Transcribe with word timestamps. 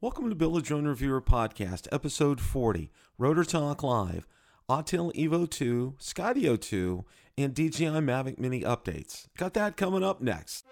Welcome 0.00 0.28
to 0.28 0.36
Bill 0.36 0.60
Drone 0.60 0.86
Reviewer 0.86 1.20
Podcast, 1.20 1.88
Episode 1.90 2.40
40, 2.40 2.92
Rotor 3.18 3.42
Talk 3.42 3.82
Live, 3.82 4.28
Autel 4.70 5.12
Evo 5.16 5.50
2, 5.50 5.96
Skydio 5.98 6.60
2, 6.60 7.04
and 7.36 7.52
DJI 7.52 7.86
Mavic 7.86 8.38
Mini 8.38 8.60
updates. 8.60 9.26
Got 9.36 9.54
that 9.54 9.76
coming 9.76 10.04
up 10.04 10.20
next. 10.20 10.64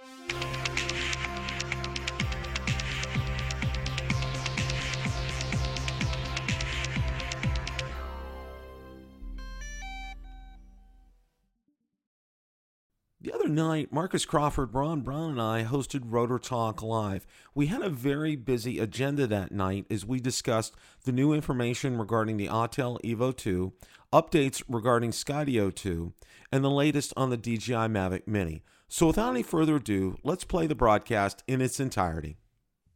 The 13.26 13.34
other 13.34 13.48
night, 13.48 13.92
Marcus 13.92 14.24
Crawford, 14.24 14.72
Ron 14.72 15.00
Brown, 15.00 15.30
and 15.30 15.42
I 15.42 15.64
hosted 15.64 16.02
Rotor 16.04 16.38
Talk 16.38 16.80
Live. 16.80 17.26
We 17.56 17.66
had 17.66 17.82
a 17.82 17.90
very 17.90 18.36
busy 18.36 18.78
agenda 18.78 19.26
that 19.26 19.50
night 19.50 19.84
as 19.90 20.06
we 20.06 20.20
discussed 20.20 20.76
the 21.04 21.10
new 21.10 21.32
information 21.32 21.98
regarding 21.98 22.36
the 22.36 22.46
Autel 22.46 23.00
Evo 23.02 23.36
2, 23.36 23.72
updates 24.12 24.62
regarding 24.68 25.10
Skydio 25.10 25.74
2, 25.74 26.12
and 26.52 26.62
the 26.62 26.70
latest 26.70 27.12
on 27.16 27.30
the 27.30 27.36
DJI 27.36 27.88
Mavic 27.88 28.28
Mini. 28.28 28.62
So, 28.86 29.08
without 29.08 29.30
any 29.30 29.42
further 29.42 29.74
ado, 29.74 30.18
let's 30.22 30.44
play 30.44 30.68
the 30.68 30.76
broadcast 30.76 31.42
in 31.48 31.60
its 31.60 31.80
entirety. 31.80 32.36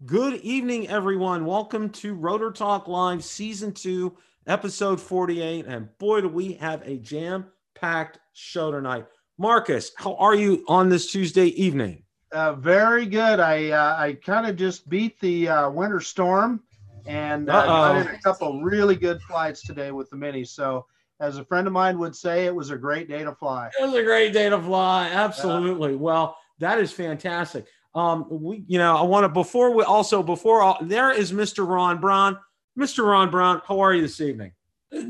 Good 0.06 0.34
evening, 0.42 0.86
everyone. 0.86 1.44
Welcome 1.44 1.90
to 1.90 2.14
Rotor 2.14 2.52
Talk 2.52 2.86
Live, 2.86 3.24
Season 3.24 3.72
2, 3.72 4.16
Episode 4.46 5.00
48. 5.00 5.66
And 5.66 5.88
boy, 5.98 6.20
do 6.20 6.28
we 6.28 6.52
have 6.52 6.86
a 6.86 6.98
jam 6.98 7.46
packed 7.74 8.18
show 8.32 8.70
tonight. 8.70 9.06
Marcus, 9.40 9.92
how 9.96 10.16
are 10.16 10.34
you 10.34 10.62
on 10.68 10.90
this 10.90 11.10
Tuesday 11.10 11.46
evening? 11.46 12.02
Uh, 12.30 12.52
very 12.52 13.06
good. 13.06 13.40
I 13.40 13.70
uh, 13.70 13.96
I 13.98 14.18
kind 14.22 14.46
of 14.46 14.54
just 14.54 14.86
beat 14.86 15.18
the 15.20 15.48
uh, 15.48 15.70
winter 15.70 15.98
storm, 15.98 16.62
and 17.06 17.48
uh, 17.48 17.64
got 17.64 17.96
in 17.96 18.14
a 18.14 18.20
couple 18.20 18.60
really 18.60 18.96
good 18.96 19.18
flights 19.22 19.62
today 19.62 19.92
with 19.92 20.10
the 20.10 20.16
mini. 20.16 20.44
So, 20.44 20.84
as 21.20 21.38
a 21.38 21.44
friend 21.46 21.66
of 21.66 21.72
mine 21.72 21.98
would 21.98 22.14
say, 22.14 22.44
it 22.44 22.54
was 22.54 22.68
a 22.68 22.76
great 22.76 23.08
day 23.08 23.24
to 23.24 23.34
fly. 23.34 23.70
It 23.80 23.82
was 23.82 23.94
a 23.94 24.02
great 24.02 24.34
day 24.34 24.50
to 24.50 24.60
fly. 24.60 25.08
Absolutely. 25.08 25.96
well, 25.96 26.36
that 26.58 26.78
is 26.78 26.92
fantastic. 26.92 27.64
Um, 27.94 28.26
we, 28.28 28.62
you 28.68 28.76
know, 28.76 28.94
I 28.94 29.02
want 29.04 29.24
to 29.24 29.30
before 29.30 29.74
we 29.74 29.84
also 29.84 30.22
before 30.22 30.60
all, 30.60 30.76
there 30.82 31.12
is 31.12 31.32
Mr. 31.32 31.66
Ron 31.66 31.98
Brown. 31.98 32.38
Mr. 32.78 33.10
Ron 33.10 33.30
Brown, 33.30 33.62
how 33.66 33.80
are 33.80 33.94
you 33.94 34.02
this 34.02 34.20
evening? 34.20 34.52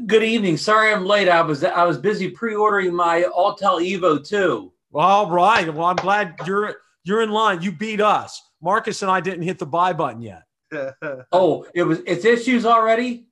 Good 0.06 0.22
evening. 0.22 0.58
Sorry 0.58 0.92
I'm 0.92 1.06
late. 1.06 1.28
I 1.28 1.40
was 1.40 1.64
I 1.64 1.84
was 1.84 1.96
busy 1.96 2.28
pre-ordering 2.30 2.94
my 2.94 3.22
Autel 3.34 3.80
Evo 3.80 4.22
2. 4.26 4.72
All 4.92 5.30
right. 5.30 5.72
Well, 5.72 5.86
I'm 5.86 5.96
glad 5.96 6.34
you're 6.46 6.74
you're 7.04 7.22
in 7.22 7.30
line. 7.30 7.62
You 7.62 7.72
beat 7.72 8.00
us. 8.00 8.40
Marcus 8.60 9.00
and 9.00 9.10
I 9.10 9.20
didn't 9.20 9.42
hit 9.42 9.58
the 9.58 9.64
buy 9.66 9.94
button 9.94 10.20
yet. 10.20 10.42
oh, 11.32 11.66
it 11.74 11.82
was 11.84 12.00
it's 12.06 12.26
issues 12.26 12.66
already. 12.66 13.26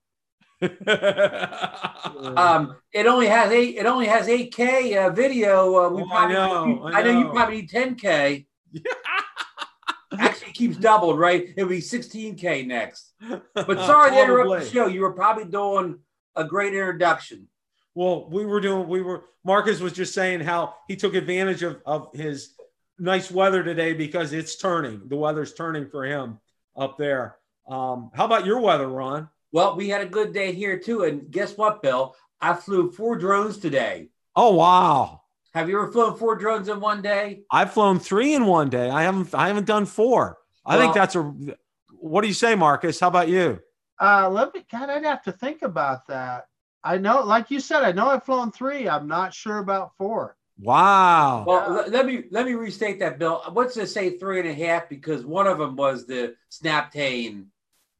um, 0.62 0.70
it 2.92 3.06
only 3.06 3.26
has 3.26 3.52
eight. 3.52 3.76
It 3.76 3.86
only 3.86 4.06
has 4.06 4.26
8K 4.26 5.06
uh, 5.06 5.10
video. 5.10 5.76
Uh, 5.76 5.88
we 5.91 6.02
Oh, 6.02 6.06
I 6.06 6.08
probably, 6.08 6.34
know, 6.34 6.64
you- 6.66 6.82
I 6.84 6.98
I 6.98 7.02
know 7.02 7.19
you 7.20 7.28
probably 7.28 7.56
need 7.60 7.70
10K. 7.70 8.46
Actually, 10.19 10.48
it 10.50 10.54
keeps 10.54 10.76
doubled, 10.78 11.19
right? 11.19 11.48
It'll 11.56 11.69
be 11.69 11.78
16K 11.78 12.66
next. 12.66 13.12
But 13.54 13.78
sorry 13.86 14.10
to 14.12 14.20
interrupt 14.22 14.64
the 14.64 14.70
show. 14.70 14.86
You 14.88 15.02
were 15.02 15.12
probably 15.12 15.44
doing 15.44 15.98
a 16.39 16.44
great 16.44 16.72
introduction. 16.72 17.48
Well, 17.94 18.28
we 18.31 18.47
were 18.47 18.61
doing, 18.61 18.89
we 18.89 19.03
were, 19.03 19.25
Marcus 19.44 19.81
was 19.81 19.92
just 19.92 20.14
saying 20.14 20.41
how 20.41 20.75
he 20.86 20.97
took 20.97 21.14
advantage 21.14 21.62
of, 21.62 21.83
of 21.84 22.11
his 22.14 22.55
nice 22.98 23.31
weather 23.31 23.62
today 23.62 23.92
because 23.92 24.33
it's 24.33 24.56
turning. 24.56 25.03
The 25.09 25.16
weather's 25.16 25.53
turning 25.53 25.89
for 25.89 26.05
him 26.05 26.39
up 26.77 26.97
there. 26.97 27.36
Um, 27.69 28.11
how 28.14 28.25
about 28.25 28.47
your 28.47 28.61
weather, 28.61 28.89
Ron? 28.89 29.28
Well, 29.50 29.77
we 29.77 29.89
had 29.89 30.00
a 30.00 30.06
good 30.06 30.33
day 30.33 30.53
here 30.53 30.78
too. 30.78 31.05
And 31.05 31.31
guess 31.31 31.56
what, 31.56 31.83
Bill? 31.83 32.14
I 32.41 32.55
flew 32.55 32.92
four 32.92 33.16
drones 33.16 33.59
today. 33.59 34.11
Oh, 34.36 34.55
wow. 34.55 35.22
Have 35.55 35.69
you 35.69 35.81
ever 35.81 35.91
flown 35.91 36.16
four 36.16 36.37
drones 36.37 36.69
in 36.69 36.78
one 36.78 37.03
day? 37.03 37.43
I've 37.50 37.72
flown 37.72 37.99
three 37.99 38.34
in 38.34 38.47
one 38.47 38.70
day. 38.70 38.91
I 38.91 39.03
haven't, 39.03 39.34
I 39.34 39.49
haven't 39.49 39.66
done 39.66 39.87
four. 39.87 40.38
I 40.65 40.78
think 40.78 40.94
that's 40.94 41.16
a, 41.16 41.34
what 41.88 42.20
do 42.20 42.28
you 42.28 42.34
say, 42.34 42.55
Marcus? 42.55 43.00
How 43.00 43.09
about 43.09 43.28
you? 43.28 43.59
Uh, 44.00 44.28
let 44.31 44.54
me. 44.54 44.64
God, 44.70 44.91
I'd 44.91 45.04
have 45.04 45.22
to 45.25 45.32
think 45.32 45.62
about 45.62 46.06
that. 46.09 46.47
I 46.84 46.98
know, 46.98 47.22
like 47.22 47.50
you 47.50 47.60
said, 47.60 47.82
I 47.82 47.92
know 47.92 48.09
I've 48.09 48.25
flown 48.25 48.53
three. 48.53 48.88
I'm 48.88 49.09
not 49.09 49.34
sure 49.34 49.59
about 49.59 49.97
four. 49.97 50.36
Wow. 50.60 51.44
Well, 51.47 51.70
le- 51.72 51.91
let 51.91 52.06
me 52.06 52.25
let 52.31 52.47
me 52.47 52.54
restate 52.54 53.00
that, 53.00 53.19
Bill. 53.19 53.42
What's 53.53 53.75
to 53.75 53.87
say 53.87 54.19
three 54.19 54.41
and 54.41 54.48
a 54.48 54.54
half? 54.54 54.88
Because 54.88 55.25
one 55.25 55.47
of 55.47 55.58
them 55.58 55.76
was 55.76 56.06
the 56.06 56.34
Snaptain 56.50 57.47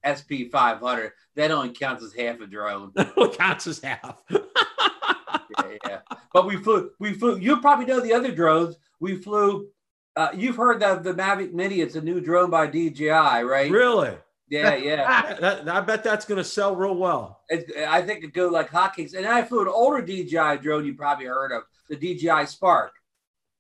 SP 0.06 0.50
500. 0.50 1.12
That 1.37 1.50
only 1.50 1.70
counts 1.70 2.03
as 2.03 2.12
half 2.12 2.41
a 2.41 2.47
drone. 2.47 2.92
It 2.97 3.38
counts 3.38 3.66
as 3.66 3.81
half. 3.81 4.22
yeah, 4.31 5.76
yeah. 5.87 5.98
But 6.32 6.47
we 6.47 6.56
flew. 6.56 6.91
We 6.98 7.14
flew. 7.14 7.38
You 7.38 7.60
probably 7.60 7.87
know 7.87 8.00
the 8.00 8.12
other 8.12 8.32
drones. 8.32 8.76
We 9.00 9.16
flew. 9.16 9.69
Uh, 10.16 10.31
you've 10.34 10.56
heard 10.56 10.82
of 10.82 11.04
the 11.04 11.14
Mavic 11.14 11.53
Mini? 11.53 11.81
It's 11.81 11.94
a 11.94 12.00
new 12.00 12.20
drone 12.20 12.50
by 12.50 12.66
DJI, 12.66 13.08
right? 13.08 13.70
really? 13.70 14.16
Yeah, 14.50 14.75
yeah. 14.75 15.36
That- 15.41 15.64
that- 15.64 15.76
I 15.76 15.81
bet 15.81 16.03
that's 16.04 16.25
going 16.25 16.38
to 16.38 16.44
sell 16.44 16.75
real 16.76 16.94
well. 16.94 17.42
It's, 17.48 17.70
I 17.88 18.03
think 18.03 18.25
it 18.25 18.32
go 18.32 18.48
like 18.48 18.70
hotcakes. 18.70 19.14
And 19.14 19.26
I 19.26 19.42
flew 19.42 19.62
an 19.62 19.69
older 19.69 20.00
DJI 20.03 20.59
drone 20.62 20.84
you 20.84 20.94
probably 20.94 21.26
heard 21.26 21.53
of, 21.53 21.64
the 21.88 21.97
DJI 21.97 22.47
Spark. 22.47 22.92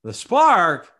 The 0.04 0.12
Spark. 0.14 0.90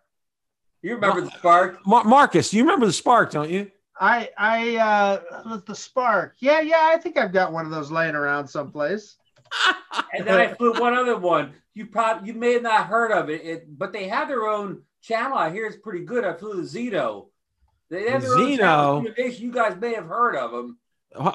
You 0.83 0.95
remember 0.95 1.23
the 1.23 1.31
Spark? 1.31 1.87
Mar- 1.87 2.05
Marcus, 2.05 2.53
you 2.55 2.63
remember 2.63 2.87
the 2.87 2.93
Spark, 2.93 3.31
don't 3.33 3.51
you? 3.51 3.71
I 4.01 4.31
I 4.39 4.77
uh 4.77 5.59
the 5.67 5.75
spark. 5.75 6.37
Yeah, 6.39 6.61
yeah. 6.61 6.91
I 6.95 6.99
think 6.99 7.17
I've 7.19 7.33
got 7.33 7.53
one 7.53 7.65
of 7.65 7.73
those 7.73 7.91
laying 7.91 8.15
around 8.15 8.47
someplace. 8.47 9.17
And 10.15 10.27
then 10.27 10.39
I 10.41 10.55
flew 10.55 10.73
one 10.75 10.95
other 10.95 11.17
one. 11.17 11.53
You 11.75 11.87
probably 11.87 12.29
you 12.29 12.35
may 12.35 12.53
have 12.55 12.63
not 12.63 12.87
heard 12.87 13.11
of 13.13 13.29
it, 13.29 13.43
it 13.45 13.79
but 13.79 13.93
they 13.93 14.07
have 14.09 14.29
their 14.29 14.47
own 14.47 14.83
channel. 15.03 15.37
I 15.37 15.51
hear 15.51 15.67
it's 15.67 15.77
pretty 15.77 16.05
good. 16.05 16.25
I 16.25 16.33
flew 16.35 16.55
the 16.57 16.63
Zino. 16.63 17.27
They 17.91 18.11
have 18.11 18.23
their 18.23 18.37
channel. 18.57 19.07
You 19.17 19.53
guys 19.53 19.77
may 19.81 19.95
have 19.95 20.07
heard 20.07 20.37
of 20.37 20.51
them. 20.53 20.79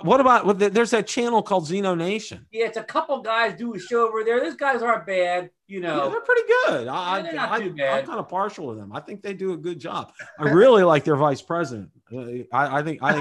What 0.03 0.19
about 0.19 0.45
what 0.45 0.59
there's 0.59 0.91
that 0.91 1.07
channel 1.07 1.41
called 1.41 1.65
Zino 1.67 1.97
Nation? 1.97 2.45
Yeah, 2.51 2.65
it's 2.67 2.77
a 2.77 2.83
couple 2.83 3.19
guys 3.21 3.57
do 3.57 3.73
a 3.73 3.79
show 3.79 4.07
over 4.07 4.23
there. 4.23 4.39
Those 4.39 4.55
guys 4.55 4.83
aren't 4.83 5.07
bad, 5.07 5.49
you 5.67 5.81
Yeah, 5.81 5.87
know. 5.95 6.09
they're 6.11 6.21
pretty 6.21 6.43
good. 6.67 6.87
I, 6.87 7.17
Yeah, 7.17 7.23
they're 7.23 7.33
not 7.33 7.51
I, 7.53 7.59
too 7.59 7.73
bad. 7.73 7.99
am 8.01 8.05
kind 8.05 8.19
of 8.19 8.29
partial 8.29 8.69
to 8.71 8.79
them. 8.79 8.93
I 8.93 8.99
think 8.99 9.23
they 9.23 9.33
do 9.33 9.53
a 9.53 9.57
good 9.57 9.79
job. 9.79 10.13
I 10.37 10.49
really 10.51 10.83
like 10.93 11.03
their 11.05 11.15
vice 11.15 11.41
president. 11.41 11.89
Uh, 12.15 12.43
I, 12.55 12.79
I 12.79 12.83
think 12.83 12.99
I 13.01 13.13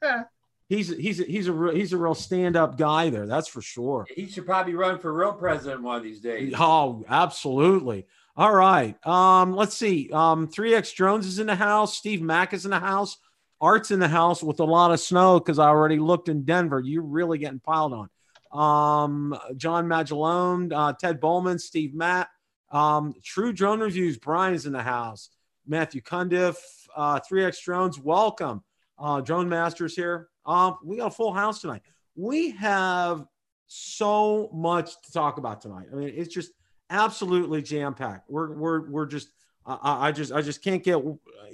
think 0.00 0.26
he's 0.70 0.88
he's 0.88 1.18
he's 1.18 1.48
a 1.48 1.52
real, 1.52 1.74
he's 1.74 1.92
a 1.92 1.98
real 1.98 2.14
stand 2.14 2.56
up 2.56 2.78
guy 2.78 3.10
there. 3.10 3.26
That's 3.26 3.46
for 3.48 3.60
sure. 3.60 4.06
He 4.14 4.26
should 4.26 4.46
probably 4.46 4.74
run 4.74 4.98
for 4.98 5.12
real 5.12 5.34
president 5.34 5.82
one 5.82 5.96
of 5.98 6.02
these 6.02 6.20
days. 6.20 6.54
Oh, 6.58 7.04
absolutely. 7.08 8.06
All 8.38 8.54
right. 8.54 8.94
Um, 9.04 9.52
let's 9.52 9.76
see. 9.76 10.10
Um, 10.12 10.46
3X 10.46 10.94
Drones 10.94 11.26
is 11.26 11.40
in 11.40 11.48
the 11.48 11.56
house. 11.56 11.98
Steve 11.98 12.22
Mack 12.22 12.54
is 12.54 12.64
in 12.64 12.70
the 12.70 12.78
house. 12.78 13.16
Art's 13.60 13.90
in 13.90 13.98
the 13.98 14.06
house 14.06 14.44
with 14.44 14.60
a 14.60 14.64
lot 14.64 14.92
of 14.92 15.00
snow 15.00 15.40
because 15.40 15.58
I 15.58 15.66
already 15.66 15.98
looked 15.98 16.28
in 16.28 16.44
Denver. 16.44 16.78
You're 16.78 17.02
really 17.02 17.38
getting 17.38 17.58
piled 17.58 17.92
on. 17.92 18.08
Um, 18.52 19.36
John 19.56 19.86
Magallone, 19.86 20.72
uh, 20.72 20.92
Ted 20.92 21.18
Bowman, 21.18 21.58
Steve 21.58 21.96
Matt, 21.96 22.28
um, 22.70 23.12
True 23.24 23.52
Drone 23.52 23.80
Reviews. 23.80 24.18
Brian's 24.18 24.66
in 24.66 24.72
the 24.72 24.84
house. 24.84 25.30
Matthew 25.66 26.00
Cundiff, 26.00 26.58
uh, 26.96 27.18
3X 27.18 27.60
Drones, 27.64 27.98
welcome. 27.98 28.62
Uh, 29.00 29.20
Drone 29.20 29.48
Masters 29.48 29.96
here. 29.96 30.28
Um, 30.46 30.78
we 30.84 30.98
got 30.98 31.08
a 31.08 31.10
full 31.10 31.32
house 31.32 31.60
tonight. 31.60 31.82
We 32.14 32.50
have 32.52 33.26
so 33.66 34.48
much 34.54 34.92
to 35.06 35.12
talk 35.12 35.38
about 35.38 35.60
tonight. 35.60 35.88
I 35.92 35.96
mean, 35.96 36.12
it's 36.14 36.32
just 36.32 36.52
absolutely 36.90 37.62
jam 37.62 37.94
packed. 37.94 38.30
We're 38.30 38.52
we're 38.52 38.90
we're 38.90 39.06
just 39.06 39.28
I- 39.66 40.08
I, 40.08 40.12
just 40.12 40.32
I 40.32 40.40
just 40.40 40.62
can't 40.64 40.82
get 40.82 41.02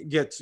get. 0.07 0.33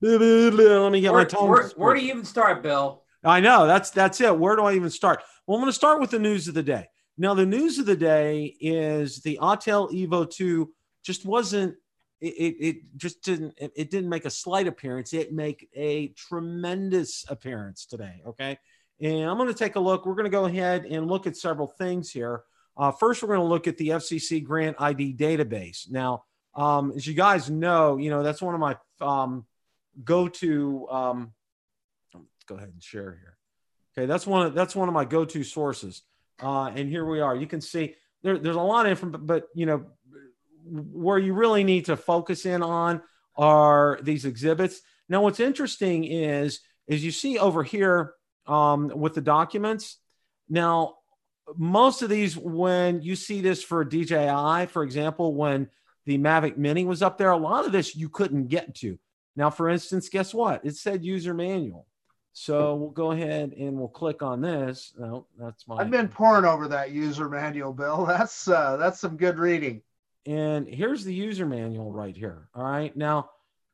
Let 0.00 0.92
me 0.92 1.00
get 1.00 1.08
my 1.12 1.18
Where, 1.18 1.24
tongue. 1.24 1.48
where, 1.48 1.68
where 1.76 1.94
do 1.94 2.02
you 2.02 2.10
even 2.12 2.24
start, 2.24 2.62
Bill? 2.62 3.02
I 3.24 3.40
know 3.40 3.66
that's 3.66 3.90
that's 3.90 4.20
it. 4.20 4.38
Where 4.38 4.54
do 4.54 4.62
I 4.64 4.74
even 4.74 4.90
start? 4.90 5.22
Well, 5.46 5.56
I'm 5.56 5.62
going 5.62 5.70
to 5.70 5.74
start 5.74 6.00
with 6.00 6.10
the 6.10 6.18
news 6.18 6.46
of 6.46 6.54
the 6.54 6.62
day. 6.62 6.86
Now, 7.16 7.32
the 7.32 7.46
news 7.46 7.78
of 7.78 7.86
the 7.86 7.96
day 7.96 8.54
is 8.60 9.20
the 9.22 9.38
Autel 9.40 9.90
Evo 9.92 10.28
2 10.30 10.70
just 11.04 11.24
wasn't. 11.24 11.76
It, 12.20 12.34
it, 12.34 12.56
it 12.60 12.76
just 12.96 13.22
didn't. 13.22 13.54
It, 13.56 13.72
it 13.76 13.90
didn't 13.90 14.10
make 14.10 14.24
a 14.26 14.30
slight 14.30 14.66
appearance. 14.66 15.12
It 15.14 15.32
make 15.32 15.68
a 15.74 16.08
tremendous 16.08 17.24
appearance 17.28 17.86
today. 17.86 18.22
Okay, 18.26 18.58
and 19.00 19.28
I'm 19.30 19.36
going 19.38 19.48
to 19.48 19.54
take 19.54 19.76
a 19.76 19.80
look. 19.80 20.04
We're 20.04 20.14
going 20.14 20.24
to 20.24 20.30
go 20.30 20.44
ahead 20.44 20.84
and 20.84 21.06
look 21.06 21.26
at 21.26 21.36
several 21.36 21.66
things 21.66 22.10
here. 22.10 22.42
Uh, 22.76 22.90
first, 22.90 23.22
we're 23.22 23.28
going 23.28 23.40
to 23.40 23.46
look 23.46 23.68
at 23.68 23.76
the 23.76 23.88
FCC 23.90 24.42
grant 24.42 24.76
ID 24.80 25.14
database. 25.14 25.90
Now, 25.90 26.24
um, 26.54 26.92
as 26.96 27.06
you 27.06 27.14
guys 27.14 27.50
know, 27.50 27.96
you 27.96 28.10
know 28.10 28.22
that's 28.22 28.42
one 28.42 28.54
of 28.54 28.60
my 28.60 28.76
um, 29.00 29.44
go-to. 30.02 30.88
Um, 30.88 31.32
let's 32.14 32.44
go 32.46 32.56
ahead 32.56 32.70
and 32.70 32.82
share 32.82 33.18
here. 33.20 33.36
Okay, 33.96 34.06
that's 34.06 34.26
one. 34.26 34.46
Of, 34.46 34.54
that's 34.54 34.74
one 34.74 34.88
of 34.88 34.94
my 34.94 35.04
go-to 35.04 35.44
sources. 35.44 36.02
Uh, 36.42 36.66
and 36.66 36.88
here 36.88 37.04
we 37.04 37.20
are. 37.20 37.34
You 37.34 37.46
can 37.46 37.60
see 37.60 37.94
there, 38.22 38.38
there's 38.38 38.56
a 38.56 38.60
lot 38.60 38.86
of 38.86 38.90
information, 38.90 39.26
but 39.26 39.44
you 39.54 39.66
know 39.66 39.86
where 40.66 41.18
you 41.18 41.34
really 41.34 41.64
need 41.64 41.86
to 41.86 41.96
focus 41.96 42.46
in 42.46 42.62
on 42.62 43.02
are 43.36 43.98
these 44.02 44.24
exhibits. 44.24 44.80
Now, 45.08 45.22
what's 45.22 45.40
interesting 45.40 46.04
is, 46.04 46.60
is 46.86 47.04
you 47.04 47.10
see 47.10 47.38
over 47.38 47.62
here 47.62 48.14
um, 48.46 48.88
with 48.88 49.14
the 49.14 49.20
documents. 49.20 49.98
Now, 50.48 50.96
most 51.56 52.02
of 52.02 52.08
these, 52.08 52.36
when 52.36 53.02
you 53.02 53.16
see 53.16 53.40
this 53.40 53.62
for 53.62 53.84
DJI, 53.84 54.66
for 54.66 54.82
example, 54.82 55.34
when 55.34 55.68
the 56.06 56.18
Mavic 56.18 56.56
Mini 56.56 56.84
was 56.84 57.02
up 57.02 57.18
there, 57.18 57.30
a 57.30 57.36
lot 57.36 57.66
of 57.66 57.72
this 57.72 57.96
you 57.96 58.08
couldn't 58.08 58.48
get 58.48 58.74
to. 58.76 58.98
Now, 59.36 59.50
for 59.50 59.68
instance, 59.68 60.08
guess 60.08 60.32
what? 60.32 60.64
It 60.64 60.76
said 60.76 61.04
user 61.04 61.34
manual. 61.34 61.86
So 62.36 62.74
we'll 62.74 62.90
go 62.90 63.12
ahead 63.12 63.54
and 63.56 63.78
we'll 63.78 63.88
click 63.88 64.20
on 64.22 64.40
this. 64.40 64.92
No, 64.98 65.26
that's 65.38 65.68
my. 65.68 65.76
I've 65.76 65.90
been 65.90 66.08
pouring 66.08 66.44
over 66.44 66.66
that 66.68 66.90
user 66.90 67.28
manual, 67.28 67.72
Bill. 67.72 68.04
That's 68.08 68.48
uh, 68.48 68.76
that's 68.76 68.98
some 68.98 69.16
good 69.16 69.38
reading. 69.38 69.82
And 70.26 70.66
here's 70.66 71.04
the 71.04 71.14
user 71.14 71.46
manual 71.46 71.92
right 71.92 72.16
here. 72.16 72.48
All 72.54 72.64
right. 72.64 72.94
Now, 72.96 73.30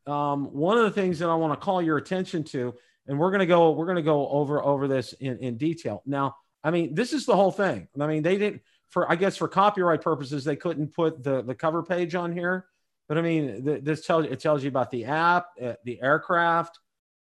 um, 0.06 0.52
one 0.52 0.76
of 0.76 0.84
the 0.84 0.90
things 0.90 1.20
that 1.20 1.30
I 1.30 1.34
want 1.36 1.58
to 1.58 1.64
call 1.64 1.80
your 1.80 1.96
attention 1.96 2.44
to, 2.44 2.74
and 3.06 3.18
we're 3.18 3.30
gonna 3.30 3.46
go, 3.46 3.70
we're 3.70 3.86
gonna 3.86 4.02
go 4.02 4.28
over 4.28 4.62
over 4.62 4.86
this 4.86 5.14
in, 5.14 5.38
in 5.38 5.56
detail. 5.56 6.02
Now, 6.04 6.36
I 6.62 6.70
mean, 6.70 6.94
this 6.94 7.12
is 7.12 7.26
the 7.26 7.36
whole 7.36 7.52
thing. 7.52 7.88
I 7.98 8.06
mean, 8.06 8.22
they 8.22 8.36
didn't 8.36 8.62
for 8.90 9.10
I 9.10 9.14
guess 9.14 9.36
for 9.36 9.48
copyright 9.48 10.02
purposes, 10.02 10.44
they 10.44 10.56
couldn't 10.56 10.94
put 10.94 11.22
the 11.22 11.42
the 11.42 11.54
cover 11.54 11.82
page 11.82 12.14
on 12.14 12.32
here. 12.32 12.66
But 13.08 13.18
I 13.18 13.22
mean, 13.22 13.64
th- 13.64 13.82
this 13.82 14.04
tells 14.04 14.26
you 14.26 14.32
it 14.32 14.40
tells 14.40 14.62
you 14.62 14.68
about 14.68 14.90
the 14.90 15.06
app, 15.06 15.46
uh, 15.62 15.74
the 15.84 16.00
aircraft, 16.02 16.78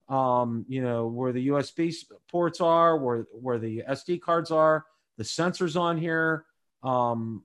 um, 0.10 0.66
you 0.68 0.82
know, 0.82 1.08
where 1.08 1.32
the 1.32 1.50
USB 1.50 1.94
ports 2.30 2.62
are, 2.62 2.98
where 2.98 3.28
where 3.32 3.60
the 3.60 3.84
SD 3.88 4.22
cards 4.22 4.50
are, 4.50 4.86
the 5.18 5.24
sensors 5.24 5.80
on 5.80 5.98
here, 5.98 6.46
um, 6.84 7.44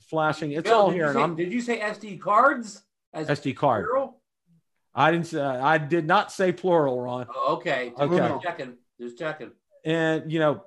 flashing. 0.00 0.52
It's 0.52 0.68
Bill, 0.68 0.78
all 0.78 0.90
here. 0.90 1.12
Say, 1.12 1.34
did 1.34 1.52
you 1.52 1.60
say 1.60 1.80
SD 1.80 2.20
cards? 2.20 2.82
As 3.14 3.28
SD 3.28 3.54
card. 3.56 3.84
plural? 3.84 4.16
I 4.94 5.10
didn't. 5.10 5.26
Say, 5.26 5.40
I 5.40 5.78
did 5.78 6.06
not 6.06 6.32
say 6.32 6.52
plural, 6.52 7.00
Ron. 7.00 7.26
Oh, 7.34 7.56
okay. 7.56 7.92
Okay. 7.98 8.16
Just 8.16 8.42
checking. 8.42 8.74
Just 9.00 9.18
checking. 9.18 9.50
And 9.84 10.30
you 10.30 10.38
know, 10.38 10.64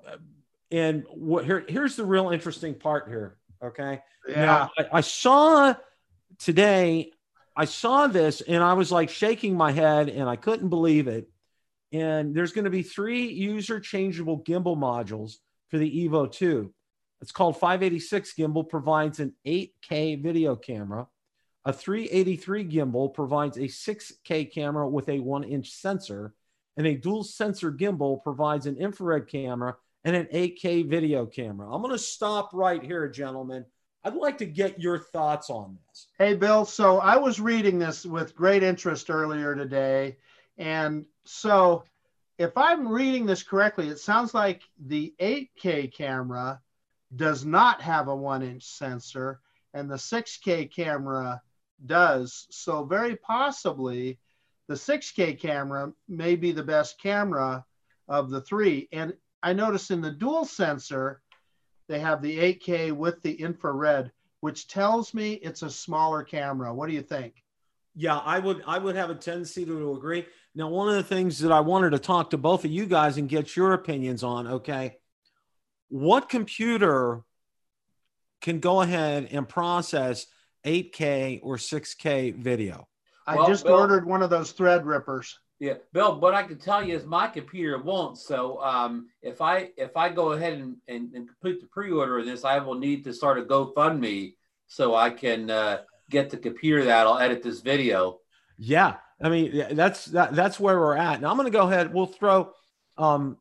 and 0.71 1.03
what 1.13 1.45
here? 1.45 1.63
Here's 1.67 1.95
the 1.95 2.06
real 2.06 2.29
interesting 2.29 2.75
part 2.75 3.07
here. 3.07 3.38
Okay. 3.63 4.01
Yeah. 4.27 4.45
Now, 4.45 4.71
I, 4.77 4.97
I 4.97 5.01
saw 5.01 5.75
today, 6.39 7.12
I 7.56 7.65
saw 7.65 8.07
this 8.07 8.41
and 8.41 8.63
I 8.63 8.73
was 8.73 8.91
like 8.91 9.09
shaking 9.09 9.56
my 9.56 9.71
head 9.71 10.09
and 10.09 10.29
I 10.29 10.35
couldn't 10.35 10.69
believe 10.69 11.07
it. 11.07 11.29
And 11.91 12.35
there's 12.35 12.51
going 12.51 12.65
to 12.65 12.71
be 12.71 12.83
three 12.83 13.27
user 13.27 13.79
changeable 13.79 14.44
gimbal 14.44 14.77
modules 14.77 15.35
for 15.69 15.77
the 15.77 16.07
Evo 16.07 16.29
2. 16.31 16.73
It's 17.21 17.31
called 17.31 17.57
586 17.57 18.33
gimbal, 18.33 18.67
provides 18.67 19.19
an 19.19 19.33
8K 19.45 20.21
video 20.21 20.56
camera. 20.56 21.07
A 21.63 21.73
383 21.73 22.65
gimbal 22.65 23.13
provides 23.13 23.57
a 23.57 23.62
6K 23.62 24.51
camera 24.51 24.88
with 24.88 25.09
a 25.09 25.19
one 25.19 25.44
inch 25.44 25.71
sensor. 25.71 26.33
And 26.77 26.85
a 26.85 26.95
dual 26.95 27.23
sensor 27.23 27.71
gimbal 27.71 28.21
provides 28.21 28.65
an 28.65 28.75
infrared 28.77 29.27
camera 29.27 29.77
and 30.06 30.16
an 30.16 30.28
8K 30.31 30.88
video 30.88 31.25
camera. 31.25 31.68
I'm 31.74 31.81
going 31.81 31.92
to 31.94 32.00
stop 32.00 32.52
right 32.54 32.81
here, 32.81 33.10
gentlemen. 33.10 33.66
I'd 34.04 34.13
like 34.13 34.38
to 34.38 34.46
get 34.46 34.80
your 34.80 35.00
thoughts 35.00 35.50
on 35.50 35.80
this. 35.90 36.07
Hey, 36.19 36.36
Bill. 36.36 36.63
So 36.63 37.00
I 37.00 37.18
was 37.18 37.40
reading 37.40 37.80
this 37.80 38.06
with 38.06 38.36
great 38.36 38.62
interest 38.62 39.10
earlier 39.10 39.56
today. 39.56 40.18
And 40.60 41.06
so 41.25 41.84
if 42.38 42.56
I'm 42.56 42.88
reading 42.88 43.25
this 43.25 43.42
correctly, 43.42 43.90
it 43.90 43.98
sounds 43.98 44.36
like 44.36 44.62
the 44.86 45.16
8K 45.19 45.92
camera 45.92 46.62
does 47.16 47.44
not 47.44 47.81
have 47.81 48.08
a 48.08 48.16
one 48.16 48.44
inch 48.44 48.63
sensor 48.63 49.40
and 49.74 49.90
the 49.90 49.96
6K 49.96 50.72
camera 50.74 51.42
does. 51.88 52.48
So, 52.51 52.86
very 52.86 53.16
possibly, 53.16 54.19
the 54.68 54.75
6K 54.75 55.40
camera 55.40 55.92
may 56.08 56.36
be 56.36 56.51
the 56.51 56.63
best 56.63 57.01
camera 57.01 57.66
of 58.08 58.30
the 58.30 58.42
three. 58.42 58.88
And 58.92 59.13
I 59.45 59.53
noticed 59.53 59.92
in 59.92 60.01
the 60.01 60.12
dual 60.12 60.44
sensor, 60.44 61.21
they 61.88 62.00
have 62.00 62.24
the 62.24 62.36
8K 62.36 62.92
with 62.92 63.21
the 63.21 63.31
infrared, 63.31 64.12
which 64.39 64.68
tells 64.68 65.13
me 65.13 65.33
it's 65.33 65.62
a 65.62 65.69
smaller 65.69 66.24
camera. 66.24 66.74
What 66.74 66.89
do 66.89 66.95
you 66.95 67.03
think? 67.03 67.36
Yeah, 67.94 68.18
I 68.18 68.39
would 68.39 68.63
I 68.65 68.80
would 68.80 68.95
have 68.95 69.12
a 69.12 69.15
tendency 69.15 69.63
to, 69.63 69.80
to 69.80 69.94
agree. 69.94 70.25
Now, 70.56 70.68
one 70.68 70.89
of 70.89 70.95
the 70.95 71.03
things 71.03 71.38
that 71.39 71.51
I 71.51 71.59
wanted 71.59 71.92
to 71.92 72.00
talk 72.00 72.31
to 72.31 72.38
both 72.39 72.65
of 72.65 72.71
you 72.71 72.88
guys 72.88 73.18
and 73.18 73.30
get 73.30 73.56
your 73.56 73.74
opinions 73.74 74.24
on, 74.24 74.47
okay, 74.47 74.97
what 75.89 76.27
computer 76.27 77.21
can 78.41 78.59
go 78.59 78.81
ahead 78.81 79.30
and 79.31 79.48
process 79.48 80.25
8K 80.65 81.39
or 81.44 81.57
6K 81.57 82.36
video? 82.36 82.88
I 83.27 83.36
Well, 83.36 83.48
just 83.48 83.65
Bill- 83.65 83.75
ordered 83.75 84.07
one 84.07 84.24
of 84.24 84.31
those 84.31 84.53
Threadrippers. 84.53 85.36
Yeah, 85.60 85.75
Bill. 85.94 86.19
What 86.19 86.34
I 86.34 86.44
can 86.44 86.57
tell 86.57 86.84
you 86.84 86.96
is 86.96 87.06
my 87.06 87.28
computer 87.28 87.81
won't. 87.81 88.18
So 88.18 88.62
um, 88.62 89.07
if 89.22 89.42
I 89.42 89.69
if 89.78 89.96
I 89.96 90.10
go 90.10 90.34
ahead 90.34 90.54
and, 90.54 90.75
and, 90.88 91.13
and 91.13 91.28
complete 91.28 91.62
the 91.62 91.68
pre-order 91.68 92.19
of 92.19 92.25
this, 92.25 92.44
I 92.44 92.60
will 92.60 92.75
need 92.75 93.06
to 93.06 93.13
start 93.13 93.40
a 93.40 93.44
GoFundMe 93.44 94.36
so 94.68 94.96
I 94.96 95.12
can 95.12 95.50
uh, 95.50 95.81
get 96.10 96.30
the 96.30 96.38
computer 96.38 96.84
that 96.86 97.07
I'll 97.07 97.19
edit 97.19 97.42
this 97.42 97.62
video. 97.62 98.19
Yeah, 98.57 98.96
I 99.22 99.30
mean 99.30 99.75
that's 99.75 100.06
that, 100.06 100.36
that's 100.36 100.60
where 100.60 100.78
we're 100.78 100.98
at. 100.98 101.22
Now 101.22 101.31
I'm 101.31 101.38
going 101.38 101.52
to 101.52 101.58
go 101.58 101.68
ahead. 101.68 101.94
We'll 101.94 102.08
throw. 102.08 102.51
Um, 102.98 103.38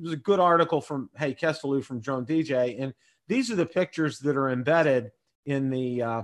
there's 0.00 0.14
a 0.14 0.16
good 0.16 0.40
article 0.40 0.80
from 0.80 1.10
Haye 1.18 1.34
Kesteloo 1.34 1.84
from 1.84 2.00
Drone 2.00 2.24
DJ, 2.24 2.82
and 2.82 2.94
these 3.28 3.50
are 3.50 3.56
the 3.56 3.66
pictures 3.66 4.18
that 4.20 4.36
are 4.36 4.48
embedded 4.48 5.10
in 5.44 5.68
the 5.68 6.02
uh, 6.02 6.22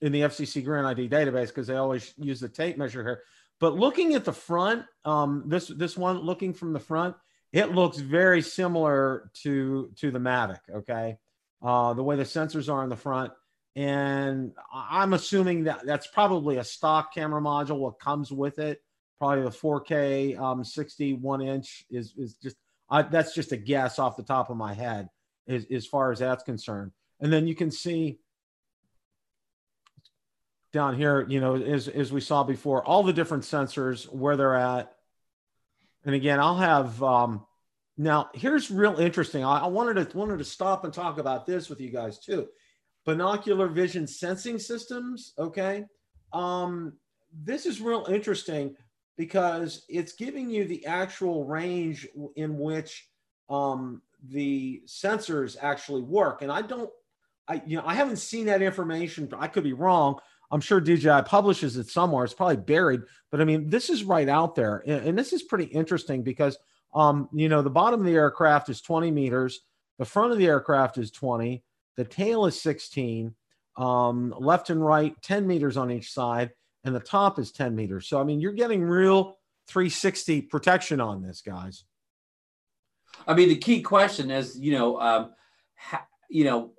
in 0.00 0.12
the 0.12 0.22
FCC 0.22 0.64
Grant 0.64 0.86
ID 0.86 1.08
database 1.08 1.48
because 1.48 1.66
they 1.66 1.76
always 1.76 2.12
use 2.16 2.40
the 2.40 2.48
tape 2.48 2.76
measure 2.76 3.02
here. 3.02 3.22
But 3.60 3.74
looking 3.74 4.14
at 4.14 4.24
the 4.24 4.32
front, 4.32 4.84
um, 5.04 5.44
this 5.46 5.68
this 5.68 5.96
one 5.96 6.18
looking 6.18 6.52
from 6.54 6.72
the 6.72 6.80
front, 6.80 7.16
it 7.52 7.72
looks 7.72 7.98
very 7.98 8.42
similar 8.42 9.30
to 9.42 9.90
to 9.96 10.10
the 10.10 10.18
Mavic. 10.18 10.60
Okay, 10.72 11.18
uh, 11.62 11.94
the 11.94 12.02
way 12.02 12.16
the 12.16 12.24
sensors 12.24 12.72
are 12.72 12.82
in 12.82 12.90
the 12.90 12.96
front, 12.96 13.32
and 13.76 14.52
I'm 14.72 15.12
assuming 15.12 15.64
that 15.64 15.86
that's 15.86 16.06
probably 16.06 16.56
a 16.56 16.64
stock 16.64 17.14
camera 17.14 17.40
module. 17.40 17.78
What 17.78 18.00
comes 18.00 18.32
with 18.32 18.58
it, 18.58 18.82
probably 19.18 19.44
the 19.44 19.50
4K 19.50 20.38
um, 20.38 20.64
61 20.64 21.42
inch 21.42 21.84
is 21.90 22.14
is 22.16 22.34
just 22.34 22.56
I, 22.90 23.02
that's 23.02 23.34
just 23.34 23.52
a 23.52 23.56
guess 23.56 23.98
off 23.98 24.16
the 24.16 24.22
top 24.22 24.50
of 24.50 24.56
my 24.56 24.74
head 24.74 25.08
as, 25.48 25.66
as 25.72 25.86
far 25.86 26.12
as 26.12 26.18
that's 26.18 26.44
concerned. 26.44 26.92
And 27.20 27.32
then 27.32 27.46
you 27.46 27.54
can 27.54 27.70
see 27.70 28.18
down 30.74 30.96
here, 30.96 31.24
you 31.28 31.40
know, 31.40 31.54
as, 31.54 31.86
as 31.86 32.12
we 32.12 32.20
saw 32.20 32.42
before, 32.42 32.84
all 32.84 33.04
the 33.04 33.12
different 33.12 33.44
sensors, 33.44 34.12
where 34.12 34.36
they're 34.36 34.56
at. 34.56 34.92
And 36.04 36.14
again, 36.14 36.40
I'll 36.40 36.58
have, 36.58 37.00
um, 37.02 37.46
now 37.96 38.28
here's 38.34 38.70
real 38.70 38.98
interesting. 38.98 39.44
I, 39.44 39.60
I 39.60 39.66
wanted 39.68 40.10
to, 40.10 40.18
wanted 40.18 40.38
to 40.38 40.44
stop 40.44 40.84
and 40.84 40.92
talk 40.92 41.18
about 41.18 41.46
this 41.46 41.70
with 41.70 41.80
you 41.80 41.90
guys 41.90 42.18
too. 42.18 42.48
Binocular 43.06 43.68
vision 43.68 44.06
sensing 44.06 44.58
systems. 44.58 45.32
Okay. 45.38 45.84
Um, 46.32 46.94
this 47.32 47.66
is 47.66 47.80
real 47.80 48.06
interesting 48.10 48.74
because 49.16 49.84
it's 49.88 50.14
giving 50.14 50.50
you 50.50 50.64
the 50.66 50.84
actual 50.86 51.44
range 51.44 52.08
in 52.34 52.58
which 52.58 53.08
um, 53.48 54.02
the 54.28 54.82
sensors 54.86 55.56
actually 55.60 56.02
work. 56.02 56.42
And 56.42 56.50
I 56.50 56.62
don't, 56.62 56.90
I, 57.46 57.62
you 57.64 57.76
know, 57.76 57.84
I 57.86 57.94
haven't 57.94 58.16
seen 58.16 58.46
that 58.46 58.62
information. 58.62 59.30
I 59.38 59.46
could 59.46 59.64
be 59.64 59.72
wrong. 59.72 60.18
I'm 60.50 60.60
sure 60.60 60.80
DJI 60.80 61.22
publishes 61.26 61.76
it 61.76 61.88
somewhere. 61.88 62.24
It's 62.24 62.34
probably 62.34 62.56
buried, 62.56 63.02
but 63.30 63.40
I 63.40 63.44
mean, 63.44 63.68
this 63.68 63.90
is 63.90 64.04
right 64.04 64.28
out 64.28 64.54
there, 64.54 64.82
and, 64.86 65.08
and 65.08 65.18
this 65.18 65.32
is 65.32 65.42
pretty 65.42 65.64
interesting 65.64 66.22
because, 66.22 66.56
um, 66.94 67.28
you 67.32 67.48
know, 67.48 67.62
the 67.62 67.70
bottom 67.70 68.00
of 68.00 68.06
the 68.06 68.14
aircraft 68.14 68.68
is 68.68 68.80
20 68.80 69.10
meters, 69.10 69.60
the 69.98 70.04
front 70.04 70.32
of 70.32 70.38
the 70.38 70.46
aircraft 70.46 70.98
is 70.98 71.10
20, 71.10 71.62
the 71.96 72.04
tail 72.04 72.46
is 72.46 72.60
16, 72.60 73.34
um, 73.76 74.34
left 74.38 74.70
and 74.70 74.84
right 74.84 75.14
10 75.22 75.46
meters 75.46 75.76
on 75.76 75.90
each 75.90 76.12
side, 76.12 76.50
and 76.84 76.94
the 76.94 77.00
top 77.00 77.38
is 77.38 77.50
10 77.50 77.74
meters. 77.74 78.08
So 78.08 78.20
I 78.20 78.24
mean, 78.24 78.40
you're 78.40 78.52
getting 78.52 78.82
real 78.82 79.38
360 79.68 80.42
protection 80.42 81.00
on 81.00 81.22
this, 81.22 81.40
guys. 81.40 81.84
I 83.26 83.34
mean, 83.34 83.48
the 83.48 83.56
key 83.56 83.80
question 83.80 84.30
is, 84.30 84.58
you 84.58 84.72
know, 84.72 85.00
um, 85.00 85.30
ha, 85.76 86.04
you 86.28 86.44
know, 86.44 86.72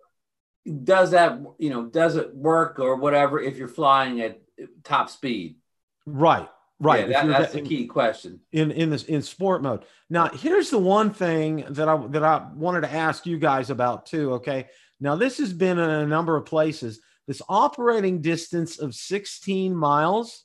does 0.65 1.11
that, 1.11 1.39
you 1.57 1.69
know, 1.69 1.85
does 1.85 2.15
it 2.15 2.35
work 2.35 2.79
or 2.79 2.95
whatever 2.95 3.39
if 3.39 3.57
you're 3.57 3.67
flying 3.67 4.21
at 4.21 4.41
top 4.83 5.09
speed? 5.09 5.57
Right, 6.05 6.49
right. 6.79 7.07
Yeah, 7.07 7.25
that, 7.25 7.39
that's 7.39 7.53
the 7.53 7.61
key 7.61 7.85
question. 7.85 8.39
in 8.51 8.71
in 8.71 8.89
this 8.89 9.03
in 9.03 9.21
sport 9.21 9.61
mode. 9.61 9.85
Now, 10.09 10.29
here's 10.29 10.69
the 10.69 10.79
one 10.79 11.11
thing 11.11 11.65
that 11.69 11.87
I 11.87 12.07
that 12.07 12.23
I 12.23 12.47
wanted 12.55 12.81
to 12.81 12.91
ask 12.91 13.25
you 13.25 13.37
guys 13.37 13.69
about 13.69 14.05
too. 14.07 14.33
Okay, 14.33 14.67
now 14.99 15.15
this 15.15 15.37
has 15.37 15.53
been 15.53 15.77
in 15.77 15.89
a 15.89 16.07
number 16.07 16.35
of 16.35 16.45
places. 16.45 16.99
This 17.27 17.41
operating 17.49 18.21
distance 18.21 18.77
of 18.77 18.93
16 18.93 19.75
miles. 19.75 20.43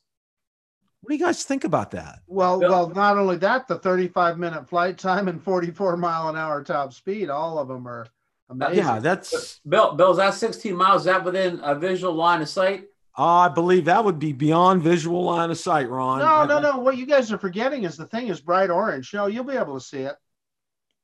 What 1.02 1.10
do 1.10 1.16
you 1.16 1.24
guys 1.24 1.44
think 1.44 1.64
about 1.64 1.90
that? 1.92 2.20
Well, 2.26 2.60
Bill- 2.60 2.70
well, 2.70 2.90
not 2.90 3.16
only 3.18 3.36
that, 3.38 3.68
the 3.68 3.78
35 3.78 4.38
minute 4.38 4.68
flight 4.68 4.98
time 4.98 5.28
and 5.28 5.42
44 5.42 5.96
mile 5.96 6.28
an 6.28 6.36
hour 6.36 6.62
top 6.62 6.92
speed, 6.92 7.30
all 7.30 7.58
of 7.58 7.68
them 7.68 7.86
are 7.86 8.06
amazing. 8.50 8.76
Yeah, 8.78 8.98
that's 8.98 9.60
Bill, 9.66 9.94
Bill, 9.94 10.10
is 10.12 10.16
that 10.18 10.34
16 10.34 10.76
miles? 10.76 11.02
Is 11.02 11.06
that 11.06 11.24
within 11.24 11.60
a 11.62 11.74
visual 11.74 12.12
line 12.14 12.42
of 12.42 12.48
sight? 12.48 12.84
I 13.16 13.48
believe 13.48 13.86
that 13.86 14.04
would 14.04 14.18
be 14.18 14.32
beyond 14.32 14.82
visual 14.82 15.24
line 15.24 15.50
of 15.50 15.58
sight, 15.58 15.88
Ron. 15.88 16.20
No, 16.20 16.44
no, 16.46 16.60
no. 16.60 16.78
What 16.78 16.96
you 16.96 17.06
guys 17.06 17.30
are 17.32 17.38
forgetting 17.38 17.84
is 17.84 17.96
the 17.96 18.06
thing 18.06 18.28
is 18.28 18.40
bright 18.40 18.70
orange. 18.70 19.12
No, 19.12 19.26
you'll 19.26 19.44
be 19.44 19.56
able 19.56 19.74
to 19.78 19.84
see 19.84 20.00
it. 20.00 20.14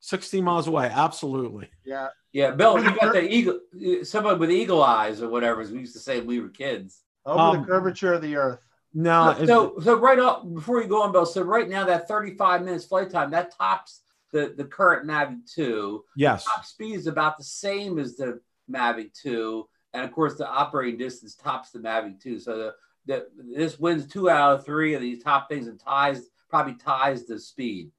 16 0.01 0.45
miles 0.45 0.69
away. 0.69 0.91
Absolutely. 0.93 1.69
Yeah. 1.85 2.09
Yeah, 2.33 2.53
Bill, 2.53 2.83
you 2.83 2.91
got 3.01 3.13
the 3.13 3.23
eagle, 3.35 3.61
someone 4.05 4.39
with 4.39 4.51
eagle 4.51 4.83
eyes 4.83 5.23
or 5.23 5.29
whatever, 5.29 5.61
as 5.63 5.73
we 5.73 5.81
used 5.81 5.95
to 5.95 5.99
say 5.99 6.19
when 6.19 6.27
we 6.27 6.41
were 6.41 6.49
kids. 6.49 7.03
Over 7.25 7.41
Um, 7.41 7.61
the 7.61 7.67
curvature 7.67 8.13
of 8.13 8.23
the 8.23 8.37
earth. 8.37 8.61
No, 8.95 9.35
so, 9.39 9.47
so, 9.47 9.75
so 9.83 9.95
right 9.97 10.19
off 10.19 10.43
before 10.55 10.81
you 10.81 10.89
go 10.89 11.03
on, 11.03 11.13
Bill. 11.13 11.27
So 11.27 11.43
right 11.43 11.69
now 11.69 11.85
that 11.85 12.09
35 12.09 12.63
minutes 12.63 12.87
flight 12.87 13.11
time 13.11 13.31
that 13.33 13.55
tops 13.57 14.01
the 14.37 14.55
the 14.57 14.65
current 14.65 15.07
Mavic 15.09 15.51
2. 15.55 16.05
yes. 16.17 16.45
Top 16.45 16.65
speed 16.65 16.95
is 16.95 17.07
about 17.07 17.39
the 17.39 17.45
same 17.45 17.99
as 17.99 18.17
the 18.17 18.41
Mavic 18.71 19.13
2, 19.23 19.67
and 19.95 20.05
of 20.05 20.13
course 20.13 20.37
the 20.37 20.47
operating 20.49 20.99
distance 20.99 21.35
tops 21.35 21.71
the 21.71 21.79
Mavic 21.79 22.21
2. 22.21 22.39
So 22.41 22.57
the, 22.57 22.75
the 23.07 23.27
this 23.57 23.79
wins 23.79 24.07
two 24.07 24.29
out 24.29 24.55
of 24.59 24.65
three 24.67 24.95
of 24.95 25.01
these 25.01 25.23
top 25.23 25.49
things 25.49 25.69
and 25.69 25.81
ties 25.81 26.23
probably 26.51 26.75
ties 26.75 27.25
the 27.27 27.39
speed. 27.41 27.91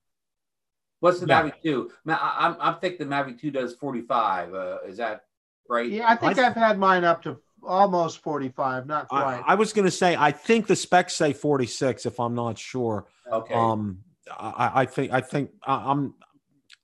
What's 0.99 1.19
the 1.19 1.27
Yeah. 1.27 1.43
Mavic 1.43 1.61
2? 1.63 1.91
I, 2.07 2.35
I'm 2.39 2.55
I'm 2.59 2.79
thinking 2.79 3.07
the 3.09 3.15
Mavic 3.15 3.39
2 3.39 3.51
does 3.51 3.73
45. 3.75 4.53
Uh, 4.53 4.77
is 4.87 4.97
that 4.97 5.21
right? 5.69 5.89
Yeah, 5.89 6.07
I 6.09 6.15
think 6.15 6.37
I- 6.37 6.47
I've 6.47 6.55
had 6.55 6.77
mine 6.77 7.03
up 7.03 7.23
to 7.23 7.37
almost 7.63 8.19
45, 8.19 8.85
not 8.85 9.07
I, 9.11 9.21
quite. 9.21 9.43
I 9.47 9.55
was 9.55 9.73
going 9.73 9.85
to 9.85 9.91
say, 9.91 10.15
I 10.15 10.31
think 10.31 10.67
the 10.67 10.75
specs 10.75 11.15
say 11.15 11.33
46, 11.33 12.05
if 12.05 12.19
I'm 12.19 12.35
not 12.35 12.57
sure. 12.59 13.07
Okay. 13.31 13.53
Um, 13.53 13.99
I, 14.39 14.71
I 14.81 14.85
think, 14.85 15.11
I 15.11 15.21
think, 15.21 15.51
I- 15.65 15.91
I'm, 15.91 16.13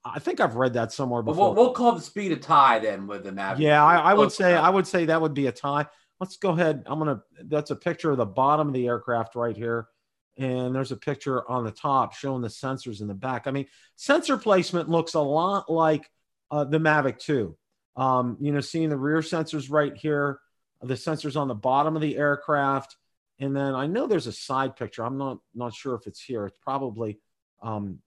I 0.04 0.18
think 0.18 0.40
I've 0.40 0.56
read 0.56 0.74
that 0.74 0.92
somewhere 0.92 1.22
before. 1.22 1.54
we'll, 1.54 1.54
we'll 1.54 1.72
call 1.72 1.92
the 1.92 2.00
speed 2.00 2.32
a 2.32 2.36
tie 2.36 2.78
then 2.78 3.06
with 3.06 3.24
the 3.24 3.30
Mavic. 3.30 3.58
Yeah, 3.60 3.82
I, 3.82 3.96
I 3.96 4.14
would 4.14 4.32
say 4.32 4.52
enough. 4.52 4.64
I 4.64 4.70
would 4.70 4.86
say 4.86 5.06
that 5.06 5.20
would 5.20 5.34
be 5.34 5.46
a 5.46 5.52
tie. 5.52 5.86
Let's 6.20 6.36
go 6.36 6.50
ahead. 6.50 6.84
I'm 6.86 6.98
gonna. 6.98 7.22
That's 7.44 7.70
a 7.70 7.76
picture 7.76 8.10
of 8.10 8.18
the 8.18 8.26
bottom 8.26 8.68
of 8.68 8.74
the 8.74 8.86
aircraft 8.86 9.34
right 9.34 9.56
here, 9.56 9.88
and 10.36 10.74
there's 10.74 10.92
a 10.92 10.96
picture 10.96 11.48
on 11.50 11.64
the 11.64 11.70
top 11.70 12.14
showing 12.14 12.42
the 12.42 12.48
sensors 12.48 13.00
in 13.00 13.08
the 13.08 13.14
back. 13.14 13.46
I 13.46 13.50
mean, 13.50 13.66
sensor 13.96 14.36
placement 14.36 14.90
looks 14.90 15.14
a 15.14 15.20
lot 15.20 15.70
like 15.70 16.08
uh, 16.50 16.64
the 16.64 16.78
Mavic 16.78 17.18
2. 17.18 17.56
Um, 17.96 18.36
you 18.40 18.52
know, 18.52 18.60
seeing 18.60 18.90
the 18.90 18.96
rear 18.96 19.18
sensors 19.18 19.70
right 19.70 19.96
here, 19.96 20.38
the 20.82 20.94
sensors 20.94 21.40
on 21.40 21.48
the 21.48 21.54
bottom 21.54 21.96
of 21.96 22.02
the 22.02 22.16
aircraft, 22.16 22.96
and 23.38 23.56
then 23.56 23.74
I 23.74 23.86
know 23.86 24.06
there's 24.06 24.26
a 24.26 24.32
side 24.32 24.76
picture. 24.76 25.02
I'm 25.04 25.16
not 25.16 25.38
not 25.54 25.72
sure 25.72 25.94
if 25.94 26.06
it's 26.06 26.20
here. 26.20 26.46
It's 26.46 26.58
probably. 26.58 27.18
Um, 27.62 28.00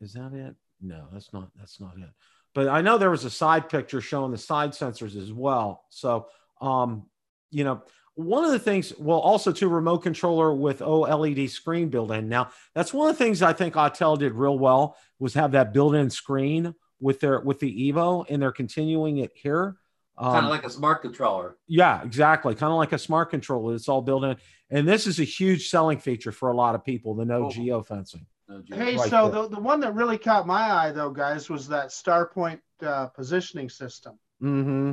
is 0.00 0.12
that 0.12 0.34
it? 0.34 0.54
No, 0.80 1.06
that's 1.12 1.32
not. 1.32 1.50
That's 1.56 1.80
not 1.80 1.96
it 1.98 2.10
but 2.54 2.68
I 2.68 2.80
know 2.80 2.96
there 2.96 3.10
was 3.10 3.24
a 3.24 3.30
side 3.30 3.68
picture 3.68 4.00
showing 4.00 4.30
the 4.30 4.38
side 4.38 4.70
sensors 4.70 5.20
as 5.20 5.32
well. 5.32 5.84
So, 5.90 6.28
um, 6.60 7.06
you 7.50 7.64
know, 7.64 7.82
one 8.14 8.44
of 8.44 8.52
the 8.52 8.60
things, 8.60 8.92
well, 8.96 9.18
also 9.18 9.50
to 9.52 9.68
remote 9.68 9.98
controller 9.98 10.54
with 10.54 10.78
OLED 10.78 11.50
screen 11.50 11.88
built 11.88 12.12
in. 12.12 12.28
Now, 12.28 12.50
that's 12.72 12.94
one 12.94 13.10
of 13.10 13.18
the 13.18 13.24
things 13.24 13.42
I 13.42 13.52
think 13.52 13.74
Autel 13.74 14.16
did 14.16 14.32
real 14.32 14.56
well 14.56 14.96
was 15.18 15.34
have 15.34 15.52
that 15.52 15.72
built-in 15.72 16.10
screen 16.10 16.74
with 17.00 17.18
their 17.18 17.40
with 17.40 17.58
the 17.58 17.90
Evo, 17.92 18.24
and 18.30 18.40
they're 18.40 18.52
continuing 18.52 19.18
it 19.18 19.32
here. 19.34 19.76
kind 20.16 20.36
Um, 20.38 20.44
of 20.44 20.50
like 20.50 20.64
a 20.64 20.70
smart 20.70 21.02
controller. 21.02 21.56
yeah, 21.66 22.02
exactly. 22.04 22.54
Kind 22.54 22.70
of 22.70 22.78
like 22.78 22.92
a 22.92 22.98
smart 22.98 23.30
controller. 23.30 23.74
It's 23.74 23.88
all 23.88 24.00
built 24.00 24.22
in, 24.22 24.36
and 24.70 24.86
this 24.86 25.08
is 25.08 25.18
a 25.18 25.24
huge 25.24 25.68
selling 25.68 25.98
feature 25.98 26.30
for 26.30 26.50
a 26.52 26.56
lot 26.56 26.76
of 26.76 26.84
people. 26.84 27.14
The 27.16 27.24
no 27.24 27.40
Cool. 27.40 27.50
geofencing. 27.50 28.26
No. 28.48 28.62
Hey, 28.68 28.96
Right 28.96 29.10
so 29.10 29.30
there. 29.30 29.42
the, 29.42 29.48
the 29.56 29.60
one 29.60 29.80
that 29.80 29.94
really 29.94 30.18
caught 30.18 30.46
my 30.46 30.70
eye, 30.70 30.92
though, 30.92 31.10
guys, 31.10 31.48
was 31.48 31.68
that 31.68 31.88
Starpoint 31.88 32.60
uh, 32.82 33.06
positioning 33.06 33.70
system. 33.70 34.18
Mm-hmm. 34.42 34.92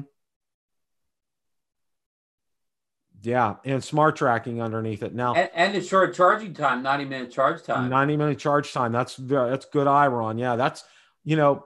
Yeah, 3.23 3.55
and 3.65 3.83
smart 3.83 4.15
tracking 4.15 4.61
underneath 4.61 5.03
it. 5.03 5.13
Now, 5.13 5.35
and, 5.35 5.49
and 5.53 5.75
the 5.75 5.81
short 5.81 6.15
charging 6.15 6.53
time, 6.55 6.81
90 6.81 7.05
minute 7.05 7.31
charge 7.31 7.61
time. 7.63 7.89
90 7.89 8.17
minute 8.17 8.39
charge 8.39 8.73
time. 8.73 8.91
That's 8.91 9.15
very, 9.15 9.51
that's 9.51 9.65
good 9.65 9.85
eye, 9.85 10.07
Ron. 10.07 10.39
Yeah, 10.39 10.55
that's 10.55 10.83
you 11.23 11.35
know, 11.35 11.65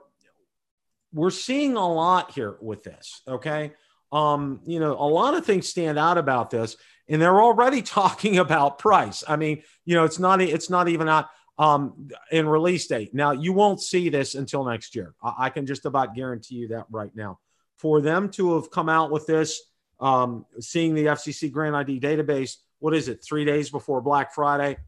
we're 1.14 1.30
seeing 1.30 1.76
a 1.76 1.88
lot 1.92 2.32
here 2.32 2.56
with 2.60 2.84
this. 2.84 3.22
Okay. 3.26 3.72
Um, 4.12 4.60
you 4.66 4.80
know, 4.80 4.92
a 4.92 5.08
lot 5.08 5.34
of 5.34 5.46
things 5.46 5.68
stand 5.68 5.98
out 5.98 6.18
about 6.18 6.50
this, 6.50 6.76
and 7.08 7.22
they're 7.22 7.40
already 7.40 7.80
talking 7.82 8.36
about 8.38 8.78
price. 8.78 9.24
I 9.26 9.36
mean, 9.36 9.62
you 9.86 9.94
know, 9.94 10.04
it's 10.04 10.18
not 10.18 10.42
it's 10.42 10.68
not 10.68 10.88
even 10.88 11.08
out 11.08 11.26
um 11.58 12.08
in 12.30 12.46
release 12.48 12.86
date. 12.86 13.14
Now 13.14 13.32
you 13.32 13.52
won't 13.52 13.80
see 13.80 14.08
this 14.08 14.34
until 14.34 14.64
next 14.64 14.94
year. 14.94 15.14
I, 15.22 15.34
I 15.38 15.50
can 15.50 15.66
just 15.66 15.86
about 15.86 16.14
guarantee 16.14 16.56
you 16.56 16.68
that 16.68 16.86
right 16.90 17.14
now. 17.14 17.38
For 17.76 18.00
them 18.00 18.30
to 18.30 18.54
have 18.54 18.70
come 18.70 18.88
out 18.88 19.10
with 19.10 19.26
this, 19.26 19.60
um, 20.00 20.46
seeing 20.60 20.94
the 20.94 21.06
FCC 21.06 21.50
Grant 21.50 21.74
ID 21.74 22.00
database, 22.00 22.56
what 22.78 22.94
is 22.94 23.08
it? 23.08 23.22
Three 23.22 23.44
days 23.44 23.70
before 23.70 24.00
Black 24.00 24.34
Friday. 24.34 24.78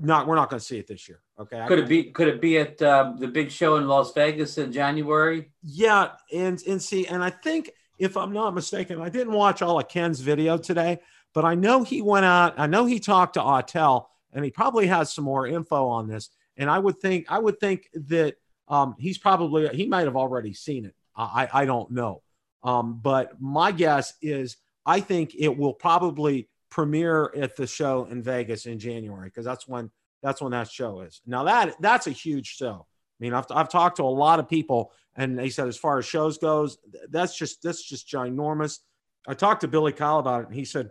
Not, 0.00 0.26
we're 0.28 0.36
not 0.36 0.48
going 0.48 0.60
to 0.60 0.64
see 0.64 0.78
it 0.78 0.86
this 0.86 1.08
year. 1.08 1.20
Okay. 1.40 1.64
Could 1.66 1.80
it 1.80 1.88
be? 1.88 2.04
Could 2.04 2.28
it 2.28 2.40
be 2.40 2.58
at 2.58 2.80
um, 2.82 3.18
the 3.18 3.26
big 3.26 3.50
show 3.50 3.76
in 3.76 3.88
Las 3.88 4.12
Vegas 4.12 4.56
in 4.58 4.72
January? 4.72 5.50
Yeah, 5.62 6.10
and 6.32 6.60
and 6.68 6.80
see, 6.80 7.06
and 7.06 7.22
I 7.22 7.30
think 7.30 7.70
if 7.98 8.16
I'm 8.16 8.32
not 8.32 8.54
mistaken, 8.54 9.00
I 9.00 9.08
didn't 9.08 9.32
watch 9.32 9.60
all 9.60 9.78
of 9.78 9.88
Ken's 9.88 10.20
video 10.20 10.56
today, 10.56 11.00
but 11.34 11.44
I 11.44 11.54
know 11.56 11.82
he 11.82 12.00
went 12.00 12.24
out. 12.24 12.54
I 12.58 12.66
know 12.66 12.86
he 12.86 13.00
talked 13.00 13.34
to 13.34 13.40
Autel, 13.40 14.06
and 14.32 14.44
he 14.44 14.50
probably 14.50 14.86
has 14.86 15.12
some 15.12 15.24
more 15.24 15.46
info 15.46 15.88
on 15.88 16.08
this. 16.08 16.30
And 16.56 16.68
I 16.68 16.78
would 16.78 16.98
think, 16.98 17.26
I 17.28 17.38
would 17.38 17.60
think 17.60 17.88
that 17.94 18.36
um, 18.68 18.94
he's 18.98 19.18
probably 19.18 19.68
he 19.68 19.86
might 19.86 20.04
have 20.04 20.16
already 20.16 20.52
seen 20.52 20.84
it. 20.84 20.94
I 21.16 21.48
I 21.52 21.64
don't 21.64 21.90
know, 21.90 22.22
um, 22.62 23.00
but 23.02 23.40
my 23.40 23.72
guess 23.72 24.14
is 24.22 24.56
I 24.86 25.00
think 25.00 25.34
it 25.36 25.56
will 25.56 25.72
probably 25.72 26.48
premiere 26.70 27.32
at 27.34 27.56
the 27.56 27.66
show 27.66 28.06
in 28.10 28.22
Vegas 28.22 28.66
in 28.66 28.78
January 28.78 29.28
because 29.28 29.44
that's 29.44 29.66
when 29.66 29.90
that's 30.22 30.40
when 30.40 30.52
that 30.52 30.70
show 30.70 31.00
is. 31.00 31.20
Now 31.26 31.44
that 31.44 31.74
that's 31.80 32.06
a 32.06 32.12
huge 32.12 32.46
show. 32.46 32.86
I 33.20 33.24
mean, 33.24 33.34
I've, 33.34 33.46
I've 33.50 33.68
talked 33.68 33.96
to 33.96 34.04
a 34.04 34.04
lot 34.04 34.38
of 34.38 34.48
people, 34.48 34.92
and 35.16 35.36
they 35.36 35.48
said 35.48 35.66
as 35.66 35.76
far 35.76 35.98
as 35.98 36.06
shows 36.06 36.38
goes, 36.38 36.78
that's 37.08 37.36
just 37.36 37.62
that's 37.62 37.82
just 37.82 38.08
ginormous. 38.08 38.78
I 39.26 39.34
talked 39.34 39.62
to 39.62 39.68
Billy 39.68 39.92
Kyle 39.92 40.18
about 40.18 40.42
it, 40.42 40.46
and 40.48 40.54
he 40.54 40.64
said 40.64 40.90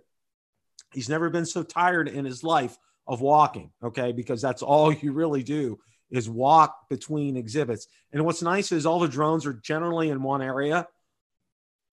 he's 0.94 1.10
never 1.10 1.30
been 1.30 1.46
so 1.46 1.64
tired 1.64 2.10
in 2.10 2.26
his 2.26 2.44
life 2.44 2.78
of 3.08 3.22
walking. 3.22 3.72
Okay, 3.84 4.12
because 4.12 4.42
that's 4.42 4.62
all 4.62 4.92
you 4.94 5.12
really 5.12 5.44
do 5.44 5.80
is 6.10 6.30
walk 6.30 6.90
between 6.90 7.36
exhibits. 7.36 7.88
And 8.12 8.24
what's 8.26 8.42
nice 8.42 8.72
is 8.72 8.86
all 8.86 9.00
the 9.00 9.08
drones 9.08 9.46
are 9.46 9.54
generally 9.54 10.10
in 10.10 10.24
one 10.24 10.42
area. 10.42 10.88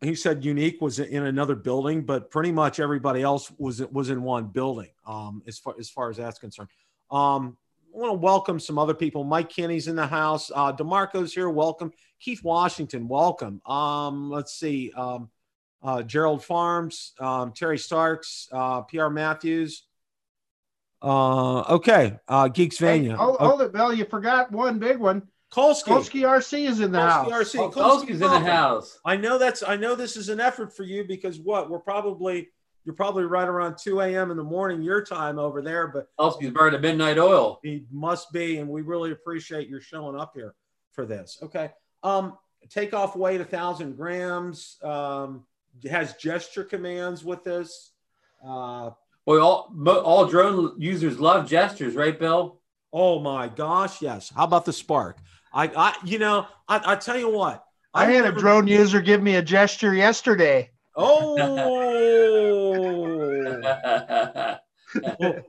He 0.01 0.15
said 0.15 0.43
Yuneec 0.43 0.81
was 0.81 0.99
in 0.99 1.25
another 1.25 1.55
building, 1.55 2.03
but 2.03 2.31
pretty 2.31 2.53
much 2.53 2.79
everybody 2.79 3.23
else 3.23 3.51
was 3.59 3.81
was 3.81 4.11
in 4.11 4.23
one 4.23 4.47
building. 4.49 4.91
Um, 5.07 5.43
as 5.47 5.59
far 5.59 5.75
as 5.79 5.89
far 5.89 6.11
as 6.11 6.19
that's 6.19 6.39
concerned. 6.39 6.69
Um, 7.11 7.57
I 7.95 7.99
want 7.99 8.11
to 8.11 8.19
welcome 8.19 8.59
some 8.59 8.79
other 8.79 8.93
people. 8.93 9.23
Mike 9.23 9.51
Kinney's 9.51 9.87
in 9.87 9.95
the 9.95 10.07
house. 10.07 10.51
Uh, 10.53 10.73
Demarco's 10.73 11.33
here. 11.33 11.49
Welcome. 11.49 11.93
Keith 12.21 12.43
Washington. 12.43 13.07
Welcome. 13.07 13.63
Um, 13.67 14.31
let's 14.31 14.59
see. 14.59 14.93
Um, 14.97 15.31
uh, 15.81 16.03
Gerald 16.03 16.43
Farms, 16.43 17.13
um, 17.21 17.53
Terry 17.53 17.79
Starks, 17.79 18.49
uh, 18.51 18.83
PR 18.83 19.09
Matthews. 19.09 19.85
Uh, 21.05 21.61
okay. 21.75 22.19
Uh, 22.27 22.49
Geeks 22.49 22.79
Hey, 22.79 23.01
Vania. 23.01 23.17
hold, 23.17 23.37
hold 23.37 23.61
it, 23.61 23.73
Bill. 23.73 23.93
You 23.93 24.05
forgot 24.07 24.51
one 24.51 24.79
big 24.79 24.99
one. 24.99 25.23
Kolsky. 25.53 25.85
Kolsky 25.85 26.21
RC 26.23 26.69
is 26.69 26.81
in 26.81 26.91
the 26.91 26.99
Kolsky 26.99 27.31
house. 27.31 27.55
RC. 27.55 27.73
Kolsky's 27.73 28.11
in 28.11 28.19
the 28.21 28.41
house. 28.41 28.99
I 29.05 29.17
know 29.17 29.39
that's 29.39 29.63
I 29.63 29.77
know 29.77 29.95
this 29.95 30.17
is 30.17 30.29
an 30.29 30.41
effort 30.41 30.75
for 30.75 30.83
you 30.83 31.05
because 31.05 31.39
what 31.39 31.71
we're 31.71 31.79
probably 31.79 32.49
you're 32.85 32.95
probably 32.95 33.25
right 33.25 33.49
around 33.49 33.79
2 33.79 34.01
a.m. 34.01 34.31
in 34.31 34.37
the 34.37 34.43
morning 34.43 34.83
your 34.83 35.03
time 35.03 35.39
over 35.39 35.63
there, 35.63 35.89
but 35.89 36.09
Kolsky's 36.19 36.51
burning 36.51 36.81
midnight 36.81 37.19
oil. 37.19 37.61
he 37.63 37.85
must 37.91 38.33
be, 38.33 38.59
and 38.59 38.69
we 38.69 38.83
really 38.83 39.13
appreciate 39.13 39.69
your 39.69 39.81
showing 39.81 40.19
up 40.19 40.33
here 40.35 40.55
for 40.93 41.07
this. 41.07 41.39
Okay. 41.43 41.71
Um, 42.03 42.37
takeoff 42.69 43.17
weight 43.17 43.41
a 43.41 43.45
thousand 43.45 43.97
grams. 43.97 44.77
Um, 44.83 45.45
has 45.91 46.15
gesture 46.15 46.65
commands 46.65 47.25
with 47.25 47.43
this. 47.45 47.93
Uh, 48.47 48.91
Boy, 49.27 49.41
all 49.41 49.73
all 49.89 50.27
drone 50.27 50.75
users 50.79 51.19
love 51.19 51.49
gestures, 51.49 51.95
right, 51.95 52.19
Bill? 52.19 52.61
oh 52.95 53.19
my 53.19 53.49
gosh, 53.49 54.01
yes. 54.01 54.33
How 54.35 54.45
about 54.45 54.65
the 54.65 54.73
Spark? 54.73 55.19
I, 55.53 55.65
I 55.77 55.95
you 56.05 56.19
know, 56.19 56.47
I, 56.69 56.93
I 56.93 56.97
tell 56.97 57.19
you 57.19 57.31
what. 57.31 57.65
I 57.93 58.11
had 58.11 58.25
a 58.25 58.33
drone 58.33 58.67
user 58.67 59.01
give 59.01 59.23
me 59.23 59.37
a 59.37 59.43
gesture 59.43 59.95
yesterday. 59.95 60.71
Oh. 60.97 61.81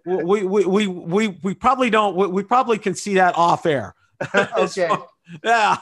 Well, 0.05 0.25
we, 0.25 0.43
we, 0.43 0.65
we, 0.65 0.87
we, 0.87 1.27
we 1.43 1.53
probably 1.53 1.91
don't, 1.91 2.15
we, 2.15 2.25
we 2.25 2.41
probably 2.41 2.79
can 2.79 2.95
see 2.95 3.13
that 3.15 3.37
off 3.37 3.67
air. 3.67 3.93
Okay. 4.57 4.89
yeah. 5.43 5.77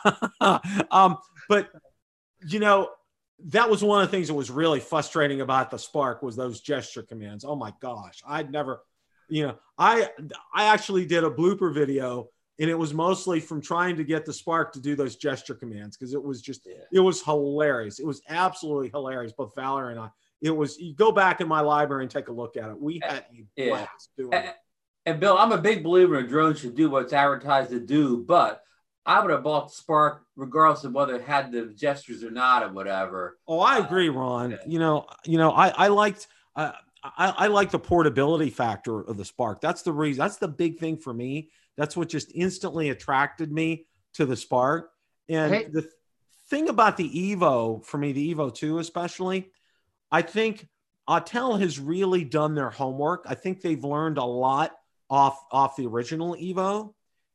um, 0.91 1.17
but 1.47 1.69
you 2.45 2.59
know, 2.59 2.89
that 3.47 3.69
was 3.69 3.83
one 3.83 4.01
of 4.01 4.09
the 4.09 4.15
things 4.15 4.27
that 4.27 4.33
was 4.33 4.49
really 4.49 4.79
frustrating 4.79 5.41
about 5.41 5.69
the 5.71 5.77
Spark 5.77 6.21
was 6.23 6.35
those 6.35 6.61
gesture 6.61 7.03
commands. 7.03 7.43
Oh 7.43 7.55
my 7.55 7.73
gosh. 7.81 8.21
I'd 8.27 8.51
never, 8.51 8.81
you 9.27 9.47
know, 9.47 9.57
I, 9.77 10.09
I 10.53 10.65
actually 10.65 11.05
did 11.05 11.23
a 11.23 11.29
blooper 11.29 11.73
video 11.73 12.29
and 12.59 12.69
it 12.69 12.75
was 12.75 12.93
mostly 12.93 13.39
from 13.39 13.61
trying 13.61 13.97
to 13.97 14.03
get 14.03 14.25
the 14.25 14.33
Spark 14.33 14.71
to 14.73 14.79
do 14.79 14.95
those 14.95 15.15
gesture 15.15 15.55
commands. 15.55 15.97
Cause 15.97 16.13
it 16.13 16.23
was 16.23 16.41
just, 16.41 16.65
Yeah. 16.65 16.83
it 16.91 16.99
was 16.99 17.21
hilarious. 17.23 17.99
It 17.99 18.05
was 18.05 18.21
absolutely 18.29 18.89
hilarious. 18.89 19.33
Both 19.33 19.55
Valerie 19.55 19.93
and 19.93 19.99
I, 20.01 20.09
it 20.41 20.51
was 20.51 20.77
you 20.79 20.93
go 20.95 21.11
back 21.11 21.41
in 21.41 21.47
my 21.47 21.61
library 21.61 22.03
and 22.03 22.11
take 22.11 22.27
a 22.27 22.33
look 22.33 22.55
at 22.57 22.69
it. 22.69 22.79
We 22.79 23.01
eh, 23.01 23.07
had 23.13 23.25
a 23.31 23.45
Yeah. 23.61 23.69
blast 23.69 24.09
doing 24.17 24.33
And, 24.33 24.45
it. 24.45 24.49
Eh, 24.49 24.53
and 25.05 25.19
Bill, 25.19 25.37
I'm 25.37 25.51
a 25.51 25.57
big 25.57 25.83
believer 25.83 26.17
in 26.19 26.27
drones 26.27 26.59
should 26.59 26.75
do 26.75 26.89
what's 26.89 27.11
advertised 27.11 27.71
to 27.71 27.79
do, 27.79 28.23
but 28.25 28.61
I 29.05 29.21
would 29.21 29.31
have 29.31 29.43
bought 29.43 29.67
the 29.67 29.73
Spark 29.75 30.23
regardless 30.35 30.83
of 30.85 30.93
whether 30.93 31.15
it 31.15 31.23
had 31.23 31.51
the 31.51 31.65
gestures 31.75 32.23
or 32.23 32.31
not 32.31 32.63
or 32.63 32.69
whatever. 32.71 33.37
Oh, 33.47 33.59
I 33.59 33.79
agree, 33.79 34.09
Ron. 34.09 34.51
yeah. 34.51 34.57
You 34.65 34.79
know, 34.79 35.05
you 35.25 35.37
know, 35.37 35.51
I 35.51 35.69
I 35.69 35.87
liked 35.89 36.27
uh, 36.55 36.71
I 37.03 37.33
I 37.37 37.47
like 37.47 37.71
the 37.71 37.79
portability 37.79 38.49
factor 38.49 39.01
of 39.01 39.17
the 39.17 39.25
Spark. 39.25 39.59
That's 39.61 39.81
the 39.81 39.91
reason. 39.91 40.19
That's 40.19 40.37
the 40.37 40.47
big 40.47 40.79
thing 40.79 40.97
for 40.97 41.13
me. 41.13 41.49
That's 41.75 41.97
what 41.97 42.07
just 42.09 42.31
instantly 42.33 42.89
attracted 42.89 43.51
me 43.51 43.87
to 44.13 44.25
the 44.25 44.35
Spark. 44.37 44.91
And 45.27 45.53
Hey- 45.53 45.67
the 45.71 45.89
thing 46.49 46.69
about 46.69 46.97
the 46.97 47.09
Evo 47.35 47.83
for 47.83 47.97
me, 47.97 48.11
the 48.13 48.33
Evo 48.33 48.53
Two 48.53 48.79
especially, 48.79 49.51
I 50.11 50.21
think 50.21 50.67
Autel 51.09 51.59
has 51.59 51.79
really 51.79 52.23
done 52.23 52.55
their 52.55 52.69
homework. 52.69 53.25
I 53.27 53.35
think 53.35 53.61
they've 53.61 53.83
learned 53.83 54.17
a 54.17 54.23
lot 54.23 54.71
off 55.09 55.37
off 55.51 55.75
the 55.75 55.87
original 55.87 56.35
Evo, 56.35 56.93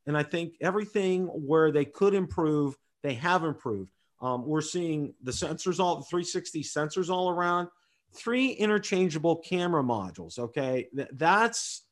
and 0.09 0.17
I 0.17 0.23
think 0.23 0.55
everything 0.63 1.27
where 1.27 1.71
they 1.71 1.85
could 1.85 2.15
improve, 2.15 2.77
they 3.03 3.15
have 3.15 3.45
improved. 3.45 3.93
Um, 4.21 4.47
we're 4.47 4.63
seeing 4.63 5.15
the 5.23 5.31
sensors 5.31 5.79
all 5.79 5.97
the 5.97 6.05
360 6.05 6.65
sensors 6.65 7.11
all 7.11 7.29
around, 7.29 7.69
three 8.15 8.49
interchangeable 8.49 9.37
camera 9.37 9.85
modules. 9.85 10.39
Okay, 10.39 10.89
Th- 10.97 11.09
that's 11.13 11.83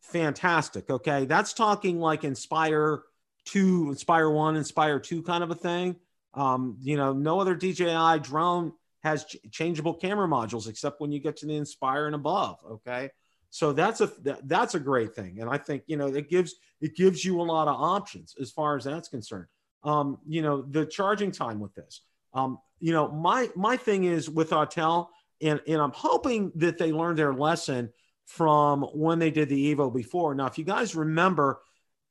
fantastic. 0.00 0.88
Okay, 0.88 1.26
that's 1.26 1.52
talking 1.52 2.00
like 2.00 2.24
Inspire 2.24 3.02
two, 3.44 3.90
Inspire 3.90 4.30
one, 4.30 4.56
Inspire 4.56 4.98
two 4.98 5.22
kind 5.22 5.44
of 5.44 5.50
a 5.50 5.54
thing. 5.54 5.96
Um, 6.32 6.78
you 6.80 6.96
know, 6.96 7.12
no 7.12 7.40
other 7.40 7.54
DJI 7.54 8.20
drone 8.20 8.72
has 9.02 9.26
ch- 9.26 9.36
changeable 9.52 9.94
camera 9.94 10.26
modules 10.26 10.66
except 10.66 10.98
when 10.98 11.12
you 11.12 11.20
get 11.20 11.36
to 11.36 11.46
the 11.46 11.54
Inspire 11.56 12.06
and 12.06 12.14
above. 12.14 12.56
Okay, 12.68 13.10
so 13.54 13.72
that's 13.72 14.00
a 14.00 14.10
that, 14.22 14.48
that's 14.48 14.74
a 14.74 14.80
great 14.80 15.14
thing, 15.14 15.38
and 15.38 15.48
I 15.48 15.58
think 15.58 15.84
you 15.86 15.96
know 15.96 16.08
it 16.08 16.28
gives 16.28 16.56
it 16.80 16.96
gives 16.96 17.24
you 17.24 17.40
a 17.40 17.44
lot 17.44 17.68
of 17.68 17.80
options 17.80 18.34
as 18.40 18.50
far 18.50 18.76
as 18.76 18.82
that's 18.82 19.08
concerned. 19.08 19.46
Um, 19.84 20.18
you 20.26 20.42
know, 20.42 20.62
the 20.62 20.84
charging 20.84 21.30
time 21.30 21.60
with 21.60 21.72
this. 21.72 22.00
Um, 22.32 22.58
you 22.80 22.92
know, 22.92 23.06
my 23.12 23.48
my 23.54 23.76
thing 23.76 24.06
is 24.06 24.28
with 24.28 24.50
Autel, 24.50 25.06
and 25.40 25.60
and 25.68 25.80
I'm 25.80 25.92
hoping 25.92 26.50
that 26.56 26.78
they 26.78 26.90
learned 26.90 27.16
their 27.16 27.32
lesson 27.32 27.92
from 28.24 28.82
when 28.92 29.20
they 29.20 29.30
did 29.30 29.48
the 29.48 29.72
Evo 29.72 29.94
before. 29.94 30.34
Now, 30.34 30.46
if 30.46 30.58
you 30.58 30.64
guys 30.64 30.96
remember, 30.96 31.60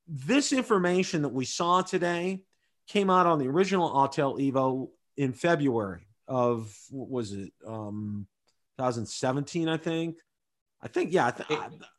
this 0.08 0.54
information 0.54 1.24
that 1.24 1.34
we 1.34 1.44
saw 1.44 1.82
today 1.82 2.46
came 2.88 3.10
out 3.10 3.26
on 3.26 3.38
the 3.38 3.50
original 3.50 3.90
Autel 3.90 4.40
Evo 4.40 4.92
in 5.18 5.34
February 5.34 6.08
of 6.26 6.74
what 6.90 7.10
was 7.10 7.34
it, 7.34 7.52
um, 7.68 8.28
2017, 8.78 9.68
I 9.68 9.76
think. 9.76 10.20
I 10.84 10.90
think, 10.90 11.14
yeah, 11.14 11.28
I 11.28 11.32
th- 11.32 11.50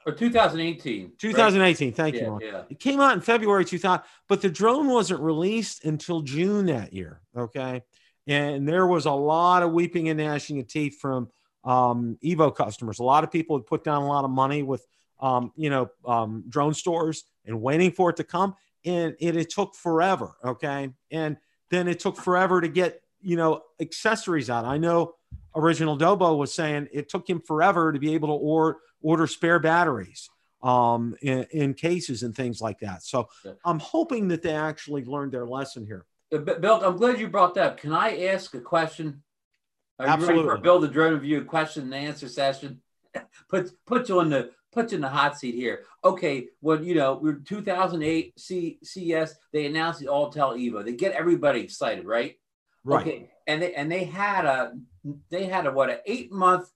Or 0.07 0.13
2018. 0.13 1.03
right? 1.05 1.19
2018. 1.19 1.93
Thank 1.95 2.17
you, 2.17 2.39
Yeah, 2.41 2.51
yeah. 2.53 2.63
It 2.69 2.79
came 2.79 3.01
out 3.01 3.15
in 3.15 3.21
February 3.23 3.65
2000, 3.65 4.05
but 4.29 4.43
the 4.43 4.51
drone 4.51 4.89
wasn't 4.89 5.21
released 5.21 5.85
until 5.85 6.21
June 6.21 6.67
that 6.67 6.93
year. 6.93 7.23
Okay. 7.37 7.83
And 8.27 8.69
there 8.69 8.87
was 8.87 9.07
a 9.07 9.13
lot 9.13 9.63
of 9.63 9.73
weeping 9.73 10.09
and 10.11 10.19
gnashing 10.19 10.59
of 10.61 10.67
teeth 10.67 10.99
from 11.01 11.31
um, 11.65 12.19
Evo 12.23 12.55
customers. 12.55 12.99
A 12.99 13.03
lot 13.05 13.25
of 13.25 13.31
people 13.31 13.57
had 13.57 13.67
put 13.67 13.85
down 13.85 14.03
a 14.03 14.07
lot 14.07 14.25
of 14.25 14.31
money 14.31 14.63
with, 14.63 14.87
um, 15.21 15.51
you 15.57 15.71
know, 15.71 15.89
um, 16.07 16.45
drone 16.49 16.75
stores 16.75 17.25
and 17.47 17.63
waiting 17.63 17.91
for 17.91 18.11
it 18.11 18.17
to 18.17 18.25
come. 18.25 18.55
And 18.85 19.15
it, 19.19 19.35
it 19.37 19.49
took 19.51 19.75
forever. 19.75 20.37
Okay. 20.45 20.91
And 21.11 21.39
then 21.71 21.89
it 21.89 22.01
took 22.01 22.17
forever 22.17 22.61
to 22.61 22.69
get, 22.69 23.01
you 23.23 23.37
know, 23.37 23.63
accessories 23.81 24.51
out. 24.51 24.67
I 24.67 24.77
know 24.77 25.15
original 25.55 25.97
Dobo 25.97 26.37
was 26.37 26.53
saying 26.53 26.89
it 26.93 27.09
took 27.09 27.29
him 27.29 27.41
forever 27.41 27.93
to 27.93 27.99
be 27.99 28.15
able 28.15 28.29
to 28.29 28.35
or, 28.35 28.79
order 29.03 29.27
spare 29.27 29.59
batteries 29.59 30.29
um, 30.63 31.15
in, 31.23 31.47
in 31.51 31.75
cases 31.75 32.23
and 32.23 32.35
things 32.35 32.61
like 32.61 32.81
that. 32.81 33.03
So. 33.03 33.29
I'm 33.65 33.79
hoping 33.79 34.29
that 34.29 34.43
they 34.43 34.55
actually 34.55 35.05
learned 35.05 35.33
their 35.33 35.47
lesson 35.47 35.87
here. 35.87 36.07
Uh, 36.33 36.39
Bill, 36.39 36.85
I'm 36.85 36.97
glad 36.97 37.21
you 37.21 37.29
brought 37.29 37.55
that 37.55 37.67
up. 37.67 37.77
Can 37.79 37.93
I 37.93 38.27
ask 38.27 38.55
a 38.55 38.61
question? 38.61 39.23
Are 39.99 40.07
you 40.07 40.13
ready 40.13 40.25
for 40.25 40.31
Absolutely. 40.33 40.59
a 40.59 40.63
Bill 40.63 40.81
the 40.81 40.89
Drone 40.89 41.15
Review 41.15 41.45
question 41.45 41.85
and 41.85 41.95
answer 41.95 42.29
session? 42.29 42.81
put 43.49 43.71
put 43.87 44.09
you 44.09 44.21
on 44.21 44.31
the 44.31 44.51
put 44.73 44.91
you 44.91 44.97
in 44.97 45.03
the 45.03 45.09
hot 45.09 45.39
seat 45.39 45.55
here. 45.55 45.85
Okay, 46.05 46.49
when 46.61 46.83
you 46.83 46.95
know 46.97 47.19
we're 47.23 47.35
2008 47.35 48.39
C, 48.39 48.79
CS, 48.83 49.37
they 49.53 49.67
announced 49.67 50.01
the 50.01 50.07
Autel 50.07 50.59
Evo. 50.59 50.85
They 50.85 50.95
get 50.95 51.13
everybody 51.13 51.61
excited, 51.61 52.05
right? 52.05 52.37
Right. 52.83 53.07
Okay, 53.07 53.31
and 53.47 53.63
they 53.63 53.75
and 53.75 53.91
they 53.91 54.05
had 54.05 54.45
a 54.45 54.73
they 55.31 55.47
had 55.47 55.67
a 55.67 55.73
what 55.73 55.91
an 55.91 55.99
eight 56.07 56.33
month 56.33 56.71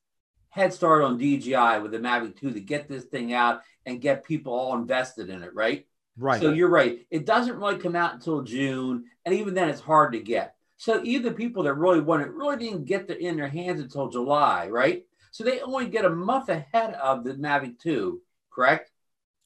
head 0.51 0.73
start 0.73 1.03
on 1.03 1.19
DJI 1.19 1.81
with 1.81 1.93
the 1.93 1.99
Mavic 1.99 2.39
2 2.39 2.53
to 2.53 2.61
get 2.61 2.89
this 2.89 3.05
thing 3.05 3.33
out 3.33 3.63
and 3.87 4.01
get 4.01 4.25
people 4.25 4.53
all 4.53 4.77
invested 4.77 5.31
in 5.31 5.43
it, 5.43 5.55
right? 5.55 5.87
Right. 6.17 6.41
So 6.41 6.53
you're 6.53 6.69
right. 6.69 7.07
It 7.11 7.27
doesn't 7.27 7.57
really 7.57 7.79
come 7.79 7.95
out 7.95 8.15
until 8.15 8.43
June, 8.43 9.05
and 9.25 9.35
even 9.35 9.55
then, 9.55 9.69
it's 9.69 9.81
hard 9.81 10.13
to 10.13 10.21
get. 10.21 10.57
So 10.77 11.01
either 11.05 11.33
people 11.33 11.65
that 11.65 11.75
really 11.75 12.01
want 12.01 12.23
it 12.23 12.33
really 12.33 12.57
didn't 12.57 12.85
get 12.85 13.09
the, 13.09 13.19
in 13.19 13.37
their 13.37 13.49
hands 13.49 13.81
until 13.81 14.09
July, 14.09 14.69
right? 14.69 15.05
So 15.31 15.45
they 15.45 15.61
only 15.61 15.89
get 15.89 16.05
a 16.05 16.11
month 16.11 16.49
ahead 16.49 16.95
of 16.95 17.25
the 17.25 17.35
Mavic 17.35 17.79
2, 17.81 18.21
correct? 18.51 18.91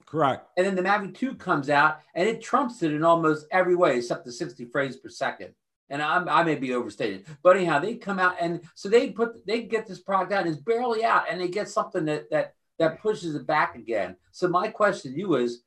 Correct. 0.06 0.46
And 0.56 0.66
then 0.66 0.74
the 0.74 0.82
Mavic 0.82 1.14
2 1.14 1.34
comes 1.34 1.70
out 1.70 2.00
and 2.14 2.28
it 2.28 2.42
trumps 2.42 2.82
it 2.82 2.92
in 2.92 3.02
almost 3.02 3.46
every 3.50 3.74
way 3.74 3.96
except 3.96 4.24
the 4.24 4.32
60 4.32 4.66
frames 4.66 4.96
per 4.96 5.08
second. 5.08 5.54
And 5.92 6.02
I'm, 6.02 6.26
I 6.26 6.42
may 6.42 6.54
be 6.54 6.72
overstated, 6.72 7.26
but 7.42 7.56
anyhow, 7.56 7.78
they 7.78 7.96
come 7.96 8.18
out 8.18 8.36
and 8.40 8.62
so 8.74 8.88
they 8.88 9.10
put 9.10 9.46
they 9.46 9.62
get 9.62 9.86
this 9.86 10.00
product 10.00 10.32
out 10.32 10.46
and 10.46 10.54
it's 10.54 10.62
barely 10.62 11.04
out, 11.04 11.26
and 11.30 11.38
they 11.38 11.48
get 11.48 11.68
something 11.68 12.06
that 12.06 12.30
that 12.30 12.54
that 12.78 13.00
pushes 13.00 13.34
it 13.34 13.46
back 13.46 13.76
again. 13.76 14.16
So 14.32 14.48
my 14.48 14.68
question 14.68 15.12
to 15.12 15.18
you 15.18 15.36
is, 15.36 15.62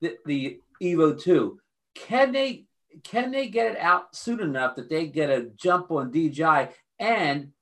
the, 0.00 0.16
the 0.24 0.60
Evo 0.82 1.20
2, 1.20 1.58
can 1.94 2.32
they 2.32 2.66
can 3.04 3.30
they 3.30 3.48
get 3.48 3.72
it 3.72 3.78
out 3.78 4.14
soon 4.14 4.40
enough 4.40 4.76
that 4.76 4.88
they 4.88 5.08
get 5.08 5.30
a 5.30 5.50
jump 5.56 5.90
on 5.90 6.10
DJI? 6.10 6.68
And 6.98 7.52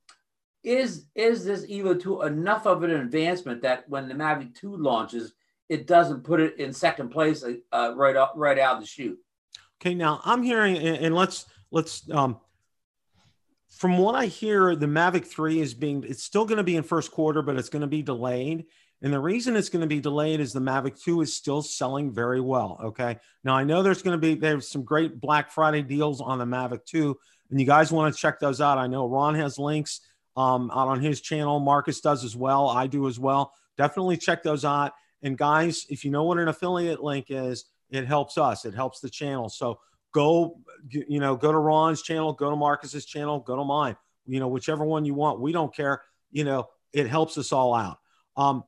is 0.63 1.07
is 1.15 1.45
this 1.45 1.67
Evo 1.67 2.01
2 2.01 2.23
enough 2.23 2.67
of 2.67 2.83
an 2.83 2.91
advancement 2.91 3.63
that 3.63 3.89
when 3.89 4.09
the 4.09 4.15
Mavic 4.15 4.55
2 4.55 4.77
launches, 4.77 5.33
it 5.69 5.87
doesn't 5.87 6.25
put 6.25 6.41
it 6.41 6.59
in 6.59 6.73
second 6.73 7.11
place 7.11 7.45
uh, 7.73 7.95
right 7.97 8.17
out 8.17 8.37
right 8.37 8.59
out 8.59 8.77
of 8.77 8.81
the 8.83 8.87
chute? 8.87 9.19
Okay. 9.81 9.95
Now 9.95 10.21
I'm 10.25 10.43
hearing, 10.43 10.77
and 10.77 11.15
let's 11.15 11.47
let's 11.75 12.09
um, 12.11 12.39
from 13.75 13.99
what 13.99 14.15
I 14.15 14.27
hear, 14.27 14.77
the 14.77 14.87
Mavic 14.87 15.27
3 15.27 15.61
is 15.61 15.75
being, 15.75 16.05
it's 16.07 16.23
still 16.23 16.45
going 16.45 16.59
to 16.59 16.65
be 16.65 16.77
in 16.77 16.85
first 16.85 17.11
quarter, 17.11 17.43
but 17.43 17.57
it's 17.57 17.69
going 17.69 17.83
to 17.83 17.89
be 17.89 18.03
delayed. 18.03 18.67
And 19.03 19.13
the 19.13 19.19
reason 19.19 19.57
it's 19.57 19.69
going 19.69 19.81
to 19.81 19.89
be 19.89 20.01
delayed 20.01 20.41
is 20.41 20.53
the 20.53 20.61
Mavic 20.61 21.03
2 21.03 21.23
is 21.23 21.35
still 21.35 21.61
selling 21.61 22.13
very 22.13 22.41
well. 22.41 22.81
Okay. 22.85 23.19
Now 23.43 23.57
I 23.57 23.65
know 23.65 23.83
there's 23.83 24.01
going 24.01 24.19
to 24.19 24.21
be, 24.21 24.37
there's 24.37 24.69
some 24.69 24.85
great 24.85 25.21
Black 25.21 25.51
Friday 25.51 25.83
deals 25.83 26.21
on 26.21 26.39
the 26.39 26.45
Mavic 26.45 26.85
2, 26.87 27.17
and 27.51 27.61
you 27.61 27.67
guys 27.67 27.91
want 27.91 28.15
to 28.15 28.19
check 28.19 28.39
those 28.39 28.61
out. 28.61 28.79
I 28.79 28.87
know 28.87 29.09
Ron 29.09 29.35
has 29.35 29.59
links 29.59 30.01
um, 30.37 30.71
out 30.71 30.89
on 30.89 31.01
his 31.01 31.21
channel. 31.21 31.59
Marcus 31.59 32.01
does 32.01 32.25
as 32.25 32.37
well. 32.37 32.69
I 32.69 32.87
do 32.87 33.09
as 33.09 33.19
well. 33.19 33.53
Definitely 33.77 34.19
check 34.19 34.45
those 34.45 34.65
out. 34.65 34.93
And 35.23 35.37
guys, 35.37 35.85
if 35.91 36.05
you 36.05 36.13
know 36.13 36.23
what 36.23 36.39
an 36.39 36.49
affiliate 36.49 37.03
link 37.03 37.27
is, 37.29 37.65
it 37.91 38.07
helps 38.07 38.39
us. 38.39 38.65
It 38.65 38.75
helps 38.75 39.01
the 39.01 39.11
channel. 39.11 39.49
So 39.49 39.81
go, 40.15 40.61
you 40.89 41.21
know, 41.21 41.37
go 41.37 41.53
to 41.53 41.59
Ron's 41.59 42.01
channel, 42.01 42.33
go 42.33 42.49
to 42.49 42.57
Marcus's 42.57 43.05
channel, 43.05 43.41
go 43.41 43.57
to 43.57 43.65
mine. 43.65 43.97
You 44.27 44.41
know, 44.41 44.49
whichever 44.49 44.85
one 44.85 45.05
you 45.05 45.13
want. 45.13 45.41
We 45.41 45.53
don't 45.53 45.75
care. 45.75 46.03
You 46.33 46.45
know, 46.45 46.69
it 46.95 47.09
helps 47.09 47.37
us 47.37 47.53
all 47.53 47.75
out. 47.75 47.99
Um, 48.37 48.65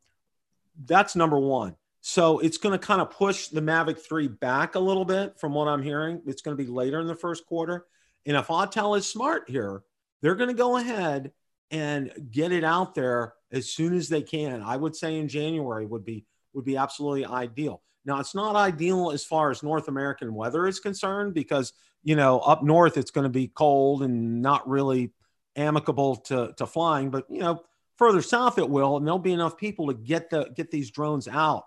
that's 0.85 1.16
number 1.16 1.38
one. 1.38 1.76
So 2.02 2.40
it's 2.40 2.59
going 2.59 2.78
to 2.78 2.87
kind 2.87 3.00
of 3.00 3.11
push 3.11 3.48
the 3.48 3.62
Mavic 3.62 3.98
3 3.98 4.28
back 4.28 4.74
a 4.74 4.78
little 4.78 5.04
bit 5.04 5.40
from 5.40 5.54
what 5.54 5.66
I'm 5.66 5.82
hearing. 5.82 6.20
It's 6.26 6.42
going 6.42 6.56
to 6.56 6.62
be 6.62 6.70
later 6.70 7.00
in 7.00 7.06
the 7.06 7.14
first 7.14 7.46
quarter. 7.46 7.87
And 8.26 8.37
if 8.37 8.48
Autel 8.48 8.98
is 8.98 9.11
smart 9.11 9.48
here, 9.48 9.82
they're 10.20 10.35
going 10.35 10.50
to 10.50 10.54
go 10.54 10.76
ahead 10.76 11.32
and 11.70 12.12
get 12.30 12.52
it 12.52 12.64
out 12.64 12.94
there 12.94 13.35
as 13.50 13.72
soon 13.72 13.94
as 13.96 14.09
they 14.09 14.22
can. 14.22 14.62
I 14.62 14.76
would 14.76 14.94
say 14.94 15.18
in 15.18 15.28
January 15.28 15.87
would 15.87 16.04
be 16.04 16.26
would 16.52 16.64
be 16.64 16.76
absolutely 16.76 17.24
ideal. 17.24 17.82
Now 18.07 18.21
it's 18.21 18.35
not 18.35 18.57
ideal 18.57 19.11
as 19.11 19.25
far 19.25 19.51
as 19.51 19.62
North 19.62 19.88
American 19.88 20.33
weather 20.35 20.66
is 20.66 20.81
concerned 20.81 21.35
because 21.35 21.73
you 22.03 22.16
know 22.16 22.38
up 22.38 22.62
north 22.62 22.97
it's 22.97 23.11
going 23.11 23.25
to 23.25 23.31
be 23.31 23.49
cold 23.49 24.03
and 24.03 24.40
not 24.40 24.69
really 24.69 25.12
amicable 25.57 26.16
to 26.16 26.55
to 26.57 26.66
flying, 26.66 27.11
but 27.11 27.27
you 27.29 27.40
know 27.40 27.62
further 27.97 28.23
south 28.23 28.59
it 28.59 28.71
will, 28.71 28.97
and 28.97 29.07
there'll 29.07 29.19
be 29.19 29.33
enough 29.33 29.57
people 29.57 29.88
to 29.88 29.95
get 29.95 30.31
the 30.31 30.51
get 30.55 30.71
these 30.71 30.90
drones 30.90 31.27
out. 31.29 31.64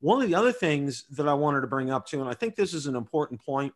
One 0.00 0.22
of 0.22 0.28
the 0.28 0.34
other 0.34 0.52
things 0.52 1.04
that 1.10 1.28
I 1.28 1.34
wanted 1.34 1.60
to 1.60 1.66
bring 1.66 1.90
up 1.90 2.06
too, 2.06 2.20
and 2.20 2.30
I 2.30 2.34
think 2.34 2.56
this 2.56 2.72
is 2.72 2.86
an 2.86 2.96
important 2.96 3.44
point, 3.44 3.74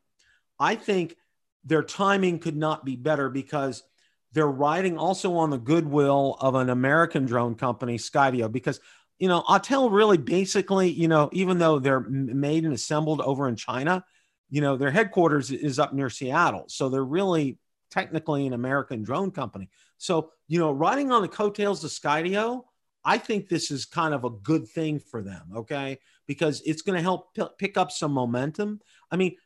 I 0.58 0.74
think 0.74 1.16
their 1.64 1.82
timing 1.82 2.38
could 2.38 2.56
not 2.56 2.84
be 2.84 2.96
better 2.96 3.28
because 3.28 3.82
they're 4.32 4.46
riding 4.46 4.98
also 4.98 5.36
on 5.36 5.50
the 5.50 5.58
goodwill 5.58 6.36
of 6.40 6.54
an 6.54 6.68
American 6.68 7.24
drone 7.24 7.54
company, 7.54 7.98
Skydio, 7.98 8.50
because 8.50 8.80
you 9.18 9.28
know 9.28 9.42
Autel 9.42 9.92
really 9.92 10.18
basically, 10.18 10.90
you 10.90 11.08
know, 11.08 11.28
even 11.32 11.58
though 11.58 11.78
they're 11.78 12.00
made 12.00 12.64
and 12.64 12.74
assembled 12.74 13.20
over 13.20 13.48
in 13.48 13.56
China, 13.56 14.04
you 14.50 14.60
know, 14.60 14.76
their 14.76 14.90
headquarters 14.90 15.50
is 15.50 15.78
up 15.78 15.92
near 15.92 16.10
Seattle, 16.10 16.64
so 16.68 16.88
they're 16.88 17.04
really 17.04 17.58
technically 17.90 18.46
an 18.46 18.52
American 18.52 19.02
drone 19.02 19.30
company. 19.30 19.68
So, 19.98 20.32
you 20.48 20.58
know, 20.58 20.72
riding 20.72 21.12
on 21.12 21.22
the 21.22 21.28
coattails 21.28 21.84
of 21.84 21.90
Skydio, 21.90 22.64
I 23.04 23.18
think 23.18 23.48
this 23.48 23.70
is 23.70 23.84
kind 23.84 24.14
of 24.14 24.24
a 24.24 24.30
good 24.30 24.66
thing 24.68 24.98
for 24.98 25.22
them, 25.22 25.50
okay? 25.56 25.98
Because 26.26 26.62
it's 26.66 26.82
going 26.82 26.96
to 26.96 27.02
help 27.02 27.34
p- 27.34 27.44
pick 27.58 27.76
up 27.76 27.92
some 27.92 28.12
momentum. 28.12 28.80
I 29.10 29.16
mean, 29.16 29.36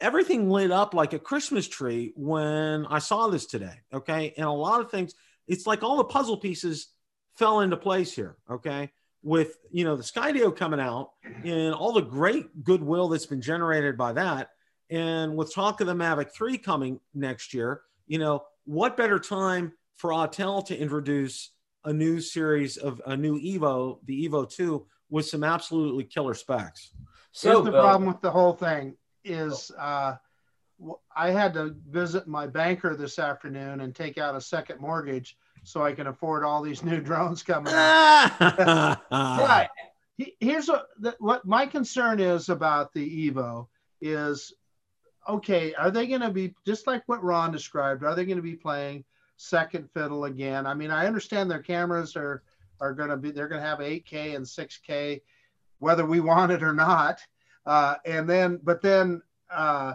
everything 0.00 0.50
lit 0.50 0.70
up 0.70 0.94
like 0.94 1.12
a 1.12 1.18
Christmas 1.18 1.68
tree 1.68 2.12
when 2.16 2.86
I 2.86 2.98
saw 2.98 3.28
this 3.28 3.46
today, 3.46 3.80
okay? 3.92 4.34
And 4.36 4.46
a 4.46 4.50
lot 4.50 4.80
of 4.80 4.90
things, 4.90 5.14
it's 5.46 5.66
like 5.66 5.82
all 5.82 5.98
the 5.98 6.04
puzzle 6.04 6.38
pieces 6.38 6.88
fell 7.36 7.60
into 7.60 7.76
place 7.76 8.12
here, 8.12 8.36
okay? 8.50 8.90
With, 9.26 9.56
you 9.72 9.82
know, 9.82 9.96
the 9.96 10.04
Skydio 10.04 10.56
coming 10.56 10.78
out 10.78 11.10
and 11.44 11.74
all 11.74 11.92
the 11.92 12.00
great 12.00 12.62
goodwill 12.62 13.08
that's 13.08 13.26
been 13.26 13.40
generated 13.40 13.98
by 13.98 14.12
that 14.12 14.50
and 14.90 15.36
with 15.36 15.52
talk 15.52 15.80
of 15.80 15.86
the 15.86 15.94
Mavic 15.94 16.30
3 16.30 16.58
coming 16.58 17.00
next 17.14 17.52
year, 17.52 17.82
you 18.06 18.18
know, 18.18 18.44
what 18.64 18.96
better 18.96 19.18
time 19.18 19.72
for 19.96 20.10
Autel 20.10 20.64
to 20.66 20.78
introduce 20.78 21.50
a 21.84 21.92
new 21.92 22.20
series 22.20 22.76
of 22.76 23.00
a 23.06 23.16
new 23.16 23.40
Evo, 23.40 23.98
the 24.04 24.28
Evo 24.28 24.48
2, 24.48 24.86
with 25.10 25.26
some 25.26 25.42
absolutely 25.42 26.04
killer 26.04 26.34
specs? 26.34 26.92
So 27.32 27.50
Here's 27.50 27.64
the 27.64 27.72
Bill, 27.72 27.82
problem 27.82 28.08
with 28.08 28.20
the 28.20 28.30
whole 28.30 28.52
thing 28.52 28.96
is 29.24 29.72
uh, 29.78 30.14
I 31.16 31.30
had 31.30 31.54
to 31.54 31.74
visit 31.88 32.28
my 32.28 32.46
banker 32.46 32.94
this 32.94 33.18
afternoon 33.18 33.80
and 33.80 33.94
take 33.94 34.18
out 34.18 34.36
a 34.36 34.40
second 34.40 34.80
mortgage 34.80 35.36
so 35.66 35.82
I 35.82 35.92
can 35.92 36.06
afford 36.06 36.44
all 36.44 36.62
these 36.62 36.82
new 36.84 37.00
drones 37.00 37.42
coming. 37.42 37.72
Out. 37.74 39.00
Right. 39.10 39.68
Here's 40.40 40.68
what, 40.68 40.86
what 41.18 41.44
my 41.44 41.66
concern 41.66 42.20
is 42.20 42.48
about 42.48 42.94
the 42.94 43.30
Evo 43.30 43.66
is 44.00 44.54
okay, 45.28 45.74
are 45.74 45.90
they 45.90 46.06
going 46.06 46.22
to 46.22 46.30
be 46.30 46.54
just 46.64 46.86
like 46.86 47.02
what 47.06 47.22
Ron 47.22 47.50
described? 47.50 48.02
Are 48.04 48.14
they 48.14 48.24
going 48.24 48.36
to 48.36 48.42
be 48.42 48.54
playing 48.54 49.04
second 49.36 49.90
fiddle 49.92 50.24
again? 50.24 50.66
I 50.66 50.72
mean, 50.72 50.90
I 50.90 51.06
understand 51.06 51.50
their 51.50 51.62
cameras 51.62 52.16
are 52.16 52.42
are 52.80 52.94
going 52.94 53.10
to 53.10 53.16
be 53.16 53.30
they're 53.30 53.48
going 53.48 53.60
to 53.60 53.68
have 53.68 53.80
8K 53.80 54.36
and 54.36 54.46
6K, 54.46 55.20
whether 55.80 56.06
we 56.06 56.20
want 56.20 56.52
it 56.52 56.62
or 56.62 56.72
not. 56.72 57.20
Uh, 57.66 57.96
and 58.06 58.28
then, 58.28 58.60
but 58.62 58.80
then, 58.80 59.20
uh, 59.50 59.94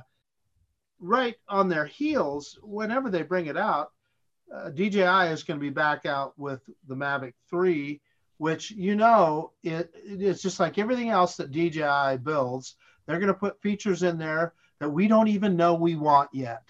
right 1.00 1.38
on 1.48 1.70
their 1.70 1.86
heels, 1.86 2.60
whenever 2.62 3.10
they 3.10 3.22
bring 3.22 3.46
it 3.46 3.58
out, 3.58 3.92
uh, 4.54 4.70
DJI 4.70 5.32
is 5.32 5.44
going 5.44 5.60
to 5.60 5.64
be 5.64 5.70
back 5.70 6.06
out 6.06 6.38
with 6.38 6.62
the 6.88 6.96
Mavic 6.96 7.34
3, 7.50 8.02
which 8.38 8.72
you 8.72 8.96
know 8.96 9.52
it, 9.64 9.92
it's 9.96 10.42
just 10.42 10.60
like 10.60 10.78
everything 10.78 11.10
else 11.10 11.38
that 11.38 11.52
DJI 11.52 12.18
builds. 12.24 12.76
They're 13.06 13.20
going 13.20 13.28
to 13.28 13.34
put 13.34 13.62
features 13.62 14.04
in 14.04 14.18
there 14.18 14.54
that 14.80 14.90
we 14.90 15.08
don't 15.08 15.28
even 15.28 15.56
know 15.56 15.76
we 15.76 15.96
want 15.96 16.30
yet 16.34 16.64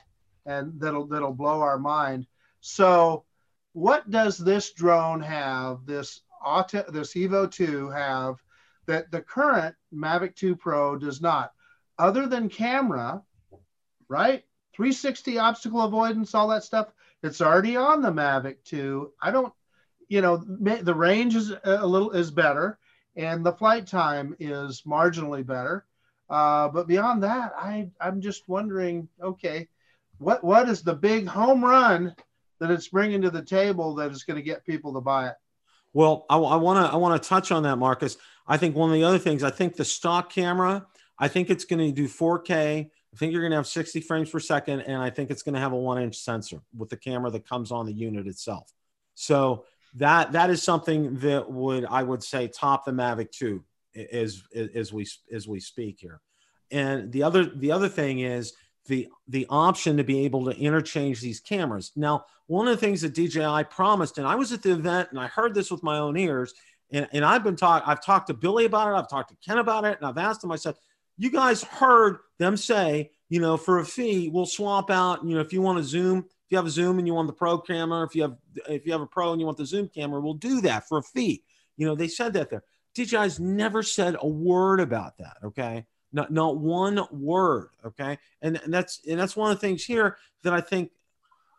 and 0.46 0.80
that'll 0.80 1.08
that'll 1.08 1.34
blow 1.34 1.62
our 1.62 1.80
mind. 1.80 2.28
So 2.62 3.26
what 3.74 4.10
does 4.10 4.38
this 4.38 4.74
drone 4.74 5.22
have 5.22 5.86
this 5.86 6.22
auto 6.44 6.84
this 6.92 7.14
evo 7.14 7.50
2 7.50 7.90
have 7.90 8.36
that 8.88 9.12
the 9.12 9.22
current 9.22 9.76
mavic 9.94 10.36
2 10.36 10.56
pro 10.56 10.98
does 10.98 11.22
not? 11.22 11.52
Other 11.98 12.28
than 12.28 12.50
camera 12.50 13.22
right? 14.12 14.44
360 14.76 15.38
obstacle 15.40 15.82
avoidance 15.82 16.36
all 16.36 16.50
that 16.50 16.66
stuff 16.66 16.92
it's 17.24 17.42
already 17.42 17.76
on 17.76 18.02
the 18.02 18.12
mavic 18.12 18.58
2 18.66 19.12
i 19.22 19.32
don't 19.32 19.54
you 20.08 20.22
know 20.22 20.38
the 20.38 20.94
range 20.94 21.36
is 21.36 21.54
a 21.64 21.86
little 21.86 22.12
is 22.12 22.32
better 22.32 22.78
and 23.16 23.46
the 23.46 23.54
flight 23.54 23.88
time 23.88 24.36
is 24.40 24.84
marginally 24.86 25.46
better 25.46 25.86
uh, 26.32 26.70
but 26.70 26.88
beyond 26.88 27.22
that, 27.24 27.52
I 27.58 27.90
I'm 28.00 28.22
just 28.22 28.48
wondering, 28.48 29.10
okay, 29.22 29.68
what 30.18 30.42
what 30.42 30.70
is 30.70 30.82
the 30.82 30.96
big 30.96 31.28
home 31.28 31.64
run 31.64 32.16
that 32.60 32.72
it's 32.72 32.88
bringing 32.88 33.22
to 33.24 33.30
the 33.30 33.44
table 33.44 33.96
that 33.96 34.12
is 34.12 34.24
going 34.24 34.38
to 34.38 34.42
get 34.42 34.66
people 34.66 34.94
to 34.94 35.02
buy 35.02 35.28
it? 35.28 35.36
Well, 35.92 36.26
I 36.30 36.38
want 36.38 36.86
to 36.86 36.92
I 36.92 36.96
want 36.96 37.22
to 37.22 37.30
touch 37.30 37.52
on 37.52 37.64
that, 37.64 37.76
Marcus. 37.76 38.16
I 38.48 38.56
think 38.56 38.78
one 38.78 38.90
of 38.90 38.94
the 38.94 39.04
other 39.04 39.20
things, 39.20 39.44
I 39.44 39.50
think 39.50 39.76
the 39.76 39.84
stock 39.84 40.32
camera, 40.32 40.88
I 41.20 41.28
think 41.28 41.50
it's 41.50 41.66
going 41.66 41.86
to 41.86 41.92
do 41.92 42.08
4K. 42.08 42.90
I 43.14 43.18
think 43.18 43.34
you're 43.34 43.42
going 43.42 43.52
to 43.52 43.58
have 43.58 43.68
60 43.68 44.00
frames 44.02 44.30
per 44.30 44.40
second, 44.40 44.82
and 44.82 45.02
I 45.02 45.10
think 45.10 45.32
it's 45.32 45.44
going 45.44 45.56
to 45.56 45.60
have 45.60 45.74
a 45.74 45.78
one 45.78 46.02
inch 46.02 46.18
sensor 46.18 46.62
with 46.76 46.90
the 46.90 46.98
camera 46.98 47.30
that 47.32 47.48
comes 47.48 47.72
on 47.72 47.86
the 47.86 47.94
unit 47.94 48.28
itself. 48.28 48.72
So 49.16 49.66
that 49.96 50.32
that 50.32 50.50
is 50.50 50.64
something 50.64 51.18
that 51.20 51.52
would 51.52 51.86
I 51.86 52.04
would 52.04 52.24
say 52.24 52.48
top 52.48 52.86
the 52.86 52.92
Mavic 52.92 53.32
2 53.32 53.64
as 54.12 54.44
as 54.56 54.94
we 54.94 55.06
as 55.32 55.48
we 55.48 55.60
speak 55.60 56.00
here. 56.00 56.22
And 56.72 57.12
the 57.12 57.24
other 57.24 57.46
the 57.46 57.72
other 57.72 57.90
thing 57.90 58.20
is 58.20 58.54
the 58.86 59.10
the 59.28 59.46
option 59.50 59.98
to 59.98 60.04
be 60.04 60.26
able 60.26 60.46
to 60.46 60.58
interchange 60.58 61.20
these 61.20 61.42
cameras. 61.42 61.92
Now, 61.96 62.26
one 62.48 62.68
of 62.68 62.80
the 62.80 62.86
things 62.86 63.02
that 63.02 63.14
DJI 63.14 63.66
promised, 63.70 64.18
and 64.18 64.28
I 64.28 64.36
was 64.36 64.52
at 64.54 64.64
the 64.64 64.72
event 64.72 65.10
and 65.12 65.20
I 65.20 65.28
heard 65.28 65.54
this 65.54 65.70
with 65.70 65.84
my 65.84 65.98
own 65.98 66.18
ears, 66.18 66.54
and, 66.92 67.08
and 67.12 67.24
I've 67.24 67.44
been 67.44 67.56
talking, 67.56 67.88
I've 67.88 68.04
talked 68.04 68.28
to 68.28 68.34
Billy 68.34 68.66
about 68.66 68.90
it, 68.90 68.98
I've 68.98 69.10
talked 69.10 69.30
to 69.30 69.38
Ken 69.46 69.58
about 69.58 69.86
it, 69.86 69.98
and 69.98 70.08
I've 70.08 70.18
asked 70.18 70.44
him. 70.44 70.52
I 70.52 70.56
said, 70.56 70.76
you 71.22 71.30
guys 71.30 71.64
heard 71.64 72.18
them 72.40 72.58
say, 72.58 73.12
you 73.30 73.40
know, 73.40 73.56
for 73.56 73.78
a 73.78 73.86
fee, 73.86 74.30
we'll 74.30 74.48
swap 74.48 74.90
out, 74.90 75.24
you 75.24 75.36
know, 75.36 75.42
if 75.42 75.54
you 75.54 75.62
want 75.62 75.78
to 75.78 75.84
zoom, 75.84 76.20
if 76.20 76.26
you 76.50 76.58
have 76.58 76.66
a 76.66 76.72
zoom 76.72 76.98
and 76.98 77.08
you 77.08 77.14
want 77.14 77.28
the 77.28 77.34
pro 77.34 77.60
camera, 77.60 78.04
if 78.04 78.16
you 78.16 78.24
have 78.24 78.38
if 78.68 78.88
you 78.88 78.92
have 78.92 79.02
a 79.02 79.06
pro 79.06 79.32
and 79.32 79.40
you 79.40 79.46
want 79.46 79.58
the 79.58 79.66
zoom 79.66 79.88
camera, 79.88 80.20
we'll 80.20 80.34
do 80.34 80.62
that 80.62 80.88
for 80.88 80.98
a 80.98 81.04
fee. 81.04 81.44
You 81.78 81.86
know, 81.86 81.94
they 81.94 82.08
said 82.08 82.34
that 82.34 82.50
there. 82.50 82.64
DJI's 82.96 83.40
never 83.40 83.84
said 83.84 84.16
a 84.20 84.28
word 84.28 84.80
about 84.80 85.18
that. 85.20 85.38
Okay. 85.44 85.86
Not, 86.12 86.32
not 86.32 86.58
one 86.58 87.06
word. 87.12 87.70
Okay. 87.86 88.18
And, 88.42 88.60
and 88.64 88.74
that's, 88.74 89.00
and 89.08 89.20
that's 89.20 89.36
one 89.36 89.52
of 89.52 89.58
the 89.58 89.66
things 89.66 89.86
here 89.86 90.18
that 90.44 90.54
I 90.54 90.60
think 90.60 90.92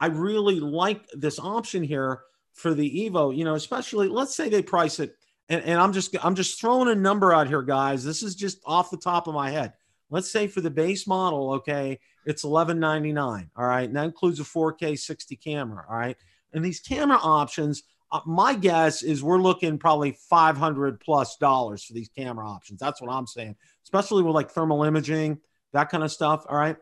I 0.01 0.07
really 0.07 0.59
like 0.61 1.07
this 1.12 1.38
option 1.38 1.85
here 1.85 2.22
for 2.53 2.75
the 2.75 3.09
Evo, 3.09 3.35
you 3.35 3.44
know, 3.44 3.55
especially 3.55 4.09
let's 4.09 4.35
say 4.35 4.48
they 4.48 4.62
price 4.62 4.98
it 4.98 5.16
and, 5.53 5.62
and 5.65 5.79
I'm 5.79 5.93
just, 5.93 6.17
I'm 6.25 6.35
just 6.35 6.59
throwing 6.59 6.88
a 6.88 6.95
number 6.95 7.33
out 7.33 7.47
here, 7.47 7.62
guys. 7.62 8.03
This 8.03 8.23
is 8.23 8.35
just 8.35 8.59
off 8.65 8.91
the 8.91 8.97
top 8.97 9.27
of 9.27 9.35
my 9.35 9.51
head. 9.51 9.75
Let's 10.09 10.31
say 10.31 10.47
for 10.47 10.62
the 10.62 10.71
base 10.71 11.07
model, 11.07 11.53
okay, 11.55 12.01
it's 12.25 12.43
11.99. 12.43 13.51
All 13.55 13.67
right. 13.67 13.85
And 13.87 13.97
that 13.97 14.05
includes 14.05 14.41
a 14.41 14.45
4K 14.45 14.99
60 14.99 15.37
camera. 15.37 15.85
All 15.88 15.97
right. 15.97 16.17
And 16.55 16.65
these 16.65 16.81
camera 16.81 17.19
options, 17.19 17.83
uh, 18.11 18.21
my 18.25 18.55
guess 18.55 19.03
is 19.03 19.23
we're 19.23 19.41
looking 19.41 19.79
probably 19.79 20.12
500 20.31 21.01
plus 21.01 21.37
dollars 21.37 21.85
for 21.85 21.93
these 21.93 22.09
camera 22.09 22.49
options. 22.49 22.81
That's 22.81 23.01
what 23.03 23.11
I'm 23.11 23.27
saying, 23.27 23.57
especially 23.85 24.23
with 24.23 24.35
like 24.35 24.51
thermal 24.51 24.85
imaging, 24.85 25.38
that 25.75 25.91
kind 25.91 26.03
of 26.03 26.11
stuff. 26.11 26.47
All 26.49 26.57
right. 26.57 26.77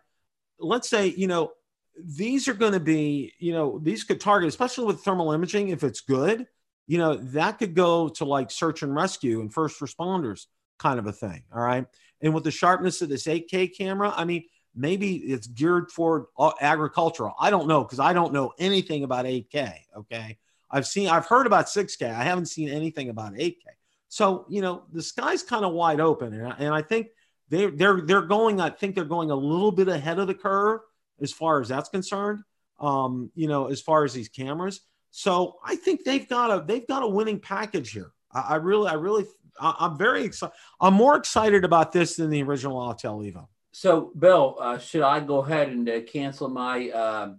Let's 0.60 0.88
say, 0.88 1.08
you 1.08 1.26
know, 1.26 1.52
these 1.98 2.46
are 2.46 2.54
going 2.54 2.72
to 2.72 2.80
be, 2.80 3.32
you 3.38 3.52
know, 3.52 3.80
these 3.82 4.04
could 4.04 4.20
target, 4.20 4.48
especially 4.48 4.86
with 4.86 5.00
thermal 5.00 5.32
imaging, 5.32 5.68
if 5.68 5.82
it's 5.82 6.00
good, 6.00 6.46
you 6.90 6.98
know, 6.98 7.14
that 7.14 7.60
could 7.60 7.76
go 7.76 8.08
to 8.08 8.24
like 8.24 8.50
search 8.50 8.82
and 8.82 8.92
rescue 8.92 9.40
and 9.40 9.54
first 9.54 9.78
responders 9.78 10.46
kind 10.80 10.98
of 10.98 11.06
a 11.06 11.12
thing. 11.12 11.44
All 11.54 11.62
right. 11.62 11.86
And 12.20 12.34
with 12.34 12.42
the 12.42 12.50
sharpness 12.50 13.00
of 13.00 13.08
this 13.08 13.28
8K 13.28 13.76
camera, 13.78 14.12
I 14.16 14.24
mean, 14.24 14.42
maybe 14.74 15.18
it's 15.18 15.46
geared 15.46 15.92
for 15.92 16.30
agricultural. 16.60 17.36
I 17.38 17.50
don't 17.50 17.68
know 17.68 17.84
because 17.84 18.00
I 18.00 18.12
don't 18.12 18.32
know 18.32 18.54
anything 18.58 19.04
about 19.04 19.24
8K. 19.24 19.72
Okay. 19.98 20.36
I've 20.68 20.84
seen, 20.84 21.06
I've 21.06 21.26
heard 21.26 21.46
about 21.46 21.66
6K. 21.66 22.12
I 22.12 22.24
haven't 22.24 22.46
seen 22.46 22.68
anything 22.68 23.08
about 23.08 23.34
8K. 23.34 23.62
So, 24.08 24.44
you 24.48 24.60
know, 24.60 24.82
the 24.92 25.02
sky's 25.02 25.44
kind 25.44 25.64
of 25.64 25.72
wide 25.72 26.00
open. 26.00 26.34
And 26.34 26.48
I, 26.48 26.56
and 26.58 26.74
I 26.74 26.82
think 26.82 27.10
they're, 27.50 27.70
they're, 27.70 28.00
they're 28.00 28.22
going, 28.22 28.60
I 28.60 28.70
think 28.70 28.96
they're 28.96 29.04
going 29.04 29.30
a 29.30 29.36
little 29.36 29.70
bit 29.70 29.86
ahead 29.86 30.18
of 30.18 30.26
the 30.26 30.34
curve 30.34 30.80
as 31.20 31.30
far 31.30 31.60
as 31.60 31.68
that's 31.68 31.88
concerned, 31.88 32.40
um, 32.80 33.30
you 33.36 33.46
know, 33.46 33.66
as 33.68 33.80
far 33.80 34.04
as 34.04 34.12
these 34.12 34.28
cameras. 34.28 34.80
So 35.10 35.56
I 35.64 35.76
think 35.76 36.04
they've 36.04 36.28
got 36.28 36.50
a, 36.50 36.64
they've 36.64 36.86
got 36.86 37.02
a 37.02 37.08
winning 37.08 37.40
package 37.40 37.90
here. 37.90 38.12
I, 38.32 38.40
I 38.40 38.56
really, 38.56 38.88
I 38.88 38.94
really, 38.94 39.26
I, 39.60 39.86
am 39.86 39.98
very 39.98 40.24
excited. 40.24 40.54
I'm 40.80 40.94
more 40.94 41.16
excited 41.16 41.64
about 41.64 41.92
this 41.92 42.16
than 42.16 42.30
the 42.30 42.42
original 42.42 42.78
Autel 42.78 43.30
Evo. 43.30 43.46
So, 43.72 44.12
Bill, 44.18 44.56
uh, 44.60 44.78
should 44.78 45.02
I 45.02 45.20
go 45.20 45.38
ahead 45.38 45.68
and 45.68 45.88
uh, 45.88 46.00
cancel 46.00 46.48
my 46.48 46.90
uh, 46.90 47.34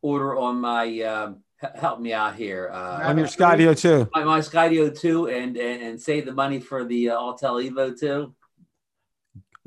order 0.00 0.36
on 0.36 0.60
my 0.60 1.00
um, 1.02 1.42
help 1.74 2.00
me 2.00 2.12
out 2.12 2.34
here. 2.34 2.70
Uh, 2.72 3.00
on 3.02 3.18
your 3.18 3.26
Skydio 3.26 3.78
2. 3.78 4.10
My, 4.14 4.24
my 4.24 4.40
Skydio 4.40 4.98
2, 4.98 5.28
and, 5.28 5.56
and 5.56 5.82
and 5.82 6.00
save 6.00 6.26
the 6.26 6.32
money 6.32 6.60
for 6.60 6.84
the 6.84 7.10
uh, 7.10 7.18
Autel 7.18 7.68
Evo 7.68 7.98
2. 7.98 8.34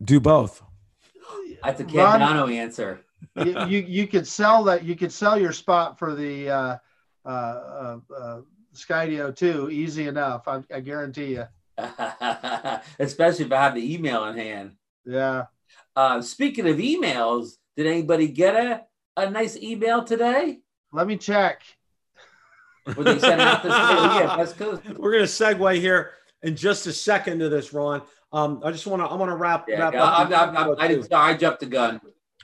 Do 0.04 0.20
both. 0.20 0.62
That's 1.64 1.82
a 1.82 1.84
Cardano 1.84 2.54
answer. 2.54 3.02
you, 3.36 3.66
you, 3.68 3.80
you 3.80 4.08
could 4.08 4.26
sell 4.26 4.64
that. 4.66 4.84
You 4.84 4.96
could 4.96 5.12
sell 5.12 5.38
your 5.40 5.52
spot 5.52 6.00
for 6.00 6.16
the 6.16 6.50
uh, 6.50 6.78
uh, 7.30 8.00
uh, 8.12 8.14
uh 8.16 8.42
Skydio 8.74 9.36
2. 9.36 9.70
Easy 9.70 10.08
enough. 10.08 10.48
I, 10.48 10.64
I 10.74 10.80
guarantee 10.80 11.36
you. 11.36 11.46
Especially 13.00 13.46
if 13.46 13.52
I 13.52 13.64
have 13.64 13.76
the 13.76 13.94
email 13.94 14.26
in 14.26 14.38
hand. 14.38 14.72
Yeah. 15.06 15.46
Uh, 15.96 16.22
speaking 16.22 16.68
of 16.68 16.78
emails, 16.78 17.54
did 17.76 17.88
anybody 17.88 18.28
get 18.28 18.56
a, 18.56 18.84
a 19.18 19.30
nice 19.30 19.58
email 19.58 20.04
today? 20.04 20.60
Let 20.92 21.08
me 21.08 21.18
check. 21.18 21.62
We're 22.86 23.04
going 23.04 23.20
to 23.20 23.26
segue 25.26 25.80
here 25.80 26.12
in 26.42 26.56
just 26.56 26.88
a 26.88 26.94
second 26.94 27.40
to 27.40 27.50
this, 27.50 27.74
Ron. 27.74 28.02
Um, 28.32 28.62
I 28.64 28.72
just 28.72 28.88
want 28.88 29.02
to. 29.02 29.08
I 29.08 29.16
want 29.16 29.30
to 29.30 29.36
wrap. 29.36 29.66
Yeah, 29.68 29.80
wrap 29.80 29.96
up. 29.96 30.32
I, 30.32 30.36
I, 30.36 30.88
I, 30.88 30.88
I, 30.88 31.32
I 31.32 31.34
jumped 31.36 31.60
the 31.62 31.66
gun. 31.66 32.00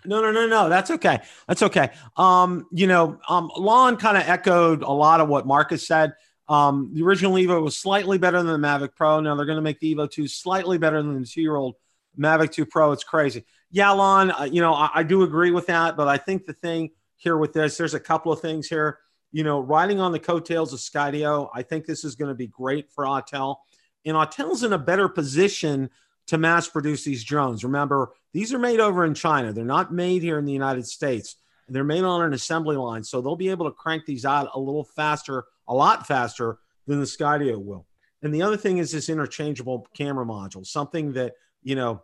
No, 0.08 0.22
no, 0.22 0.32
no, 0.32 0.48
no. 0.48 0.70
That's 0.70 0.92
okay. 0.92 1.20
That's 1.48 1.62
okay. 1.64 1.92
Um, 2.18 2.68
you 2.72 2.88
know, 2.88 3.20
um, 3.28 3.52
Lon 3.58 3.98
kind 3.98 4.18
of 4.18 4.24
echoed 4.28 4.84
a 4.84 4.92
lot 4.92 5.22
of 5.22 5.30
what 5.30 5.46
Marcus 5.46 5.88
said. 5.88 6.14
Um, 6.48 6.92
the 6.94 7.04
original 7.04 7.34
Evo 7.34 7.64
was 7.64 7.78
slightly 7.78 8.18
better 8.18 8.42
than 8.42 8.62
the 8.62 8.68
Mavic 8.68 8.96
Pro. 8.96 9.20
Now 9.20 9.36
they're 9.36 9.46
going 9.46 9.58
to 9.58 9.62
make 9.62 9.80
the 9.80 9.96
Evo 9.96 10.10
2 10.10 10.28
slightly 10.28 10.78
better 10.78 11.02
than 11.02 11.20
the 11.20 11.28
two 11.28 11.42
year 11.42 11.56
old 11.56 11.76
Mavic 12.18 12.52
2 12.52 12.66
Pro. 12.66 12.92
It's 12.92 13.04
crazy. 13.04 13.46
Yeah, 13.72 13.92
Lon, 13.92 14.32
uh, 14.32 14.44
you 14.44 14.62
know, 14.62 14.74
I, 14.74 14.90
I, 14.96 15.04
do 15.04 15.24
agree 15.24 15.52
with 15.52 15.68
that. 15.68 15.98
But 15.98 16.08
I 16.08 16.18
think 16.18 16.46
the 16.46 16.54
thing 16.54 16.92
here 17.18 17.38
with 17.38 17.54
this, 17.54 17.78
there's 17.78 17.94
a 17.94 18.00
couple 18.00 18.32
of 18.32 18.42
things 18.42 18.68
here. 18.68 19.00
You 19.32 19.44
know, 19.44 19.60
riding 19.60 20.00
on 20.00 20.12
the 20.12 20.20
coattails 20.20 20.72
of 20.72 20.80
Skydio, 20.80 21.50
I 21.54 21.62
think 21.64 21.86
this 21.86 22.06
is 22.06 22.16
going 22.16 22.30
to 22.30 22.36
be 22.36 22.48
great 22.48 22.92
for 22.92 23.06
Autel. 23.06 23.58
And 24.06 24.16
Autel's 24.16 24.64
in 24.64 24.72
a 24.72 24.78
better 24.78 25.10
position 25.10 25.90
to 26.28 26.38
mass 26.38 26.68
produce 26.68 27.04
these 27.04 27.24
drones. 27.24 27.64
Remember, 27.64 28.12
these 28.36 28.54
are 28.54 28.60
made 28.60 28.82
over 28.82 29.06
in 29.06 29.14
China. 29.14 29.54
They're 29.54 29.64
not 29.64 29.94
made 29.94 30.22
here 30.22 30.38
in 30.38 30.44
the 30.44 30.52
United 30.52 30.86
States. 30.86 31.38
They're 31.70 31.86
made 31.86 32.04
on 32.04 32.22
an 32.22 32.34
assembly 32.34 32.76
line. 32.76 33.02
So 33.02 33.22
they'll 33.22 33.38
be 33.38 33.48
able 33.48 33.66
to 33.68 33.72
crank 33.72 34.06
these 34.06 34.26
out 34.26 34.50
a 34.54 34.60
little 34.60 34.84
faster, 34.84 35.46
a 35.70 35.74
lot 35.74 36.06
faster 36.06 36.58
than 36.86 37.00
the 37.00 37.06
Skydio 37.06 37.58
will. 37.58 37.88
And 38.24 38.36
the 38.36 38.42
other 38.42 38.58
thing 38.58 38.80
is 38.80 38.92
this 38.92 39.08
interchangeable 39.08 39.88
camera 39.96 40.26
module, 40.26 40.68
something 40.68 41.14
that, 41.14 41.36
you 41.64 41.76
know, 41.78 42.04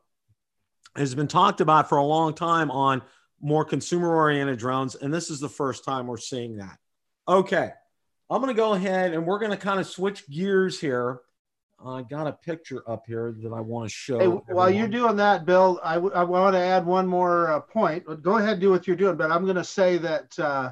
has 0.95 1.13
been 1.13 1.27
talked 1.27 1.59
about 1.59 1.89
for 1.89 1.97
a 1.97 2.05
long 2.05 2.33
time 2.33 2.71
on 2.71 3.01
more 3.41 3.65
consumer 3.65 4.15
oriented 4.15 4.57
drones. 4.57 4.95
And 4.95 5.13
this 5.13 5.29
is 5.29 5.41
the 5.41 5.49
first 5.49 5.83
time 5.83 6.07
we're 6.07 6.15
seeing 6.15 6.55
that. 6.59 6.77
Okay. 7.27 7.71
I'm 8.29 8.41
going 8.41 8.55
to 8.55 8.57
go 8.57 8.71
ahead 8.71 9.13
and 9.13 9.25
we're 9.25 9.39
going 9.39 9.51
to 9.51 9.57
kind 9.57 9.81
of 9.81 9.85
switch 9.85 10.29
gears 10.29 10.79
here 10.79 11.19
I 11.85 12.03
got 12.03 12.27
a 12.27 12.33
picture 12.33 12.83
up 12.87 13.05
here 13.07 13.33
that 13.41 13.51
I 13.53 13.59
want 13.59 13.89
to 13.89 13.93
show. 13.93 14.19
Hey, 14.19 14.27
while 14.27 14.69
you're 14.69 14.87
doing 14.87 15.15
that, 15.17 15.45
Bill, 15.45 15.79
I, 15.83 15.95
w- 15.95 16.13
I 16.13 16.23
want 16.23 16.53
to 16.53 16.59
add 16.59 16.85
one 16.85 17.07
more 17.07 17.51
uh, 17.51 17.59
point. 17.59 18.05
Go 18.21 18.37
ahead 18.37 18.53
and 18.53 18.61
do 18.61 18.69
what 18.69 18.87
you're 18.87 18.95
doing, 18.95 19.15
but 19.15 19.31
I'm 19.31 19.43
going 19.43 19.55
to 19.55 19.63
say 19.63 19.97
that 19.97 20.37
uh, 20.39 20.71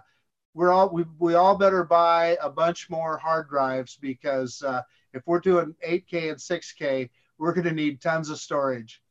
we're 0.54 0.72
all 0.72 0.90
we, 0.90 1.06
we 1.18 1.36
all 1.36 1.58
better 1.58 1.84
buy 1.84 2.38
a 2.42 2.50
bunch 2.50 2.90
more 2.90 3.18
hard 3.18 3.50
drives 3.50 3.98
because 4.00 4.62
uh, 4.62 4.82
if 5.14 5.24
we're 5.26 5.40
doing 5.40 5.76
8K 5.88 6.30
and 6.30 6.38
6K, 6.38 7.10
we're 7.38 7.54
going 7.54 7.68
to 7.68 7.74
need 7.74 8.02
tons 8.02 8.30
of 8.30 8.38
storage. 8.40 9.02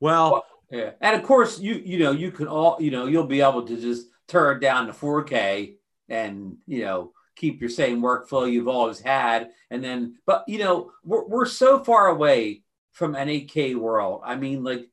Well, 0.00 0.32
well, 0.32 0.44
yeah, 0.70 0.90
and 1.00 1.16
of 1.16 1.22
course 1.22 1.58
you 1.58 1.74
you 1.74 1.98
know 2.00 2.10
you 2.10 2.30
can 2.30 2.48
all 2.48 2.76
you 2.80 2.90
know 2.90 3.06
you'll 3.06 3.24
be 3.24 3.40
able 3.40 3.62
to 3.62 3.76
just 3.80 4.08
turn 4.26 4.56
it 4.56 4.60
down 4.60 4.88
to 4.88 4.92
4K 4.92 5.76
and 6.08 6.56
you 6.66 6.84
know 6.84 7.12
keep 7.36 7.60
your 7.60 7.70
same 7.70 8.02
workflow 8.02 8.50
you've 8.50 8.68
always 8.68 8.98
had. 8.98 9.50
And 9.70 9.84
then, 9.84 10.16
but 10.26 10.44
you 10.48 10.58
know, 10.58 10.92
we're, 11.04 11.24
we're 11.26 11.46
so 11.46 11.84
far 11.84 12.08
away 12.08 12.62
from 12.92 13.14
an 13.14 13.28
8K 13.28 13.76
world. 13.76 14.22
I 14.24 14.36
mean, 14.36 14.64
like, 14.64 14.88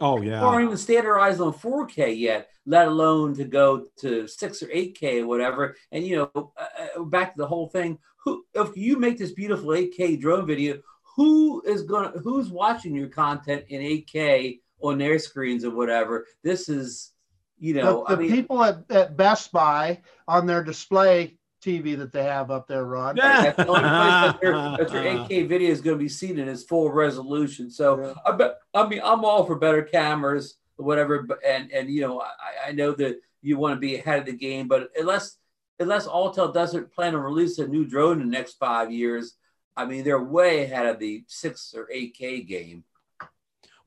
oh 0.00 0.20
yeah, 0.20 0.40
we 0.40 0.46
aren't 0.46 0.66
even 0.66 0.76
standardized 0.76 1.40
on 1.40 1.52
4K 1.52 2.18
yet, 2.18 2.48
let 2.66 2.86
alone 2.86 3.34
to 3.36 3.44
go 3.44 3.86
to 4.00 4.28
six 4.28 4.62
or 4.62 4.66
8K 4.66 5.22
or 5.22 5.26
whatever. 5.26 5.76
And 5.90 6.06
you 6.06 6.16
know, 6.16 6.52
uh, 6.56 6.98
uh 6.98 7.02
back 7.04 7.34
to 7.34 7.38
the 7.38 7.46
whole 7.46 7.68
thing. 7.68 7.98
Who, 8.24 8.44
if 8.54 8.76
you 8.76 8.98
make 8.98 9.16
this 9.16 9.32
beautiful 9.32 9.70
8K 9.70 10.20
drone 10.20 10.46
video, 10.46 10.78
who 11.16 11.62
is 11.66 11.82
gonna, 11.82 12.10
who's 12.22 12.50
watching 12.50 12.94
your 12.94 13.08
content 13.08 13.64
in 13.68 13.80
8K 13.80 14.60
on 14.82 14.98
their 14.98 15.18
screens 15.18 15.64
or 15.64 15.70
whatever? 15.70 16.26
This 16.44 16.68
is 16.68 17.12
you 17.58 17.74
know, 17.74 18.04
the, 18.08 18.16
the 18.16 18.22
I 18.22 18.24
mean, 18.24 18.30
people 18.30 18.64
at, 18.64 18.90
at 18.90 19.16
Best 19.16 19.52
Buy 19.52 20.00
on 20.26 20.46
their 20.46 20.64
display 20.64 21.36
TV 21.60 21.96
that 21.98 22.12
they 22.12 22.24
have 22.24 22.50
up 22.50 22.66
there, 22.66 22.84
Ron. 22.84 23.16
Yeah. 23.16 23.42
That's 23.42 23.56
the 23.56 23.66
only 23.66 23.80
place 23.80 23.90
that 23.90 24.38
your, 24.42 24.52
that 24.78 24.92
your 24.92 25.02
8K 25.02 25.48
video 25.48 25.70
is 25.70 25.80
going 25.80 25.98
to 25.98 26.02
be 26.02 26.08
seen 26.08 26.38
in 26.38 26.48
its 26.48 26.62
full 26.62 26.90
resolution. 26.90 27.70
So 27.70 28.00
yeah. 28.00 28.14
I 28.26 28.36
bet 28.36 28.56
I 28.74 28.86
mean 28.86 29.00
I'm 29.04 29.24
all 29.24 29.44
for 29.44 29.56
better 29.56 29.82
cameras, 29.82 30.56
whatever. 30.76 31.26
And 31.46 31.70
and 31.70 31.90
you 31.90 32.02
know 32.02 32.20
I, 32.20 32.68
I 32.68 32.72
know 32.72 32.92
that 32.92 33.20
you 33.42 33.56
want 33.56 33.76
to 33.76 33.80
be 33.80 33.96
ahead 33.96 34.20
of 34.20 34.26
the 34.26 34.32
game, 34.32 34.68
but 34.68 34.90
unless 34.98 35.36
unless 35.78 36.06
Autel 36.06 36.52
doesn't 36.52 36.92
plan 36.92 37.12
to 37.12 37.18
release 37.18 37.58
a 37.58 37.66
new 37.66 37.84
drone 37.84 38.20
in 38.20 38.30
the 38.30 38.36
next 38.36 38.54
five 38.54 38.90
years, 38.90 39.34
I 39.76 39.86
mean 39.86 40.04
they're 40.04 40.22
way 40.22 40.64
ahead 40.64 40.86
of 40.86 40.98
the 40.98 41.24
six 41.26 41.74
or 41.76 41.88
8K 41.94 42.46
game. 42.46 42.84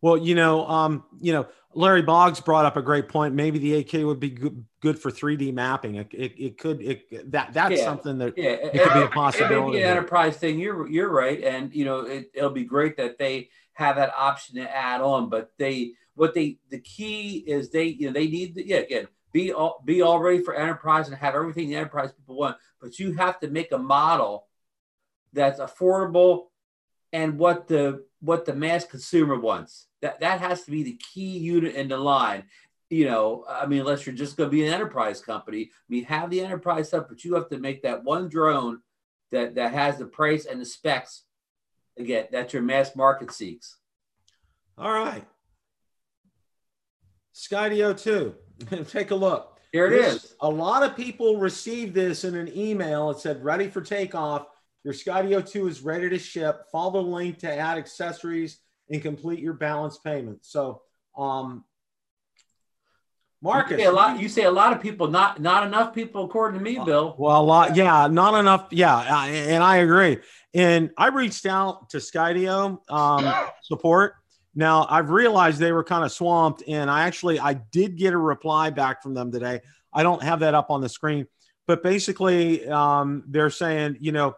Well, 0.03 0.17
you 0.17 0.35
know, 0.35 0.67
um, 0.67 1.05
you 1.21 1.31
know, 1.31 1.47
Larry 1.73 2.01
Boggs 2.01 2.41
brought 2.41 2.65
up 2.65 2.75
a 2.75 2.81
great 2.81 3.07
point. 3.07 3.35
Maybe 3.35 3.57
the 3.57 3.85
8K 3.85 4.05
would 4.05 4.19
be 4.19 4.31
good, 4.31 4.65
good 4.81 4.99
for 4.99 5.09
3D 5.09 5.53
mapping. 5.53 5.95
It, 5.95 6.07
it, 6.11 6.33
it 6.37 6.57
could 6.57 6.81
it, 6.81 7.31
that 7.31 7.53
that's 7.53 7.79
yeah. 7.79 7.85
something 7.85 8.17
that 8.17 8.37
yeah. 8.37 8.49
it 8.49 8.83
could 8.83 8.93
be 8.95 9.01
a 9.01 9.07
possibility. 9.07 9.77
It 9.79 9.83
an 9.83 9.91
enterprise 9.91 10.35
thing. 10.35 10.59
You're 10.59 10.89
you're 10.89 11.09
right, 11.09 11.41
and 11.41 11.73
you 11.73 11.85
know 11.85 12.01
it, 12.01 12.31
it'll 12.33 12.49
be 12.49 12.65
great 12.65 12.97
that 12.97 13.17
they 13.17 13.49
have 13.75 13.95
that 13.95 14.13
option 14.13 14.57
to 14.57 14.75
add 14.75 14.99
on. 14.99 15.29
But 15.29 15.53
they 15.57 15.93
what 16.15 16.33
they 16.33 16.57
the 16.69 16.81
key 16.81 17.37
is 17.37 17.69
they 17.69 17.85
you 17.85 18.07
know 18.07 18.13
they 18.13 18.27
need 18.27 18.55
the, 18.55 18.67
yeah 18.67 18.79
again 18.79 19.07
be 19.31 19.53
all 19.53 19.81
be 19.85 20.01
all 20.01 20.19
ready 20.19 20.43
for 20.43 20.53
enterprise 20.53 21.07
and 21.07 21.15
have 21.15 21.33
everything 21.33 21.69
the 21.69 21.77
enterprise 21.77 22.11
people 22.11 22.35
want. 22.35 22.57
But 22.81 22.99
you 22.99 23.13
have 23.13 23.39
to 23.39 23.47
make 23.47 23.71
a 23.71 23.77
model 23.77 24.47
that's 25.31 25.61
affordable 25.61 26.47
and 27.13 27.39
what 27.39 27.69
the 27.69 28.03
what 28.19 28.43
the 28.43 28.53
mass 28.53 28.83
consumer 28.83 29.39
wants. 29.39 29.87
That 30.03 30.19
that 30.19 30.41
has 30.41 30.63
to 30.65 30.71
be 30.71 30.83
the 30.83 30.99
key 31.13 31.37
unit 31.37 31.75
in 31.75 31.87
the 31.87 31.97
line. 31.97 32.43
You 32.89 33.05
know, 33.05 33.45
I 33.49 33.65
mean, 33.65 33.79
unless 33.79 34.05
you're 34.05 34.13
just 34.13 34.35
going 34.35 34.49
to 34.49 34.55
be 34.55 34.67
an 34.67 34.73
enterprise 34.73 35.21
company. 35.21 35.71
I 35.71 35.87
mean, 35.87 36.03
have 36.03 36.29
the 36.29 36.41
enterprise 36.41 36.89
stuff, 36.89 37.05
but 37.07 37.23
you 37.23 37.33
have 37.35 37.49
to 37.49 37.57
make 37.57 37.81
that 37.83 38.03
one 38.03 38.27
drone 38.27 38.81
that 39.31 39.55
that 39.55 39.73
has 39.73 39.97
the 39.97 40.05
price 40.05 40.45
and 40.45 40.59
the 40.59 40.65
specs 40.65 41.23
again 41.97 42.27
that 42.31 42.51
your 42.51 42.61
mass 42.61 42.97
market 42.97 43.31
seeks. 43.31 43.77
All 44.77 44.91
right. 44.91 45.25
Skydio 47.33 47.99
2. 47.99 48.35
Take 48.89 49.11
a 49.11 49.15
look. 49.15 49.57
Here 49.71 49.87
it 49.87 49.91
this, 49.91 50.25
is. 50.25 50.35
A 50.41 50.49
lot 50.49 50.83
of 50.83 50.97
people 50.97 51.37
received 51.37 51.95
this 51.95 52.25
in 52.25 52.35
an 52.35 52.51
email. 52.55 53.09
It 53.09 53.19
said, 53.19 53.43
ready 53.43 53.69
for 53.69 53.81
takeoff. 53.81 54.47
Your 54.83 54.93
Skydio 54.93 55.49
2 55.49 55.67
is 55.67 55.81
ready 55.81 56.09
to 56.09 56.19
ship. 56.19 56.65
Follow 56.71 57.01
the 57.01 57.09
link 57.09 57.39
to 57.39 57.55
add 57.55 57.77
accessories 57.77 58.59
and 58.89 59.01
complete 59.01 59.39
your 59.39 59.53
balance 59.53 59.97
payment. 59.97 60.39
So, 60.41 60.81
um, 61.17 61.63
Marcus, 63.41 63.71
you 63.71 63.77
say 63.77 63.83
a 63.85 63.91
lot. 63.91 64.21
You 64.21 64.29
say 64.29 64.43
a 64.43 64.51
lot 64.51 64.71
of 64.71 64.81
people, 64.81 65.09
not 65.09 65.41
not 65.41 65.67
enough 65.67 65.93
people, 65.93 66.23
according 66.23 66.59
to 66.59 66.63
me, 66.63 66.79
Bill. 66.83 67.13
Well, 67.17 67.41
a 67.41 67.43
lot, 67.43 67.75
yeah, 67.75 68.07
not 68.07 68.39
enough, 68.39 68.67
yeah, 68.71 69.25
and 69.25 69.61
I 69.61 69.77
agree. 69.77 70.19
And 70.53 70.91
I 70.97 71.07
reached 71.07 71.45
out 71.45 71.89
to 71.89 71.97
Skydio 71.97 72.79
um, 72.89 73.33
support. 73.63 74.13
Now 74.55 74.87
I've 74.89 75.09
realized 75.09 75.59
they 75.59 75.73
were 75.73 75.83
kind 75.83 76.05
of 76.05 76.11
swamped, 76.13 76.63
and 76.69 76.89
I 76.89 77.05
actually 77.05 77.37
I 77.37 77.53
did 77.53 77.97
get 77.97 78.13
a 78.13 78.17
reply 78.17 78.69
back 78.69 79.03
from 79.03 79.13
them 79.13 79.29
today. 79.29 79.59
I 79.91 80.03
don't 80.03 80.23
have 80.23 80.39
that 80.39 80.53
up 80.53 80.71
on 80.71 80.79
the 80.79 80.87
screen, 80.87 81.27
but 81.67 81.83
basically 81.83 82.65
um, 82.69 83.23
they're 83.27 83.49
saying, 83.49 83.97
you 83.99 84.13
know, 84.13 84.35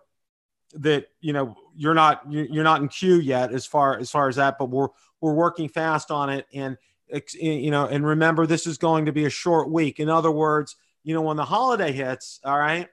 that 0.73 1.05
you 1.21 1.33
know 1.33 1.55
you're 1.75 1.93
not 1.93 2.21
you're 2.31 2.63
not 2.63 2.81
in 2.81 2.87
queue 2.87 3.19
yet 3.19 3.51
as 3.51 3.65
far 3.65 3.97
as 3.97 4.09
far 4.09 4.27
as 4.27 4.37
that, 4.37 4.57
but 4.57 4.69
we're 4.69 4.89
we're 5.21 5.33
working 5.33 5.69
fast 5.69 6.11
on 6.11 6.29
it, 6.29 6.45
and 6.53 6.77
you 7.39 7.71
know, 7.71 7.85
and 7.85 8.05
remember 8.05 8.45
this 8.45 8.67
is 8.67 8.77
going 8.77 9.05
to 9.05 9.11
be 9.11 9.25
a 9.25 9.29
short 9.29 9.69
week. 9.69 9.99
In 9.99 10.09
other 10.09 10.31
words, 10.31 10.75
you 11.03 11.13
know, 11.13 11.21
when 11.21 11.37
the 11.37 11.45
holiday 11.45 11.91
hits, 11.91 12.39
all 12.43 12.57
right, 12.57 12.87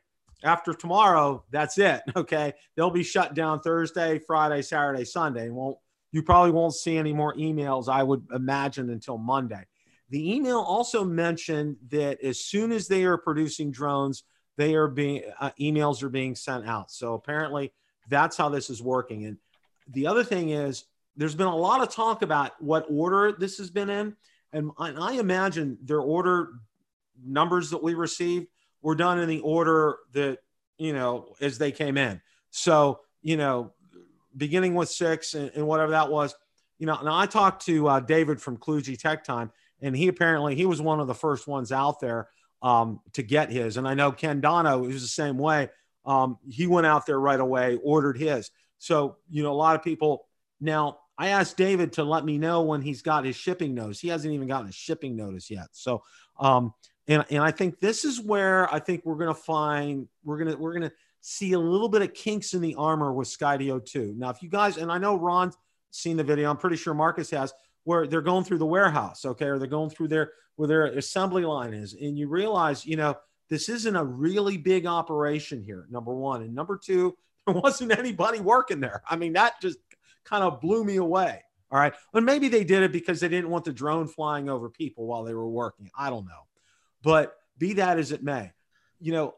after 0.44 0.74
tomorrow, 0.74 1.44
that's 1.50 1.78
it. 1.78 2.02
Okay, 2.16 2.52
they'll 2.76 2.90
be 2.90 3.02
shut 3.02 3.34
down 3.34 3.60
Thursday, 3.60 4.18
Friday, 4.18 4.62
Saturday, 4.62 5.04
Sunday. 5.04 5.48
Won't 5.48 5.78
you 6.12 6.22
probably 6.22 6.50
won't 6.50 6.74
see 6.74 6.98
any 6.98 7.12
more 7.12 7.34
emails, 7.34 7.88
I 7.88 8.02
would 8.02 8.26
imagine, 8.32 8.90
until 8.90 9.16
Monday. 9.16 9.66
The 10.10 10.34
email 10.34 10.58
also 10.58 11.04
mentioned 11.04 11.76
that 11.88 12.22
as 12.22 12.38
soon 12.38 12.70
as 12.70 12.86
they 12.86 13.04
are 13.04 13.16
producing 13.16 13.70
drones, 13.70 14.24
they 14.58 14.74
are 14.74 14.88
being 14.88 15.22
uh, 15.40 15.50
emails 15.58 16.02
are 16.02 16.10
being 16.10 16.34
sent 16.34 16.66
out. 16.66 16.90
So 16.90 17.14
apparently 17.14 17.72
that's 18.08 18.36
how 18.36 18.48
this 18.48 18.70
is 18.70 18.82
working. 18.82 19.26
And 19.26 19.38
the 19.88 20.06
other 20.06 20.24
thing 20.24 20.50
is 20.50 20.84
there's 21.16 21.34
been 21.34 21.46
a 21.46 21.56
lot 21.56 21.82
of 21.82 21.94
talk 21.94 22.22
about 22.22 22.60
what 22.62 22.86
order 22.88 23.32
this 23.32 23.58
has 23.58 23.70
been 23.70 23.90
in. 23.90 24.16
And 24.52 24.70
I, 24.78 25.12
imagine 25.12 25.78
their 25.82 26.00
order 26.00 26.50
numbers 27.24 27.70
that 27.70 27.82
we 27.82 27.94
received 27.94 28.48
were 28.82 28.94
done 28.94 29.18
in 29.18 29.28
the 29.28 29.40
order 29.40 29.96
that, 30.12 30.38
you 30.76 30.92
know, 30.92 31.34
as 31.40 31.58
they 31.58 31.72
came 31.72 31.96
in. 31.96 32.20
So, 32.50 33.00
you 33.22 33.36
know, 33.36 33.72
beginning 34.36 34.74
with 34.74 34.90
six 34.90 35.34
and, 35.34 35.50
and 35.54 35.66
whatever 35.66 35.92
that 35.92 36.10
was, 36.10 36.34
you 36.78 36.86
know, 36.86 36.98
now 37.02 37.16
I 37.16 37.26
talked 37.26 37.64
to 37.66 37.88
uh, 37.88 38.00
David 38.00 38.42
from 38.42 38.56
Kluge 38.56 38.98
Tech 38.98 39.24
Time, 39.24 39.52
and 39.80 39.96
he 39.96 40.08
apparently 40.08 40.54
he 40.54 40.66
was 40.66 40.82
one 40.82 41.00
of 41.00 41.06
the 41.06 41.14
first 41.14 41.46
ones 41.46 41.70
out 41.70 42.00
there 42.00 42.28
um, 42.60 43.00
to 43.12 43.22
get 43.22 43.50
his. 43.50 43.76
And 43.76 43.86
I 43.86 43.94
know 43.94 44.12
Ken 44.12 44.40
Dono 44.40 44.78
was 44.78 45.00
the 45.00 45.08
same 45.08 45.38
way. 45.38 45.70
Um, 46.04 46.38
he 46.48 46.66
went 46.66 46.86
out 46.86 47.06
there 47.06 47.20
right 47.20 47.40
away, 47.40 47.78
ordered 47.82 48.18
his. 48.18 48.50
So, 48.78 49.16
you 49.30 49.42
know, 49.42 49.52
a 49.52 49.54
lot 49.54 49.76
of 49.76 49.82
people 49.82 50.26
now. 50.60 50.98
I 51.18 51.28
asked 51.28 51.58
David 51.58 51.92
to 51.94 52.04
let 52.04 52.24
me 52.24 52.38
know 52.38 52.62
when 52.62 52.80
he's 52.80 53.02
got 53.02 53.26
his 53.26 53.36
shipping 53.36 53.74
notice. 53.74 54.00
He 54.00 54.08
hasn't 54.08 54.32
even 54.32 54.48
gotten 54.48 54.68
a 54.68 54.72
shipping 54.72 55.14
notice 55.14 55.50
yet. 55.50 55.68
So, 55.72 56.02
um, 56.40 56.72
and 57.06 57.24
and 57.30 57.42
I 57.42 57.50
think 57.50 57.80
this 57.80 58.04
is 58.04 58.20
where 58.20 58.72
I 58.74 58.78
think 58.78 59.02
we're 59.04 59.16
gonna 59.16 59.34
find 59.34 60.08
we're 60.24 60.38
gonna 60.38 60.56
we're 60.56 60.72
gonna 60.72 60.90
see 61.20 61.52
a 61.52 61.58
little 61.58 61.88
bit 61.88 62.02
of 62.02 62.14
kinks 62.14 62.54
in 62.54 62.60
the 62.60 62.74
armor 62.76 63.12
with 63.12 63.28
Skydio 63.28 63.84
2. 63.84 64.14
Now, 64.16 64.30
if 64.30 64.42
you 64.42 64.48
guys 64.48 64.78
and 64.78 64.90
I 64.90 64.98
know 64.98 65.16
Ron's 65.16 65.56
seen 65.90 66.16
the 66.16 66.24
video, 66.24 66.50
I'm 66.50 66.56
pretty 66.56 66.76
sure 66.76 66.94
Marcus 66.94 67.30
has. 67.30 67.52
where 67.84 68.06
they're 68.06 68.22
going 68.22 68.44
through 68.44 68.58
the 68.58 68.66
warehouse, 68.66 69.24
okay, 69.24 69.46
or 69.46 69.58
they're 69.58 69.68
going 69.68 69.90
through 69.90 70.08
their 70.08 70.32
where 70.56 70.66
their 70.68 70.86
assembly 70.86 71.44
line 71.44 71.74
is, 71.74 71.94
and 71.94 72.18
you 72.18 72.26
realize, 72.26 72.86
you 72.86 72.96
know, 72.96 73.16
this 73.52 73.68
isn't 73.68 73.96
a 73.96 74.02
really 74.02 74.56
big 74.56 74.86
operation 74.86 75.62
here. 75.62 75.84
Number 75.90 76.14
one, 76.14 76.40
and 76.40 76.54
number 76.54 76.80
two, 76.82 77.14
there 77.46 77.54
wasn't 77.54 77.96
anybody 77.98 78.40
working 78.40 78.80
there. 78.80 79.02
I 79.06 79.16
mean, 79.16 79.34
that 79.34 79.60
just 79.60 79.76
kind 80.24 80.42
of 80.42 80.62
blew 80.62 80.82
me 80.84 80.96
away. 80.96 81.42
All 81.70 81.78
right, 81.78 81.92
and 82.14 82.24
maybe 82.24 82.48
they 82.48 82.64
did 82.64 82.82
it 82.82 82.92
because 82.92 83.20
they 83.20 83.28
didn't 83.28 83.50
want 83.50 83.66
the 83.66 83.72
drone 83.72 84.08
flying 84.08 84.48
over 84.48 84.70
people 84.70 85.06
while 85.06 85.24
they 85.24 85.34
were 85.34 85.48
working. 85.48 85.90
I 85.96 86.08
don't 86.08 86.24
know, 86.24 86.46
but 87.02 87.34
be 87.58 87.74
that 87.74 87.98
as 87.98 88.10
it 88.10 88.22
may, 88.22 88.52
you 89.00 89.12
know, 89.12 89.34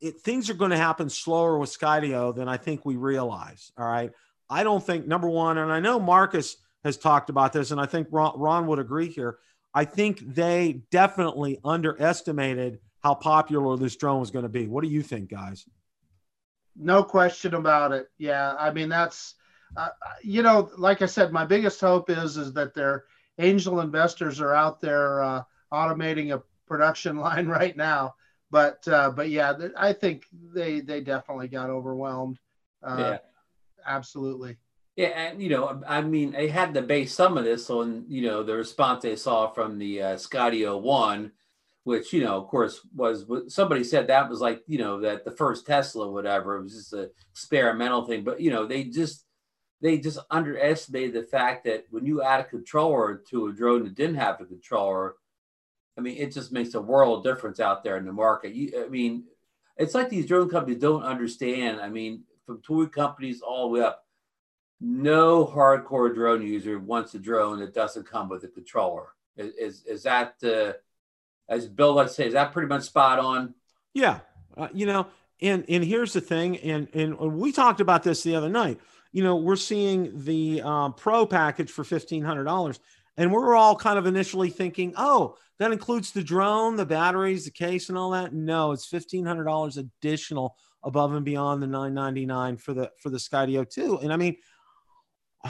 it, 0.00 0.20
things 0.20 0.50
are 0.50 0.54
going 0.54 0.72
to 0.72 0.76
happen 0.76 1.08
slower 1.08 1.58
with 1.58 1.70
Skydio 1.70 2.34
than 2.34 2.48
I 2.48 2.56
think 2.56 2.84
we 2.84 2.96
realize. 2.96 3.70
All 3.78 3.86
right. 3.86 4.10
I 4.50 4.64
don't 4.64 4.84
think 4.84 5.06
number 5.06 5.28
one, 5.28 5.58
and 5.58 5.72
I 5.72 5.78
know 5.80 6.00
Marcus 6.00 6.56
has 6.84 6.96
talked 6.96 7.30
about 7.30 7.52
this, 7.52 7.70
and 7.70 7.80
I 7.80 7.86
think 7.86 8.08
Ron, 8.10 8.38
Ron 8.38 8.66
would 8.66 8.80
agree 8.80 9.08
here. 9.08 9.38
I 9.72 9.84
think 9.84 10.20
they 10.34 10.82
definitely 10.90 11.58
underestimated 11.64 12.78
how 13.02 13.14
popular 13.14 13.76
this 13.76 13.96
drone 13.96 14.20
was 14.20 14.30
going 14.30 14.44
to 14.44 14.48
be. 14.48 14.66
What 14.66 14.84
do 14.84 14.90
you 14.90 15.02
think, 15.02 15.28
guys? 15.28 15.66
No 16.76 17.02
question 17.02 17.54
about 17.54 17.92
it. 17.92 18.08
Yeah, 18.18 18.54
I 18.58 18.72
mean 18.72 18.88
that's, 18.88 19.34
uh, 19.76 19.88
you 20.22 20.42
know, 20.42 20.70
like 20.78 21.02
I 21.02 21.06
said, 21.06 21.32
my 21.32 21.44
biggest 21.44 21.80
hope 21.80 22.08
is 22.08 22.36
is 22.36 22.52
that 22.54 22.74
their 22.74 23.04
angel 23.38 23.80
investors 23.80 24.40
are 24.40 24.54
out 24.54 24.80
there 24.80 25.22
uh, 25.22 25.42
automating 25.72 26.34
a 26.34 26.42
production 26.66 27.16
line 27.18 27.46
right 27.46 27.76
now. 27.76 28.14
But 28.50 28.86
uh, 28.86 29.10
but 29.10 29.30
yeah, 29.30 29.54
I 29.76 29.92
think 29.92 30.24
they 30.32 30.80
they 30.80 31.00
definitely 31.00 31.48
got 31.48 31.70
overwhelmed. 31.70 32.38
Uh, 32.82 32.96
yeah, 32.98 33.18
absolutely. 33.86 34.56
Yeah, 34.96 35.08
and 35.08 35.42
you 35.42 35.48
know, 35.48 35.82
I 35.86 36.02
mean, 36.02 36.32
they 36.32 36.48
had 36.48 36.74
to 36.74 36.82
base 36.82 37.14
some 37.14 37.38
of 37.38 37.44
this 37.44 37.70
on 37.70 38.04
you 38.08 38.22
know 38.22 38.42
the 38.42 38.54
response 38.54 39.02
they 39.02 39.16
saw 39.16 39.50
from 39.50 39.78
the 39.78 40.02
uh, 40.02 40.16
Skydio 40.16 40.80
One, 40.80 41.32
which 41.84 42.12
you 42.12 42.22
know, 42.22 42.36
of 42.36 42.48
course, 42.48 42.80
was 42.94 43.26
somebody 43.48 43.84
said 43.84 44.06
that 44.06 44.28
was 44.28 44.40
like 44.40 44.62
you 44.66 44.78
know 44.78 45.00
that 45.00 45.24
the 45.24 45.30
first 45.30 45.66
Tesla, 45.66 46.10
whatever, 46.10 46.56
it 46.56 46.62
was 46.62 46.74
just 46.74 46.92
an 46.92 47.10
experimental 47.32 48.04
thing. 48.04 48.24
But 48.24 48.40
you 48.40 48.50
know, 48.50 48.66
they 48.66 48.84
just 48.84 49.24
they 49.80 49.98
just 49.98 50.20
underestimated 50.30 51.12
the 51.12 51.24
fact 51.26 51.64
that 51.64 51.86
when 51.90 52.06
you 52.06 52.22
add 52.22 52.40
a 52.40 52.44
controller 52.44 53.20
to 53.30 53.48
a 53.48 53.52
drone 53.52 53.82
that 53.84 53.96
didn't 53.96 54.14
have 54.14 54.40
a 54.40 54.44
controller, 54.44 55.16
I 55.98 56.00
mean, 56.00 56.16
it 56.18 56.32
just 56.32 56.52
makes 56.52 56.74
a 56.74 56.80
world 56.80 57.18
of 57.18 57.34
difference 57.34 57.58
out 57.58 57.82
there 57.82 57.96
in 57.96 58.06
the 58.06 58.12
market. 58.12 58.54
You, 58.54 58.84
I 58.84 58.88
mean, 58.88 59.24
it's 59.76 59.94
like 59.94 60.08
these 60.08 60.26
drone 60.26 60.48
companies 60.48 60.80
don't 60.80 61.02
understand. 61.02 61.80
I 61.80 61.88
mean, 61.88 62.22
from 62.46 62.62
toy 62.62 62.86
companies 62.86 63.40
all 63.40 63.68
the 63.68 63.74
way 63.74 63.80
up, 63.84 64.06
no 64.80 65.44
hardcore 65.46 66.14
drone 66.14 66.42
user 66.42 66.78
wants 66.78 67.14
a 67.14 67.18
drone 67.18 67.60
that 67.60 67.74
doesn't 67.74 68.08
come 68.08 68.28
with 68.28 68.44
a 68.44 68.48
controller. 68.48 69.08
Is 69.36 69.84
is, 69.84 70.02
that 70.02 70.34
uh, 70.44 70.74
as 71.52 71.68
Bill 71.68 71.92
let's 71.92 72.16
say 72.16 72.26
is 72.26 72.32
that 72.32 72.52
pretty 72.52 72.68
much 72.68 72.84
spot 72.84 73.18
on? 73.18 73.54
Yeah, 73.94 74.20
uh, 74.56 74.68
you 74.72 74.86
know, 74.86 75.06
and 75.40 75.64
and 75.68 75.84
here's 75.84 76.12
the 76.12 76.20
thing, 76.20 76.56
and 76.58 76.88
and 76.94 77.16
we 77.18 77.52
talked 77.52 77.80
about 77.80 78.02
this 78.02 78.22
the 78.22 78.34
other 78.34 78.48
night. 78.48 78.80
You 79.12 79.22
know, 79.22 79.36
we're 79.36 79.56
seeing 79.56 80.24
the 80.24 80.62
um, 80.62 80.94
pro 80.94 81.26
package 81.26 81.70
for 81.70 81.84
fifteen 81.84 82.22
hundred 82.22 82.44
dollars, 82.44 82.80
and 83.16 83.30
we're 83.30 83.54
all 83.54 83.76
kind 83.76 83.98
of 83.98 84.06
initially 84.06 84.48
thinking, 84.48 84.94
oh, 84.96 85.36
that 85.58 85.72
includes 85.72 86.12
the 86.12 86.22
drone, 86.22 86.76
the 86.76 86.86
batteries, 86.86 87.44
the 87.44 87.50
case, 87.50 87.90
and 87.90 87.98
all 87.98 88.10
that. 88.10 88.32
No, 88.32 88.72
it's 88.72 88.86
fifteen 88.86 89.26
hundred 89.26 89.44
dollars 89.44 89.76
additional 89.76 90.56
above 90.82 91.12
and 91.12 91.24
beyond 91.24 91.62
the 91.62 91.66
nine 91.66 91.92
ninety 91.92 92.24
nine 92.24 92.56
for 92.56 92.72
the 92.72 92.90
for 92.98 93.10
the 93.10 93.18
Skydio 93.18 93.68
two. 93.68 93.98
And 93.98 94.10
I 94.12 94.16
mean, 94.16 94.36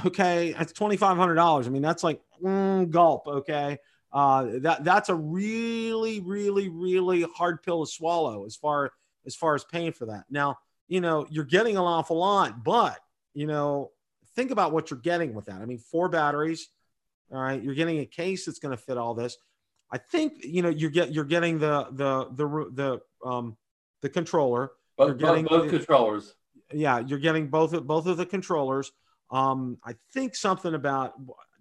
okay, 0.04 0.52
that's 0.58 0.72
twenty 0.72 0.96
five 0.96 1.16
hundred 1.16 1.36
dollars. 1.36 1.68
I 1.68 1.70
mean, 1.70 1.82
that's 1.82 2.02
like 2.02 2.20
mm, 2.42 2.90
gulp. 2.90 3.28
Okay, 3.28 3.78
uh, 4.12 4.46
that 4.61 4.85
that's 4.85 5.09
a 5.09 5.14
really, 5.14 6.20
really, 6.20 6.68
really 6.68 7.22
hard 7.22 7.62
pill 7.62 7.85
to 7.85 7.90
swallow 7.90 8.44
as 8.44 8.57
far 8.57 8.92
as 9.27 9.35
far 9.35 9.55
as 9.55 9.64
paying 9.64 9.92
for 9.92 10.07
that. 10.07 10.25
Now, 10.31 10.59
you 10.88 11.01
know, 11.01 11.27
you're 11.31 11.44
getting 11.44 11.77
an 11.77 11.83
awful 11.83 12.18
lot, 12.18 12.62
but 12.62 12.98
you 13.35 13.46
know, 13.46 13.90
think 14.35 14.51
about 14.51 14.72
what 14.72 14.90
you're 14.90 15.01
getting 15.01 15.35
with 15.35 15.46
that. 15.46 15.61
I 15.61 15.64
mean, 15.64 15.79
four 15.79 16.09
batteries. 16.09 16.68
All 17.33 17.40
right, 17.40 17.62
you're 17.62 17.75
getting 17.75 18.01
a 18.01 18.07
case 18.07 18.44
that's 18.44 18.59
going 18.59 18.77
to 18.77 18.83
fit 18.83 18.98
all 18.98 19.14
this. 19.14 19.38
I 19.90 19.98
think 19.98 20.44
you 20.44 20.62
know 20.62 20.68
you 20.68 20.90
get 20.90 21.12
you're 21.12 21.25
getting 21.25 21.59
the 21.59 21.87
the 21.92 22.29
the 22.35 22.70
the 22.72 23.29
um 23.29 23.57
the 24.03 24.11
controller. 24.11 24.72
Both, 24.98 25.09
you're 25.09 25.16
getting 25.16 25.44
both, 25.44 25.62
both 25.62 25.70
controllers. 25.70 26.35
Yeah, 26.72 26.98
you're 26.98 27.18
getting 27.18 27.48
both 27.48 27.72
of 27.72 27.87
both 27.87 28.07
of 28.07 28.18
the 28.18 28.27
controllers. 28.27 28.92
Um, 29.31 29.79
I 29.85 29.94
think 30.12 30.35
something 30.35 30.75
about 30.75 31.14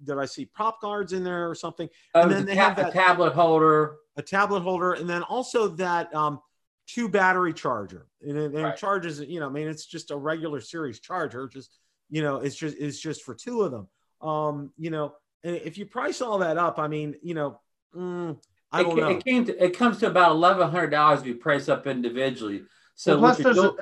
did 0.04 0.18
I 0.18 0.26
see 0.26 0.46
prop 0.46 0.82
guards 0.82 1.14
in 1.14 1.24
there 1.24 1.50
or 1.50 1.56
something? 1.56 1.90
Oh, 2.16 2.22
and 2.22 2.32
then 2.32 2.46
they 2.46 2.56
have 2.56 2.76
that 2.76 2.94
tablet 2.94 3.34
holder, 3.34 3.98
a 4.16 4.22
tablet 4.22 4.62
holder, 4.62 4.94
and 4.94 5.10
then 5.10 5.24
also 5.24 5.68
that 5.70 6.14
um, 6.14 6.40
two 6.88 7.10
battery 7.10 7.54
charger. 7.54 8.08
And 8.22 8.38
it, 8.38 8.54
and 8.54 8.64
right. 8.64 8.78
charges, 8.78 9.20
you 9.20 9.40
know, 9.40 9.48
I 9.48 9.52
mean, 9.52 9.68
it's 9.68 9.86
just 9.86 10.12
a 10.12 10.18
regular 10.18 10.62
series 10.62 11.00
charger. 11.00 11.48
Just 11.48 11.78
you 12.10 12.22
know, 12.22 12.38
it's 12.38 12.56
just 12.56 12.78
it's 12.78 13.00
just 13.00 13.24
for 13.24 13.36
two 13.36 13.62
of 13.62 13.72
them. 13.72 13.88
Um, 14.22 14.72
you 14.78 14.90
know, 14.92 15.16
and 15.44 15.56
if 15.56 15.78
you 15.78 15.86
price 15.86 16.22
all 16.22 16.40
that 16.40 16.58
up, 16.58 16.78
I 16.80 16.88
mean, 16.88 17.16
you 17.24 17.34
know, 17.34 17.60
Mm, 17.96 18.38
I 18.72 18.84
don't 18.84 18.98
it, 18.98 19.02
know. 19.02 19.10
It, 19.10 19.26
came 19.26 19.46
to, 19.46 19.64
it 19.64 19.78
comes 19.78 20.00
to 20.00 20.08
about 20.08 20.32
eleven 20.32 20.70
hundred 20.70 20.92
dollars 20.92 21.22
if 21.22 21.28
you 21.28 21.36
price 21.36 21.70
up 21.70 21.88
individually. 21.88 22.64
So 22.96 23.20
well, 23.20 23.36
plus 23.36 23.44
there's 23.44 23.58
a, 23.58 23.74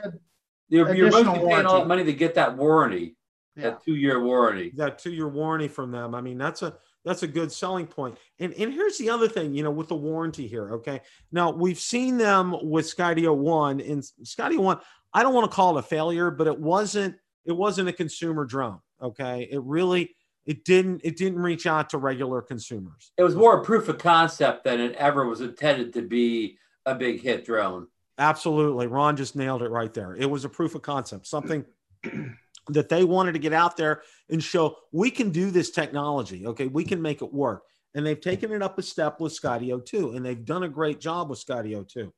you're, 0.70 0.94
you're 0.94 1.12
mostly 1.12 1.48
paying 1.48 1.66
all 1.66 1.80
that 1.80 1.88
money 1.88 2.04
to 2.06 2.14
get 2.14 2.36
that 2.36 2.58
warranty, 2.58 3.16
yeah. 3.60 3.72
that 3.72 3.84
two 3.84 3.96
year 3.96 4.24
warranty. 4.24 4.72
That 4.76 5.00
two 5.00 5.12
year 5.12 5.28
warranty 5.28 5.68
from 5.68 5.92
them. 5.92 6.16
I 6.16 6.22
mean, 6.22 6.38
that's 6.38 6.62
a 6.62 6.76
that's 7.06 7.24
a 7.24 7.28
good 7.28 7.52
selling 7.52 7.88
point. 7.88 8.18
And 8.40 8.54
and 8.54 8.74
here's 8.74 8.98
the 8.98 9.10
other 9.10 9.28
thing, 9.28 9.54
you 9.54 9.64
know, 9.64 9.72
with 9.72 9.88
the 9.88 9.96
warranty 9.96 10.48
here. 10.48 10.74
Okay, 10.76 11.02
now 11.32 11.52
we've 11.52 11.80
seen 11.80 12.18
them 12.18 12.56
with 12.62 12.86
Skydio 12.86 13.36
One 13.36 13.80
and 13.80 14.02
Skydio 14.24 14.60
One. 14.60 14.80
I 15.14 15.24
don't 15.24 15.34
want 15.34 15.50
to 15.50 15.56
call 15.56 15.78
it 15.78 15.80
a 15.80 15.84
failure, 15.84 16.32
but 16.32 16.48
it 16.48 16.60
wasn't 16.60 17.16
it 17.46 17.54
wasn't 17.54 17.90
a 17.90 17.94
consumer 17.94 18.46
drone. 18.46 18.80
Okay, 19.02 19.48
it 19.52 19.62
really 19.64 20.16
it 20.46 20.66
didn't 20.66 21.02
it 21.04 21.18
didn't 21.18 21.40
reach 21.40 21.68
out 21.68 21.90
to 21.92 21.98
regular 21.98 22.42
consumers. 22.42 23.12
It 23.18 23.24
was 23.24 23.36
more 23.36 23.62
a 23.62 23.64
proof 23.64 23.88
of 23.88 23.98
concept 23.98 24.64
than 24.64 24.80
it 24.80 24.96
ever 24.96 25.26
was 25.26 25.42
intended 25.42 25.94
to 25.94 26.02
be 26.02 26.58
a 26.86 26.96
big 26.96 27.22
hit 27.22 27.46
drone. 27.46 27.88
Absolutely. 28.18 28.88
Ron 28.88 29.16
just 29.16 29.36
nailed 29.36 29.62
it 29.62 29.70
right 29.70 29.94
there. 29.94 30.14
It 30.14 30.30
was 30.30 30.44
a 30.44 30.50
proof 30.50 30.76
of 30.76 30.82
concept, 30.82 31.26
something 31.26 31.66
that 32.70 32.90
they 32.90 33.04
wanted 33.04 33.34
to 33.34 33.40
get 33.40 33.54
out 33.54 33.78
there 33.78 34.04
and 34.30 34.44
show 34.44 34.78
we 34.92 35.12
can 35.12 35.32
do 35.32 35.52
this 35.52 35.72
technology. 35.72 36.46
Okay, 36.48 36.68
we 36.68 36.84
can 36.84 37.02
make 37.02 37.22
it 37.22 37.34
work. 37.34 37.64
And 37.96 38.06
they've 38.06 38.22
taken 38.22 38.52
it 38.52 38.62
up 38.62 38.78
a 38.78 38.84
step 38.84 39.20
with 39.20 39.40
Skydio 39.40 39.84
2, 39.84 40.12
and 40.12 40.24
they've 40.24 40.46
done 40.46 40.64
a 40.64 40.70
great 40.70 41.00
job 41.00 41.30
with 41.30 41.44
Skydio 41.44 41.88
2. 41.88 42.14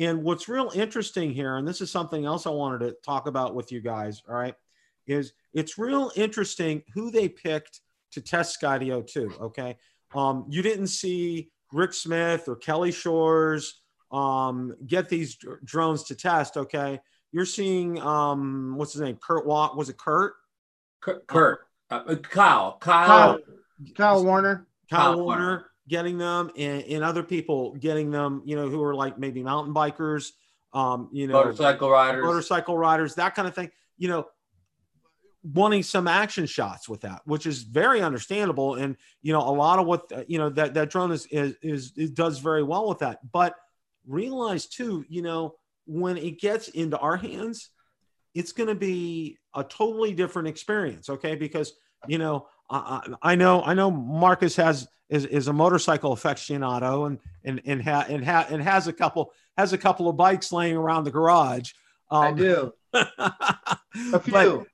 And 0.00 0.24
what's 0.24 0.48
real 0.48 0.72
interesting 0.74 1.32
here, 1.32 1.56
and 1.56 1.66
this 1.66 1.80
is 1.80 1.90
something 1.90 2.24
else 2.24 2.46
I 2.46 2.50
wanted 2.50 2.80
to 2.80 2.96
talk 3.04 3.28
about 3.28 3.54
with 3.54 3.70
you 3.70 3.80
guys, 3.80 4.22
all 4.28 4.34
right, 4.34 4.54
is 5.06 5.32
it's 5.52 5.78
real 5.78 6.10
interesting 6.16 6.82
who 6.94 7.12
they 7.12 7.28
picked 7.28 7.80
to 8.12 8.20
test 8.20 8.60
Skydio 8.60 9.06
2. 9.06 9.34
Okay. 9.40 9.76
Um, 10.14 10.46
you 10.48 10.62
didn't 10.62 10.88
see 10.88 11.50
Rick 11.72 11.92
Smith 11.92 12.48
or 12.48 12.56
Kelly 12.56 12.92
Shores 12.92 13.80
um, 14.10 14.74
get 14.86 15.08
these 15.08 15.36
drones 15.64 16.04
to 16.04 16.14
test. 16.14 16.56
Okay. 16.56 17.00
You're 17.34 17.46
seeing, 17.46 18.00
um, 18.00 18.76
what's 18.76 18.92
his 18.92 19.02
name? 19.02 19.18
Kurt 19.20 19.44
Watt. 19.44 19.76
Was 19.76 19.88
it 19.88 19.98
Kurt? 19.98 20.34
Kurt. 21.00 21.26
Kurt. 21.26 21.66
Uh, 21.90 22.02
uh 22.06 22.14
Kyle. 22.14 22.76
Kyle. 22.78 23.06
Kyle. 23.08 23.38
Kyle 23.96 24.24
Warner. 24.24 24.68
Kyle, 24.88 25.00
Kyle 25.00 25.24
Warner, 25.24 25.42
Warner 25.42 25.66
getting 25.88 26.16
them 26.16 26.52
and, 26.56 26.84
and 26.84 27.02
other 27.02 27.24
people 27.24 27.74
getting 27.74 28.12
them, 28.12 28.40
you 28.44 28.54
know, 28.54 28.68
who 28.68 28.80
are 28.84 28.94
like 28.94 29.18
maybe 29.18 29.42
mountain 29.42 29.74
bikers, 29.74 30.30
um, 30.74 31.08
you 31.12 31.26
know, 31.26 31.34
motorcycle 31.34 31.90
riders, 31.90 32.22
motorcycle 32.22 32.78
riders, 32.78 33.16
that 33.16 33.34
kind 33.34 33.48
of 33.48 33.54
thing. 33.56 33.68
You 33.98 34.08
know, 34.08 34.26
wanting 35.42 35.82
some 35.82 36.06
action 36.06 36.46
shots 36.46 36.88
with 36.88 37.00
that, 37.00 37.22
which 37.24 37.46
is 37.46 37.64
very 37.64 38.00
understandable. 38.00 38.76
And 38.76 38.96
you 39.22 39.32
know, 39.32 39.40
a 39.40 39.50
lot 39.50 39.80
of 39.80 39.86
what 39.86 40.10
you 40.28 40.38
know 40.38 40.50
that 40.50 40.74
that 40.74 40.90
drone 40.90 41.10
is 41.10 41.26
is 41.26 41.56
is 41.62 41.92
it 41.96 42.14
does 42.14 42.38
very 42.38 42.62
well 42.62 42.88
with 42.88 43.00
that. 43.00 43.18
But 43.32 43.56
realize 44.06 44.66
too, 44.66 45.04
you 45.08 45.22
know, 45.22 45.56
when 45.86 46.16
it 46.16 46.40
gets 46.40 46.68
into 46.68 46.98
our 46.98 47.16
hands, 47.16 47.70
it's 48.34 48.52
going 48.52 48.68
to 48.68 48.74
be 48.74 49.38
a 49.54 49.62
totally 49.62 50.12
different 50.12 50.48
experience. 50.48 51.08
Okay, 51.08 51.34
because 51.34 51.72
you 52.06 52.18
know, 52.18 52.46
I, 52.70 53.06
I 53.22 53.34
know 53.34 53.62
I 53.62 53.74
know 53.74 53.90
Marcus 53.90 54.56
has 54.56 54.88
is, 55.08 55.26
is 55.26 55.48
a 55.48 55.52
motorcycle 55.52 56.14
aficionado 56.14 57.06
and 57.06 57.18
and 57.44 57.60
and 57.64 57.82
ha, 57.82 58.06
and, 58.08 58.24
ha, 58.24 58.46
and 58.48 58.62
has 58.62 58.88
a 58.88 58.92
couple 58.92 59.32
has 59.56 59.72
a 59.72 59.78
couple 59.78 60.08
of 60.08 60.16
bikes 60.16 60.52
laying 60.52 60.76
around 60.76 61.04
the 61.04 61.10
garage. 61.10 61.72
Um, 62.10 62.22
I 62.22 62.32
do. 62.32 62.72
a 62.92 64.20
few. 64.20 64.66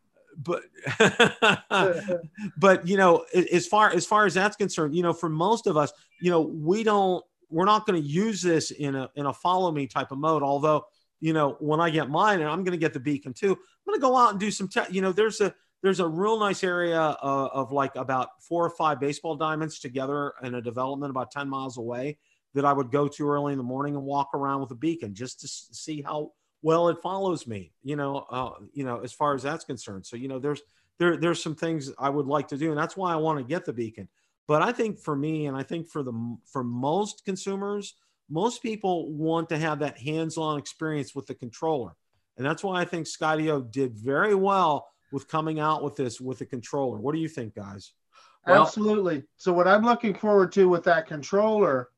But, 0.42 0.62
but 0.98 2.22
but 2.56 2.88
you 2.88 2.96
know 2.96 3.24
as 3.52 3.66
far 3.66 3.90
as 3.90 4.06
far 4.06 4.24
as 4.24 4.32
that's 4.32 4.56
concerned 4.56 4.94
you 4.94 5.02
know 5.02 5.12
for 5.12 5.28
most 5.28 5.66
of 5.66 5.76
us 5.76 5.92
you 6.18 6.30
know 6.30 6.40
we 6.40 6.82
don't 6.82 7.22
we're 7.50 7.66
not 7.66 7.84
going 7.84 8.00
to 8.00 8.08
use 8.08 8.40
this 8.40 8.70
in 8.70 8.94
a 8.94 9.11
in 9.16 9.26
a 9.26 9.34
follow 9.34 9.70
me 9.70 9.86
type 9.86 10.12
of 10.12 10.18
mode 10.18 10.42
although 10.42 10.86
you 11.20 11.32
know 11.32 11.56
when 11.60 11.80
i 11.80 11.90
get 11.90 12.10
mine 12.10 12.40
and 12.40 12.48
i'm 12.48 12.64
going 12.64 12.72
to 12.72 12.78
get 12.78 12.92
the 12.92 13.00
beacon 13.00 13.32
too 13.32 13.52
i'm 13.52 13.86
going 13.86 13.98
to 13.98 14.00
go 14.00 14.16
out 14.16 14.32
and 14.32 14.40
do 14.40 14.50
some 14.50 14.68
te- 14.68 14.80
you 14.90 15.00
know 15.00 15.12
there's 15.12 15.40
a 15.40 15.54
there's 15.82 16.00
a 16.00 16.06
real 16.06 16.38
nice 16.38 16.62
area 16.62 17.00
of, 17.00 17.50
of, 17.52 17.72
like 17.72 17.96
about 17.96 18.42
four 18.42 18.64
or 18.64 18.70
five 18.70 19.00
baseball 19.00 19.34
diamonds 19.34 19.78
together 19.78 20.34
in 20.42 20.54
a 20.54 20.60
development 20.60 21.10
about 21.10 21.30
10 21.30 21.48
miles 21.48 21.78
away 21.78 22.18
that 22.54 22.64
I 22.64 22.72
would 22.72 22.90
go 22.90 23.08
to 23.08 23.28
early 23.28 23.52
in 23.52 23.58
the 23.58 23.64
morning 23.64 23.94
and 23.94 24.04
walk 24.04 24.30
around 24.34 24.60
with 24.60 24.70
a 24.72 24.76
beacon 24.76 25.14
just 25.14 25.40
to 25.40 25.48
see 25.48 26.02
how 26.02 26.32
well 26.62 26.88
it 26.88 26.98
follows 27.02 27.46
me, 27.46 27.72
you 27.82 27.96
know, 27.96 28.26
uh, 28.30 28.50
you 28.72 28.84
know, 28.84 29.00
as 29.00 29.12
far 29.12 29.34
as 29.34 29.42
that's 29.42 29.64
concerned. 29.64 30.04
So, 30.04 30.16
you 30.16 30.28
know, 30.28 30.38
there's, 30.38 30.60
there, 30.98 31.16
there's 31.16 31.42
some 31.42 31.54
things 31.54 31.90
I 31.98 32.10
would 32.10 32.26
like 32.26 32.48
to 32.48 32.58
do, 32.58 32.70
and 32.70 32.78
that's 32.78 32.96
why 32.96 33.12
I 33.12 33.16
want 33.16 33.38
to 33.38 33.44
get 33.44 33.64
the 33.64 33.72
beacon. 33.72 34.08
But 34.46 34.62
I 34.62 34.72
think 34.72 34.98
for 34.98 35.16
me, 35.16 35.46
and 35.46 35.56
I 35.56 35.62
think 35.62 35.88
for 35.88 36.02
the, 36.02 36.36
for 36.44 36.62
most 36.62 37.24
consumers, 37.24 37.94
most 38.31 38.62
people 38.62 39.12
want 39.12 39.49
to 39.49 39.59
have 39.59 39.81
that 39.81 39.99
hands-on 39.99 40.59
experience 40.59 41.14
with 41.14 41.26
the 41.26 41.35
controller. 41.35 41.97
And 42.37 42.47
that's 42.47 42.64
why 42.64 42.81
I 42.81 42.85
think 42.85 43.07
Skydio 43.07 43.70
did 43.70 43.95
very 43.97 44.35
well 44.35 44.87
with 45.12 45.28
coming 45.28 45.59
out 45.61 45.83
with 45.83 45.97
this 45.97 46.20
with 46.20 46.39
the 46.39 46.47
controller. 46.47 46.99
What 46.99 47.14
do 47.14 47.20
you 47.20 47.28
think, 47.28 47.55
guys? 47.55 47.93
Well, 48.47 48.62
Absolutely. 48.62 49.24
So 49.37 49.53
what 49.53 49.68
I'm 49.68 49.85
looking 49.85 50.14
forward 50.14 50.53
to 50.53 50.68
with 50.68 50.85
that 50.85 51.07
controller 51.07 51.91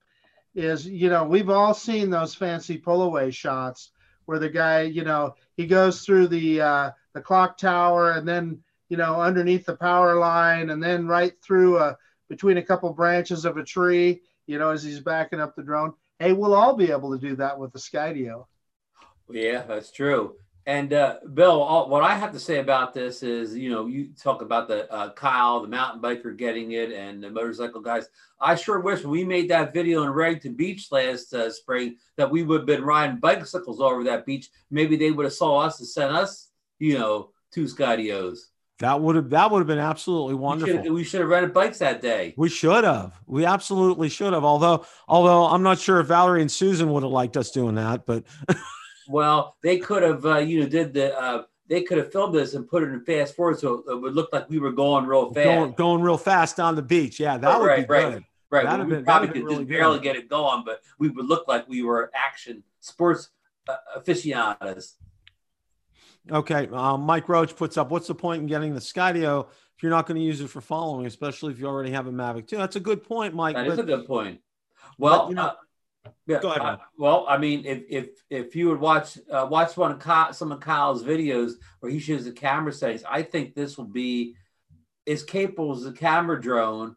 is, 0.55 0.87
you 0.87 1.09
know, 1.09 1.25
we've 1.25 1.51
all 1.51 1.75
seen 1.75 2.11
those 2.11 2.35
fancy 2.35 2.79
pullaway 2.79 3.33
shots 3.33 3.93
where 4.25 4.39
the 4.39 4.49
guy, 4.49 4.83
you 4.83 5.05
know, 5.05 5.35
he 5.57 5.67
goes 5.67 6.03
through 6.03 6.29
the 6.29 6.61
uh, 6.61 6.91
the 7.15 7.21
clock 7.21 7.59
tower 7.59 8.13
and 8.13 8.27
then, 8.27 8.63
you 8.89 8.97
know, 8.97 9.21
underneath 9.21 9.67
the 9.67 9.77
power 9.77 10.17
line 10.17 10.71
and 10.71 10.83
then 10.83 11.07
right 11.07 11.35
through 11.43 11.79
a, 11.79 11.81
uh, 11.81 11.95
between 12.29 12.57
a 12.57 12.63
couple 12.63 12.91
branches 12.93 13.45
of 13.45 13.59
a 13.59 13.65
tree, 13.65 14.23
you 14.47 14.59
know, 14.59 14.71
as 14.71 14.83
he's 14.83 15.01
backing 15.01 15.41
up 15.41 15.55
the 15.55 15.63
drone. 15.63 15.93
Hey, 16.23 16.33
we'll 16.33 16.55
all 16.55 16.77
be 16.77 16.93
able 16.93 17.11
to 17.11 17.19
do 17.19 17.35
that 17.35 17.59
with 17.59 17.73
the 17.73 17.81
Skydio. 17.81 18.47
Yeah, 19.29 19.63
that's 19.63 19.91
true. 19.91 20.37
And 20.67 20.93
uh, 20.93 21.17
Bill, 21.35 21.61
all, 21.61 21.89
what 21.89 22.05
I 22.05 22.15
have 22.15 22.31
to 22.31 22.39
say 22.39 22.61
about 22.61 22.95
this 22.95 23.25
is, 23.25 23.57
you 23.57 23.71
know, 23.71 23.87
you 23.87 24.11
talk 24.23 24.41
about 24.41 24.69
the 24.69 24.89
uh, 24.93 25.13
Kyle, 25.15 25.63
the 25.63 25.67
mountain 25.67 26.01
biker 26.01 26.37
getting 26.37 26.73
it, 26.73 26.93
and 26.93 27.21
the 27.21 27.29
motorcycle 27.29 27.81
guys. 27.81 28.07
I 28.41 28.55
sure 28.55 28.79
wish 28.79 29.03
we 29.03 29.25
made 29.25 29.51
that 29.51 29.75
video 29.75 30.05
in 30.05 30.11
Redington 30.11 30.57
Beach 30.57 30.93
last 30.93 31.35
uh, 31.35 31.51
spring 31.51 31.97
that 32.17 32.31
we 32.31 32.45
would 32.45 32.61
have 32.61 32.67
been 32.67 32.85
riding 32.85 33.19
bicycles 33.19 33.81
over 33.81 34.05
that 34.05 34.25
beach. 34.25 34.49
Maybe 34.71 34.95
they 34.95 35.11
would 35.11 35.27
have 35.27 35.33
saw 35.33 35.59
us 35.59 35.81
and 35.81 35.89
sent 35.89 36.13
us, 36.13 36.51
you 36.79 37.01
know, 37.01 37.31
two 37.51 37.65
Skydios. 37.65 38.52
That 38.83 39.01
would 39.01 39.17
have 39.17 39.31
that 39.31 39.51
would 39.51 39.61
have 39.61 39.67
been 39.67 39.79
absolutely 39.79 40.35
wonderful. 40.35 40.77
We 40.77 40.83
should, 40.83 40.93
we 40.93 41.05
should 41.05 41.21
have 41.21 41.31
rented 41.31 41.55
bikes 41.55 41.79
that 41.79 42.03
day. 42.03 42.35
We 42.37 42.49
should 42.49 42.85
have. 42.85 43.15
We 43.27 43.47
absolutely 43.47 44.09
should 44.09 44.33
have. 44.33 44.45
Although, 44.45 44.85
although 45.07 45.45
I'm 45.45 45.63
not 45.63 45.79
sure 45.79 46.01
if 46.01 46.09
Valerie 46.09 46.41
and 46.41 46.51
Susan 46.51 46.91
would 46.91 47.05
have 47.05 47.13
liked 47.13 47.37
us 47.37 47.51
doing 47.51 47.77
that, 47.77 48.07
but. 48.07 48.25
Well, 49.09 49.57
they 49.63 49.79
could 49.79 50.05
have, 50.05 50.25
uh, 50.25 50.39
you 50.39 50.61
know, 50.61 50.69
did 50.69 50.95
the. 50.95 51.19
Uh, 51.19 51.43
they 51.69 51.83
could 51.83 51.99
have 51.99 52.13
filmed 52.13 52.35
this 52.35 52.55
and 52.55 52.69
put 52.69 52.83
it 52.83 52.91
in 52.91 53.05
fast 53.05 53.35
forward 53.35 53.59
so 53.59 53.83
it 53.89 54.01
would 54.01 54.15
look 54.15 54.31
like 54.33 54.49
we 54.49 54.59
were 54.59 54.73
going 54.73 55.07
real 55.07 55.33
fast. 55.33 55.45
Going, 55.45 55.73
going 55.73 56.03
real 56.03 56.17
fast 56.17 56.61
on 56.61 56.77
the 56.77 56.83
beach. 56.83 57.19
Yeah, 57.19 57.37
that 57.37 57.59
would 57.59 57.67
right, 57.67 57.87
be 57.87 57.93
right, 57.93 58.13
good. 58.13 58.25
Right. 58.51 58.65
That'd 58.65 58.87
we 58.87 58.95
been, 58.95 59.05
probably 59.05 59.29
could 59.29 59.43
really 59.43 59.57
just 59.57 59.69
good. 59.69 59.79
barely 59.79 60.01
get 60.01 60.17
it 60.17 60.29
going, 60.29 60.63
but 60.65 60.83
we 60.99 61.09
would 61.09 61.27
look 61.27 61.49
like 61.49 61.69
we 61.69 61.83
were 61.83 62.11
action 62.15 62.63
sports 62.81 63.31
uh, 63.69 63.77
aficionados. 63.97 64.97
Okay. 66.31 66.69
Uh, 66.73 66.97
Mike 66.97 67.29
Roach 67.29 67.57
puts 67.57 67.77
up, 67.77 67.91
what's 67.91 68.07
the 68.07 68.15
point 68.15 68.43
in 68.43 68.47
getting 68.47 68.75
the 68.75 68.81
Skydio 68.81 69.47
if 69.77 69.83
you're 69.83 69.91
not 69.91 70.07
going 70.07 70.19
to 70.19 70.25
use 70.25 70.41
it 70.41 70.49
for 70.49 70.61
following, 70.61 71.07
especially 71.07 71.53
if 71.53 71.59
you 71.59 71.67
already 71.67 71.91
have 71.91 72.07
a 72.07 72.13
Mavic 72.13 72.47
2? 72.47 72.57
That's 72.57 72.77
a 72.77 72.81
good 72.81 73.03
point, 73.03 73.35
Mike. 73.35 73.57
That 73.57 73.67
but, 73.67 73.73
is 73.73 73.79
a 73.79 73.83
good 73.83 74.07
point. 74.07 74.41
Well, 74.99 75.23
but, 75.23 75.29
you 75.31 75.35
know, 75.35 75.47
uh, 75.47 75.55
yeah. 76.27 76.41
Go 76.41 76.51
ahead. 76.51 76.63
Uh, 76.63 76.77
well, 76.99 77.27
I 77.29 77.39
mean, 77.39 77.65
if 77.65 77.83
if 77.89 78.09
if 78.29 78.57
you 78.57 78.69
would 78.69 78.81
watch 78.81 79.19
uh, 79.31 79.47
watch 79.49 79.77
one 79.77 79.93
of 79.93 79.99
Kyle, 79.99 80.33
some 80.33 80.53
of 80.53 80.61
Kyle's 80.61 81.05
videos 81.05 81.53
where 81.81 81.93
he 81.93 81.99
shows 81.99 82.25
the 82.25 82.33
camera 82.33 82.73
settings, 82.73 83.05
I 83.09 83.23
think 83.23 83.55
this 83.55 83.77
will 83.77 83.85
be 83.85 84.35
as 85.07 85.23
capable 85.23 85.73
as 85.73 85.87
a 85.87 85.93
camera 85.93 86.41
drone 86.41 86.97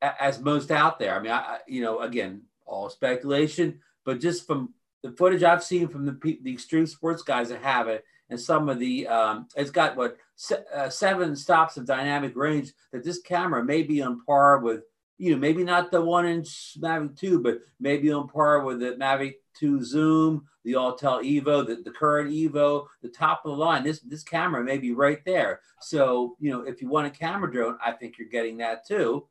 as 0.00 0.40
most 0.40 0.70
out 0.70 0.98
there. 0.98 1.14
I 1.14 1.20
mean, 1.20 1.32
I, 1.32 1.58
you 1.66 1.82
know, 1.82 2.00
again, 2.00 2.42
all 2.66 2.88
speculation, 2.90 3.80
but 4.04 4.20
just 4.20 4.46
from 4.46 4.74
the 5.02 5.12
footage 5.12 5.42
I've 5.42 5.64
seen 5.64 5.88
from 5.88 6.06
the 6.06 6.38
the 6.42 6.52
extreme 6.52 6.86
sports 6.86 7.22
guys 7.22 7.48
that 7.48 7.62
have 7.62 7.88
it, 7.88 8.04
and 8.30 8.40
some 8.40 8.68
of 8.68 8.78
the 8.78 9.06
um, 9.06 9.48
it's 9.56 9.70
got 9.70 9.96
what 9.96 10.16
se- 10.36 10.64
uh, 10.74 10.88
seven 10.88 11.36
stops 11.36 11.76
of 11.76 11.86
dynamic 11.86 12.36
range. 12.36 12.72
That 12.92 13.04
this 13.04 13.20
camera 13.20 13.64
may 13.64 13.82
be 13.82 14.02
on 14.02 14.24
par 14.24 14.58
with 14.58 14.82
you 15.20 15.32
know, 15.32 15.36
maybe 15.36 15.62
not 15.62 15.90
the 15.90 16.00
one 16.00 16.26
inch 16.26 16.78
Mavic 16.80 17.18
2, 17.18 17.42
but 17.42 17.58
maybe 17.78 18.10
on 18.10 18.26
par 18.26 18.64
with 18.64 18.80
the 18.80 18.92
Mavic 18.92 19.34
2 19.58 19.84
Zoom, 19.84 20.46
the 20.64 20.72
Autel 20.72 21.22
Evo, 21.22 21.66
the, 21.66 21.76
the 21.84 21.90
current 21.90 22.30
Evo, 22.30 22.86
the 23.02 23.08
top 23.10 23.42
of 23.44 23.50
the 23.50 23.56
line. 23.58 23.84
This 23.84 24.00
this 24.00 24.22
camera 24.22 24.64
may 24.64 24.78
be 24.78 24.92
right 24.92 25.22
there. 25.26 25.60
So, 25.82 26.36
you 26.40 26.50
know, 26.50 26.62
if 26.62 26.80
you 26.80 26.88
want 26.88 27.06
a 27.06 27.10
camera 27.10 27.52
drone, 27.52 27.76
I 27.84 27.92
think 27.92 28.16
you're 28.16 28.28
getting 28.28 28.56
that 28.58 28.86
too. 28.86 29.26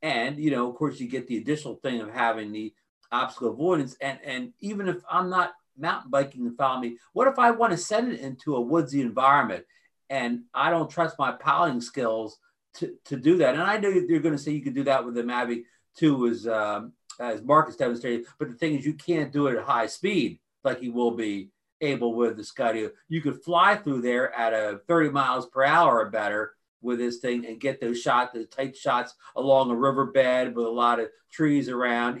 And, 0.00 0.38
you 0.38 0.52
know, 0.52 0.70
of 0.70 0.76
course, 0.76 1.00
you 1.00 1.08
get 1.08 1.26
the 1.26 1.38
additional 1.38 1.74
thing 1.74 2.00
of 2.00 2.10
having 2.12 2.52
the 2.52 2.72
obstacle 3.10 3.50
avoidance. 3.50 3.96
And 4.00 4.20
and 4.24 4.52
even 4.60 4.86
if 4.88 4.98
I'm 5.10 5.28
not 5.28 5.54
mountain 5.78 6.10
biking 6.10 6.46
and 6.46 6.56
follow 6.56 6.80
me, 6.80 6.96
what 7.12 7.28
if 7.28 7.38
I 7.38 7.50
want 7.50 7.72
to 7.72 7.76
send 7.76 8.12
it 8.12 8.20
into 8.20 8.56
a 8.56 8.60
woodsy 8.60 9.00
environment 9.00 9.64
and 10.10 10.42
I 10.54 10.70
don't 10.70 10.90
trust 10.90 11.18
my 11.18 11.32
piloting 11.32 11.80
skills 11.80 12.38
to, 12.74 12.94
to 13.06 13.16
do 13.16 13.38
that. 13.38 13.54
And 13.54 13.62
I 13.62 13.78
know 13.78 13.88
you're 13.88 14.20
going 14.20 14.36
to 14.36 14.42
say 14.42 14.52
you 14.52 14.62
could 14.62 14.74
do 14.74 14.84
that 14.84 15.04
with 15.04 15.14
the 15.14 15.22
Mavic 15.22 15.64
2 15.98 16.28
as, 16.28 16.46
um, 16.46 16.92
as 17.18 17.42
Marcus 17.42 17.76
demonstrated. 17.76 18.26
But 18.38 18.48
the 18.48 18.54
thing 18.54 18.74
is, 18.74 18.86
you 18.86 18.94
can't 18.94 19.32
do 19.32 19.46
it 19.46 19.56
at 19.56 19.64
high 19.64 19.86
speed 19.86 20.38
like 20.64 20.82
you 20.82 20.92
will 20.92 21.12
be 21.12 21.50
able 21.80 22.14
with 22.14 22.36
the 22.36 22.42
Skydio. 22.42 22.90
You 23.08 23.20
could 23.20 23.42
fly 23.42 23.76
through 23.76 24.02
there 24.02 24.34
at 24.34 24.52
a 24.52 24.80
30 24.86 25.10
miles 25.10 25.46
per 25.46 25.64
hour 25.64 26.00
or 26.00 26.10
better 26.10 26.54
with 26.82 26.98
this 26.98 27.18
thing 27.18 27.46
and 27.46 27.60
get 27.60 27.80
those 27.80 28.00
shots, 28.00 28.32
the 28.32 28.44
tight 28.44 28.76
shots 28.76 29.14
along 29.34 29.70
a 29.70 29.74
riverbed 29.74 30.54
with 30.54 30.66
a 30.66 30.70
lot 30.70 31.00
of 31.00 31.08
trees 31.32 31.68
around. 31.68 32.20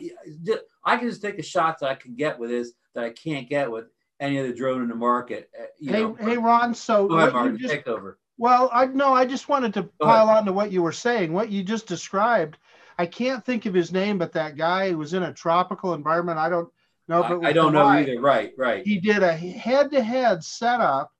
I 0.84 0.96
can 0.96 1.08
just 1.08 1.22
take 1.22 1.36
the 1.36 1.42
shots 1.42 1.80
that 1.80 1.90
I 1.90 1.94
can 1.94 2.14
get 2.14 2.38
with 2.38 2.50
this 2.50 2.72
that 2.96 3.04
I 3.04 3.10
can't 3.10 3.48
get 3.48 3.70
with 3.70 3.86
any 4.18 4.40
other 4.40 4.52
drone 4.52 4.82
in 4.82 4.88
the 4.88 4.94
market. 4.94 5.50
Uh, 5.58 5.66
hey, 5.78 6.02
know. 6.02 6.14
hey, 6.14 6.36
Ron. 6.36 6.74
So 6.74 7.06
Go 7.06 7.18
ahead, 7.18 7.32
Martin, 7.32 7.58
just, 7.58 7.72
take 7.72 7.86
over. 7.86 8.18
Well, 8.38 8.68
I 8.72 8.86
no, 8.86 9.12
I 9.12 9.24
just 9.24 9.48
wanted 9.48 9.74
to 9.74 9.84
pile 10.00 10.28
on 10.28 10.44
to 10.46 10.52
what 10.52 10.72
you 10.72 10.82
were 10.82 10.92
saying. 10.92 11.32
What 11.32 11.50
you 11.50 11.62
just 11.62 11.86
described, 11.86 12.56
I 12.98 13.06
can't 13.06 13.44
think 13.44 13.66
of 13.66 13.74
his 13.74 13.92
name, 13.92 14.18
but 14.18 14.32
that 14.32 14.56
guy 14.56 14.90
who 14.90 14.98
was 14.98 15.14
in 15.14 15.22
a 15.22 15.32
tropical 15.32 15.94
environment. 15.94 16.38
I 16.38 16.48
don't 16.48 16.68
know. 17.06 17.22
But 17.22 17.44
I, 17.44 17.50
I 17.50 17.52
don't 17.52 17.72
know 17.72 17.86
either. 17.86 18.20
Right, 18.20 18.52
right. 18.58 18.84
He 18.84 18.98
did 18.98 19.22
a 19.22 19.32
head-to-head 19.32 20.42
setup 20.42 21.12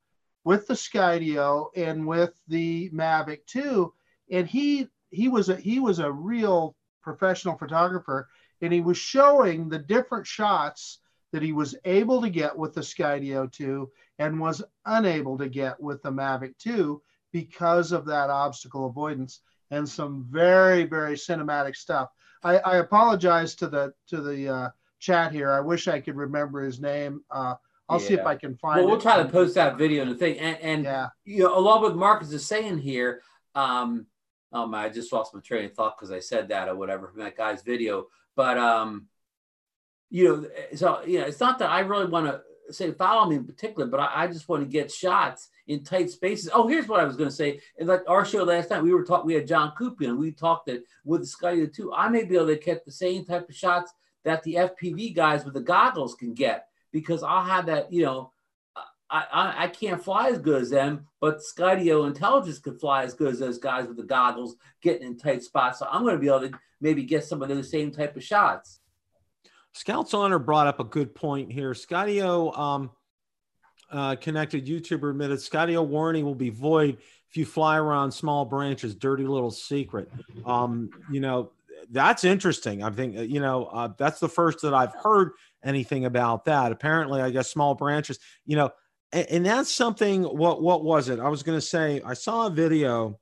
with 0.45 0.67
the 0.67 0.75
Skydio 0.75 1.69
and 1.77 2.07
with 2.07 2.33
the 2.49 2.91
Mavic 2.91 3.47
2, 3.47 3.93
and 4.33 4.47
he 4.49 4.89
he 5.11 5.29
was 5.29 5.51
a 5.51 5.57
he 5.57 5.79
was 5.79 5.99
a 5.99 6.11
real 6.11 6.75
professional 7.03 7.57
photographer, 7.57 8.29
and 8.63 8.73
he 8.73 8.81
was 8.81 8.97
showing 8.97 9.69
the 9.69 9.79
different 9.79 10.27
shots 10.27 11.01
that 11.33 11.43
he 11.43 11.53
was 11.53 11.75
able 11.85 12.23
to 12.23 12.31
get 12.31 12.57
with 12.57 12.75
the 12.75 12.81
Skydio 12.81 13.51
2 13.51 13.91
and 14.19 14.41
was 14.41 14.63
unable 14.85 15.37
to 15.39 15.49
get 15.49 15.81
with 15.81 16.03
the 16.03 16.11
Mavic 16.11 16.57
2 16.59 17.01
because 17.33 17.93
of 17.93 18.07
that 18.07 18.31
obstacle 18.31 18.87
avoidance 18.87 19.41
and 19.71 19.89
some 19.89 20.27
very 20.31 20.85
very 20.85 21.15
cinematic 21.15 21.77
stuff. 21.77 22.09
I, 22.43 22.59
I 22.59 22.77
apologize 22.77 23.55
to 23.57 23.69
the 23.69 23.93
to 24.09 24.21
the 24.21 24.49
uh, 24.49 24.71
chat 24.99 25.33
here. 25.33 25.53
I 25.53 25.61
wish 25.61 25.89
I 25.89 26.01
could 26.01 26.17
remember 26.17 26.63
his 26.63 26.81
name. 26.81 27.23
Uh, 27.31 27.55
I'll 27.89 28.01
yeah. 28.01 28.07
see 28.07 28.15
if 28.15 28.27
I 28.27 28.37
can 28.37 28.57
find. 28.57 28.81
Well, 28.81 28.91
we'll 28.91 29.01
try 29.01 29.23
to 29.23 29.29
post 29.29 29.55
that 29.55 29.77
video 29.77 30.03
in 30.03 30.09
the 30.09 30.15
thing, 30.15 30.39
and, 30.39 30.59
and 30.61 30.85
yeah. 30.85 31.09
you 31.25 31.45
know, 31.45 31.59
along 31.59 31.83
with 31.83 31.95
Marcus 31.95 32.33
is 32.33 32.47
saying 32.47 32.79
here. 32.79 33.23
Um, 33.55 34.07
oh 34.53 34.67
my, 34.67 34.85
I 34.85 34.89
just 34.89 35.13
lost 35.13 35.35
my 35.35 35.41
train 35.41 35.65
of 35.65 35.75
thought 35.75 35.97
because 35.97 36.11
I 36.11 36.21
said 36.21 36.49
that 36.49 36.69
or 36.69 36.77
whatever 36.77 37.09
from 37.09 37.21
that 37.21 37.37
guy's 37.37 37.63
video. 37.63 38.07
But 38.35 38.59
um, 38.59 39.07
you 40.11 40.25
know, 40.25 40.47
so 40.75 41.03
you 41.05 41.21
know, 41.21 41.27
it's 41.27 41.41
not 41.41 41.59
that 41.59 41.71
I 41.71 41.81
really 41.81 42.07
want 42.07 42.27
to 42.27 42.41
say 42.73 42.93
follow 42.93 43.29
me 43.29 43.37
in 43.37 43.45
particular, 43.45 43.87
but 43.87 44.01
I, 44.01 44.25
I, 44.25 44.27
just 44.27 44.49
want 44.49 44.63
to 44.63 44.69
get 44.69 44.91
shots 44.91 45.49
in 45.67 45.85
tight 45.85 46.11
spaces. 46.11 46.51
Oh, 46.53 46.67
here's 46.67 46.89
what 46.89 47.01
I 47.01 47.05
was 47.05 47.17
going 47.17 47.29
to 47.29 47.35
say. 47.35 47.61
And 47.79 47.89
like 47.89 48.03
our 48.09 48.25
show 48.25 48.45
last 48.45 48.71
night, 48.71 48.83
we 48.83 48.95
were 48.95 49.05
talking. 49.05 49.27
We 49.27 49.35
had 49.35 49.47
John 49.47 49.73
Cooper 49.77 50.05
and 50.05 50.19
we 50.19 50.33
talked 50.33 50.67
that 50.67 50.85
with 51.05 51.23
the 51.23 51.27
Sky 51.27 51.65
too. 51.67 51.93
I 51.95 52.09
may 52.09 52.25
be 52.25 52.37
able 52.37 52.49
to 52.49 52.57
get 52.57 52.85
the 52.85 52.93
same 52.93 53.25
type 53.25 53.49
of 53.49 53.55
shots 53.55 53.93
that 54.25 54.43
the 54.43 54.55
FPV 54.55 55.15
guys 55.15 55.45
with 55.45 55.55
the 55.55 55.61
goggles 55.61 56.15
can 56.15 56.35
get 56.35 56.69
because 56.93 57.23
I'll 57.23 57.45
have 57.45 57.67
that. 57.67 57.93
You 57.93 58.05
know, 58.05 58.33
I 59.11 59.25
I, 59.33 59.65
I 59.65 59.69
can't 59.69 60.03
fly 60.03 60.31
as 60.31 60.39
good 60.39 60.63
as 60.63 60.71
them, 60.71 61.07
but 61.21 61.39
Skydio 61.39 62.07
Intelligence 62.07 62.59
could 62.59 62.81
fly 62.81 63.05
as 63.05 63.15
good 63.15 63.33
as 63.33 63.39
those 63.39 63.59
guys 63.59 63.87
with 63.87 63.97
the 63.97 64.03
goggles 64.03 64.57
getting 64.83 65.07
in 65.07 65.17
tight 65.17 65.43
spots. 65.43 65.79
So 65.79 65.87
I'm 65.91 66.03
going 66.03 66.15
to 66.15 66.21
be 66.21 66.29
able 66.29 66.51
to 66.51 66.59
maybe 66.81 67.05
get 67.05 67.25
some 67.25 67.43
of 67.43 67.49
those 67.49 67.71
same 67.71 67.91
type 67.91 68.17
of 68.17 68.25
shots. 68.25 68.81
Scouts 69.77 70.15
Honor 70.15 70.39
brought 70.39 70.67
up 70.67 70.81
a 70.81 70.85
good 70.85 71.15
point 71.15 71.53
here. 71.53 71.73
Skydio 71.73 72.59
um, 72.59 72.91
uh, 73.91 74.17
connected 74.17 74.67
YouTuber 74.67 75.11
admitted 75.11 75.39
Skydio 75.39 75.87
warning 75.87 76.25
will 76.25 76.35
be 76.35 76.49
void 76.49 76.97
if 77.29 77.37
you 77.37 77.45
fly 77.45 77.77
around 77.77 78.11
small 78.11 78.47
branches. 78.47 78.95
Dirty 78.95 79.25
little 79.25 79.51
secret. 79.51 80.11
Um, 80.47 80.89
you 81.13 81.21
know, 81.21 81.53
that's 81.91 82.25
interesting. 82.25 82.83
I 82.83 82.91
think, 82.91 83.17
you 83.31 83.39
know, 83.39 83.67
uh, 83.67 83.91
that's 83.99 84.19
the 84.19 84.31
first 84.31 84.63
that 84.63 84.73
I've 84.73 84.95
heard 84.95 85.33
anything 85.63 86.07
about 86.07 86.47
that. 86.47 86.73
Apparently, 86.73 87.21
I 87.21 87.29
guess 87.29 87.51
small 87.51 87.75
branches, 87.75 88.19
you 88.47 88.57
know, 88.57 88.71
and, 89.13 89.27
and 89.29 89.47
that's 89.47 89.71
something. 89.71 90.23
What 90.23 90.63
what 90.63 90.85
was 90.85 91.11
it? 91.11 91.21
I 91.21 91.29
was 91.29 91.43
going 91.43 91.59
to 91.59 91.65
say. 91.65 92.01
I 92.03 92.15
saw 92.15 92.47
a 92.47 92.51
video, 92.51 93.21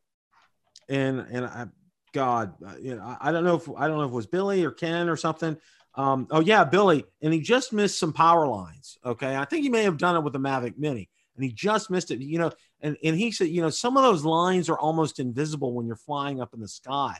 and 0.88 1.18
and 1.18 1.46
I, 1.46 1.66
God, 2.12 2.54
uh, 2.64 2.74
you 2.80 2.94
know, 2.94 3.02
I, 3.02 3.28
I 3.28 3.32
don't 3.32 3.42
know 3.42 3.56
if 3.56 3.68
I 3.76 3.88
don't 3.88 3.98
know 3.98 4.04
if 4.04 4.12
it 4.12 4.14
was 4.14 4.28
Billy 4.28 4.64
or 4.64 4.70
Ken 4.70 5.08
or 5.08 5.16
something. 5.16 5.56
Um, 5.96 6.26
oh 6.30 6.40
yeah, 6.40 6.64
Billy, 6.64 7.04
and 7.22 7.32
he 7.32 7.40
just 7.40 7.72
missed 7.72 7.98
some 7.98 8.12
power 8.12 8.46
lines. 8.46 8.98
Okay, 9.04 9.36
I 9.36 9.44
think 9.44 9.62
he 9.62 9.68
may 9.68 9.84
have 9.84 9.96
done 9.96 10.16
it 10.16 10.22
with 10.22 10.32
the 10.32 10.40
Mavic 10.40 10.76
Mini, 10.76 11.08
and 11.36 11.44
he 11.44 11.52
just 11.52 11.90
missed 11.90 12.10
it. 12.10 12.20
You 12.20 12.38
know, 12.38 12.52
and 12.80 12.96
and 13.04 13.16
he 13.16 13.30
said, 13.30 13.48
you 13.48 13.62
know, 13.62 13.70
some 13.70 13.96
of 13.96 14.02
those 14.02 14.24
lines 14.24 14.68
are 14.68 14.78
almost 14.78 15.20
invisible 15.20 15.72
when 15.72 15.86
you're 15.86 15.96
flying 15.96 16.40
up 16.40 16.52
in 16.52 16.60
the 16.60 16.68
sky. 16.68 17.18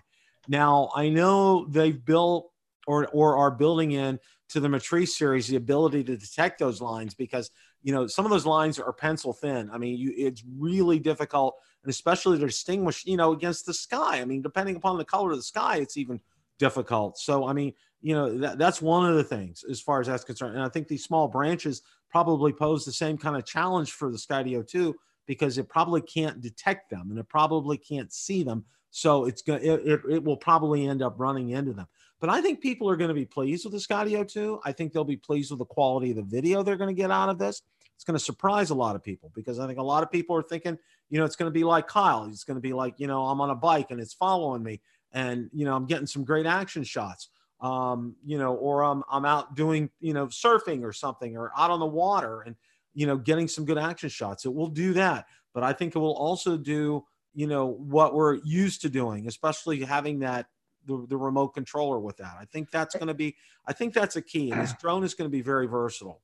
Now 0.49 0.91
I 0.95 1.09
know 1.09 1.67
they've 1.67 2.05
built 2.05 2.51
or 2.87 3.07
or 3.09 3.37
are 3.37 3.51
building 3.51 3.93
in 3.93 4.19
to 4.51 4.61
the 4.61 4.69
Matrice 4.69 5.17
series 5.17 5.47
the 5.47 5.57
ability 5.57 6.05
to 6.05 6.17
detect 6.17 6.59
those 6.59 6.81
lines 6.81 7.15
because 7.15 7.51
you 7.83 7.93
know 7.93 8.07
some 8.07 8.25
of 8.25 8.31
those 8.31 8.47
lines 8.47 8.79
are 8.79 8.93
pencil 8.93 9.33
thin. 9.33 9.71
I 9.73 9.79
mean, 9.79 9.99
you, 9.99 10.13
it's 10.17 10.43
really 10.59 10.99
difficult, 10.99 11.55
and 11.83 11.91
especially 11.91 12.39
to 12.39 12.47
distinguish, 12.47 13.05
you 13.07 13.17
know, 13.17 13.33
against 13.33 13.67
the 13.67 13.75
sky. 13.75 14.21
I 14.21 14.25
mean, 14.25 14.43
depending 14.43 14.77
upon 14.77 14.99
the 14.99 15.05
color 15.05 15.31
of 15.31 15.37
the 15.37 15.43
sky, 15.43 15.77
it's 15.77 15.97
even 15.97 16.21
difficult. 16.59 17.19
So 17.19 17.47
I 17.47 17.53
mean, 17.53 17.73
you 18.05 18.15
know, 18.15 18.37
that, 18.37 18.59
that's 18.59 18.83
one 18.83 19.09
of 19.09 19.17
the 19.17 19.25
things 19.25 19.65
as 19.69 19.81
far 19.81 19.99
as 19.99 20.09
that's 20.09 20.25
concerned. 20.25 20.55
And 20.55 20.63
I 20.63 20.69
think 20.69 20.89
these 20.89 21.03
small 21.03 21.27
branches 21.27 21.81
probably 22.11 22.53
pose 22.53 22.85
the 22.85 22.93
same 22.93 23.17
kind 23.17 23.35
of 23.35 23.47
challenge 23.47 23.93
for 23.93 24.13
the 24.13 24.19
Skydio 24.19 24.69
2 24.69 24.95
because 25.27 25.57
it 25.57 25.71
probably 25.71 26.03
can't 26.03 26.43
detect 26.43 26.91
them 26.91 27.09
and 27.09 27.19
it 27.19 27.27
probably 27.31 27.79
can't 27.79 28.13
see 28.13 28.43
them. 28.43 28.63
So 28.91 29.25
it's 29.25 29.41
going 29.41 29.65
it, 29.65 29.81
it, 29.87 30.01
it 30.11 30.23
will 30.23 30.37
probably 30.37 30.87
end 30.87 31.01
up 31.01 31.15
running 31.17 31.51
into 31.51 31.73
them. 31.73 31.87
But 32.21 32.29
I 32.29 32.43
think 32.43 32.61
people 32.61 32.91
are 32.91 32.97
going 32.97 33.09
to 33.09 33.15
be 33.15 33.25
pleased 33.25 33.65
with 33.65 33.73
the 33.73 33.95
Skydio 33.95 34.31
2. 34.31 34.61
I 34.67 34.73
think 34.73 34.93
they'll 34.93 35.05
be 35.05 35.17
pleased 35.17 35.51
with 35.51 35.61
the 35.61 35.65
quality 35.65 36.11
of 36.11 36.17
the 36.17 36.23
video 36.25 36.63
they're 36.63 36.77
going 36.77 36.95
to 36.95 37.03
get 37.03 37.11
out 37.11 37.31
of 37.31 37.39
this. 37.39 37.63
It's 37.95 38.05
going 38.05 38.19
to 38.19 38.25
surprise 38.25 38.69
a 38.69 38.75
lot 38.75 38.97
of 38.97 39.03
people 39.03 39.33
because 39.35 39.59
I 39.59 39.67
think 39.67 39.79
a 39.79 39.83
lot 39.83 40.03
of 40.03 40.13
people 40.13 40.37
are 40.37 40.43
thinking, 40.43 40.77
you 41.09 41.19
know, 41.19 41.25
it's 41.25 41.37
going 41.37 41.51
to 41.51 41.59
be 41.59 41.65
like 41.65 41.89
Kyle. 41.89 42.27
It's 42.27 42.45
going 42.45 42.57
to 42.57 42.61
be 42.61 42.75
like, 42.75 42.97
you 42.99 43.07
know, 43.07 43.25
I'm 43.25 43.41
on 43.41 43.49
a 43.49 43.55
bike 43.55 43.93
and 43.93 43.99
it's 43.99 44.13
following 44.13 44.63
me 44.63 44.83
and, 45.13 45.49
you 45.55 45.65
know, 45.65 45.75
I'm 45.75 45.87
getting 45.87 46.07
some 46.07 46.23
great 46.23 46.45
action 46.45 46.85
shots. 46.85 47.31
Um, 47.65 48.17
you 48.23 48.37
know, 48.37 48.55
or 48.55 48.85
I'm, 48.85 49.03
I'm 49.11 49.25
out 49.25 49.55
doing, 49.55 49.89
you 49.99 50.13
know, 50.13 50.27
surfing 50.27 50.83
or 50.83 50.93
something 50.93 51.35
or 51.35 51.51
out 51.57 51.71
on 51.71 51.81
the 51.81 51.87
water 51.87 52.43
and, 52.43 52.57
you 52.93 53.07
know, 53.07 53.17
getting 53.17 53.49
some 53.49 53.65
good 53.65 53.79
action 53.79 54.11
shots. 54.11 54.45
It 54.45 54.53
will 54.53 54.69
do 54.69 54.93
that. 54.93 55.25
But 55.55 55.63
I 55.63 55.73
think 55.73 55.97
it 55.97 55.99
will 55.99 56.19
also 56.27 56.59
do, 56.59 57.07
you 57.33 57.47
know, 57.47 57.65
what 57.67 58.13
we're 58.13 58.35
used 58.45 58.83
to 58.83 58.91
doing, 58.91 59.27
especially 59.29 59.81
having 59.81 60.19
that 60.19 60.45
the, 60.85 61.07
the 61.09 61.17
remote 61.17 61.55
controller 61.55 61.99
with 61.99 62.19
that. 62.19 62.37
I 62.39 62.45
think 62.45 62.71
that's 62.71 62.95
going 62.95 63.09
to 63.09 63.15
be, 63.15 63.35
I 63.67 63.73
think 63.73 63.95
that's 63.95 64.17
a 64.17 64.23
key. 64.23 64.51
And 64.51 64.61
this 64.61 64.75
drone 64.75 65.03
is 65.03 65.15
going 65.15 65.31
to 65.31 65.35
be 65.35 65.41
very 65.41 65.67
versatile. 65.67 66.21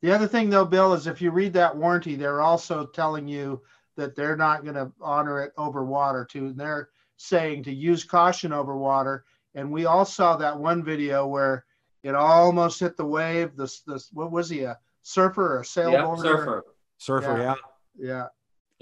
The 0.00 0.12
other 0.12 0.28
thing, 0.28 0.48
though, 0.48 0.64
Bill, 0.64 0.94
is 0.94 1.08
if 1.08 1.20
you 1.20 1.32
read 1.32 1.54
that 1.54 1.76
warranty, 1.76 2.14
they're 2.14 2.40
also 2.40 2.86
telling 2.86 3.26
you 3.26 3.62
that 3.96 4.14
they're 4.14 4.36
not 4.36 4.62
going 4.62 4.76
to 4.76 4.92
honor 5.00 5.42
it 5.42 5.52
over 5.56 5.84
water 5.84 6.24
too. 6.24 6.46
And 6.46 6.56
they're 6.56 6.90
saying 7.16 7.64
to 7.64 7.74
use 7.74 8.04
caution 8.04 8.52
over 8.52 8.76
water. 8.76 9.24
And 9.54 9.70
we 9.70 9.86
all 9.86 10.04
saw 10.04 10.36
that 10.36 10.58
one 10.58 10.82
video 10.82 11.26
where 11.26 11.64
it 12.02 12.14
almost 12.14 12.80
hit 12.80 12.96
the 12.96 13.04
wave. 13.04 13.56
This, 13.56 13.80
this, 13.86 14.08
what 14.12 14.32
was 14.32 14.48
he, 14.48 14.62
a 14.62 14.78
surfer 15.02 15.56
or 15.56 15.60
a 15.60 15.64
sailboarder? 15.64 16.16
Yep, 16.16 16.24
surfer. 16.24 16.64
Surfer, 16.98 17.38
yeah. 17.38 17.54
Yeah. 17.98 18.06
Yeah. 18.08 18.26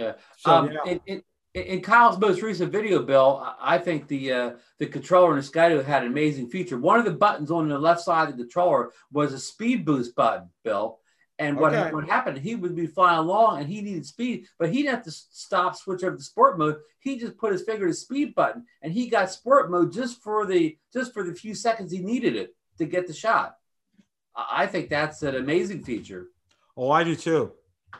yeah. 0.06 0.12
So, 0.36 0.50
um, 0.52 0.72
yeah. 0.72 0.92
It, 0.92 1.02
it, 1.06 1.24
in 1.52 1.80
Kyle's 1.80 2.18
most 2.18 2.42
recent 2.42 2.70
video, 2.70 3.02
Bill, 3.02 3.44
I 3.60 3.78
think 3.78 4.06
the 4.06 4.32
uh, 4.32 4.50
the 4.78 4.86
controller 4.86 5.30
in 5.30 5.36
the 5.36 5.42
Skydio 5.42 5.84
had 5.84 6.02
an 6.04 6.08
amazing 6.08 6.48
feature. 6.48 6.78
One 6.78 7.00
of 7.00 7.04
the 7.04 7.10
buttons 7.10 7.50
on 7.50 7.68
the 7.68 7.76
left 7.76 8.02
side 8.02 8.28
of 8.28 8.36
the 8.36 8.44
controller 8.44 8.92
was 9.10 9.32
a 9.32 9.38
speed 9.38 9.84
boost 9.84 10.14
button, 10.14 10.48
Bill. 10.62 10.99
And 11.40 11.56
what, 11.56 11.74
okay. 11.74 11.90
what 11.90 12.06
happened, 12.06 12.36
he 12.36 12.54
would 12.54 12.76
be 12.76 12.86
flying 12.86 13.18
along 13.18 13.60
and 13.60 13.66
he 13.66 13.80
needed 13.80 14.04
speed, 14.04 14.46
but 14.58 14.68
he 14.68 14.82
didn't 14.82 14.96
have 14.96 15.04
to 15.04 15.10
stop, 15.10 15.74
switch 15.74 16.04
over 16.04 16.16
to 16.16 16.22
sport 16.22 16.58
mode. 16.58 16.76
He 16.98 17.18
just 17.18 17.38
put 17.38 17.52
his 17.52 17.62
finger 17.62 17.86
to 17.86 17.94
speed 17.94 18.34
button 18.34 18.66
and 18.82 18.92
he 18.92 19.08
got 19.08 19.30
sport 19.30 19.70
mode 19.70 19.90
just 19.90 20.22
for 20.22 20.44
the 20.44 20.76
just 20.92 21.14
for 21.14 21.24
the 21.24 21.32
few 21.32 21.54
seconds 21.54 21.92
he 21.92 22.00
needed 22.00 22.36
it 22.36 22.54
to 22.76 22.84
get 22.84 23.06
the 23.06 23.14
shot. 23.14 23.56
I 24.36 24.66
think 24.66 24.90
that's 24.90 25.22
an 25.22 25.34
amazing 25.34 25.82
feature. 25.82 26.26
Oh, 26.76 26.90
I 26.90 27.04
do 27.04 27.16
too. 27.16 27.52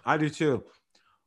I 0.04 0.18
do 0.18 0.28
too. 0.28 0.62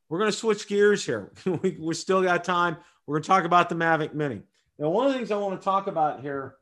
We're 0.07 0.19
going 0.19 0.31
to 0.31 0.37
switch 0.37 0.67
gears 0.67 1.03
here. 1.03 1.31
we, 1.45 1.77
we 1.79 1.95
still 1.95 2.21
got 2.21 2.43
time. 2.43 2.77
We're 3.07 3.15
going 3.15 3.23
to 3.23 3.27
talk 3.27 3.43
about 3.43 3.69
the 3.69 3.75
Mavic 3.75 4.13
Mini. 4.13 4.43
Now, 4.77 4.89
one 4.89 5.07
of 5.07 5.13
the 5.13 5.17
things 5.17 5.31
I 5.31 5.37
want 5.37 5.59
to 5.59 5.65
talk 5.65 5.87
about 5.87 6.21
here, 6.21 6.57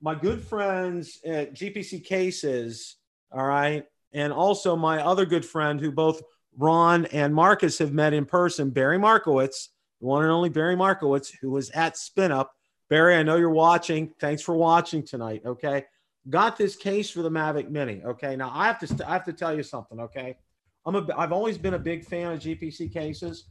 my 0.00 0.14
good 0.14 0.40
friends 0.42 1.18
at 1.26 1.54
GPC 1.54 2.04
Cases, 2.04 2.96
all 3.32 3.44
right, 3.44 3.84
and 4.12 4.32
also 4.32 4.76
my 4.76 5.02
other 5.02 5.24
good 5.24 5.44
friend 5.44 5.80
who 5.80 5.90
both 5.90 6.22
Ron 6.56 7.06
and 7.06 7.34
Marcus 7.34 7.78
have 7.78 7.92
met 7.92 8.12
in 8.12 8.26
person, 8.26 8.70
Barry 8.70 8.98
Markowitz, 8.98 9.70
the 10.00 10.06
one 10.06 10.22
and 10.22 10.32
only 10.32 10.48
Barry 10.48 10.76
Markowitz, 10.76 11.30
who 11.30 11.50
was 11.50 11.70
at 11.70 11.96
Spin 11.96 12.32
Up. 12.32 12.54
Barry, 12.90 13.16
I 13.16 13.22
know 13.22 13.36
you're 13.36 13.50
watching. 13.50 14.12
Thanks 14.20 14.42
for 14.42 14.54
watching 14.54 15.02
tonight. 15.02 15.42
Okay, 15.46 15.84
got 16.28 16.58
this 16.58 16.76
case 16.76 17.10
for 17.10 17.22
the 17.22 17.30
Mavic 17.30 17.70
Mini. 17.70 18.02
Okay, 18.04 18.36
now 18.36 18.50
I 18.52 18.66
have 18.66 18.78
to 18.80 19.08
I 19.08 19.12
have 19.12 19.24
to 19.24 19.32
tell 19.32 19.56
you 19.56 19.62
something. 19.62 19.98
Okay, 19.98 20.36
I'm 20.84 20.96
a, 20.96 21.06
I've 21.16 21.32
always 21.32 21.56
been 21.56 21.74
a 21.74 21.78
big 21.78 22.04
fan 22.04 22.32
of 22.32 22.40
GPC 22.40 22.92
cases. 22.92 23.44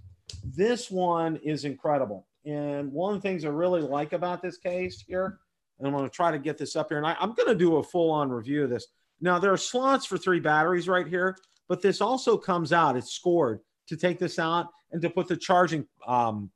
This 0.43 0.91
one 0.91 1.37
is 1.37 1.65
incredible. 1.65 2.27
And 2.45 2.91
one 2.91 3.15
of 3.15 3.21
the 3.21 3.27
things 3.27 3.45
I 3.45 3.49
really 3.49 3.81
like 3.81 4.13
about 4.13 4.41
this 4.41 4.57
case 4.57 5.03
here, 5.05 5.39
and 5.77 5.87
I'm 5.87 5.93
going 5.93 6.09
to 6.09 6.15
try 6.15 6.31
to 6.31 6.39
get 6.39 6.57
this 6.57 6.75
up 6.75 6.89
here, 6.89 6.97
and 6.97 7.05
I, 7.05 7.15
I'm 7.19 7.33
going 7.33 7.49
to 7.49 7.55
do 7.55 7.77
a 7.77 7.83
full 7.83 8.11
on 8.11 8.29
review 8.29 8.63
of 8.63 8.69
this. 8.69 8.87
Now, 9.21 9.39
there 9.39 9.53
are 9.53 9.57
slots 9.57 10.05
for 10.05 10.17
three 10.17 10.39
batteries 10.39 10.87
right 10.89 11.07
here, 11.07 11.37
but 11.69 11.81
this 11.81 12.01
also 12.01 12.37
comes 12.37 12.73
out, 12.73 12.97
it's 12.97 13.13
scored 13.13 13.59
to 13.87 13.95
take 13.95 14.19
this 14.19 14.39
out 14.39 14.67
and 14.91 15.01
to 15.01 15.09
put 15.09 15.27
the 15.27 15.37
charging, 15.37 15.85
um, 16.07 16.49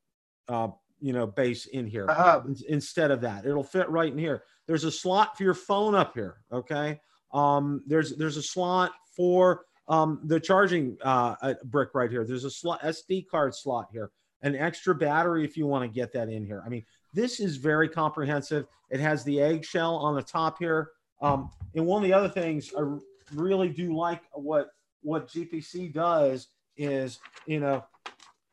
uh, 0.50 0.70
you 1.00 1.14
know, 1.14 1.28
base 1.28 1.68
in 1.68 1.86
here 1.86 2.10
uh-huh. 2.10 2.42
instead 2.68 3.12
of 3.12 3.22
that. 3.22 3.46
It'll 3.46 3.64
fit 3.64 3.90
right 3.90 4.12
in 4.12 4.18
here. 4.18 4.44
There's 4.68 4.84
a 4.84 4.92
slot 4.92 5.38
for 5.38 5.44
your 5.44 5.54
phone 5.54 5.96
up 5.96 6.14
here. 6.14 6.38
Okay. 6.52 7.00
Um, 7.34 7.84
there's 7.86 8.16
there's 8.16 8.38
a 8.38 8.42
slot 8.42 8.94
for 9.16 9.66
um, 9.88 10.22
the 10.24 10.40
charging 10.40 10.98
uh, 11.04 11.54
brick 11.66 11.90
right 11.94 12.10
here. 12.10 12.26
There's 12.26 12.46
a 12.46 12.50
slot, 12.50 12.82
SD 12.82 13.28
card 13.30 13.54
slot 13.54 13.90
here, 13.92 14.12
an 14.42 14.56
extra 14.56 14.96
battery 14.96 15.44
if 15.44 15.58
you 15.58 15.68
want 15.68 15.84
to 15.84 15.94
get 15.94 16.12
that 16.14 16.30
in 16.30 16.46
here. 16.46 16.64
I 16.66 16.70
mean, 16.70 16.84
this 17.14 17.40
is 17.40 17.58
very 17.58 17.90
comprehensive. 17.90 18.66
It 18.90 19.00
has 19.00 19.24
the 19.24 19.42
eggshell 19.42 19.96
on 19.96 20.16
the 20.16 20.24
top 20.24 20.58
here. 20.58 20.92
Um, 21.22 21.50
and 21.74 21.86
one 21.86 22.04
of 22.04 22.08
the 22.08 22.14
other 22.14 22.30
things 22.30 22.72
I 22.78 22.98
really 23.34 23.70
do 23.70 23.96
like 23.96 24.22
what 24.34 24.70
what 25.02 25.28
GPC 25.28 25.94
does 25.94 26.48
is, 26.78 27.20
you 27.46 27.60
know, 27.60 27.84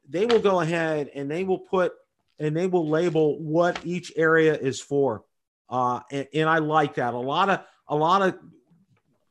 they 0.09 0.27
will 0.27 0.39
go 0.39 0.61
ahead 0.61 1.11
and 1.15 1.31
they 1.31 1.45
will 1.45 1.59
put 1.59 1.93
and 2.39 2.57
they 2.57 2.67
will 2.67 2.89
label 2.89 3.41
what 3.41 3.85
each 3.85 4.13
area 4.17 4.55
is 4.55 4.81
for. 4.81 5.25
Uh, 5.69 6.01
and, 6.11 6.29
and 6.35 6.49
I 6.49 6.59
like 6.59 6.97
that. 6.97 7.15
A 7.15 7.19
lot 7.19 7.49
of 7.49 7.61
a 7.89 7.97
lot 7.97 8.23
of 8.23 8.39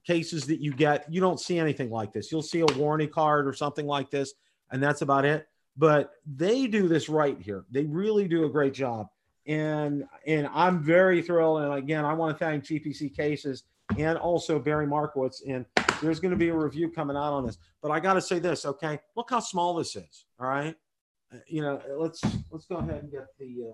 cases 0.05 0.47
that 0.47 0.59
you 0.61 0.73
get, 0.73 1.11
you 1.11 1.21
don't 1.21 1.39
see 1.39 1.59
anything 1.59 1.89
like 1.89 2.11
this. 2.11 2.31
You'll 2.31 2.41
see 2.41 2.61
a 2.61 2.65
warranty 2.77 3.07
card 3.07 3.47
or 3.47 3.53
something 3.53 3.85
like 3.85 4.09
this, 4.09 4.33
and 4.71 4.81
that's 4.81 5.01
about 5.01 5.25
it. 5.25 5.47
But 5.77 6.11
they 6.25 6.67
do 6.67 6.87
this 6.87 7.09
right 7.09 7.39
here. 7.39 7.65
They 7.71 7.85
really 7.85 8.27
do 8.27 8.45
a 8.45 8.49
great 8.49 8.73
job. 8.73 9.07
And 9.47 10.05
and 10.27 10.47
I'm 10.53 10.83
very 10.83 11.21
thrilled. 11.21 11.61
And 11.61 11.73
again, 11.73 12.05
I 12.05 12.13
want 12.13 12.37
to 12.37 12.43
thank 12.43 12.63
GPC 12.63 13.15
Cases 13.15 13.63
and 13.97 14.17
also 14.17 14.59
Barry 14.59 14.87
Markowitz. 14.87 15.41
And 15.47 15.65
there's 16.01 16.19
going 16.19 16.31
to 16.31 16.37
be 16.37 16.49
a 16.49 16.55
review 16.55 16.89
coming 16.89 17.17
out 17.17 17.33
on 17.33 17.45
this. 17.45 17.57
But 17.81 17.91
I 17.91 17.99
got 17.99 18.13
to 18.13 18.21
say 18.21 18.39
this, 18.39 18.65
okay? 18.65 18.99
Look 19.15 19.29
how 19.29 19.39
small 19.39 19.73
this 19.75 19.95
is. 19.95 20.25
All 20.39 20.47
right. 20.47 20.75
You 21.47 21.61
know, 21.61 21.81
let's 21.97 22.21
let's 22.51 22.65
go 22.65 22.77
ahead 22.77 23.03
and 23.03 23.11
get 23.11 23.27
the 23.39 23.69
uh, 23.69 23.73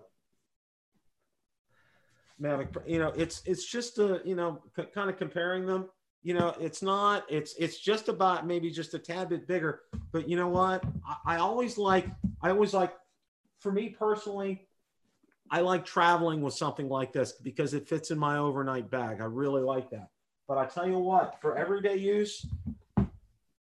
Mavic. 2.42 2.76
You 2.88 3.00
know, 3.00 3.10
it's 3.16 3.42
it's 3.46 3.66
just 3.66 3.98
a 4.00 4.22
you 4.24 4.36
know 4.36 4.62
c- 4.76 4.86
kind 4.94 5.10
of 5.10 5.18
comparing 5.18 5.66
them 5.66 5.90
you 6.28 6.34
know 6.34 6.54
it's 6.60 6.82
not 6.82 7.24
it's 7.30 7.56
it's 7.58 7.80
just 7.80 8.10
about 8.10 8.46
maybe 8.46 8.70
just 8.70 8.94
a 8.94 9.00
tad 9.00 9.30
bit 9.30 9.48
bigger 9.48 9.84
but 10.12 10.28
you 10.28 10.36
know 10.36 10.50
what 10.50 10.84
I, 11.06 11.36
I, 11.36 11.38
always 11.38 11.78
like 11.78 12.08
i 12.42 12.50
always 12.50 12.74
like 12.74 12.94
for 13.60 13.72
me 13.72 13.90
personally 13.90 14.67
i 15.52 15.60
like 15.60 15.86
traveling 15.86 16.42
with 16.42 16.54
something 16.54 16.90
like 16.90 17.14
this 17.14 17.34
because 17.44 17.74
it 17.74 17.88
fits 17.88 18.12
in 18.12 18.18
my 18.18 18.38
overnight 18.38 18.90
bag 18.90 19.22
i 19.22 19.26
really 19.26 19.62
like 19.62 19.90
that 19.90 20.10
but 20.48 20.58
i 20.58 20.66
tell 20.66 20.88
you 20.88 20.98
what 20.98 21.40
for 21.42 21.58
everyday 21.58 21.96
use 21.96 22.46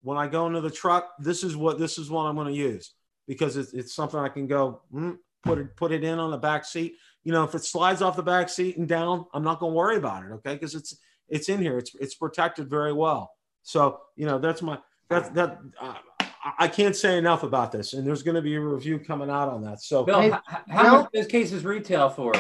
when 0.01 0.17
i 0.17 0.27
go 0.27 0.47
into 0.47 0.61
the 0.61 0.71
truck 0.71 1.13
this 1.19 1.43
is 1.43 1.55
what 1.55 1.79
this 1.79 1.97
is 1.97 2.09
what 2.09 2.23
i'm 2.23 2.35
going 2.35 2.47
to 2.47 2.53
use 2.53 2.93
because 3.27 3.57
it's, 3.57 3.73
it's 3.73 3.93
something 3.93 4.19
i 4.19 4.29
can 4.29 4.47
go 4.47 4.81
mm, 4.93 5.17
put 5.43 5.57
it 5.57 5.75
put 5.75 5.91
it 5.91 6.03
in 6.03 6.19
on 6.19 6.31
the 6.31 6.37
back 6.37 6.65
seat 6.65 6.95
you 7.23 7.31
know 7.31 7.43
if 7.43 7.55
it 7.55 7.63
slides 7.63 8.01
off 8.01 8.15
the 8.15 8.23
back 8.23 8.49
seat 8.49 8.77
and 8.77 8.87
down 8.87 9.25
i'm 9.33 9.43
not 9.43 9.59
going 9.59 9.71
to 9.71 9.75
worry 9.75 9.97
about 9.97 10.23
it 10.23 10.31
okay 10.31 10.53
because 10.53 10.75
it's 10.75 10.97
it's 11.29 11.49
in 11.49 11.59
here. 11.59 11.77
It's 11.77 11.95
it's 11.99 12.15
protected 12.15 12.69
very 12.69 12.93
well. 12.93 13.31
So 13.63 14.01
you 14.15 14.25
know 14.25 14.39
that's 14.39 14.61
my 14.61 14.77
that's 15.09 15.29
that. 15.29 15.59
Uh, 15.79 15.95
I 16.57 16.67
can't 16.67 16.95
say 16.95 17.17
enough 17.17 17.43
about 17.43 17.71
this, 17.71 17.93
and 17.93 18.05
there's 18.05 18.23
going 18.23 18.35
to 18.35 18.41
be 18.41 18.55
a 18.55 18.59
review 18.59 18.99
coming 18.99 19.29
out 19.29 19.49
on 19.49 19.61
that. 19.63 19.81
So, 19.81 20.03
Bill, 20.03 20.31
how, 20.31 20.41
how 20.67 20.83
Bill, 20.83 21.01
much 21.01 21.11
this 21.13 21.27
cases 21.27 21.63
retail 21.63 22.09
for? 22.09 22.33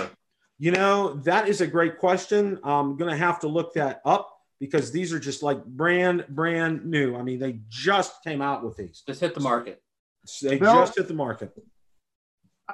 You 0.59 0.71
know, 0.71 1.13
that 1.23 1.47
is 1.47 1.61
a 1.61 1.67
great 1.67 1.97
question. 1.97 2.59
I'm 2.63 2.97
going 2.97 3.11
to 3.11 3.17
have 3.17 3.39
to 3.41 3.47
look 3.47 3.73
that 3.75 4.01
up 4.05 4.29
because 4.59 4.91
these 4.91 5.13
are 5.13 5.19
just 5.19 5.41
like 5.41 5.63
brand 5.65 6.25
brand 6.29 6.85
new. 6.85 7.15
I 7.15 7.21
mean, 7.21 7.39
they 7.39 7.59
just 7.69 8.23
came 8.23 8.41
out 8.41 8.63
with 8.63 8.77
these. 8.77 9.03
Just 9.05 9.21
hit 9.21 9.35
the 9.35 9.41
market. 9.41 9.81
They 10.41 10.57
Bill, 10.57 10.75
just 10.75 10.97
hit 10.97 11.07
the 11.07 11.13
market. 11.13 11.51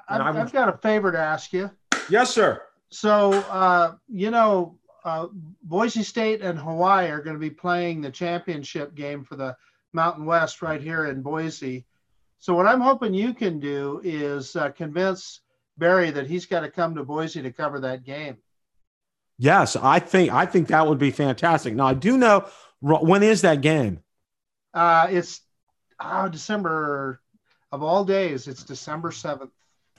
I've, 0.08 0.36
I've, 0.36 0.52
got 0.52 0.70
a 0.70 0.78
favor 0.78 1.12
to 1.12 1.18
ask 1.18 1.52
you. 1.52 1.72
Yes, 2.10 2.34
sir. 2.34 2.62
So, 2.92 3.34
uh, 3.34 3.96
you 4.08 4.32
know, 4.32 4.78
uh, 5.04 5.28
Boise 5.64 6.04
State 6.04 6.42
and 6.42 6.60
Hawaii 6.60 7.10
are 7.10 7.22
going 7.22 7.36
to 7.36 7.40
be 7.40 7.50
playing 7.50 8.02
the 8.02 8.12
championship 8.12 8.96
game 8.96 9.24
for 9.24 9.36
the 9.36 9.56
Mountain 9.94 10.26
West 10.26 10.62
right 10.62 10.82
here 10.82 11.06
in 11.06 11.22
Boise. 11.22 11.86
So, 12.40 12.54
what 12.54 12.68
I'm 12.68 12.82
hoping 12.82 13.14
you 13.14 13.34
can 13.34 13.60
do 13.60 14.02
is 14.04 14.56
uh, 14.56 14.70
convince 14.70 15.42
Barry 15.78 16.12
that 16.12 16.28
he's 16.28 16.46
got 16.46 16.62
to 16.62 16.70
come 16.70 16.96
to 16.96 17.04
Boise 17.04 17.42
to 17.42 17.52
cover 17.52 17.80
that 17.82 18.04
game. 18.04 18.38
Yes, 19.38 19.76
I 19.76 20.00
think 20.00 20.32
I 20.32 20.46
think 20.46 20.68
that 20.68 20.88
would 20.88 21.00
be 21.00 21.12
fantastic. 21.12 21.74
Now, 21.74 21.88
I 21.88 21.94
do 21.94 22.18
know 22.18 22.46
when 22.82 23.24
is 23.24 23.42
that 23.42 23.62
game? 23.62 24.00
Uh, 24.74 25.08
it's 25.10 25.42
oh, 26.00 26.30
December 26.30 27.22
of 27.72 27.84
all 27.84 28.06
days. 28.06 28.48
It's 28.48 28.64
December 28.64 29.12
seventh. 29.12 29.52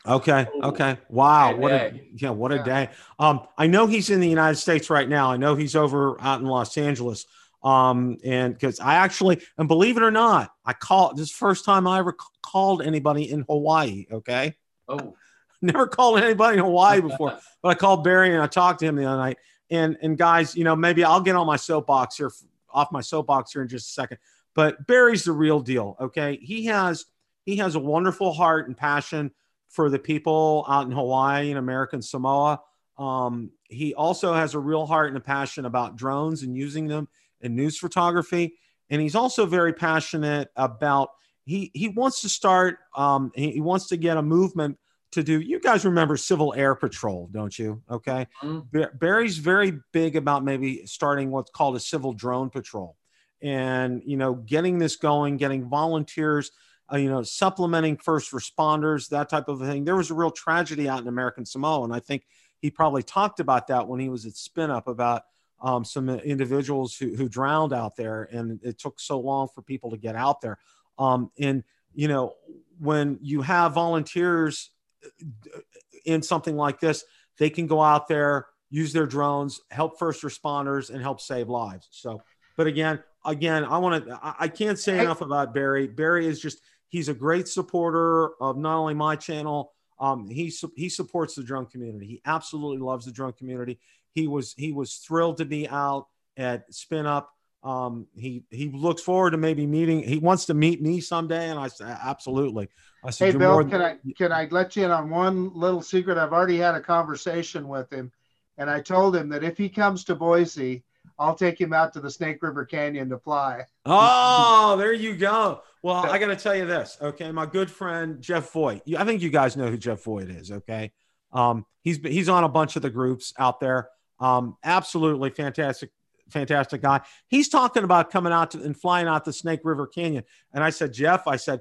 Okay. 0.07 0.47
Okay. 0.63 0.99
Wow. 1.09 1.57
What 1.57 1.73
a 1.73 2.01
yeah. 2.15 2.31
What 2.31 2.53
a 2.53 2.57
yeah. 2.57 2.63
day. 2.63 2.89
Um, 3.19 3.47
I 3.59 3.67
know 3.67 3.87
he's 3.87 4.09
in 4.09 4.21
the 4.21 4.29
United 4.29 4.57
States 4.57 4.89
right 4.89 5.09
now. 5.09 5.31
I 5.31 5.37
know 5.37 5.57
he's 5.57 5.77
over 5.77 6.21
out 6.21 6.41
in 6.41 6.47
Los 6.47 6.77
Angeles. 6.79 7.27
Um, 7.63 8.17
and 8.25 8.55
because 8.55 8.81
I 8.81 8.95
actually, 8.97 9.43
and 9.59 9.69
believe 9.69 9.97
it 9.97 10.03
or 10.03 10.11
not, 10.11 10.53
I 10.65 10.73
called 10.73 11.17
this 11.17 11.31
first 11.31 11.65
time 11.65 11.87
I 11.87 11.99
ever 11.99 12.17
called 12.43 12.83
anybody 12.83 13.31
in 13.31 13.45
Hawaii. 13.49 14.07
Okay. 14.11 14.57
Oh. 14.89 15.17
Never 15.63 15.87
called 15.87 16.21
anybody 16.21 16.57
in 16.57 16.65
Hawaii 16.65 17.01
before, 17.03 17.39
but 17.63 17.69
I 17.69 17.75
called 17.75 18.03
Barry 18.03 18.33
and 18.33 18.43
I 18.43 18.47
talked 18.47 18.81
to 18.81 18.87
him 18.87 18.97
the 18.97 19.05
other 19.05 19.19
night. 19.19 19.37
And 19.71 19.99
and 20.01 20.17
guys, 20.17 20.57
you 20.57 20.65
know, 20.65 20.75
maybe 20.75 21.05
I'll 21.05 21.21
get 21.21 21.37
on 21.37 21.47
my 21.47 21.57
soapbox 21.57 22.17
here, 22.17 22.33
off 22.73 22.91
my 22.91 23.03
soapbox 23.03 23.53
here 23.53 23.61
in 23.61 23.69
just 23.69 23.91
a 23.91 23.93
second. 23.93 24.19
But 24.55 24.87
Barry's 24.87 25.25
the 25.25 25.33
real 25.33 25.61
deal. 25.61 25.97
Okay. 26.01 26.39
He 26.41 26.65
has 26.67 27.05
he 27.45 27.57
has 27.57 27.75
a 27.75 27.79
wonderful 27.79 28.33
heart 28.33 28.69
and 28.69 28.77
passion 28.77 29.33
for 29.69 29.91
the 29.91 29.99
people 29.99 30.65
out 30.67 30.87
in 30.87 30.93
Hawaii 30.93 31.51
and 31.51 31.59
American 31.59 32.01
Samoa. 32.01 32.63
Um, 32.99 33.51
he 33.65 33.95
also 33.95 34.33
has 34.35 34.55
a 34.55 34.59
real 34.59 34.87
heart 34.87 35.09
and 35.09 35.17
a 35.17 35.21
passion 35.21 35.67
about 35.67 35.97
drones 35.97 36.43
and 36.43 36.57
using 36.57 36.87
them 36.87 37.09
in 37.41 37.57
news 37.57 37.79
photography. 37.79 38.55
And 38.89 39.01
he's 39.01 39.15
also 39.15 39.47
very 39.47 39.73
passionate 39.73 40.49
about 40.57 41.11
he 41.45 41.71
he 41.75 41.89
wants 41.89 42.21
to 42.23 42.29
start 42.29 42.79
um, 42.97 43.33
he, 43.35 43.61
wants 43.61 43.89
to 43.89 43.97
get 43.97 44.17
a 44.17 44.23
movement 44.23 44.79
to 45.13 45.23
do 45.23 45.41
you 45.41 45.59
guys 45.59 45.85
remember 45.85 46.17
civil 46.17 46.55
air 46.55 46.77
patrol 46.77 47.29
don't 47.33 47.59
you 47.59 47.83
okay 47.91 48.29
mm-hmm. 48.43 48.83
barry's 48.97 49.39
very 49.39 49.73
big 49.93 50.15
about 50.15 50.45
maybe 50.45 50.87
starting 50.87 51.33
what's 51.33 51.51
called 51.51 51.75
a 51.75 51.81
civil 51.81 52.13
drone 52.13 52.51
patrol 52.51 52.97
and 53.43 54.03
you 54.05 54.17
know 54.17 54.35
getting 54.35 54.79
this 54.79 54.95
going 54.95 55.37
getting 55.37 55.69
volunteers 55.69 56.53
uh, 56.93 56.97
you 56.97 57.09
know, 57.09 57.23
supplementing 57.23 57.97
first 57.97 58.33
responders, 58.33 59.09
that 59.09 59.29
type 59.29 59.49
of 59.49 59.61
thing. 59.61 59.85
There 59.85 59.97
was 59.97 60.11
a 60.11 60.15
real 60.15 60.31
tragedy 60.31 60.89
out 60.89 61.01
in 61.01 61.09
American 61.09 61.45
Samoa, 61.45 61.85
and 61.85 61.95
I 61.95 62.01
think 62.01 62.27
he 62.61 62.71
probably 62.71 63.03
talked 63.03 63.41
about 63.41 63.69
that 63.69 63.87
when 63.87 64.01
he 64.01 64.09
was 64.09 64.27
at 64.27 64.37
Spin 64.37 64.71
Up 64.71 64.89
about 64.89 65.23
um, 65.63 65.85
some 65.85 66.09
individuals 66.09 66.97
who, 66.97 67.15
who 67.15 67.29
drowned 67.29 67.73
out 67.73 67.97
there, 67.97 68.29
and 68.33 68.61
it 68.63 68.79
took 68.79 69.01
so 69.01 69.19
long 69.19 69.49
for 69.55 69.63
people 69.63 69.91
to 69.91 69.97
get 69.97 70.17
out 70.17 70.41
there. 70.41 70.59
Um, 70.99 71.31
and 71.39 71.65
you 71.95 72.09
know, 72.09 72.35
when 72.79 73.19
you 73.21 73.43
have 73.43 73.73
volunteers 73.73 74.71
uh, 75.05 75.61
in 76.05 76.23
something 76.23 76.57
like 76.57 76.81
this, 76.81 77.05
they 77.39 77.51
can 77.51 77.67
go 77.67 77.83
out 77.83 78.09
there, 78.09 78.47
use 78.71 78.93
their 78.93 79.07
drones, 79.07 79.61
help 79.71 79.99
first 79.99 80.23
responders, 80.23 80.91
and 80.91 81.03
help 81.03 81.21
save 81.21 81.49
lives. 81.49 81.89
So, 81.91 82.23
but 82.57 82.67
again, 82.67 83.03
again, 83.25 83.65
I 83.65 83.79
want 83.79 84.07
to, 84.07 84.19
I 84.23 84.49
can't 84.49 84.79
say 84.79 85.01
enough 85.01 85.21
about 85.21 85.53
Barry. 85.55 85.87
Barry 85.87 86.27
is 86.27 86.41
just 86.41 86.61
He's 86.91 87.09
a 87.09 87.15
great 87.15 87.47
supporter 87.47 88.35
of 88.43 88.59
not 88.59 88.77
only 88.77 88.95
my 88.95 89.15
channel. 89.15 89.73
Um, 90.01 90.29
he 90.29 90.53
he 90.77 90.89
supports 90.89 91.37
the 91.37 91.45
drone 91.45 91.67
community. 91.67 92.07
He 92.07 92.21
absolutely 92.27 92.79
loves 92.79 93.07
the 93.07 93.13
drone 93.13 93.33
community. 93.33 93.79
He 94.15 94.27
was 94.27 94.55
he 94.57 94.73
was 94.73 94.95
thrilled 94.97 95.39
to 95.39 95.45
be 95.45 95.69
out 95.69 96.07
at 96.37 96.73
Spin 96.73 97.07
Up. 97.07 97.31
Um, 97.63 98.07
he 98.17 98.45
he 98.51 98.71
looks 98.71 99.03
forward 99.03 99.33
to 99.33 99.37
maybe 99.37 99.67
meeting. 99.67 100.03
He 100.03 100.19
wants 100.19 100.47
to 100.47 100.55
meet 100.55 100.81
me 100.81 101.01
someday, 101.01 101.51
and 101.51 101.59
I 101.59 101.69
said 101.69 101.99
absolutely. 102.03 102.69
I 103.05 103.11
said, 103.11 103.33
hey 103.33 103.39
Bill, 103.39 103.65
can 103.65 103.83
I 103.83 103.97
can 104.17 104.33
I 104.33 104.49
let 104.51 104.77
you 104.77 104.85
in 104.85 104.91
on 104.91 105.11
one 105.11 105.53
little 105.55 105.83
secret? 105.83 106.19
I've 106.19 106.33
already 106.33 106.57
had 106.57 106.75
a 106.75 106.81
conversation 106.81 107.69
with 107.69 107.93
him, 107.93 108.13
and 108.57 108.71
I 108.71 108.81
told 108.81 109.15
him 109.15 109.29
that 109.31 109.45
if 109.45 109.59
he 109.59 109.69
comes 109.69 110.05
to 110.05 110.15
Boise, 110.15 110.85
I'll 111.19 111.35
take 111.35 111.61
him 111.61 111.75
out 111.75 111.93
to 111.93 112.01
the 112.01 112.11
Snake 112.11 112.43
River 112.43 112.65
Canyon 112.65 113.11
to 113.11 113.19
fly. 113.19 113.65
Oh, 113.85 114.77
there 114.79 114.95
you 114.95 115.15
go. 115.15 115.63
Well, 115.83 115.97
I 115.97 116.19
got 116.19 116.29
to 116.29 116.37
tell 116.37 116.55
you 116.55 116.67
this, 116.67 116.97
okay? 117.01 117.31
My 117.31 117.47
good 117.47 117.71
friend 117.71 118.21
Jeff 118.21 118.53
Voigt. 118.53 118.83
I 118.97 119.05
think 119.05 119.21
you 119.21 119.31
guys 119.31 119.57
know 119.57 119.69
who 119.69 119.77
Jeff 119.77 120.03
Voigt 120.03 120.31
is, 120.31 120.51
okay? 120.51 120.93
Um, 121.33 121.67
he's 121.83 121.99
he's 121.99 122.29
on 122.29 122.45
a 122.45 122.49
bunch 122.49 122.77
of 122.77 122.83
the 122.83 122.91
groups 122.91 123.35
out 123.39 123.61
there. 123.61 123.89
Um, 124.21 124.57
absolutely 124.63 125.31
fantastic, 125.31 125.91
fantastic 126.29 126.83
guy. 126.83 127.01
He's 127.29 127.49
talking 127.49 127.85
about 127.85 128.11
coming 128.11 128.33
out 128.33 128.53
to, 128.53 128.63
and 128.63 128.77
flying 128.77 129.09
out 129.09 129.25
the 129.25 129.33
Snake 129.33 129.61
River 129.65 129.87
Canyon. 129.87 130.25
And 130.53 130.63
I 130.63 130.71
said, 130.71 130.93
Jeff, 130.93 131.27
I 131.27 131.37
said, 131.37 131.61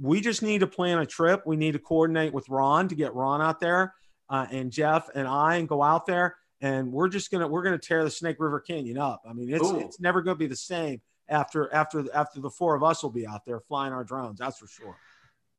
we 0.00 0.20
just 0.20 0.42
need 0.42 0.60
to 0.60 0.66
plan 0.66 0.98
a 0.98 1.06
trip. 1.06 1.42
We 1.46 1.56
need 1.56 1.72
to 1.72 1.78
coordinate 1.78 2.32
with 2.32 2.48
Ron 2.48 2.88
to 2.88 2.94
get 2.94 3.14
Ron 3.14 3.42
out 3.42 3.60
there, 3.60 3.94
uh, 4.28 4.46
and 4.50 4.70
Jeff 4.70 5.08
and 5.14 5.26
I, 5.26 5.56
and 5.56 5.68
go 5.68 5.82
out 5.82 6.06
there 6.06 6.36
and 6.64 6.90
we're 6.90 7.08
just 7.08 7.30
gonna 7.30 7.46
we're 7.46 7.62
gonna 7.62 7.78
tear 7.78 8.04
the 8.04 8.10
Snake 8.10 8.36
River 8.38 8.58
Canyon 8.58 8.96
up. 8.96 9.22
I 9.28 9.34
mean, 9.34 9.52
it's 9.52 9.70
Ooh. 9.70 9.78
it's 9.78 10.00
never 10.00 10.22
gonna 10.22 10.36
be 10.36 10.46
the 10.46 10.56
same 10.56 11.02
after 11.28 11.72
after 11.74 12.06
after 12.14 12.40
the 12.40 12.50
four 12.50 12.74
of 12.74 12.82
us 12.82 13.02
will 13.02 13.10
be 13.10 13.26
out 13.26 13.44
there 13.44 13.60
flying 13.60 13.92
our 13.92 14.02
drones. 14.02 14.38
That's 14.38 14.58
for 14.58 14.66
sure. 14.66 14.96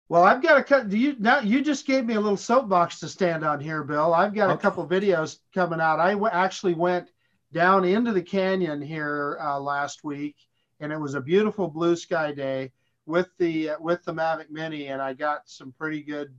Well, 0.07 0.23
I've 0.23 0.41
got 0.41 0.57
a 0.57 0.63
cut. 0.63 0.89
Do 0.89 0.97
you 0.97 1.15
now? 1.17 1.39
You 1.39 1.61
just 1.61 1.87
gave 1.87 2.05
me 2.05 2.13
a 2.13 2.21
little 2.21 2.37
soapbox 2.37 2.99
to 2.99 3.07
stand 3.07 3.43
on 3.43 3.59
here, 3.59 3.83
Bill. 3.83 4.13
I've 4.13 4.35
got 4.35 4.49
okay. 4.49 4.53
a 4.53 4.61
couple 4.61 4.87
videos 4.87 5.39
coming 5.53 5.81
out. 5.81 5.99
I 5.99 6.11
w- 6.11 6.31
actually 6.31 6.75
went 6.75 7.09
down 7.51 7.85
into 7.85 8.11
the 8.11 8.21
canyon 8.21 8.81
here 8.81 9.39
uh, 9.41 9.59
last 9.59 10.03
week, 10.03 10.35
and 10.79 10.91
it 10.91 10.99
was 10.99 11.15
a 11.15 11.21
beautiful 11.21 11.67
blue 11.67 11.95
sky 11.95 12.31
day 12.31 12.71
with 13.07 13.29
the 13.39 13.71
uh, 13.71 13.77
with 13.79 14.03
the 14.03 14.13
Mavic 14.13 14.51
Mini, 14.51 14.87
and 14.87 15.01
I 15.01 15.13
got 15.13 15.49
some 15.49 15.71
pretty 15.71 16.03
good 16.03 16.31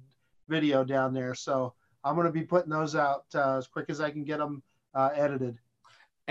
video 0.49 0.85
down 0.85 1.12
there. 1.12 1.35
So 1.35 1.75
I'm 2.05 2.14
going 2.14 2.29
to 2.29 2.33
be 2.33 2.43
putting 2.43 2.71
those 2.71 2.95
out 2.95 3.25
uh, 3.35 3.57
as 3.57 3.67
quick 3.67 3.87
as 3.89 4.01
I 4.01 4.11
can 4.11 4.23
get 4.23 4.39
them 4.39 4.62
uh, 4.95 5.11
edited. 5.12 5.59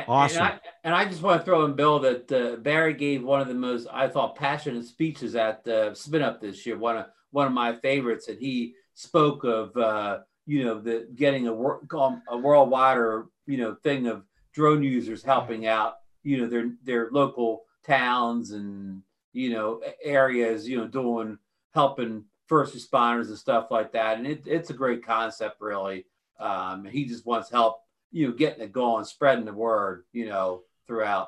Awesome. 0.07 0.41
And 0.41 0.45
I, 0.45 0.59
and 0.85 0.95
I, 0.95 1.05
just 1.05 1.21
want 1.21 1.39
to 1.39 1.45
throw 1.45 1.63
in, 1.65 1.73
Bill, 1.73 1.99
that 1.99 2.31
uh, 2.31 2.57
Barry 2.57 2.93
gave 2.93 3.23
one 3.23 3.39
of 3.39 3.47
the 3.47 3.53
most, 3.53 3.87
I 3.91 4.09
thought, 4.09 4.35
passionate 4.35 4.85
speeches 4.85 5.35
at 5.35 5.65
uh, 5.67 5.93
Spin 5.93 6.21
Up 6.21 6.41
this 6.41 6.65
year. 6.65 6.77
One 6.77 6.97
of 6.97 7.05
one 7.35 7.47
of 7.47 7.53
my 7.53 7.73
favorites, 7.73 8.29
and 8.29 8.39
he 8.39 8.75
spoke 8.93 9.43
of, 9.43 9.75
uh, 9.75 10.19
you 10.45 10.63
know, 10.63 10.79
the 10.79 11.05
getting 11.15 11.49
a, 11.49 11.53
um, 11.97 12.21
a 12.29 12.37
worldwide 12.37 12.97
or 12.97 13.25
you 13.45 13.57
know 13.57 13.75
thing 13.83 14.07
of 14.07 14.23
drone 14.53 14.81
users 14.81 15.21
helping 15.21 15.67
out, 15.67 15.95
you 16.23 16.37
know, 16.37 16.47
their 16.47 16.71
their 16.85 17.09
local 17.11 17.65
towns 17.85 18.51
and 18.51 19.01
you 19.33 19.49
know 19.49 19.81
areas, 20.01 20.65
you 20.65 20.77
know, 20.77 20.87
doing 20.87 21.37
helping 21.73 22.23
first 22.47 22.73
responders 22.73 23.27
and 23.27 23.37
stuff 23.37 23.67
like 23.69 23.91
that. 23.91 24.17
And 24.17 24.25
it, 24.25 24.43
it's 24.45 24.69
a 24.69 24.73
great 24.73 25.05
concept, 25.05 25.59
really. 25.59 26.05
Um, 26.39 26.85
he 26.85 27.03
just 27.03 27.25
wants 27.25 27.51
help, 27.51 27.81
you 28.13 28.27
know, 28.27 28.33
getting 28.33 28.63
it 28.63 28.71
going, 28.71 29.03
spreading 29.03 29.43
the 29.43 29.53
word, 29.53 30.05
you 30.13 30.27
know, 30.27 30.61
throughout. 30.87 31.27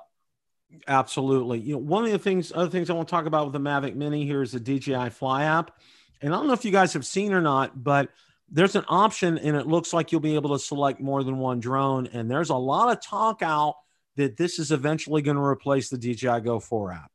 Absolutely. 0.87 1.59
You 1.59 1.73
know, 1.73 1.79
one 1.79 2.05
of 2.05 2.11
the 2.11 2.19
things, 2.19 2.51
other 2.53 2.69
things 2.69 2.89
I 2.89 2.93
want 2.93 3.07
to 3.07 3.11
talk 3.11 3.25
about 3.25 3.45
with 3.45 3.53
the 3.53 3.59
Mavic 3.59 3.95
Mini 3.95 4.25
here 4.25 4.41
is 4.41 4.51
the 4.51 4.59
DJI 4.59 5.09
Fly 5.09 5.43
app. 5.43 5.71
And 6.21 6.33
I 6.33 6.37
don't 6.37 6.47
know 6.47 6.53
if 6.53 6.65
you 6.65 6.71
guys 6.71 6.93
have 6.93 7.05
seen 7.05 7.33
or 7.33 7.41
not, 7.41 7.83
but 7.83 8.09
there's 8.49 8.75
an 8.75 8.85
option 8.87 9.37
and 9.37 9.55
it 9.55 9.67
looks 9.67 9.93
like 9.93 10.11
you'll 10.11 10.21
be 10.21 10.35
able 10.35 10.57
to 10.57 10.59
select 10.59 10.99
more 10.99 11.23
than 11.23 11.37
one 11.37 11.59
drone. 11.59 12.07
And 12.07 12.29
there's 12.29 12.49
a 12.49 12.55
lot 12.55 12.91
of 12.91 13.01
talk 13.01 13.41
out 13.41 13.75
that 14.15 14.37
this 14.37 14.59
is 14.59 14.71
eventually 14.71 15.21
going 15.21 15.37
to 15.37 15.43
replace 15.43 15.89
the 15.89 15.97
DJI 15.97 16.41
Go 16.41 16.59
4 16.59 16.93
app. 16.93 17.11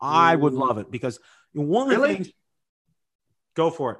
I 0.00 0.34
would 0.34 0.52
love 0.52 0.78
it 0.78 0.90
because 0.90 1.20
one 1.52 1.90
of 1.90 1.98
really? 1.98 2.08
the 2.08 2.14
things 2.24 2.32
Go 3.56 3.70
for 3.70 3.92
it. 3.92 3.98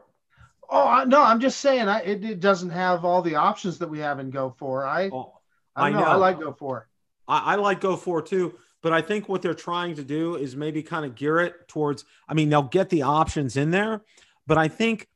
Oh 0.68 1.04
no, 1.06 1.22
I'm 1.22 1.40
just 1.40 1.60
saying 1.60 1.88
I, 1.88 2.00
it, 2.00 2.24
it, 2.24 2.40
doesn't 2.40 2.70
have 2.70 3.04
all 3.04 3.22
the 3.22 3.36
options 3.36 3.78
that 3.78 3.88
we 3.88 4.00
have 4.00 4.18
in 4.18 4.30
Go 4.30 4.54
4. 4.58 4.84
I 4.84 5.08
oh, 5.08 5.32
I, 5.74 5.90
know, 5.90 5.98
I, 5.98 6.00
know, 6.00 6.06
I 6.06 6.14
like 6.16 6.40
Go 6.40 6.52
4. 6.52 6.88
I, 7.26 7.38
I 7.38 7.54
like 7.54 7.80
Go 7.80 7.96
4 7.96 8.22
too, 8.22 8.58
but 8.82 8.92
I 8.92 9.00
think 9.00 9.28
what 9.28 9.42
they're 9.42 9.54
trying 9.54 9.96
to 9.96 10.04
do 10.04 10.36
is 10.36 10.56
maybe 10.56 10.82
kind 10.82 11.04
of 11.04 11.14
gear 11.14 11.38
it 11.38 11.68
towards. 11.68 12.04
I 12.28 12.34
mean, 12.34 12.48
they'll 12.48 12.62
get 12.62 12.88
the 12.88 13.02
options 13.02 13.56
in 13.56 13.70
there, 13.70 14.02
but 14.46 14.58
I 14.58 14.68
think 14.68 15.08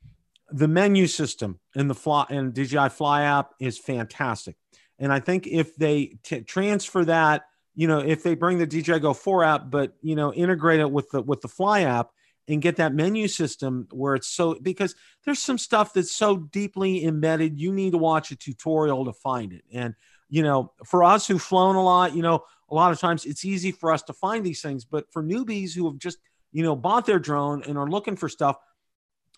the 0.51 0.69
menu 0.69 1.07
system 1.07 1.61
in 1.75 1.89
the 1.89 1.95
fly 1.95 2.27
and 2.29 2.53
DJI 2.53 2.89
Fly 2.89 3.23
app 3.23 3.53
is 3.61 3.79
fantastic. 3.79 4.57
And 4.99 5.13
I 5.13 5.21
think 5.21 5.47
if 5.47 5.77
they 5.77 6.19
t- 6.23 6.43
transfer 6.43 7.05
that, 7.05 7.43
you 7.75 7.87
know, 7.87 8.01
if 8.01 8.23
they 8.23 8.35
bring 8.35 8.59
the 8.59 8.67
DJI 8.67 8.99
Go 8.99 9.15
4 9.15 9.45
app, 9.45 9.71
but 9.71 9.95
you 10.03 10.17
know, 10.17 10.33
integrate 10.33 10.81
it 10.81 10.91
with 10.91 11.11
the 11.11 11.23
with 11.23 11.41
the 11.41 11.49
Fly 11.49 11.83
app, 11.83 12.11
and 12.51 12.61
get 12.61 12.77
that 12.77 12.93
menu 12.93 13.29
system 13.29 13.87
where 13.93 14.15
it's 14.15 14.27
so 14.27 14.57
because 14.61 14.95
there's 15.25 15.39
some 15.39 15.59
stuff 15.59 15.93
that's 15.93 16.15
so 16.15 16.37
deeply 16.37 17.05
embedded 17.05 17.59
you 17.59 17.73
need 17.73 17.93
to 17.93 17.99
watch 17.99 18.31
a 18.31 18.37
tutorial 18.37 19.05
to 19.05 19.13
find 19.13 19.53
it 19.53 19.65
and 19.73 19.95
you 20.31 20.43
know, 20.43 20.73
for 20.87 21.05
us 21.05 21.27
who've 21.27 21.43
flown 21.43 21.77
a 21.77 21.83
lot, 21.83 22.15
you 22.15 22.23
know, 22.23 22.45
a 22.71 22.75
lot 22.75 22.93
of 22.93 23.01
times 23.01 23.27
it's 23.27 23.45
easy 23.45 23.73
for 23.73 23.93
us 23.93 24.03
to 24.05 24.13
find 24.13 24.47
these 24.47 24.63
things. 24.63 24.85
But 24.85 25.13
for 25.13 25.23
newbies 25.23 25.75
who 25.75 25.91
have 25.91 25.99
just, 25.99 26.19
you 26.53 26.63
know, 26.63 26.77
bought 26.77 27.05
their 27.05 27.19
drone 27.19 27.63
and 27.65 27.77
are 27.77 27.89
looking 27.89 28.17
for 28.17 28.29
stuff, 28.29 28.57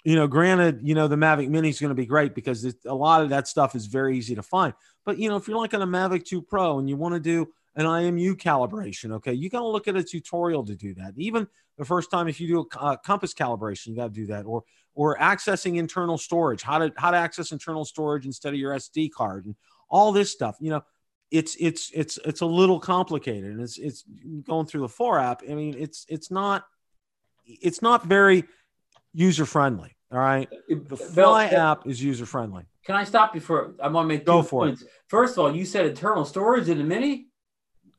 you 0.05 0.17
know, 0.17 0.27
granted, 0.27 0.81
you 0.83 0.95
know, 0.95 1.09
the 1.09 1.17
Mavic 1.17 1.49
Mini 1.49 1.71
is 1.71 1.81
going 1.81 1.91
to 1.91 1.95
be 1.95 2.07
great 2.07 2.35
because 2.35 2.75
a 2.85 2.95
lot 2.95 3.23
of 3.23 3.31
that 3.31 3.49
stuff 3.49 3.75
is 3.75 3.87
very 3.87 4.19
easy 4.19 4.35
to 4.35 4.43
find. 4.43 4.75
But, 5.05 5.19
you 5.19 5.29
know, 5.29 5.37
if 5.37 5.49
you're 5.49 5.57
like 5.57 5.75
on 5.75 5.83
a 5.83 5.87
Mavic 5.87 6.25
2 6.25 6.43
Pro 6.43 6.79
and 6.79 6.89
you 6.89 6.97
want 6.97 7.15
to 7.15 7.21
do 7.21 7.49
an 7.77 7.87
IMU 7.87 8.37
calibration, 8.37 9.13
okay, 9.13 9.33
you 9.33 9.49
got 9.49 9.61
to 9.61 9.69
look 9.69 9.89
at 9.89 9.97
a 9.97 10.03
tutorial 10.03 10.65
to 10.67 10.75
do 10.75 10.93
that. 10.95 11.15
Even 11.17 11.47
the 11.79 11.85
first 11.85 12.11
time, 12.11 12.29
if 12.29 12.41
you 12.41 12.49
do 12.49 12.69
a 12.75 12.79
uh, 12.79 12.97
compass 12.97 13.33
calibration, 13.33 13.89
you 13.89 13.97
got 13.97 14.09
to 14.09 14.21
do 14.21 14.27
that. 14.27 14.45
Or, 14.45 14.65
or 14.95 15.17
accessing 15.19 15.77
internal 15.77 16.19
storage, 16.19 16.63
how 16.63 16.79
to, 16.79 16.93
how 16.97 17.13
to 17.13 17.17
access 17.17 17.53
internal 17.53 17.85
storage 17.85 18.27
instead 18.27 18.53
of 18.53 18.61
your 18.61 18.75
SD 18.75 19.11
card 19.11 19.47
and 19.47 19.55
all 19.93 20.11
this 20.11 20.33
stuff. 20.33 20.57
You 20.59 20.71
know, 20.71 20.85
it's, 21.31 21.57
it's, 21.61 21.93
it's, 21.95 22.19
it's 22.25 22.41
a 22.41 22.47
little 22.47 22.81
complicated 22.81 23.53
and 23.53 23.61
it's, 23.61 23.79
it's 23.79 24.03
going 24.43 24.67
through 24.67 24.81
the 24.81 24.89
4 24.89 25.21
app. 25.21 25.43
I 25.49 25.55
mean, 25.55 25.77
it's, 25.79 26.05
it's 26.09 26.33
not, 26.33 26.65
it's 27.47 27.81
not 27.81 28.05
very, 28.05 28.45
user 29.13 29.47
friendly. 29.47 29.97
All 30.11 30.19
right. 30.19 30.49
The 30.69 30.97
Fly 30.97 31.49
Bill, 31.49 31.61
app 31.61 31.87
is 31.87 32.03
user 32.03 32.27
friendly. 32.27 32.65
Can 32.85 32.97
I 32.97 33.05
stop 33.05 33.35
you 33.35 33.41
for? 33.41 33.75
I 33.83 33.89
want 33.89 34.05
to 34.05 34.09
make 34.09 34.27
go 34.27 34.43
for 34.43 34.67
points. 34.67 34.83
it. 34.83 34.89
First 35.09 35.35
of 35.35 35.41
all, 35.41 35.55
you 35.55 35.65
said 35.65 35.87
internal 35.87 36.25
storage 36.25 36.69
in 36.69 36.79
the 36.79 36.85
Mini. 36.85 37.29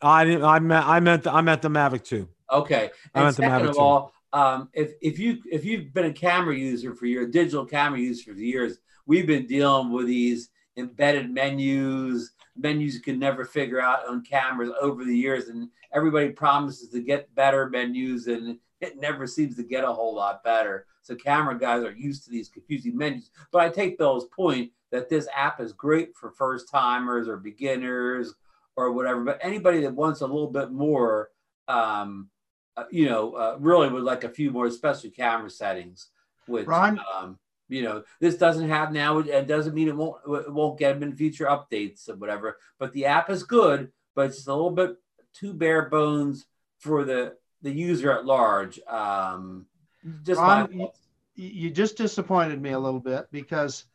I 0.02 0.26
didn't. 0.26 0.44
I 0.44 0.60
meant. 0.60 0.86
I 0.86 1.00
meant. 1.00 1.24
The, 1.24 1.32
I 1.32 1.42
meant 1.42 1.62
the 1.62 1.70
Mavic 1.70 2.04
Two. 2.04 2.28
Okay. 2.52 2.92
And 3.16 3.22
I 3.22 3.24
meant 3.24 3.36
second 3.38 3.52
the 3.52 3.66
Mavic 3.66 3.70
of 3.70 3.76
2. 3.76 3.82
all, 3.82 4.14
um, 4.34 4.70
if 4.74 4.94
if 5.02 5.18
you 5.18 5.40
if 5.52 5.64
you've 5.64 5.94
been 5.94 6.06
a 6.06 6.14
camera 6.14 6.56
user 6.56 6.94
for 6.94 7.06
your 7.06 7.28
digital 7.28 7.66
camera 7.66 8.00
user 8.00 8.34
for 8.34 8.40
years, 8.40 8.78
we've 9.06 9.26
been 9.26 9.48
dealing 9.48 9.92
with 9.92 10.08
these 10.08 10.50
embedded 10.78 11.32
menus, 11.32 12.32
menus 12.56 12.96
you 12.96 13.02
can 13.02 13.20
never 13.20 13.46
figure 13.46 13.82
out 13.82 14.08
on 14.08 14.24
cameras 14.24 14.72
over 14.82 15.04
the 15.04 15.16
years, 15.16 15.48
and 15.48 15.70
everybody 15.94 16.30
promises 16.30 16.90
to 16.90 17.02
get 17.02 17.34
better 17.36 17.70
menus, 17.70 18.28
and 18.28 18.58
it 18.82 19.00
never 19.00 19.26
seems 19.28 19.56
to 19.56 19.64
get 19.64 19.84
a 19.84 19.94
whole 19.94 20.16
lot 20.16 20.44
better. 20.44 20.86
So 21.02 21.16
camera 21.16 21.58
guys 21.58 21.84
are 21.84 21.92
used 21.92 22.26
to 22.26 22.32
these 22.32 22.50
confusing 22.50 22.98
menus. 22.98 23.30
But 23.52 23.62
I 23.62 23.70
take 23.70 23.98
Bill's 23.98 24.26
point 24.26 24.72
that 24.92 25.10
this 25.10 25.28
app 25.36 25.60
is 25.60 25.74
great 25.74 26.16
for 26.16 26.32
first 26.32 26.70
timers 26.70 27.28
or 27.28 27.38
beginners 27.38 28.34
or 28.76 28.92
whatever. 28.92 29.24
But 29.24 29.40
anybody 29.42 29.82
that 29.82 29.94
wants 29.94 30.22
a 30.22 30.28
little 30.28 30.52
bit 30.52 30.72
more, 30.72 31.30
um, 31.68 32.30
uh, 32.78 32.86
you 32.92 33.08
know, 33.08 33.34
uh, 33.34 33.58
really 33.60 33.90
would 33.90 34.04
like 34.04 34.24
a 34.24 34.30
few 34.30 34.52
more 34.52 34.70
special 34.70 35.12
camera 35.12 35.50
settings. 35.50 36.10
Which, 36.46 36.68
Ron, 36.68 37.00
um, 37.16 37.40
you 37.70 37.82
know, 37.82 38.04
this 38.20 38.38
doesn't 38.38 38.70
have 38.70 38.92
now. 38.92 39.20
It 39.20 39.48
doesn't 39.48 39.74
mean 39.74 39.88
it 39.88 39.96
won't 39.96 40.18
it 40.28 40.52
won't 40.52 40.80
get 40.80 40.94
them 40.94 41.04
in 41.04 41.16
future 41.16 41.46
updates 41.46 42.10
or 42.10 42.16
whatever. 42.16 42.58
But 42.80 42.94
the 42.94 43.06
app 43.06 43.30
is 43.30 43.44
good, 43.44 43.92
but 44.16 44.28
it's 44.28 44.48
a 44.48 44.54
little 44.54 44.72
bit 44.72 44.98
too 45.34 45.54
bare 45.54 45.90
bones 45.90 46.46
for 46.80 47.04
the 47.04 47.36
the 47.62 47.72
user 47.72 48.12
at 48.12 48.26
large. 48.26 48.80
Um, 48.88 49.66
just 50.24 50.40
Ron, 50.40 50.72
you, 50.74 50.90
you 51.36 51.70
just 51.72 51.98
disappointed 51.98 52.62
me 52.62 52.72
a 52.72 52.80
little 52.80 53.00
bit 53.00 53.28
because 53.32 53.86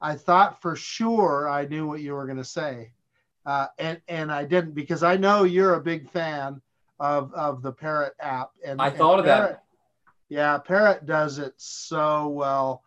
I 0.00 0.14
thought 0.14 0.62
for 0.62 0.76
sure 0.76 1.48
I 1.48 1.66
knew 1.66 1.86
what 1.86 2.00
you 2.00 2.14
were 2.14 2.26
going 2.26 2.38
to 2.38 2.44
say, 2.44 2.92
uh, 3.44 3.66
and 3.78 4.00
and 4.08 4.30
I 4.30 4.44
didn't 4.44 4.74
because 4.74 5.02
I 5.02 5.16
know 5.16 5.44
you're 5.44 5.74
a 5.74 5.80
big 5.80 6.08
fan 6.08 6.60
of 7.00 7.32
of 7.34 7.62
the 7.62 7.72
Parrot 7.72 8.14
app. 8.20 8.50
And 8.64 8.80
I 8.80 8.90
thought 8.90 9.18
and 9.18 9.20
of 9.20 9.26
Parrot, 9.26 9.50
that. 9.50 9.62
Yeah, 10.28 10.58
Parrot 10.58 11.06
does 11.06 11.38
it 11.38 11.54
so 11.56 12.28
well. 12.28 12.82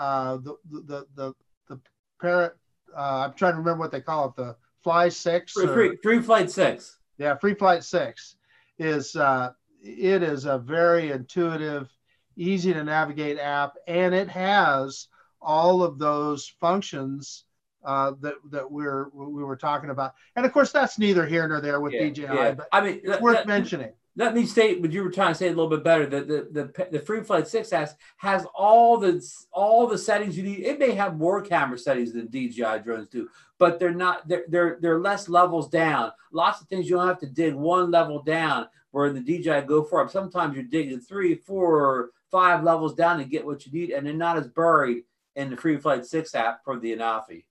Uh, 0.00 0.38
the, 0.38 0.56
the 0.70 1.06
the 1.14 1.34
the 1.68 1.80
Parrot. 2.18 2.56
Uh, 2.96 3.26
I'm 3.26 3.34
trying 3.34 3.52
to 3.52 3.58
remember 3.58 3.80
what 3.80 3.92
they 3.92 4.00
call 4.00 4.30
it. 4.30 4.34
The 4.34 4.56
Fly 4.82 5.10
Six. 5.10 5.52
Free, 5.52 5.66
or, 5.66 5.74
free, 5.74 5.96
free 6.02 6.22
Flight 6.22 6.50
Six. 6.50 6.96
Yeah, 7.18 7.36
Free 7.36 7.54
Flight 7.54 7.84
Six 7.84 8.36
is 8.78 9.14
uh, 9.14 9.52
it 9.82 10.22
is 10.22 10.46
a 10.46 10.56
very 10.56 11.10
intuitive, 11.10 11.94
easy 12.34 12.72
to 12.72 12.82
navigate 12.82 13.38
app, 13.38 13.74
and 13.86 14.14
it 14.14 14.30
has 14.30 15.08
all 15.42 15.82
of 15.82 15.98
those 15.98 16.50
functions 16.60 17.44
uh, 17.84 18.12
that 18.22 18.36
that 18.50 18.72
we're 18.72 19.10
we 19.12 19.44
were 19.44 19.56
talking 19.56 19.90
about. 19.90 20.14
And 20.34 20.46
of 20.46 20.52
course, 20.54 20.72
that's 20.72 20.98
neither 20.98 21.26
here 21.26 21.46
nor 21.46 21.60
there 21.60 21.78
with 21.78 21.92
yeah, 21.92 22.08
DJI, 22.08 22.22
yeah. 22.22 22.52
but 22.52 22.68
I 22.72 22.80
mean, 22.80 23.00
it's 23.04 23.20
worth 23.20 23.36
that, 23.36 23.46
mentioning. 23.46 23.92
Let 24.16 24.34
me 24.34 24.44
state 24.44 24.80
what 24.80 24.92
you 24.92 25.04
were 25.04 25.10
trying 25.10 25.32
to 25.32 25.38
say 25.38 25.46
a 25.46 25.50
little 25.50 25.68
bit 25.68 25.84
better. 25.84 26.04
That 26.04 26.26
the, 26.26 26.48
the 26.50 26.88
the 26.90 26.98
Free 27.00 27.22
Flight 27.22 27.46
Six 27.46 27.70
has 27.70 27.94
has 28.16 28.44
all 28.54 28.98
the 28.98 29.24
all 29.52 29.86
the 29.86 29.98
settings 29.98 30.36
you 30.36 30.42
need. 30.42 30.64
It 30.64 30.78
may 30.78 30.92
have 30.92 31.16
more 31.16 31.40
camera 31.40 31.78
settings 31.78 32.12
than 32.12 32.26
DJI 32.26 32.80
drones 32.82 33.08
do, 33.08 33.28
but 33.58 33.78
they're 33.78 33.94
not. 33.94 34.26
They're 34.28 34.44
they're 34.48 34.78
they're 34.80 35.00
less 35.00 35.28
levels 35.28 35.68
down. 35.68 36.10
Lots 36.32 36.60
of 36.60 36.66
things 36.68 36.90
you 36.90 36.96
don't 36.96 37.06
have 37.06 37.20
to 37.20 37.26
dig 37.26 37.54
one 37.54 37.90
level 37.90 38.22
down 38.22 38.66
where 38.90 39.06
in 39.06 39.14
the 39.14 39.20
DJI 39.20 39.62
Go 39.62 39.84
4 39.84 40.08
sometimes 40.08 40.54
you're 40.54 40.64
digging 40.64 41.00
three, 41.00 41.34
four, 41.34 42.10
five 42.30 42.64
levels 42.64 42.94
down 42.94 43.18
to 43.18 43.24
get 43.24 43.44
what 43.46 43.66
you 43.66 43.72
need, 43.72 43.90
and 43.90 44.06
they're 44.06 44.14
not 44.14 44.36
as 44.36 44.48
buried 44.48 45.04
in 45.36 45.50
the 45.50 45.56
Free 45.56 45.76
Flight 45.76 46.06
6 46.06 46.34
app 46.34 46.64
for 46.64 46.78
the 46.78 46.96
Anafi. 46.96 47.44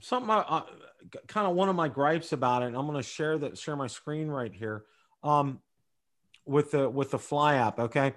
Something 0.00 0.30
uh, 0.30 0.62
kind 1.26 1.46
of 1.46 1.54
one 1.54 1.68
of 1.68 1.76
my 1.76 1.88
gripes 1.88 2.32
about 2.32 2.62
it, 2.62 2.66
and 2.66 2.76
I'm 2.76 2.86
going 2.86 2.98
to 2.98 3.08
share 3.08 3.38
that 3.38 3.56
share 3.56 3.76
my 3.76 3.86
screen 3.86 4.28
right 4.28 4.52
here 4.52 4.84
um, 5.24 5.60
with 6.46 6.70
the 6.70 6.88
with 6.88 7.10
the 7.10 7.18
Fly 7.18 7.56
app. 7.56 7.80
Okay, 7.80 8.12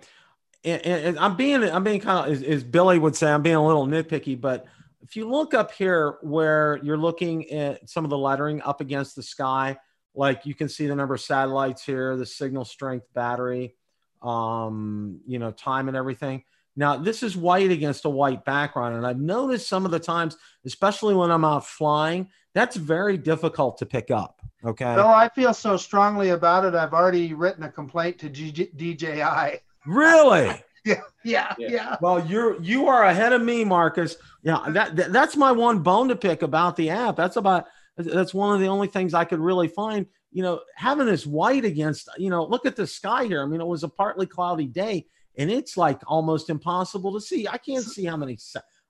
and, 0.63 0.85
and 0.85 1.19
I'm 1.19 1.35
being 1.35 1.63
I'm 1.63 1.83
being 1.83 1.99
kind 1.99 2.27
of 2.27 2.31
as, 2.31 2.43
as 2.43 2.63
Billy 2.63 2.99
would 2.99 3.15
say, 3.15 3.31
I'm 3.31 3.41
being 3.41 3.55
a 3.55 3.65
little 3.65 3.87
nitpicky, 3.87 4.39
but 4.39 4.67
if 5.01 5.15
you 5.15 5.29
look 5.29 5.53
up 5.53 5.71
here 5.71 6.17
where 6.21 6.79
you're 6.83 6.97
looking 6.97 7.49
at 7.51 7.89
some 7.89 8.03
of 8.03 8.09
the 8.09 8.17
lettering 8.17 8.61
up 8.61 8.81
against 8.81 9.15
the 9.15 9.23
sky, 9.23 9.77
like 10.13 10.45
you 10.45 10.53
can 10.53 10.67
see 10.67 10.85
the 10.85 10.95
number 10.95 11.13
of 11.13 11.21
satellites 11.21 11.83
here, 11.85 12.17
the 12.17 12.25
signal 12.25 12.65
strength 12.65 13.05
battery, 13.13 13.75
um, 14.21 15.21
you 15.25 15.39
know, 15.39 15.51
time 15.51 15.87
and 15.87 15.95
everything. 15.95 16.43
Now, 16.78 16.95
this 16.95 17.23
is 17.23 17.36
white 17.36 17.71
against 17.71 18.05
a 18.05 18.09
white 18.09 18.45
background. 18.45 18.95
And 18.95 19.05
I've 19.05 19.19
noticed 19.19 19.67
some 19.67 19.84
of 19.84 19.91
the 19.91 19.99
times, 19.99 20.38
especially 20.63 21.15
when 21.15 21.32
I'm 21.32 21.43
out 21.43 21.65
flying, 21.65 22.30
that's 22.53 22.75
very 22.75 23.17
difficult 23.17 23.80
to 23.80 23.86
pick 23.86 24.11
up. 24.11 24.41
Okay. 24.63 24.95
Well, 24.95 25.09
I 25.09 25.28
feel 25.30 25.53
so 25.53 25.75
strongly 25.75 26.30
about 26.30 26.65
it. 26.65 26.75
I've 26.75 26.93
already 26.93 27.34
written 27.34 27.63
a 27.63 27.71
complaint 27.71 28.19
to 28.19 28.30
G- 28.30 28.71
DJI. 28.75 29.59
Really? 29.88 30.51
yeah, 30.86 31.01
yeah, 31.23 31.53
yeah. 31.57 31.97
Well, 32.01 32.25
you're 32.25 32.61
you 32.61 32.88
are 32.88 33.05
ahead 33.05 33.34
of 33.34 33.41
me, 33.41 33.63
Marcus. 33.63 34.15
Yeah, 34.43 34.63
that, 34.69 34.95
that 34.95 35.11
that's 35.11 35.36
my 35.36 35.51
one 35.51 35.80
bone 35.80 36.07
to 36.07 36.15
pick 36.15 36.41
about 36.41 36.75
the 36.75 36.89
app. 36.89 37.15
That's 37.15 37.36
about 37.36 37.65
that's 37.97 38.34
one 38.34 38.53
of 38.53 38.61
the 38.61 38.67
only 38.67 38.88
things 38.88 39.13
I 39.13 39.25
could 39.25 39.39
really 39.39 39.67
find. 39.67 40.05
You 40.32 40.43
know, 40.43 40.61
having 40.75 41.07
this 41.07 41.25
white 41.25 41.65
against, 41.65 42.09
you 42.17 42.30
know, 42.30 42.43
look 42.43 42.65
at 42.65 42.75
the 42.75 42.86
sky 42.86 43.25
here. 43.25 43.41
I 43.41 43.45
mean, 43.45 43.61
it 43.61 43.67
was 43.67 43.84
a 43.84 43.89
partly 43.89 44.25
cloudy 44.25 44.67
day, 44.67 45.07
and 45.38 45.51
it's 45.51 45.77
like 45.77 46.01
almost 46.07 46.49
impossible 46.49 47.13
to 47.13 47.21
see. 47.21 47.47
I 47.47 47.57
can't 47.57 47.83
see 47.83 48.05
how 48.05 48.17
many. 48.17 48.38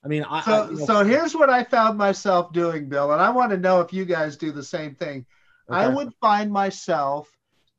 I 0.04 0.08
mean, 0.08 0.24
I, 0.24 0.41
so 0.41 0.52
I, 0.52 0.70
you 0.70 0.78
know, 0.78 0.86
so 0.86 1.04
here's 1.04 1.36
what 1.36 1.50
I 1.50 1.64
found 1.64 1.98
myself 1.98 2.54
doing, 2.54 2.88
Bill, 2.88 3.12
and 3.12 3.22
I 3.22 3.30
want 3.30 3.52
to 3.52 3.58
know 3.58 3.82
if 3.82 3.91
you 3.91 4.06
guys 4.06 4.38
do 4.38 4.52
the 4.52 4.64
same 4.64 4.95
thing. 4.95 5.26
Okay. 5.70 5.80
I 5.80 5.88
would 5.88 6.14
find 6.22 6.52
myself 6.52 7.30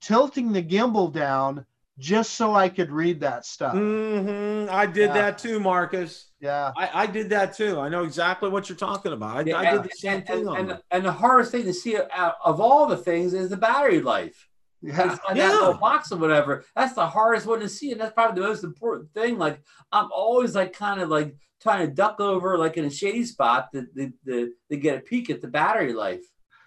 tilting 0.00 0.52
the 0.52 0.62
gimbal 0.62 1.12
down 1.12 1.64
just 1.98 2.34
so 2.34 2.54
I 2.54 2.68
could 2.68 2.92
read 2.92 3.20
that 3.20 3.44
stuff. 3.44 3.74
Mm-hmm. 3.74 4.72
I 4.72 4.86
did 4.86 5.08
yeah. 5.08 5.14
that 5.14 5.38
too, 5.38 5.58
Marcus. 5.58 6.30
Yeah, 6.40 6.72
I, 6.76 6.90
I, 6.94 7.06
did 7.06 7.30
that 7.30 7.56
too. 7.56 7.80
I 7.80 7.88
know 7.88 8.04
exactly 8.04 8.48
what 8.48 8.68
you're 8.68 8.78
talking 8.78 9.12
about. 9.12 9.38
I, 9.38 9.40
yeah, 9.42 9.58
I 9.58 9.72
did 9.72 9.82
the 9.84 9.90
same 9.96 10.12
and, 10.18 10.26
thing. 10.26 10.48
And, 10.48 10.70
and, 10.70 10.82
and, 10.92 11.04
the 11.04 11.10
hardest 11.10 11.50
thing 11.50 11.64
to 11.64 11.74
see 11.74 11.98
out 12.12 12.36
of 12.44 12.60
all 12.60 12.86
the 12.86 12.96
things 12.96 13.34
is 13.34 13.48
the 13.48 13.56
battery 13.56 14.00
life. 14.00 14.47
Yeah, 14.80 15.18
that 15.34 15.36
little 15.36 15.74
box 15.74 16.12
or 16.12 16.18
whatever. 16.18 16.64
That's 16.76 16.94
the 16.94 17.06
hardest 17.06 17.46
one 17.46 17.60
to 17.60 17.68
see, 17.68 17.92
and 17.92 18.00
that's 18.00 18.12
probably 18.12 18.40
the 18.40 18.48
most 18.48 18.64
important 18.64 19.12
thing. 19.12 19.38
Like 19.38 19.60
I'm 19.90 20.10
always 20.12 20.54
like 20.54 20.72
kind 20.72 21.00
of 21.00 21.08
like 21.08 21.36
trying 21.60 21.86
to 21.86 21.92
duck 21.92 22.20
over 22.20 22.56
like 22.56 22.76
in 22.76 22.84
a 22.84 22.90
shady 22.90 23.24
spot 23.24 23.72
to, 23.72 23.86
to, 23.96 24.12
to, 24.26 24.52
to 24.70 24.76
get 24.76 24.98
a 24.98 25.00
peek 25.00 25.30
at 25.30 25.40
the 25.40 25.48
battery 25.48 25.92
life. 25.92 26.22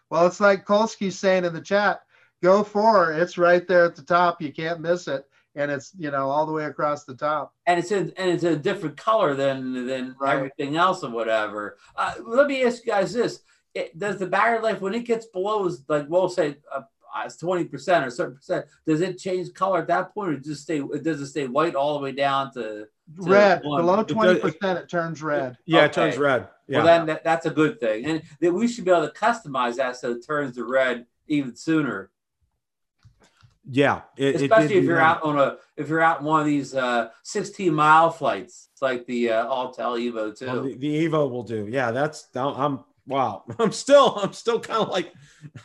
Well, 0.09 0.27
it's 0.27 0.41
like 0.41 0.65
Kolsky's 0.65 1.17
saying 1.17 1.45
in 1.45 1.53
the 1.53 1.61
chat. 1.61 2.01
Go 2.43 2.63
for 2.63 3.13
it. 3.13 3.21
It's 3.21 3.37
right 3.37 3.65
there 3.67 3.85
at 3.85 3.95
the 3.95 4.03
top. 4.03 4.41
You 4.41 4.51
can't 4.51 4.81
miss 4.81 5.07
it 5.07 5.25
and 5.55 5.71
it's 5.71 5.91
you 5.97 6.11
know 6.11 6.29
all 6.29 6.45
the 6.45 6.51
way 6.51 6.65
across 6.65 7.03
the 7.03 7.13
top 7.13 7.53
and 7.65 7.79
it's 7.79 7.91
in 7.91 8.11
and 8.17 8.29
it's 8.29 8.43
a 8.43 8.55
different 8.55 8.95
color 8.97 9.35
than 9.35 9.85
than 9.85 10.15
right. 10.19 10.35
everything 10.35 10.77
else 10.77 11.03
or 11.03 11.11
whatever 11.11 11.77
uh, 11.95 12.13
let 12.25 12.47
me 12.47 12.63
ask 12.63 12.85
you 12.85 12.91
guys 12.91 13.13
this 13.13 13.41
it, 13.73 13.97
does 13.97 14.17
the 14.17 14.25
battery 14.25 14.59
life 14.59 14.81
when 14.81 14.93
it 14.93 15.05
gets 15.05 15.25
below 15.27 15.65
is 15.65 15.83
like 15.87 16.05
we'll 16.09 16.29
say 16.29 16.57
uh, 16.73 16.81
it's 17.25 17.37
20 17.37 17.65
percent 17.65 18.05
or 18.05 18.09
certain 18.09 18.35
percent 18.35 18.65
does 18.85 19.01
it 19.01 19.17
change 19.17 19.53
color 19.53 19.79
at 19.79 19.87
that 19.87 20.13
point 20.13 20.31
or 20.31 20.37
just 20.37 20.63
stay 20.63 20.79
does 20.79 21.21
it 21.21 21.27
stay 21.27 21.47
white 21.47 21.75
all 21.75 21.97
the 21.97 22.03
way 22.03 22.11
down 22.11 22.51
to, 22.53 22.61
to 22.61 22.87
red 23.17 23.61
one? 23.63 23.81
below 23.81 24.03
20 24.03 24.39
percent 24.39 24.79
it 24.79 24.89
turns 24.89 25.21
red 25.21 25.57
yeah 25.65 25.79
okay. 25.79 25.85
it 25.85 25.93
turns 25.93 26.17
red 26.17 26.47
yeah. 26.67 26.77
well 26.77 26.85
then 26.85 27.05
that, 27.05 27.23
that's 27.23 27.45
a 27.45 27.51
good 27.51 27.79
thing 27.79 28.05
and 28.05 28.21
that 28.39 28.53
we 28.53 28.67
should 28.67 28.85
be 28.85 28.91
able 28.91 29.07
to 29.07 29.13
customize 29.13 29.75
that 29.75 29.95
so 29.97 30.11
it 30.11 30.25
turns 30.25 30.55
to 30.55 30.63
red 30.63 31.05
even 31.27 31.55
sooner 31.55 32.11
yeah, 33.69 34.01
it, 34.17 34.35
especially 34.35 34.75
it 34.75 34.79
if 34.79 34.83
you're 34.85 34.99
out 34.99 35.21
on 35.23 35.37
a 35.37 35.57
if 35.77 35.87
you're 35.87 36.01
out 36.01 36.19
in 36.19 36.25
one 36.25 36.39
of 36.39 36.47
these 36.47 36.73
uh, 36.73 37.09
16 37.23 37.73
mile 37.73 38.09
flights, 38.09 38.69
it's 38.73 38.81
like 38.81 39.05
the 39.05 39.31
uh, 39.31 39.45
Autel 39.45 39.99
Evo 39.99 40.37
too. 40.37 40.45
Well, 40.47 40.63
the, 40.63 40.75
the, 40.75 41.07
Evo 41.07 41.29
will 41.29 41.43
do. 41.43 41.67
Yeah, 41.69 41.91
that's 41.91 42.27
I'm 42.35 42.83
Wow, 43.11 43.43
I'm 43.59 43.73
still 43.73 44.17
I'm 44.17 44.31
still 44.31 44.59
kind 44.59 44.81
of 44.81 44.89
like. 44.89 45.13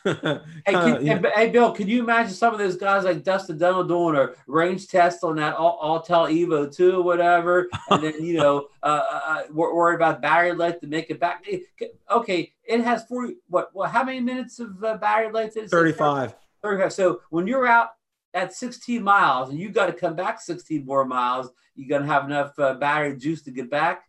hey, 0.04 0.40
can, 0.66 1.06
yeah. 1.06 1.20
hey, 1.34 1.50
Bill, 1.50 1.70
can 1.70 1.86
you 1.86 2.02
imagine 2.02 2.32
some 2.32 2.52
of 2.52 2.58
those 2.58 2.76
guys 2.76 3.04
like 3.04 3.22
Dustin 3.22 3.58
Dennell 3.58 3.86
doing 3.86 4.16
a 4.16 4.30
range 4.48 4.88
test 4.88 5.22
on 5.22 5.36
that 5.36 5.54
Autel 5.56 6.28
Evo 6.28 6.74
two 6.74 6.96
or 6.96 7.02
whatever, 7.02 7.68
and 7.90 8.02
then 8.02 8.24
you 8.24 8.38
know 8.38 8.66
uh, 8.82 8.86
uh, 8.86 9.20
uh 9.26 9.42
worried 9.52 9.96
about 9.96 10.20
battery 10.20 10.54
life 10.54 10.80
to 10.80 10.88
make 10.88 11.08
it 11.10 11.20
back? 11.20 11.46
Okay, 12.10 12.52
it 12.64 12.80
has 12.80 13.04
forty. 13.04 13.36
What? 13.48 13.70
Well, 13.74 13.88
how 13.88 14.02
many 14.02 14.18
minutes 14.18 14.58
of 14.58 14.82
uh, 14.82 14.96
battery 14.96 15.30
life? 15.30 15.56
is 15.56 15.70
Thirty 15.70 15.92
five. 15.92 16.34
Thirty 16.62 16.82
five. 16.82 16.92
So 16.92 17.20
when 17.30 17.46
you're 17.46 17.66
out 17.66 17.90
at 18.34 18.52
16 18.52 19.02
miles 19.02 19.48
and 19.48 19.58
you 19.58 19.70
got 19.70 19.86
to 19.86 19.94
come 19.94 20.14
back 20.14 20.42
16 20.42 20.84
more 20.84 21.06
miles, 21.06 21.48
you're 21.74 21.88
gonna 21.88 22.12
have 22.12 22.26
enough 22.26 22.58
uh, 22.58 22.74
battery 22.74 23.16
juice 23.16 23.42
to 23.42 23.50
get 23.50 23.70
back? 23.70 24.05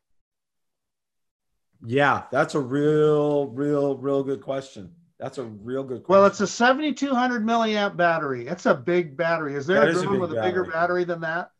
Yeah, 1.85 2.23
that's 2.31 2.55
a 2.55 2.59
real, 2.59 3.47
real, 3.47 3.97
real 3.97 4.23
good 4.23 4.41
question. 4.41 4.91
That's 5.19 5.37
a 5.37 5.43
real 5.43 5.83
good 5.83 6.03
question. 6.03 6.21
Well, 6.21 6.25
it's 6.27 6.41
a 6.41 6.47
7200 6.47 7.43
milliamp 7.43 7.97
battery. 7.97 8.47
It's 8.47 8.65
a 8.65 8.75
big 8.75 9.17
battery. 9.17 9.55
Is 9.55 9.65
there 9.65 9.79
that 9.79 9.89
a 9.89 9.93
drone 9.93 10.19
with 10.19 10.29
battery. 10.31 10.39
a 10.39 10.49
bigger 10.49 10.65
battery 10.65 11.03
than 11.03 11.21
that? 11.21 11.51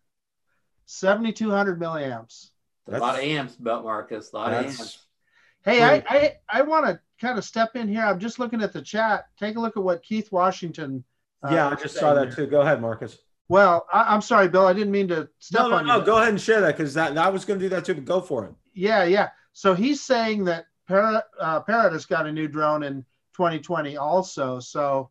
7200 0.86 1.80
milliamps. 1.80 2.49
That's, 2.86 2.99
a 2.99 3.05
lot 3.05 3.15
of 3.15 3.24
amps, 3.24 3.55
but 3.55 3.84
Marcus. 3.84 4.32
A 4.32 4.36
lot 4.36 4.53
of 4.53 4.65
amps. 4.65 5.05
Hey, 5.65 5.84
I 5.84 6.03
I, 6.07 6.34
I 6.47 6.61
want 6.61 6.86
to 6.86 6.99
kind 7.20 7.38
of 7.38 7.43
step 7.43 7.76
in 7.76 7.88
here. 7.88 8.03
I'm 8.03 8.20
just 8.20 8.39
looking 8.39 8.61
at 8.61 8.74
the 8.74 8.82
chat. 8.82 9.26
Take 9.38 9.57
a 9.57 9.59
look 9.59 9.76
at 9.76 9.84
what 9.84 10.03
Keith 10.03 10.32
Washington. 10.32 11.03
Uh, 11.43 11.49
yeah, 11.51 11.70
I 11.70 11.76
just 11.76 11.95
saw 11.95 12.13
that 12.13 12.34
too. 12.34 12.47
Go 12.47 12.61
ahead, 12.61 12.82
Marcus. 12.82 13.18
Well, 13.49 13.86
I, 13.91 14.13
am 14.13 14.22
sorry, 14.22 14.47
Bill. 14.49 14.65
I 14.65 14.74
didn't 14.74 14.91
mean 14.91 15.07
to 15.09 15.30
step 15.39 15.63
no, 15.63 15.70
no, 15.70 15.76
on 15.78 15.88
no. 15.88 15.93
you. 15.95 15.99
No, 15.99 16.05
go 16.05 16.18
ahead 16.18 16.30
and 16.30 16.39
share 16.39 16.61
that 16.61 16.78
because 16.78 16.93
that 16.93 17.18
I 17.18 17.30
was 17.30 17.43
going 17.43 17.59
to 17.59 17.65
do 17.65 17.70
that 17.70 17.86
too. 17.86 17.95
But 17.95 18.05
go 18.05 18.22
for 18.22 18.45
it. 18.45 18.53
Yeah, 18.74 19.03
yeah. 19.03 19.30
So 19.58 19.74
he's 19.74 20.03
saying 20.03 20.45
that 20.45 20.68
Parrot, 20.88 21.24
uh, 21.41 21.62
Parrot 21.62 21.93
has 21.93 22.05
got 22.05 22.28
a 22.28 22.32
new 22.32 22.47
drone 22.47 22.84
in 22.84 23.03
2020 23.36 23.97
also. 23.97 24.60
So, 24.60 25.10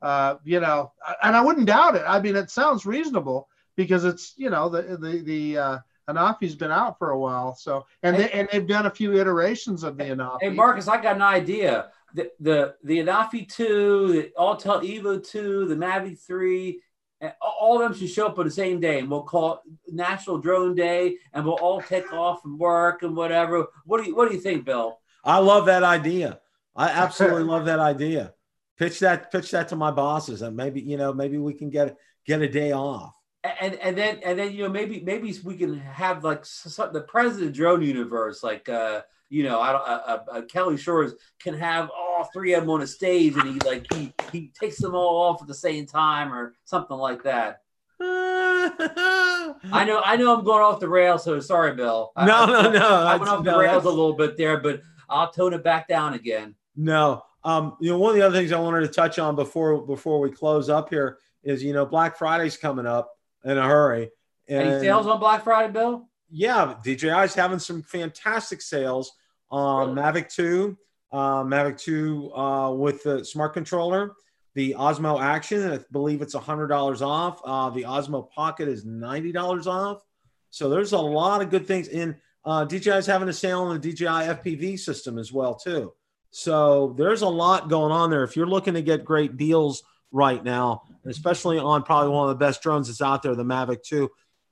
uh, 0.00 0.36
you 0.44 0.60
know, 0.60 0.92
and 1.20 1.34
I 1.34 1.40
wouldn't 1.40 1.66
doubt 1.66 1.96
it. 1.96 2.04
I 2.06 2.20
mean, 2.20 2.36
it 2.36 2.48
sounds 2.48 2.86
reasonable 2.86 3.48
because 3.74 4.04
it's, 4.04 4.34
you 4.36 4.50
know, 4.50 4.68
the, 4.68 4.82
the, 4.82 5.22
the, 5.24 5.58
uh, 5.58 5.78
Anafi's 6.08 6.54
been 6.54 6.70
out 6.70 6.96
for 6.96 7.10
a 7.10 7.18
while. 7.18 7.56
So, 7.56 7.86
and 8.04 8.14
they, 8.14 8.30
and 8.30 8.48
they've 8.52 8.68
done 8.68 8.86
a 8.86 8.90
few 8.90 9.18
iterations 9.18 9.82
of 9.82 9.98
the 9.98 10.04
Anafi. 10.04 10.38
Hey, 10.42 10.50
Marcus, 10.50 10.86
I 10.86 11.02
got 11.02 11.16
an 11.16 11.22
idea. 11.22 11.90
The, 12.14 12.30
the, 12.38 12.76
the 12.84 12.98
Anafi 12.98 13.48
2, 13.48 14.12
the 14.12 14.32
Autel 14.38 14.80
Evo 14.84 15.28
2, 15.28 15.66
the 15.66 15.74
Mavic 15.74 16.20
3, 16.20 16.80
and 17.20 17.32
all 17.40 17.76
of 17.76 17.82
them 17.82 17.98
should 17.98 18.10
show 18.10 18.26
up 18.26 18.38
on 18.38 18.44
the 18.44 18.50
same 18.50 18.80
day, 18.80 19.00
and 19.00 19.10
we'll 19.10 19.22
call 19.22 19.54
it 19.54 19.94
National 19.94 20.38
Drone 20.38 20.74
Day, 20.74 21.16
and 21.32 21.44
we'll 21.44 21.54
all 21.54 21.80
take 21.82 22.12
off 22.12 22.42
from 22.42 22.58
work 22.58 23.02
and 23.02 23.16
whatever. 23.16 23.66
What 23.84 24.02
do 24.02 24.08
you 24.08 24.16
What 24.16 24.28
do 24.28 24.34
you 24.34 24.40
think, 24.40 24.64
Bill? 24.64 24.98
I 25.24 25.38
love 25.38 25.66
that 25.66 25.82
idea. 25.82 26.40
I 26.76 26.90
absolutely 26.90 27.42
love 27.42 27.64
that 27.66 27.80
idea. 27.80 28.34
Pitch 28.78 29.00
that, 29.00 29.32
pitch 29.32 29.50
that 29.50 29.68
to 29.68 29.76
my 29.76 29.90
bosses, 29.90 30.42
and 30.42 30.56
maybe 30.56 30.80
you 30.80 30.96
know, 30.96 31.12
maybe 31.12 31.38
we 31.38 31.54
can 31.54 31.70
get 31.70 31.96
get 32.24 32.40
a 32.40 32.48
day 32.48 32.72
off. 32.72 33.14
And 33.60 33.74
and 33.76 33.96
then 33.98 34.20
and 34.24 34.38
then 34.38 34.52
you 34.52 34.62
know 34.62 34.68
maybe 34.68 35.00
maybe 35.00 35.34
we 35.44 35.56
can 35.56 35.78
have 35.78 36.22
like 36.22 36.44
some, 36.44 36.92
the 36.92 37.02
president 37.02 37.54
drone 37.54 37.82
universe 37.82 38.42
like. 38.42 38.68
uh 38.68 39.02
you 39.30 39.42
know, 39.42 39.60
I 39.60 39.72
don't, 39.72 39.86
uh, 39.86 40.18
uh, 40.32 40.42
Kelly 40.42 40.78
Shores 40.78 41.12
can 41.38 41.52
have 41.52 41.90
all 42.18 42.24
three 42.32 42.54
of 42.54 42.62
them 42.62 42.70
on 42.70 42.82
a 42.82 42.86
stage, 42.86 43.36
and 43.36 43.48
he 43.48 43.60
like 43.60 43.86
he 43.92 44.12
he 44.32 44.52
takes 44.58 44.78
them 44.78 44.94
all 44.94 45.22
off 45.22 45.40
at 45.40 45.48
the 45.48 45.54
same 45.54 45.86
time, 45.86 46.32
or 46.32 46.54
something 46.64 46.96
like 46.96 47.22
that. 47.22 47.62
I 48.00 49.84
know, 49.86 50.00
I 50.04 50.16
know, 50.16 50.36
I'm 50.36 50.44
going 50.44 50.62
off 50.62 50.78
the 50.78 50.88
rails, 50.88 51.24
so 51.24 51.40
sorry, 51.40 51.74
Bill. 51.74 52.12
No, 52.16 52.22
I, 52.22 52.46
no, 52.46 52.70
no. 52.70 52.88
I 52.88 53.16
went 53.16 53.28
off 53.28 53.44
the 53.44 53.52
no, 53.52 53.58
rails 53.58 53.84
a 53.84 53.88
little 53.88 54.12
bit 54.12 54.36
there, 54.36 54.60
but 54.60 54.82
I'll 55.08 55.32
tone 55.32 55.52
it 55.52 55.64
back 55.64 55.88
down 55.88 56.14
again. 56.14 56.54
No, 56.76 57.24
um, 57.44 57.76
you 57.80 57.90
know, 57.90 57.98
one 57.98 58.10
of 58.10 58.16
the 58.16 58.26
other 58.26 58.36
things 58.36 58.52
I 58.52 58.60
wanted 58.60 58.80
to 58.82 58.88
touch 58.88 59.18
on 59.18 59.34
before 59.34 59.84
before 59.86 60.20
we 60.20 60.30
close 60.30 60.68
up 60.68 60.90
here 60.90 61.18
is, 61.42 61.62
you 61.62 61.72
know, 61.72 61.86
Black 61.86 62.16
Friday's 62.16 62.56
coming 62.56 62.86
up 62.86 63.10
in 63.44 63.56
a 63.56 63.66
hurry. 63.66 64.10
And, 64.48 64.68
Any 64.68 64.80
sales 64.80 65.06
on 65.06 65.18
Black 65.18 65.44
Friday, 65.44 65.72
Bill? 65.72 66.08
Yeah, 66.30 66.74
DJI 66.84 67.24
is 67.24 67.34
having 67.34 67.58
some 67.58 67.82
fantastic 67.82 68.60
sales 68.60 69.12
on 69.50 69.94
really? 69.94 70.22
Mavic 70.22 70.34
2, 70.34 70.76
uh, 71.12 71.42
Mavic 71.42 71.78
2 71.78 72.34
uh, 72.34 72.72
with 72.72 73.02
the 73.02 73.24
smart 73.24 73.54
controller, 73.54 74.14
the 74.54 74.74
Osmo 74.78 75.20
Action, 75.22 75.70
I 75.70 75.78
believe 75.92 76.22
it's 76.22 76.34
$100 76.34 77.00
off. 77.00 77.40
Uh, 77.44 77.70
the 77.70 77.82
Osmo 77.82 78.28
Pocket 78.30 78.68
is 78.68 78.84
$90 78.84 79.66
off. 79.66 80.02
So 80.50 80.68
there's 80.68 80.92
a 80.92 80.98
lot 80.98 81.42
of 81.42 81.50
good 81.50 81.66
things. 81.66 81.88
And 81.88 82.16
uh, 82.44 82.64
DJI 82.64 82.90
is 82.90 83.06
having 83.06 83.28
a 83.28 83.32
sale 83.32 83.62
on 83.62 83.80
the 83.80 83.92
DJI 83.92 84.06
FPV 84.06 84.78
system 84.78 85.18
as 85.18 85.32
well 85.32 85.54
too. 85.54 85.92
So 86.30 86.94
there's 86.96 87.22
a 87.22 87.28
lot 87.28 87.68
going 87.68 87.92
on 87.92 88.10
there. 88.10 88.24
If 88.24 88.36
you're 88.36 88.46
looking 88.46 88.74
to 88.74 88.82
get 88.82 89.04
great 89.04 89.36
deals 89.36 89.82
right 90.10 90.42
now, 90.42 90.82
especially 91.06 91.58
on 91.58 91.82
probably 91.82 92.10
one 92.10 92.28
of 92.28 92.38
the 92.38 92.44
best 92.44 92.62
drones 92.62 92.88
that's 92.88 93.02
out 93.02 93.22
there, 93.22 93.34
the 93.34 93.44
Mavic 93.44 93.82
2, 93.82 94.10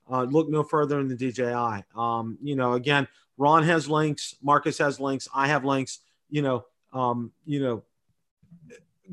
uh, 0.09 0.23
look 0.23 0.49
no 0.49 0.63
further 0.63 0.97
than 0.97 1.09
the 1.09 1.15
DJI. 1.15 1.83
Um, 1.95 2.37
you 2.41 2.55
know, 2.55 2.73
again, 2.73 3.07
Ron 3.37 3.63
has 3.63 3.89
links, 3.89 4.35
Marcus 4.41 4.77
has 4.79 4.99
links, 4.99 5.27
I 5.33 5.47
have 5.47 5.65
links. 5.65 5.99
You 6.29 6.41
know, 6.41 6.65
um, 6.93 7.31
you 7.45 7.61
know, 7.61 7.83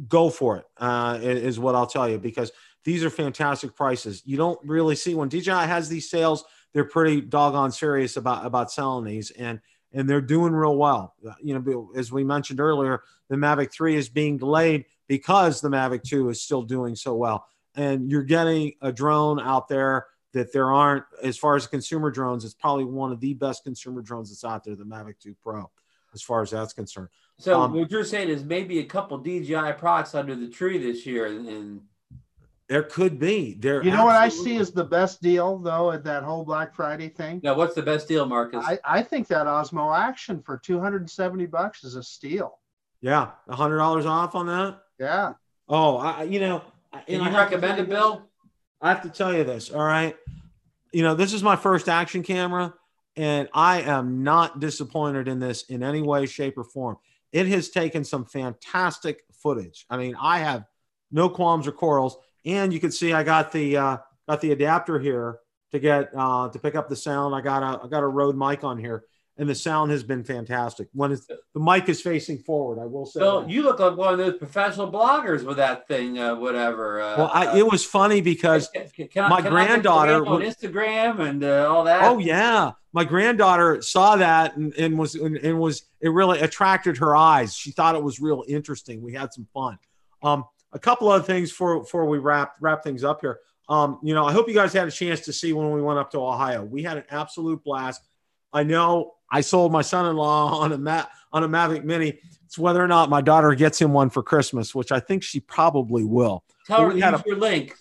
go 0.09 0.31
for 0.31 0.59
it 0.59 0.65
uh, 0.79 1.19
is 1.23 1.59
what 1.59 1.75
I'll 1.75 1.87
tell 1.87 2.09
you 2.09 2.19
because 2.19 2.51
these 2.85 3.05
are 3.05 3.11
fantastic 3.11 3.75
prices. 3.75 4.23
You 4.25 4.37
don't 4.37 4.59
really 4.65 4.97
see 4.97 5.15
when 5.15 5.29
DJI 5.29 5.51
has 5.51 5.89
these 5.89 6.11
sales, 6.11 6.45
they're 6.73 6.85
pretty 6.85 7.21
doggone 7.21 7.73
serious 7.73 8.17
about 8.17 8.45
about 8.45 8.71
selling 8.73 9.05
these 9.05 9.31
and 9.31 9.61
and 9.95 10.11
they're 10.11 10.21
doing 10.21 10.53
real 10.53 10.77
well. 10.77 11.15
You 11.41 11.59
know, 11.59 11.93
as 11.97 12.11
we 12.11 12.25
mentioned 12.25 12.61
earlier, 12.61 13.03
the 13.29 13.37
Mavic 13.37 13.73
3 13.73 13.95
is 13.95 14.09
being 14.09 14.37
delayed 14.37 14.87
because 15.07 15.61
the 15.61 15.69
Mavic 15.69 16.03
2 16.03 16.31
is 16.31 16.41
still 16.41 16.63
doing 16.63 16.97
so 16.97 17.15
well. 17.15 17.47
And 17.77 18.11
you're 18.11 18.25
getting 18.25 18.73
a 18.83 18.93
drone 18.93 19.41
out 19.41 19.69
there 19.69 20.07
that 20.33 20.53
there 20.53 20.73
aren't, 20.73 21.05
as 21.23 21.39
far 21.39 21.55
as 21.55 21.69
consumer 21.69 22.11
drones, 22.11 22.45
it's 22.45 22.55
probably 22.55 22.85
one 22.85 23.13
of 23.13 23.21
the 23.21 23.35
best 23.35 23.63
consumer 23.63 24.03
drones 24.03 24.31
that's 24.31 24.45
out 24.45 24.65
there, 24.65 24.75
the 24.75 24.85
Mavic 24.85 25.21
2 25.21 25.37
Pro, 25.41 25.71
as 26.15 26.23
far 26.23 26.43
as 26.43 26.51
that's 26.51 26.73
concerned. 26.73 27.09
So 27.39 27.61
um, 27.61 27.75
what 27.75 27.91
you're 27.91 28.05
saying 28.05 28.29
is 28.29 28.45
maybe 28.45 28.79
a 28.79 28.85
couple 28.85 29.19
DJI 29.19 29.73
products 29.79 30.15
under 30.15 30.35
the 30.37 30.49
tree 30.49 30.79
this 30.79 31.05
year, 31.05 31.27
and 31.27 31.81
there 32.69 32.85
could 32.85 33.19
be. 33.19 33.55
There. 33.55 33.83
You 33.83 33.91
know 33.91 34.05
what 34.05 34.17
I 34.17 34.29
see 34.29 34.57
is 34.57 34.71
the 34.71 34.85
best 34.85 35.21
deal 35.21 35.59
though 35.59 35.93
at 35.93 36.05
that 36.05 36.23
whole 36.23 36.45
Black 36.45 36.75
Friday 36.75 37.09
thing. 37.09 37.41
Now, 37.43 37.55
what's 37.55 37.75
the 37.75 37.83
best 37.83 38.09
deal, 38.09 38.25
Marcus? 38.25 38.65
I, 38.67 38.79
I 38.85 39.03
think 39.03 39.27
that 39.29 39.47
Osmo 39.47 39.97
Action 39.97 40.41
for 40.41 40.57
270 40.57 41.47
bucks 41.47 41.85
is 41.85 41.97
a 41.97 42.03
steal. 42.03 42.59
Yeah, 43.01 43.33
a 43.49 43.57
hundred 43.57 43.79
dollars 43.79 44.07
off 44.07 44.35
on 44.35 44.47
that. 44.47 44.79
Yeah. 44.99 45.35
Oh, 45.69 45.99
I 45.99 46.23
you 46.23 46.41
know. 46.41 46.63
Can 47.07 47.25
you 47.25 47.37
recommend 47.37 47.81
it, 47.81 47.89
Bill? 47.89 48.23
I 48.81 48.89
have 48.89 49.03
to 49.03 49.09
tell 49.09 49.35
you 49.35 49.45
this. 49.45 49.71
All 49.71 49.85
right. 49.85 50.17
You 50.93 51.03
know, 51.03 51.15
this 51.15 51.33
is 51.33 51.43
my 51.43 51.57
first 51.57 51.89
action 51.89 52.23
camera, 52.23 52.73
and 53.17 53.49
I 53.53 53.83
am 53.83 54.23
not 54.23 54.61
disappointed 54.61 55.29
in 55.29 55.39
this 55.39 55.63
in 55.65 55.83
any 55.83 56.03
way, 56.03 56.27
shape, 56.27 56.59
or 56.59 56.65
form. 56.65 56.97
It 57.33 57.47
has 57.49 57.69
taken 57.69 58.05
some 58.05 58.25
fantastic 58.25 59.25
footage. 59.33 59.87
I 59.91 59.97
mean, 59.97 60.17
I 60.21 60.39
have 60.39 60.65
no 61.11 61.29
qualms 61.29 61.67
or 61.67 61.73
quarrels. 61.73 62.17
And 62.45 62.73
you 62.73 62.81
can 62.81 62.91
see 62.91 63.13
I 63.13 63.23
got 63.23 63.53
the 63.53 63.77
uh, 63.77 63.97
got 64.29 64.41
the 64.41 64.53
adapter 64.53 64.99
here 64.99 65.39
to 65.73 65.79
get 65.79 66.11
uh, 66.15 66.49
to 66.49 66.59
pick 66.59 66.75
up 66.75 66.89
the 66.89 66.97
sound. 66.97 67.35
I 67.35 67.41
got 67.41 67.63
a 67.63 67.85
I 67.85 67.89
got 67.89 68.03
a 68.03 68.07
Rode 68.07 68.37
mic 68.37 68.65
on 68.65 68.79
here, 68.79 69.05
and 69.37 69.49
the 69.49 69.55
sound 69.55 69.91
has 69.91 70.05
been 70.05 70.23
fantastic. 70.23 70.89
When 70.93 71.11
it's, 71.11 71.27
the 71.27 71.61
mic 71.61 71.89
is 71.89 72.01
facing 72.01 72.39
forward, 72.39 72.81
I 72.81 72.87
will 72.87 73.05
say. 73.05 73.21
So 73.21 73.41
that. 73.41 73.51
you 73.51 73.63
look 73.63 73.81
like 73.81 73.97
one 73.97 74.13
of 74.13 74.19
those 74.19 74.39
professional 74.39 74.91
bloggers 74.91 75.45
with 75.45 75.57
that 75.57 75.89
thing, 75.89 76.19
uh, 76.19 76.37
whatever. 76.37 77.01
Uh, 77.01 77.17
well, 77.19 77.31
I, 77.35 77.59
it 77.59 77.67
was 77.67 77.85
funny 77.85 78.21
because 78.21 78.69
can, 78.69 79.09
can 79.09 79.31
my 79.31 79.41
granddaughter 79.41 80.25
on 80.25 80.43
Instagram 80.43 81.21
and 81.21 81.43
uh, 81.43 81.69
all 81.69 81.85
that. 81.85 82.05
Oh 82.05 82.19
yeah, 82.19 82.73
my 82.93 83.05
granddaughter 83.05 83.83
saw 83.83 84.17
that 84.17 84.57
and, 84.57 84.73
and 84.75 84.97
was 84.97 85.17
and, 85.17 85.37
and, 85.39 85.59
was 85.59 85.83
it 86.01 86.11
really 86.11 86.41
attracted 86.41 86.97
her 86.99 87.17
eyes. 87.17 87.57
She 87.57 87.73
thought 87.73 87.97
it 87.97 88.03
was 88.03 88.21
real 88.21 88.45
interesting. 88.47 89.03
We 89.03 89.15
had 89.15 89.33
some 89.33 89.49
fun. 89.53 89.79
Um, 90.23 90.45
a 90.73 90.79
couple 90.79 91.09
other 91.09 91.25
things 91.25 91.51
for 91.51 91.81
before 91.81 92.07
we 92.07 92.19
wrap 92.19 92.55
wrap 92.61 92.85
things 92.85 93.03
up 93.03 93.21
here. 93.21 93.41
Um, 93.69 93.99
you 94.03 94.15
know, 94.15 94.27
I 94.27 94.33
hope 94.33 94.47
you 94.47 94.55
guys 94.55 94.73
had 94.73 94.87
a 94.87 94.93
chance 94.93 95.21
to 95.21 95.33
see 95.33 95.53
when 95.53 95.73
we 95.73 95.83
went 95.83 95.99
up 95.99 96.11
to 96.13 96.19
Ohio. 96.19 96.63
We 96.63 96.83
had 96.83 96.99
an 96.99 97.05
absolute 97.11 97.65
blast. 97.65 98.03
I 98.55 98.63
know 98.63 99.13
I 99.31 99.43
sold 99.43 99.73
my 99.73 99.83
son-in-law 99.83 100.59
on 100.61 100.73
a 100.73 100.79
Ma- 100.79 101.07
on 101.33 101.45
a 101.45 101.49
Mavic 101.49 101.85
Mini. 101.85 102.19
It's 102.47 102.59
whether 102.59 102.83
or 102.83 102.89
not 102.89 103.11
my 103.11 103.21
daughter 103.21 103.55
gets 103.55 103.81
him 103.81 103.93
one 103.93 104.09
for 104.09 104.23
Christmas, 104.23 104.75
which 104.75 104.93
I 104.93 105.01
think 105.01 105.23
she 105.23 105.41
probably 105.41 106.05
will. 106.05 106.45
Tell 106.67 106.91
her 106.91 106.93
use 106.93 107.03
a, 107.03 107.23
your 107.27 107.37
link. 107.37 107.75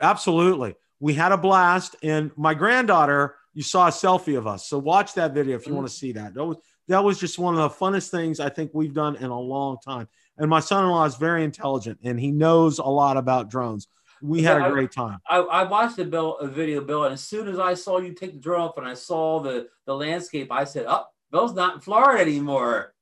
Absolutely, 0.00 0.74
we 1.00 1.14
had 1.14 1.32
a 1.32 1.38
blast, 1.38 1.96
and 2.02 2.32
my 2.36 2.52
granddaughter 2.52 3.36
you 3.54 3.62
saw 3.62 3.88
a 3.88 3.90
selfie 3.90 4.36
of 4.36 4.46
us. 4.46 4.68
So 4.68 4.78
watch 4.78 5.14
that 5.14 5.34
video 5.34 5.56
if 5.56 5.62
you 5.62 5.70
mm-hmm. 5.70 5.78
want 5.78 5.88
to 5.88 5.94
see 5.94 6.12
that. 6.12 6.34
That 6.34 6.44
was 6.44 6.58
that 6.88 7.02
was 7.02 7.18
just 7.18 7.38
one 7.38 7.58
of 7.58 7.60
the 7.60 7.84
funnest 7.84 8.10
things 8.10 8.40
I 8.40 8.48
think 8.48 8.70
we've 8.72 8.94
done 8.94 9.16
in 9.16 9.30
a 9.30 9.38
long 9.38 9.78
time. 9.84 10.08
And 10.38 10.48
my 10.48 10.60
son-in-law 10.60 11.04
is 11.04 11.16
very 11.16 11.44
intelligent 11.44 11.98
and 12.02 12.18
he 12.18 12.30
knows 12.30 12.78
a 12.78 12.84
lot 12.84 13.16
about 13.16 13.50
drones. 13.50 13.88
We 14.22 14.42
had 14.42 14.60
a 14.62 14.70
great 14.70 14.92
time. 14.92 15.18
I, 15.28 15.38
I 15.38 15.62
watched 15.64 15.96
the 15.96 16.04
bill 16.04 16.38
a 16.38 16.46
video, 16.46 16.80
Bill, 16.80 17.04
and 17.04 17.14
as 17.14 17.22
soon 17.22 17.48
as 17.48 17.58
I 17.58 17.74
saw 17.74 17.98
you 17.98 18.12
take 18.12 18.32
the 18.32 18.38
drone 18.38 18.60
off 18.60 18.78
and 18.78 18.86
I 18.86 18.94
saw 18.94 19.40
the 19.40 19.68
the 19.86 19.94
landscape, 19.94 20.50
I 20.50 20.64
said, 20.64 20.86
"Oh, 20.88 21.04
Bill's 21.30 21.54
not 21.54 21.76
in 21.76 21.80
Florida 21.80 22.20
anymore." 22.20 22.94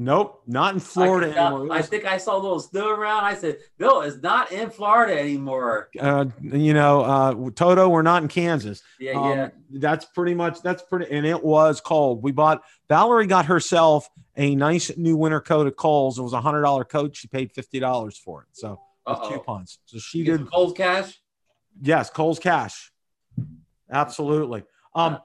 Nope, 0.00 0.42
not 0.46 0.74
in 0.74 0.80
Florida 0.80 1.26
I, 1.26 1.46
anymore. 1.46 1.72
I 1.72 1.82
think 1.82 2.04
I 2.04 2.18
saw 2.18 2.36
a 2.36 2.40
little 2.40 2.60
snow 2.60 2.88
around. 2.88 3.24
I 3.24 3.34
said, 3.34 3.58
Bill 3.78 4.02
is 4.02 4.22
not 4.22 4.52
in 4.52 4.70
Florida 4.70 5.18
anymore. 5.18 5.88
Uh, 5.98 6.26
you 6.40 6.72
know, 6.72 7.00
uh, 7.00 7.50
Toto, 7.50 7.88
we're 7.88 8.02
not 8.02 8.22
in 8.22 8.28
Kansas. 8.28 8.80
Yeah, 9.00 9.14
Um, 9.14 9.36
yeah. 9.36 9.48
That's 9.72 10.04
pretty 10.04 10.34
much 10.34 10.62
that's 10.62 10.84
pretty, 10.84 11.10
and 11.10 11.26
it 11.26 11.42
was 11.42 11.80
cold. 11.80 12.22
We 12.22 12.30
bought 12.30 12.62
Valerie 12.88 13.26
got 13.26 13.46
herself 13.46 14.08
a 14.36 14.54
nice 14.54 14.96
new 14.96 15.16
winter 15.16 15.40
coat 15.40 15.66
of 15.66 15.74
Kohl's. 15.74 16.16
It 16.16 16.22
was 16.22 16.32
a 16.32 16.40
hundred 16.40 16.62
dollar 16.62 16.84
coat. 16.84 17.16
She 17.16 17.26
paid 17.26 17.50
fifty 17.52 17.80
dollars 17.80 18.16
for 18.16 18.42
it. 18.42 18.48
So. 18.52 18.80
Coupons. 19.16 19.78
So 19.86 19.98
she 19.98 20.24
did 20.24 20.50
Cold 20.50 20.76
cash. 20.76 21.20
Yes, 21.80 22.10
Kohl's 22.10 22.38
cash. 22.38 22.90
Absolutely. 23.90 24.64
Um, 24.94 25.18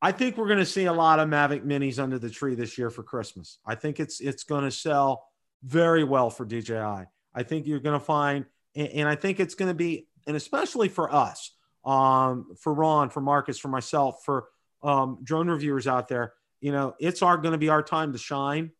I 0.00 0.12
think 0.12 0.36
we're 0.36 0.48
going 0.48 0.58
to 0.58 0.66
see 0.66 0.84
a 0.84 0.92
lot 0.92 1.18
of 1.18 1.28
Mavic 1.28 1.64
Minis 1.64 1.98
under 1.98 2.18
the 2.18 2.28
tree 2.28 2.54
this 2.54 2.76
year 2.76 2.90
for 2.90 3.02
Christmas. 3.02 3.58
I 3.64 3.74
think 3.74 4.00
it's 4.00 4.20
it's 4.20 4.44
going 4.44 4.64
to 4.64 4.70
sell 4.70 5.24
very 5.62 6.04
well 6.04 6.30
for 6.30 6.44
DJI. 6.44 7.06
I 7.34 7.42
think 7.42 7.66
you're 7.66 7.80
going 7.80 7.98
to 7.98 8.04
find, 8.04 8.44
and, 8.76 8.88
and 8.88 9.08
I 9.08 9.14
think 9.14 9.40
it's 9.40 9.54
going 9.54 9.70
to 9.70 9.74
be, 9.74 10.06
and 10.26 10.36
especially 10.36 10.88
for 10.88 11.12
us, 11.12 11.56
um, 11.84 12.54
for 12.60 12.74
Ron, 12.74 13.10
for 13.10 13.20
Marcus, 13.20 13.58
for 13.58 13.68
myself, 13.68 14.22
for 14.24 14.48
um, 14.82 15.18
drone 15.22 15.48
reviewers 15.48 15.86
out 15.86 16.08
there. 16.08 16.34
You 16.60 16.72
know, 16.72 16.94
it's 17.00 17.22
our 17.22 17.36
going 17.38 17.52
to 17.52 17.58
be 17.58 17.68
our 17.68 17.82
time 17.82 18.12
to 18.12 18.18
shine, 18.18 18.72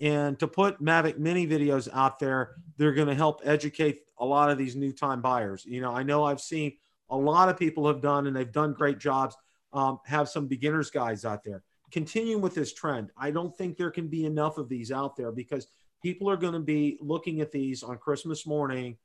and 0.00 0.38
to 0.38 0.48
put 0.48 0.82
Mavic 0.82 1.18
Mini 1.18 1.46
videos 1.46 1.88
out 1.92 2.18
there. 2.18 2.56
They're 2.76 2.92
going 2.92 3.08
to 3.08 3.14
help 3.14 3.40
educate 3.44 4.00
a 4.18 4.24
lot 4.24 4.50
of 4.50 4.58
these 4.58 4.76
new 4.76 4.92
time 4.92 5.20
buyers. 5.20 5.64
You 5.64 5.80
know, 5.80 5.92
I 5.92 6.02
know 6.02 6.24
I've 6.24 6.40
seen 6.40 6.72
a 7.10 7.16
lot 7.16 7.48
of 7.48 7.58
people 7.58 7.86
have 7.86 8.00
done, 8.00 8.26
and 8.26 8.34
they've 8.34 8.50
done 8.50 8.72
great 8.72 8.98
jobs. 8.98 9.36
Um, 9.72 9.98
have 10.06 10.28
some 10.28 10.46
beginners 10.46 10.90
guides 10.90 11.24
out 11.24 11.42
there. 11.42 11.62
Continue 11.90 12.38
with 12.38 12.54
this 12.54 12.72
trend. 12.72 13.10
I 13.16 13.30
don't 13.30 13.56
think 13.56 13.76
there 13.76 13.90
can 13.90 14.08
be 14.08 14.24
enough 14.24 14.56
of 14.56 14.68
these 14.68 14.92
out 14.92 15.16
there 15.16 15.32
because 15.32 15.66
people 16.02 16.30
are 16.30 16.36
going 16.36 16.52
to 16.52 16.60
be 16.60 16.98
looking 17.00 17.40
at 17.40 17.50
these 17.50 17.82
on 17.82 17.98
Christmas 17.98 18.46
morning, 18.46 18.96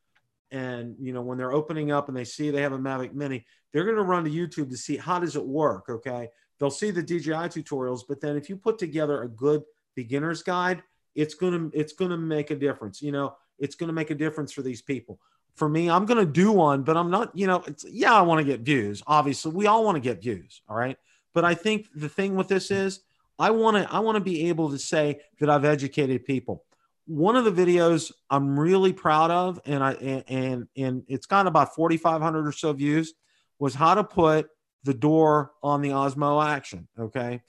and 0.52 0.96
you 1.00 1.14
know 1.14 1.22
when 1.22 1.38
they're 1.38 1.54
opening 1.54 1.92
up 1.92 2.08
and 2.08 2.18
they 2.18 2.24
see 2.24 2.50
they 2.50 2.62
have 2.62 2.74
a 2.74 2.78
Mavic 2.78 3.14
Mini, 3.14 3.46
they're 3.72 3.84
going 3.84 3.96
to 3.96 4.04
run 4.04 4.24
to 4.24 4.30
YouTube 4.30 4.70
to 4.70 4.78
see 4.78 4.98
how 4.98 5.20
does 5.20 5.36
it 5.36 5.46
work. 5.46 5.90
Okay, 5.90 6.30
they'll 6.60 6.72
see 6.72 6.92
the 6.92 7.04
DJI 7.04 7.50
tutorials, 7.50 8.02
but 8.08 8.22
then 8.22 8.36
if 8.36 8.50
you 8.50 8.56
put 8.56 8.78
together 8.78 9.24
a 9.24 9.28
good 9.28 9.64
beginner's 10.04 10.42
guide, 10.44 10.84
it's 11.16 11.36
gonna 11.36 11.70
it's 11.74 11.94
gonna 11.94 12.18
make 12.18 12.52
a 12.52 12.56
difference. 12.56 13.02
You 13.02 13.12
know, 13.12 13.36
it's 13.58 13.76
gonna 13.76 13.94
make 13.94 14.12
a 14.12 14.16
difference 14.16 14.52
for 14.52 14.62
these 14.62 14.82
people 14.82 15.20
for 15.60 15.70
me, 15.70 15.90
I'm 15.90 16.06
going 16.06 16.26
to 16.26 16.32
do 16.32 16.54
one, 16.54 16.84
but 16.84 16.96
I'm 16.96 17.12
not, 17.12 17.38
you 17.38 17.46
know, 17.46 17.62
it's, 17.68 17.86
yeah, 17.88 18.14
I 18.14 18.22
want 18.22 18.40
to 18.40 18.46
get 18.46 18.62
views. 18.62 19.04
Obviously, 19.06 19.52
we 19.52 19.68
all 19.68 19.84
want 19.84 19.98
to 19.98 20.00
get 20.00 20.22
views. 20.22 20.62
All 20.70 20.76
right. 20.76 20.98
But 21.34 21.44
I 21.44 21.54
think 21.54 21.88
the 21.94 22.08
thing 22.08 22.36
with 22.36 22.48
this 22.48 22.72
is 22.72 23.02
I 23.38 23.52
want 23.52 23.76
to, 23.76 23.94
I 23.94 24.00
want 24.00 24.16
to 24.16 24.24
be 24.24 24.48
able 24.48 24.72
to 24.72 24.80
say 24.80 25.20
that 25.40 25.50
I've 25.50 25.66
educated 25.66 26.24
people. 26.24 26.64
One 27.06 27.36
of 27.36 27.44
the 27.44 27.52
videos 27.52 28.12
I'm 28.30 28.58
really 28.58 28.94
proud 28.94 29.32
of, 29.32 29.60
and 29.66 29.84
I, 29.84 29.94
and, 29.94 30.24
and, 30.28 30.68
and 30.78 31.04
it's 31.08 31.26
got 31.26 31.46
about 31.46 31.76
4,500 31.76 32.48
or 32.48 32.52
so 32.54 32.72
views 32.72 33.14
was 33.60 33.76
how 33.76 33.96
to 33.96 34.04
put 34.04 34.50
the 34.84 34.94
door 34.94 35.52
on 35.62 35.82
the 35.82 35.90
Osmo 35.90 36.44
action. 36.46 36.88
Okay. 36.98 37.42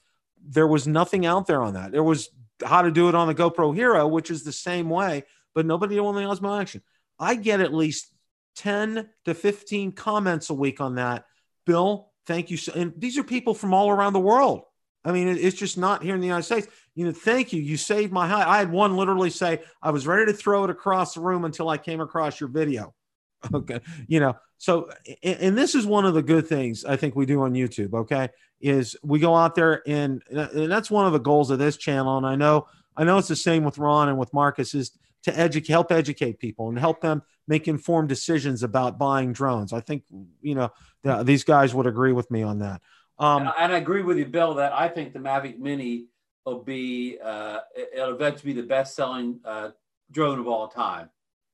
There 0.43 0.67
was 0.67 0.85
nothing 0.85 1.25
out 1.25 1.47
there 1.47 1.61
on 1.61 1.75
that. 1.75 1.93
There 1.93 2.03
was 2.03 2.29
how 2.63 2.81
to 2.81 2.91
do 2.91 3.09
it 3.09 3.15
on 3.15 3.27
the 3.27 3.35
GoPro 3.35 3.75
Hero, 3.75 4.07
which 4.07 4.31
is 4.31 4.43
the 4.43 4.51
same 4.51 4.89
way, 4.89 5.23
but 5.53 5.65
nobody 5.65 5.99
on 5.99 6.15
the 6.15 6.21
Osmo 6.21 6.59
action. 6.59 6.81
I 7.19 7.35
get 7.35 7.61
at 7.61 7.73
least 7.73 8.11
10 8.57 9.09
to 9.25 9.33
15 9.33 9.91
comments 9.93 10.49
a 10.49 10.53
week 10.53 10.81
on 10.81 10.95
that. 10.95 11.25
Bill, 11.65 12.11
thank 12.25 12.51
you. 12.51 12.57
So, 12.57 12.73
and 12.73 12.93
these 12.97 13.17
are 13.17 13.23
people 13.23 13.53
from 13.53 13.73
all 13.73 13.89
around 13.89 14.13
the 14.13 14.19
world. 14.19 14.63
I 15.03 15.11
mean, 15.11 15.27
it's 15.27 15.57
just 15.57 15.77
not 15.77 16.03
here 16.03 16.13
in 16.13 16.21
the 16.21 16.27
United 16.27 16.43
States. 16.43 16.67
You 16.93 17.05
know, 17.05 17.11
thank 17.11 17.53
you. 17.53 17.61
You 17.61 17.77
saved 17.77 18.11
my 18.11 18.27
hide. 18.27 18.45
I 18.45 18.59
had 18.59 18.71
one 18.71 18.95
literally 18.95 19.31
say, 19.31 19.61
I 19.81 19.89
was 19.91 20.05
ready 20.05 20.31
to 20.31 20.37
throw 20.37 20.63
it 20.63 20.69
across 20.69 21.15
the 21.15 21.21
room 21.21 21.43
until 21.43 21.69
I 21.69 21.77
came 21.77 22.01
across 22.01 22.39
your 22.39 22.49
video. 22.49 22.93
Okay. 23.51 23.79
You 24.07 24.19
know, 24.19 24.35
so, 24.61 24.91
and, 25.23 25.57
this 25.57 25.73
is 25.73 25.87
one 25.87 26.05
of 26.05 26.13
the 26.13 26.21
good 26.21 26.45
things 26.45 26.85
I 26.85 26.95
think 26.95 27.15
we 27.15 27.25
do 27.25 27.41
on 27.41 27.53
YouTube. 27.53 27.95
Okay. 27.95 28.29
Is 28.59 28.95
we 29.01 29.17
go 29.17 29.35
out 29.35 29.55
there 29.55 29.81
and, 29.87 30.21
and 30.29 30.71
that's 30.71 30.91
one 30.91 31.07
of 31.07 31.13
the 31.13 31.19
goals 31.19 31.49
of 31.49 31.57
this 31.57 31.77
channel. 31.77 32.17
And 32.17 32.27
I 32.27 32.35
know, 32.35 32.67
I 32.95 33.03
know 33.03 33.17
it's 33.17 33.27
the 33.27 33.35
same 33.35 33.63
with 33.63 33.79
Ron 33.79 34.09
and 34.09 34.19
with 34.19 34.31
Marcus 34.35 34.75
is 34.75 34.91
to 35.23 35.35
educate, 35.35 35.71
help 35.71 35.91
educate 35.91 36.37
people 36.37 36.69
and 36.69 36.77
help 36.77 37.01
them 37.01 37.23
make 37.47 37.67
informed 37.67 38.09
decisions 38.09 38.61
about 38.61 38.99
buying 38.99 39.33
drones. 39.33 39.73
I 39.73 39.79
think 39.79 40.03
you 40.43 40.53
know 40.53 40.69
th- 41.03 41.25
these 41.25 41.43
guys 41.43 41.73
would 41.73 41.87
agree 41.87 42.11
with 42.11 42.29
me 42.29 42.43
on 42.43 42.59
that. 42.59 42.83
Um, 43.17 43.41
and, 43.41 43.49
I, 43.49 43.53
and 43.63 43.73
I 43.73 43.77
agree 43.79 44.03
with 44.03 44.19
you, 44.19 44.27
Bill, 44.27 44.53
that 44.55 44.73
I 44.73 44.89
think 44.89 45.13
the 45.13 45.19
Mavic 45.19 45.57
Mini 45.57 46.05
will 46.45 46.61
be 46.61 47.17
uh, 47.23 47.61
it'll 47.95 48.13
eventually 48.13 48.53
be 48.53 48.61
the 48.61 48.67
best-selling 48.67 49.39
uh, 49.43 49.69
drone 50.11 50.37
of 50.37 50.47
all 50.47 50.67
time 50.67 51.09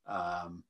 um, 0.07 0.61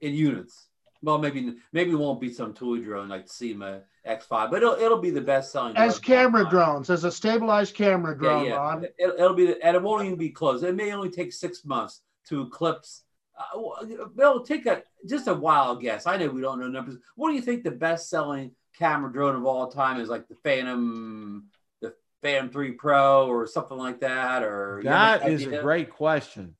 in 0.00 0.14
units. 0.14 0.68
Well, 1.02 1.18
maybe 1.18 1.54
maybe 1.72 1.92
it 1.92 1.98
won't 1.98 2.20
be 2.20 2.32
some 2.32 2.52
toy 2.52 2.78
drone 2.78 3.08
like 3.08 3.26
the 3.26 3.32
Syma 3.32 3.82
X5, 4.06 4.50
but 4.50 4.62
it'll 4.62 4.74
it'll 4.74 4.98
be 4.98 5.10
the 5.10 5.20
best-selling 5.20 5.76
as 5.76 5.98
drone 5.98 6.18
camera 6.18 6.50
drones, 6.50 6.90
as 6.90 7.04
a 7.04 7.12
stabilized 7.12 7.74
camera 7.74 8.16
drone. 8.16 8.44
Yeah, 8.44 8.50
yeah. 8.50 8.56
Ron. 8.56 8.84
It, 8.84 8.94
it'll 8.98 9.34
be, 9.34 9.60
and 9.62 9.76
it 9.76 9.82
won't 9.82 10.04
even 10.04 10.18
be 10.18 10.30
close. 10.30 10.62
It 10.62 10.74
may 10.74 10.92
only 10.92 11.10
take 11.10 11.32
six 11.32 11.64
months 11.64 12.02
to 12.28 12.42
eclipse. 12.42 13.04
Uh, 13.38 14.06
Bill, 14.14 14.44
take 14.44 14.66
a 14.66 14.82
just 15.08 15.26
a 15.26 15.34
wild 15.34 15.80
guess. 15.80 16.06
I 16.06 16.18
know 16.18 16.28
we 16.28 16.42
don't 16.42 16.60
know 16.60 16.68
numbers. 16.68 16.96
What 17.16 17.30
do 17.30 17.34
you 17.34 17.42
think 17.42 17.64
the 17.64 17.70
best-selling 17.70 18.52
camera 18.78 19.10
drone 19.10 19.36
of 19.36 19.46
all 19.46 19.68
time 19.68 20.00
is? 20.00 20.10
Like 20.10 20.28
the 20.28 20.36
Phantom, 20.44 21.48
the 21.80 21.94
Phantom 22.22 22.50
Three 22.50 22.72
Pro, 22.72 23.26
or 23.26 23.46
something 23.46 23.78
like 23.78 24.00
that? 24.00 24.42
Or 24.42 24.82
that 24.84 24.90
is 24.90 24.92
have 24.92 25.20
that 25.20 25.26
any 25.26 25.34
is 25.34 25.46
a 25.46 25.62
great 25.62 25.90
question. 25.90 26.56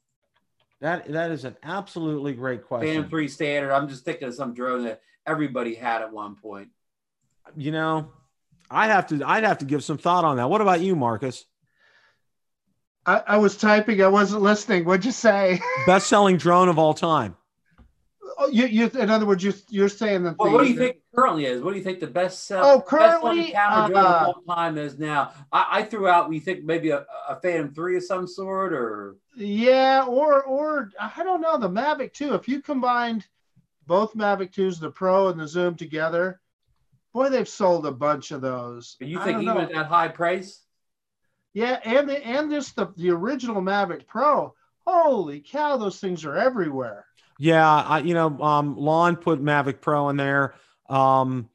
That 0.81 1.13
that 1.13 1.31
is 1.31 1.45
an 1.45 1.57
absolutely 1.63 2.33
great 2.33 2.61
Phantom 2.67 2.79
question. 2.79 3.09
Three 3.09 3.29
standard. 3.29 3.73
I'm 3.73 3.89
just 3.89 4.05
thinking 4.05 4.29
of 4.29 4.35
some 4.35 4.55
drone 4.55 4.85
that 4.85 5.03
everybody 5.27 5.75
had 5.75 6.03
at 6.03 6.13
one 6.13 6.37
point. 6.37 6.69
You 7.57 7.71
know, 7.71 8.13
I 8.71 8.87
have 8.87 9.09
to 9.09 9.23
I'd 9.25 9.45
have 9.45 9.59
to 9.59 9.67
give 9.67 9.85
some 9.85 9.99
thought 9.99 10.25
on 10.25 10.37
that. 10.39 10.49
What 10.49 10.61
about 10.61 10.81
you, 10.81 10.97
Marcus? 10.97 11.45
I, 13.05 13.23
I 13.27 13.37
was 13.39 13.57
typing. 13.57 14.03
I 14.03 14.09
wasn't 14.09 14.43
listening. 14.43 14.85
What'd 14.85 15.05
you 15.05 15.13
say? 15.13 15.61
Best 15.87 16.07
selling 16.07 16.37
drone 16.37 16.69
of 16.69 16.79
all 16.79 16.95
time. 16.95 17.37
Oh, 18.43 18.49
you, 18.49 18.65
you, 18.65 18.87
in 18.99 19.11
other 19.11 19.27
words, 19.27 19.45
you, 19.45 19.53
you're 19.69 19.91
saying 19.91 20.25
that. 20.25 20.39
Well, 20.39 20.49
the- 20.51 20.55
what 20.57 20.65
do 20.65 20.71
you 20.71 20.79
think 20.79 20.97
currently 21.15 21.45
is? 21.45 21.61
What 21.61 21.73
do 21.73 21.77
you 21.79 21.85
think 21.85 22.01
the 22.01 22.07
best 22.07 22.47
sell? 22.47 22.65
Oh, 22.65 22.81
currently, 22.81 23.51
camera 23.51 23.97
uh, 23.99 24.27
of 24.31 24.37
all 24.47 24.57
time 24.57 24.79
is 24.79 24.99
now? 24.99 25.33
I, 25.53 25.67
I 25.71 25.83
threw 25.83 26.09
out. 26.09 26.31
We 26.31 26.41
think 26.41 26.65
maybe 26.65 26.89
a, 26.89 27.05
a 27.29 27.39
Phantom 27.43 27.71
Three 27.75 27.99
of 27.99 28.05
some 28.05 28.27
sort, 28.27 28.73
or 28.73 29.17
Yeah, 29.37 30.07
or 30.09 30.43
or 30.43 30.91
I 30.99 31.23
don't 31.23 31.43
know 31.43 31.59
the 31.59 31.69
Mavic 31.69 32.15
2. 32.15 32.33
If 32.33 32.49
you 32.49 32.63
combined 32.63 33.27
both 33.87 34.15
Mavic 34.15 34.55
2s, 34.55 34.81
the 34.81 34.91
Pro 34.91 35.29
and 35.29 35.39
the 35.39 35.47
Zoom 35.47 35.75
together, 35.75 36.41
boy, 37.13 37.29
they've 37.29 37.47
sold 37.47 37.85
a 37.85 37.93
bunch 37.93 38.31
of 38.31 38.41
those. 38.41 38.97
you 39.01 39.23
think 39.23 39.43
even 39.43 39.59
at 39.59 39.73
that 39.73 39.87
high 39.87 40.09
price? 40.09 40.63
Yeah, 41.53 41.79
and 41.85 42.09
the, 42.09 42.27
and 42.27 42.51
this 42.51 42.73
the 42.73 42.87
the 42.97 43.11
original 43.11 43.61
Mavic 43.61 44.07
Pro. 44.07 44.55
Holy 44.87 45.41
cow, 45.41 45.77
those 45.77 46.01
things 46.01 46.25
are 46.25 46.37
everywhere. 46.37 47.05
Yeah, 47.43 47.67
I 47.67 48.01
you 48.01 48.13
know, 48.13 48.39
um 48.41 48.77
Lon 48.77 49.17
put 49.17 49.43
Mavic 49.43 49.81
Pro 49.81 50.11
in 50.11 50.17
there. 50.19 50.55
Um 50.91 51.49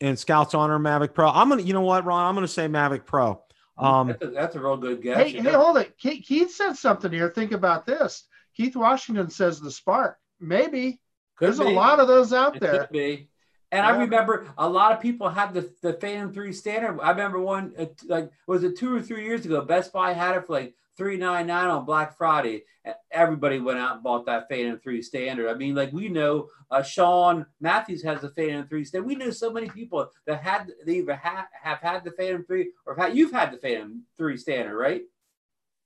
and 0.00 0.18
Scouts 0.18 0.52
Honor 0.52 0.80
Mavic 0.80 1.14
Pro. 1.14 1.28
I'm 1.28 1.48
gonna 1.48 1.62
you 1.62 1.72
know 1.72 1.82
what, 1.82 2.04
Ron? 2.04 2.26
I'm 2.26 2.34
gonna 2.34 2.48
say 2.48 2.66
Mavic 2.66 3.06
Pro. 3.06 3.40
Um 3.78 4.08
that's, 4.08 4.24
a, 4.24 4.26
that's 4.26 4.56
a 4.56 4.60
real 4.60 4.76
good 4.76 5.00
guess. 5.00 5.16
Hey, 5.16 5.28
yeah. 5.28 5.42
hey, 5.42 5.52
hold 5.52 5.76
it. 5.76 5.96
Keith, 5.96 6.24
Keith 6.26 6.50
said 6.52 6.72
something 6.72 7.12
here. 7.12 7.28
Think 7.30 7.52
about 7.52 7.86
this. 7.86 8.24
Keith 8.56 8.74
Washington 8.74 9.30
says 9.30 9.60
the 9.60 9.70
Spark. 9.70 10.18
Maybe 10.40 11.00
Could 11.36 11.46
there's 11.46 11.60
a 11.60 11.64
lot 11.64 12.00
of 12.00 12.08
those 12.08 12.32
out 12.32 12.56
It 12.56 12.60
there. 12.60 12.80
Could 12.80 12.90
be. 12.90 13.30
And 13.70 13.86
I 13.86 13.90
remember 13.90 14.52
a 14.58 14.68
lot 14.68 14.92
of 14.92 15.00
people 15.00 15.28
had 15.28 15.54
the, 15.54 15.70
the 15.82 15.92
Phantom 15.92 16.32
3 16.32 16.52
standard. 16.52 17.00
I 17.00 17.10
remember 17.10 17.38
one, 17.38 17.74
uh, 17.78 17.86
like, 18.06 18.30
was 18.46 18.64
it 18.64 18.78
two 18.78 18.96
or 18.96 19.02
three 19.02 19.24
years 19.24 19.44
ago? 19.44 19.60
Best 19.60 19.92
Buy 19.92 20.14
had 20.14 20.36
it 20.36 20.46
for 20.46 20.54
like 20.54 20.74
three 20.98 21.16
ninety 21.16 21.46
nine 21.48 21.68
on 21.68 21.86
Black 21.86 22.16
Friday. 22.18 22.64
And 22.84 22.94
everybody 23.10 23.58
went 23.60 23.78
out 23.78 23.94
and 23.94 24.02
bought 24.02 24.24
that 24.26 24.48
Phantom 24.48 24.78
3 24.78 25.02
standard. 25.02 25.50
I 25.50 25.54
mean, 25.54 25.74
like, 25.74 25.92
we 25.92 26.08
know 26.08 26.48
uh, 26.70 26.82
Sean 26.82 27.44
Matthews 27.60 28.02
has 28.02 28.20
the 28.22 28.30
Phantom 28.30 28.66
3 28.66 28.84
standard. 28.84 29.06
We 29.06 29.14
know 29.14 29.30
so 29.30 29.52
many 29.52 29.68
people 29.68 30.10
that 30.26 30.40
had, 30.42 30.70
they 30.86 30.94
either 30.96 31.16
ha- 31.16 31.48
have 31.52 31.78
had 31.80 32.02
the 32.04 32.12
Phantom 32.12 32.44
3 32.46 32.70
or 32.86 32.94
have 32.94 33.08
had, 33.08 33.16
you've 33.16 33.32
had 33.32 33.52
the 33.52 33.58
Phantom 33.58 34.02
3 34.16 34.36
standard, 34.38 34.76
right? 34.78 35.02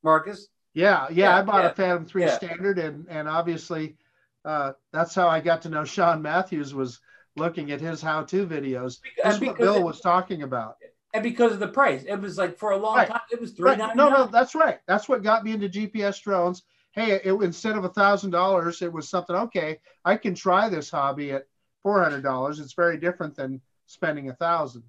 Marcus? 0.05 0.49
Yeah, 0.75 1.07
yeah, 1.11 1.31
Yeah, 1.31 1.39
I 1.39 1.43
bought 1.43 1.65
yeah, 1.65 1.71
a 1.71 1.75
Phantom 1.75 2.07
3 2.07 2.23
yeah. 2.23 2.37
standard 2.37 2.79
and 2.79 3.07
and 3.09 3.29
obviously 3.29 3.97
uh, 4.45 4.73
that's 4.93 5.15
how 5.15 5.29
I 5.29 5.41
got 5.41 5.63
to 5.63 5.69
know 5.69 5.85
Sean 5.85 6.23
Matthews 6.23 6.73
was 6.75 7.01
looking 7.37 7.71
at 7.73 7.81
his 7.81 8.01
how-to 8.03 8.47
videos. 8.47 8.99
This 9.25 9.35
is 9.37 9.41
what 9.41 9.59
Bill 9.59 9.77
it- 9.77 9.83
was 9.85 10.01
talking 10.01 10.43
about. 10.43 10.77
And 11.15 11.23
because 11.23 11.53
of 11.53 11.61
the 11.61 11.69
price, 11.69 12.05
it 12.05 12.17
was 12.17 12.39
like 12.39 12.57
for 12.57 12.71
a 12.71 12.77
long 12.77 12.97
Right. 12.97 13.09
time, 13.09 13.21
it 13.31 13.41
was 13.41 13.53
three 13.53 13.71
Right. 13.71 13.79
ninety 13.79 13.97
No, 13.97 14.09
no, 14.09 14.27
that's 14.27 14.55
right. 14.55 14.81
That's 14.87 15.09
what 15.09 15.23
got 15.23 15.45
me 15.45 15.53
into 15.53 15.69
GPS 15.69 16.19
drones. 16.21 16.63
Hey, 16.93 17.13
it, 17.13 17.33
instead 17.33 17.77
of 17.77 17.85
a 17.85 17.89
thousand 17.91 18.31
dollars, 18.31 18.81
it 18.83 18.93
was 18.93 19.09
something. 19.09 19.37
Okay, 19.37 19.79
I 20.05 20.17
can 20.17 20.35
try 20.35 20.69
this 20.69 20.91
hobby 20.91 21.33
at 21.33 21.47
four 21.83 22.03
hundred 22.03 22.23
dollars. 22.23 22.61
It's 22.61 22.73
very 22.75 22.97
different 22.97 23.35
than 23.35 23.61
spending 23.87 24.31
a 24.31 24.35
thousand. 24.35 24.85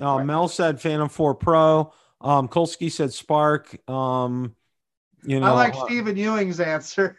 Uh, 0.00 0.16
Right. 0.18 0.26
Mel 0.26 0.48
said 0.48 0.80
Phantom 0.80 1.08
4 1.08 1.34
Pro. 1.34 1.92
Um, 2.20 2.46
Kolsky 2.48 2.90
said 2.90 3.12
Spark. 3.12 3.76
Um, 3.90 4.54
You 5.24 5.40
know, 5.40 5.46
I 5.48 5.50
like 5.50 5.74
uh, 5.74 5.84
Stephen 5.84 6.16
Ewing's 6.16 6.60
answer. 6.60 7.18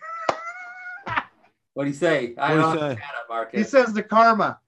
what 1.73 1.83
do 1.83 1.89
you 1.89 1.95
say? 1.95 2.33
I 2.37 2.55
don't 2.55 2.79
say? 2.79 2.99
He 3.53 3.63
says 3.63 3.93
the 3.93 4.01
karma. 4.01 4.60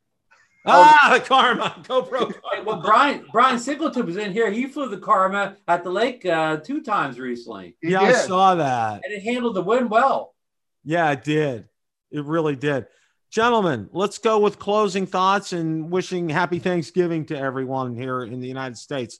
Ah, 0.66 1.12
the 1.14 1.20
karma. 1.26 1.76
GoPro. 1.84 2.34
Hey, 2.52 2.62
well, 2.64 2.82
Brian 2.82 3.26
Brian 3.32 3.60
Singleton 3.60 4.06
was 4.06 4.18
in 4.18 4.32
here. 4.32 4.50
He 4.50 4.68
flew 4.68 4.90
the 4.90 4.98
karma 4.98 5.58
at 5.68 5.84
the 5.84 5.90
lake 5.90 6.26
uh, 6.26 6.58
two 6.58 6.82
times 6.82 7.20
recently. 7.20 7.76
He 7.82 7.92
yeah, 7.92 8.00
did. 8.00 8.16
I 8.16 8.20
saw 8.20 8.56
that. 8.56 9.02
And 9.04 9.14
it 9.14 9.24
handled 9.24 9.56
the 9.56 9.62
wind 9.62 9.90
well. 9.90 10.36
Yeah, 10.84 11.12
it 11.12 11.24
did. 11.24 11.68
It 12.12 12.24
really 12.24 12.56
did. 12.56 12.88
Gentlemen, 13.32 13.90
let's 13.92 14.20
go 14.20 14.40
with 14.40 14.60
closing 14.60 15.08
thoughts 15.08 15.54
and 15.54 15.90
wishing 15.90 16.30
happy 16.30 16.60
Thanksgiving 16.60 17.26
to 17.26 17.38
everyone 17.38 17.96
here 17.96 18.22
in 18.22 18.40
the 18.40 18.48
United 18.48 18.78
States. 18.78 19.20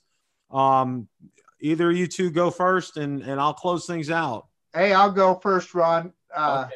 Um, 0.52 1.08
either 1.60 1.90
you 1.90 2.06
two 2.06 2.30
go 2.30 2.50
first 2.50 2.96
and, 2.96 3.22
and 3.22 3.40
I'll 3.40 3.54
close 3.54 3.86
things 3.86 4.10
out. 4.10 4.46
Hey, 4.72 4.92
I'll 4.92 5.10
go 5.10 5.34
first, 5.34 5.74
Ron. 5.74 6.12
Uh, 6.34 6.66
okay. 6.66 6.74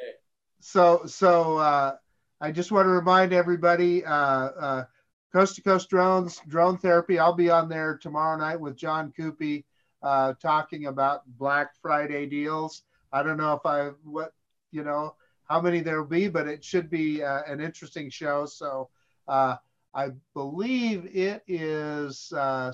So, 0.61 1.03
so 1.07 1.59
uh, 1.59 1.97
I 2.41 2.53
just 2.53 2.70
want 2.70 2.86
to 2.86 2.91
remind 2.91 3.32
everybody 3.32 4.05
uh, 4.05 4.12
uh, 4.14 4.84
Coast 5.32 5.57
to 5.57 5.62
Coast 5.62 5.91
Drones, 5.91 6.41
Drone 6.47 6.78
Therapy. 6.78 7.18
I'll 7.18 7.34
be 7.34 7.51
on 7.51 7.68
there 7.68 7.99
tomorrow 7.99 8.39
night 8.39 8.61
with 8.61 8.76
John 8.76 9.12
Coopy 9.16 9.64
uh, 10.03 10.34
talking 10.41 10.86
about 10.86 11.22
Black 11.36 11.74
Friday 11.82 12.26
deals. 12.26 12.82
I 13.12 13.24
don't 13.24 13.39
know 13.39 13.55
if 13.55 13.66
I, 13.66 13.91
what, 14.05 14.34
you 14.70 14.84
know, 14.84 15.16
how 15.49 15.61
many 15.61 15.80
there'll 15.80 16.07
be, 16.07 16.28
but 16.28 16.47
it 16.47 16.62
should 16.62 16.89
be 16.89 17.22
uh, 17.22 17.43
an 17.47 17.61
interesting 17.61 18.09
show. 18.09 18.47
So, 18.47 18.91
uh, 19.26 19.57
I 19.95 20.11
believe 20.34 21.09
it 21.12 21.43
is. 21.49 22.32
Uh, 22.32 22.72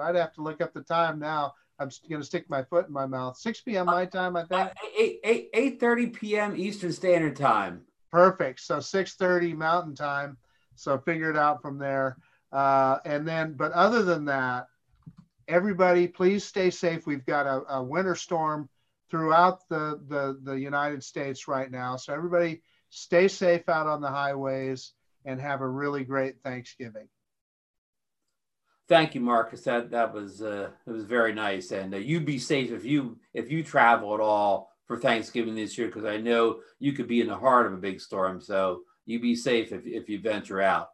I'd 0.00 0.14
have 0.14 0.34
to 0.34 0.42
look 0.42 0.60
up 0.60 0.72
the 0.72 0.82
time 0.82 1.18
now. 1.18 1.54
I'm 1.80 1.90
going 2.08 2.20
to 2.20 2.26
stick 2.26 2.48
my 2.48 2.62
foot 2.62 2.86
in 2.86 2.92
my 2.92 3.06
mouth. 3.06 3.38
6 3.38 3.62
p.m. 3.62 3.86
my 3.86 4.04
time, 4.04 4.36
I 4.36 4.44
think. 4.44 4.60
Uh, 4.60 4.70
8, 4.98 5.20
8, 5.24 5.50
8 5.52 5.80
30 5.80 6.06
p.m. 6.08 6.56
Eastern 6.56 6.92
Standard 6.92 7.34
Time. 7.36 7.82
Perfect. 8.10 8.60
So 8.60 8.78
6:30 8.78 9.54
Mountain 9.56 9.94
Time. 9.94 10.36
So 10.74 10.98
figure 10.98 11.30
it 11.30 11.36
out 11.36 11.62
from 11.62 11.78
there. 11.78 12.16
Uh, 12.52 12.98
and 13.04 13.26
then, 13.26 13.54
but 13.54 13.72
other 13.72 14.02
than 14.02 14.24
that, 14.24 14.66
everybody, 15.46 16.08
please 16.08 16.44
stay 16.44 16.70
safe. 16.70 17.06
We've 17.06 17.24
got 17.24 17.46
a, 17.46 17.76
a 17.76 17.82
winter 17.82 18.14
storm 18.14 18.68
throughout 19.10 19.68
the, 19.68 20.00
the 20.08 20.38
the 20.42 20.58
United 20.58 21.04
States 21.04 21.48
right 21.48 21.70
now. 21.70 21.96
So 21.96 22.14
everybody, 22.14 22.62
stay 22.90 23.28
safe 23.28 23.68
out 23.68 23.86
on 23.86 24.00
the 24.00 24.08
highways 24.08 24.92
and 25.24 25.40
have 25.40 25.60
a 25.60 25.68
really 25.68 26.04
great 26.04 26.42
Thanksgiving. 26.42 27.08
Thank 28.88 29.14
you, 29.14 29.20
Marcus. 29.20 29.62
That 29.62 29.90
that 29.90 30.12
was 30.12 30.42
uh, 30.42 30.70
it 30.86 30.90
was 30.90 31.04
very 31.04 31.32
nice, 31.32 31.70
and 31.70 31.94
uh, 31.94 31.98
you 31.98 32.20
be 32.20 32.38
safe 32.38 32.72
if 32.72 32.84
you 32.84 33.18
if 33.32 33.50
you 33.50 33.62
travel 33.62 34.14
at 34.14 34.20
all 34.20 34.69
for 34.90 34.98
Thanksgiving 34.98 35.54
this 35.54 35.78
year, 35.78 35.86
because 35.86 36.04
I 36.04 36.16
know 36.16 36.62
you 36.80 36.92
could 36.92 37.06
be 37.06 37.20
in 37.20 37.28
the 37.28 37.36
heart 37.36 37.66
of 37.66 37.74
a 37.74 37.76
big 37.76 38.00
storm. 38.00 38.40
So 38.40 38.80
you 39.06 39.20
be 39.20 39.36
safe 39.36 39.70
if 39.70 39.86
if 39.86 40.08
you 40.08 40.18
venture 40.18 40.60
out. 40.60 40.88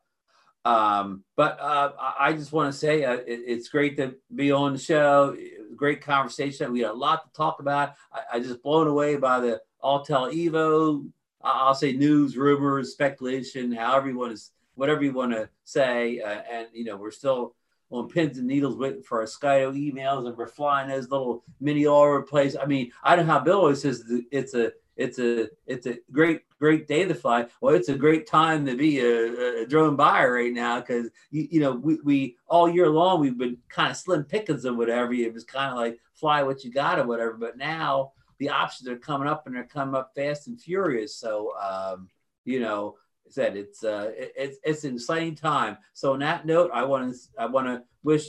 Um, 0.66 1.24
but 1.34 1.58
uh, 1.58 1.92
I 2.18 2.34
just 2.34 2.52
want 2.52 2.70
to 2.70 2.78
say 2.78 3.04
uh, 3.04 3.14
it, 3.14 3.40
it's 3.46 3.70
great 3.70 3.96
to 3.96 4.16
be 4.34 4.52
on 4.52 4.74
the 4.74 4.78
show. 4.78 5.34
Great 5.74 6.02
conversation. 6.02 6.72
We 6.72 6.80
had 6.80 6.90
a 6.90 6.92
lot 6.92 7.24
to 7.24 7.32
talk 7.32 7.60
about. 7.60 7.94
I, 8.12 8.20
I 8.34 8.40
just 8.40 8.62
blown 8.62 8.86
away 8.86 9.16
by 9.16 9.40
the 9.40 9.62
Autel 9.82 10.30
Evo 10.30 11.10
I'll 11.46 11.74
say 11.74 11.92
news, 11.92 12.36
rumors, 12.36 12.92
speculation, 12.92 13.72
however 13.72 14.08
you 14.08 14.18
want 14.18 14.36
to, 14.36 14.42
whatever 14.74 15.04
you 15.04 15.12
want 15.12 15.32
to 15.32 15.48
say. 15.64 16.20
Uh, 16.20 16.42
and, 16.50 16.66
you 16.72 16.84
know, 16.84 16.96
we're 16.96 17.10
still 17.10 17.54
on 17.90 18.08
pins 18.08 18.38
and 18.38 18.46
needles 18.46 18.76
waiting 18.76 19.02
for 19.02 19.20
our 19.20 19.26
Skydio 19.26 19.72
emails 19.74 20.26
and 20.26 20.36
we're 20.36 20.48
flying 20.48 20.88
those 20.88 21.10
little 21.10 21.44
mini 21.60 21.86
all 21.86 22.02
over 22.02 22.18
the 22.18 22.26
place. 22.26 22.56
I 22.60 22.66
mean, 22.66 22.90
I 23.02 23.16
know 23.16 23.24
how 23.24 23.40
Bill 23.40 23.58
always 23.58 23.82
says 23.82 24.04
it's 24.30 24.54
a, 24.54 24.72
it's 24.96 25.18
a, 25.18 25.48
it's 25.66 25.86
a 25.86 25.98
great, 26.10 26.40
great 26.58 26.88
day 26.88 27.04
to 27.04 27.14
fly. 27.14 27.46
Well, 27.60 27.74
it's 27.74 27.88
a 27.88 27.94
great 27.94 28.26
time 28.26 28.66
to 28.66 28.76
be 28.76 29.00
a, 29.00 29.62
a 29.62 29.66
drone 29.66 29.94
buyer 29.94 30.32
right 30.32 30.52
now 30.52 30.80
because 30.80 31.10
you, 31.30 31.46
you 31.50 31.60
know 31.60 31.72
we, 31.72 31.98
we 32.02 32.36
all 32.48 32.68
year 32.68 32.88
long 32.88 33.20
we've 33.20 33.38
been 33.38 33.58
kind 33.68 33.90
of 33.90 33.96
slim 33.96 34.24
pickings 34.24 34.64
or 34.64 34.74
whatever. 34.74 35.12
It 35.12 35.34
was 35.34 35.44
kind 35.44 35.70
of 35.70 35.76
like 35.76 36.00
fly 36.14 36.42
what 36.42 36.64
you 36.64 36.72
got 36.72 36.98
or 36.98 37.06
whatever. 37.06 37.34
But 37.34 37.56
now 37.56 38.12
the 38.38 38.48
options 38.48 38.88
are 38.88 38.96
coming 38.96 39.28
up 39.28 39.46
and 39.46 39.54
they're 39.54 39.64
coming 39.64 39.94
up 39.94 40.12
fast 40.14 40.46
and 40.46 40.60
furious. 40.60 41.14
So, 41.14 41.52
um, 41.60 42.08
you 42.44 42.60
know, 42.60 42.96
said 43.28 43.56
it's 43.56 43.84
uh, 43.84 44.12
it, 44.16 44.32
it's 44.36 44.58
it's 44.64 44.84
an 44.84 44.94
exciting 44.94 45.34
time. 45.34 45.78
So 45.92 46.12
on 46.12 46.20
that 46.20 46.46
note, 46.46 46.70
I 46.72 46.84
want 46.84 47.12
to 47.12 47.18
I 47.38 47.46
want 47.46 47.66
to 47.66 47.82
wish 48.02 48.26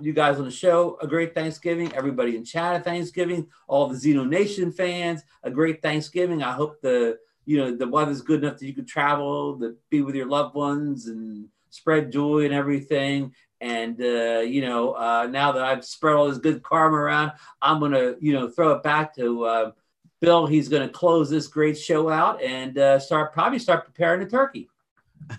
you 0.00 0.12
guys 0.12 0.38
on 0.38 0.44
the 0.44 0.50
show 0.50 0.96
a 1.02 1.06
great 1.06 1.34
Thanksgiving. 1.34 1.92
Everybody 1.94 2.36
in 2.36 2.44
chat 2.44 2.80
a 2.80 2.84
Thanksgiving. 2.84 3.46
All 3.68 3.88
the 3.88 3.96
Zino 3.96 4.28
Nation 4.28 4.72
fans 4.72 5.22
a 5.42 5.50
great 5.50 5.82
Thanksgiving. 5.82 6.42
I 6.42 6.52
hope 6.52 6.80
the 6.80 7.18
you 7.44 7.58
know 7.58 7.76
the 7.76 7.88
weather's 7.88 8.22
good 8.22 8.42
enough 8.42 8.58
that 8.58 8.66
you 8.66 8.74
can 8.74 8.86
travel, 8.86 9.58
to 9.58 9.76
be 9.90 10.02
with 10.02 10.14
your 10.14 10.28
loved 10.28 10.54
ones, 10.54 11.06
and 11.06 11.48
spread 11.70 12.12
joy 12.12 12.44
and 12.44 12.54
everything. 12.54 13.34
And 13.60 14.00
uh, 14.00 14.40
you 14.40 14.62
know, 14.62 14.92
uh, 14.92 15.28
now 15.30 15.52
that 15.52 15.62
I've 15.62 15.84
spread 15.84 16.16
all 16.16 16.28
this 16.28 16.38
good 16.38 16.62
karma 16.62 16.96
around, 16.96 17.32
I'm 17.60 17.80
gonna 17.80 18.14
you 18.20 18.32
know 18.32 18.48
throw 18.48 18.72
it 18.72 18.82
back 18.82 19.14
to 19.16 19.44
uh, 19.44 19.70
Bill. 20.20 20.46
He's 20.46 20.68
gonna 20.68 20.88
close 20.88 21.30
this 21.30 21.46
great 21.46 21.78
show 21.78 22.08
out 22.10 22.42
and 22.42 22.76
uh, 22.78 22.98
start 22.98 23.32
probably 23.32 23.58
start 23.58 23.84
preparing 23.84 24.20
the 24.20 24.26
turkey. 24.26 24.68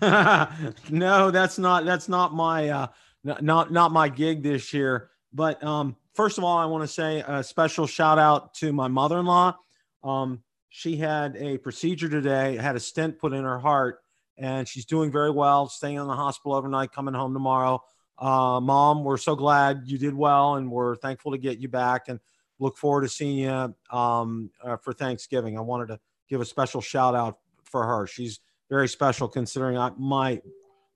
no, 0.90 1.30
that's 1.30 1.58
not 1.58 1.84
that's 1.84 2.08
not 2.08 2.34
my 2.34 2.68
uh, 2.68 2.86
not 3.24 3.70
not 3.72 3.92
my 3.92 4.08
gig 4.08 4.42
this 4.42 4.72
year. 4.72 5.10
But 5.32 5.62
um, 5.64 5.96
first 6.14 6.38
of 6.38 6.44
all, 6.44 6.58
I 6.58 6.66
want 6.66 6.82
to 6.82 6.88
say 6.88 7.24
a 7.26 7.42
special 7.42 7.86
shout 7.86 8.18
out 8.18 8.54
to 8.54 8.72
my 8.72 8.88
mother-in-law. 8.88 9.56
Um, 10.04 10.42
she 10.68 10.96
had 10.96 11.36
a 11.36 11.58
procedure 11.58 12.08
today, 12.08 12.56
had 12.56 12.76
a 12.76 12.80
stent 12.80 13.18
put 13.18 13.32
in 13.32 13.44
her 13.44 13.58
heart, 13.58 14.00
and 14.36 14.66
she's 14.66 14.84
doing 14.84 15.10
very 15.10 15.30
well. 15.30 15.68
Staying 15.68 15.96
in 15.96 16.06
the 16.06 16.14
hospital 16.14 16.54
overnight, 16.54 16.92
coming 16.92 17.14
home 17.14 17.32
tomorrow. 17.32 17.82
Uh, 18.18 18.60
Mom, 18.60 19.04
we're 19.04 19.16
so 19.16 19.34
glad 19.34 19.82
you 19.86 19.98
did 19.98 20.14
well, 20.14 20.56
and 20.56 20.70
we're 20.70 20.96
thankful 20.96 21.32
to 21.32 21.38
get 21.38 21.58
you 21.58 21.68
back 21.68 22.08
and 22.08 22.20
look 22.62 22.76
forward 22.76 23.02
to 23.02 23.08
seeing 23.08 23.38
you 23.38 23.74
um, 23.90 24.50
uh, 24.62 24.76
for 24.76 24.92
Thanksgiving. 24.92 25.58
I 25.58 25.60
wanted 25.62 25.88
to 25.88 26.00
give 26.28 26.40
a 26.40 26.44
special 26.44 26.80
shout 26.80 27.14
out 27.14 27.38
for 27.64 27.84
her. 27.84 28.06
She's 28.06 28.38
very 28.70 28.88
special 28.88 29.28
considering 29.28 29.76
I, 29.76 29.90
my 29.98 30.40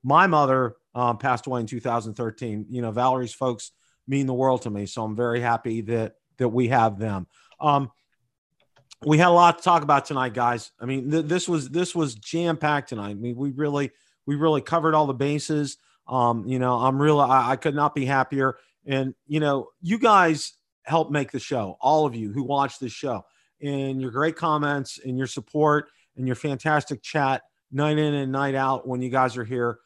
my 0.05 0.29
mother 0.29 0.77
um, 0.95 1.19
passed 1.19 1.49
away 1.49 1.61
in 1.61 1.67
2013. 1.67 2.67
You 2.71 2.83
know, 2.83 2.93
Valerie's 2.93 3.35
folks 3.35 3.73
mean 4.07 4.27
the 4.27 4.35
world 4.35 4.63
to 4.63 4.71
me, 4.71 4.87
so 4.87 5.03
I'm 5.03 5.17
very 5.17 5.41
happy 5.41 5.81
that 5.83 6.15
that 6.39 6.49
we 6.49 6.69
have 6.69 6.99
them. 7.01 7.27
Um, 7.61 7.91
we 9.05 9.19
had 9.19 9.29
a 9.29 9.31
lot 9.31 9.59
to 9.59 9.65
talk 9.65 9.83
about 9.83 10.05
tonight, 10.05 10.35
guys. 10.35 10.71
I 10.81 10.87
mean, 10.87 11.11
th- 11.11 11.25
this 11.27 11.49
was 11.49 11.69
this 11.69 11.95
was 11.95 12.15
jam 12.15 12.57
packed 12.57 12.91
tonight. 12.91 13.11
I 13.11 13.15
mean, 13.15 13.37
we 13.37 13.51
really 13.51 13.91
we 14.25 14.37
really 14.37 14.61
covered 14.61 14.95
all 14.95 15.07
the 15.07 15.15
bases. 15.15 15.79
Um, 16.07 16.47
you 16.47 16.61
know, 16.61 16.75
I'm 16.75 17.03
real. 17.03 17.19
I, 17.19 17.51
I 17.51 17.57
could 17.57 17.75
not 17.75 17.93
be 17.95 18.07
happier. 18.07 18.57
And 18.87 19.15
you 19.27 19.41
know, 19.41 19.71
you 19.83 19.99
guys 19.99 20.53
help 20.87 21.11
make 21.11 21.31
the 21.31 21.41
show. 21.41 21.77
All 21.81 22.07
of 22.07 22.15
you 22.15 22.33
who 22.33 22.43
watch 22.43 22.79
this 22.79 22.93
show, 22.93 23.25
and 23.61 24.01
your 24.01 24.11
great 24.11 24.37
comments 24.37 24.99
and 25.05 25.17
your 25.17 25.27
support 25.27 25.89
and 26.17 26.27
your 26.27 26.37
fantastic 26.37 27.03
chat 27.03 27.43
night 27.73 27.99
in 27.99 28.15
and 28.15 28.33
night 28.33 28.55
out 28.55 28.87
when 28.87 29.01
you 29.01 29.11
guys 29.11 29.37
are 29.37 29.45
here. 29.45 29.79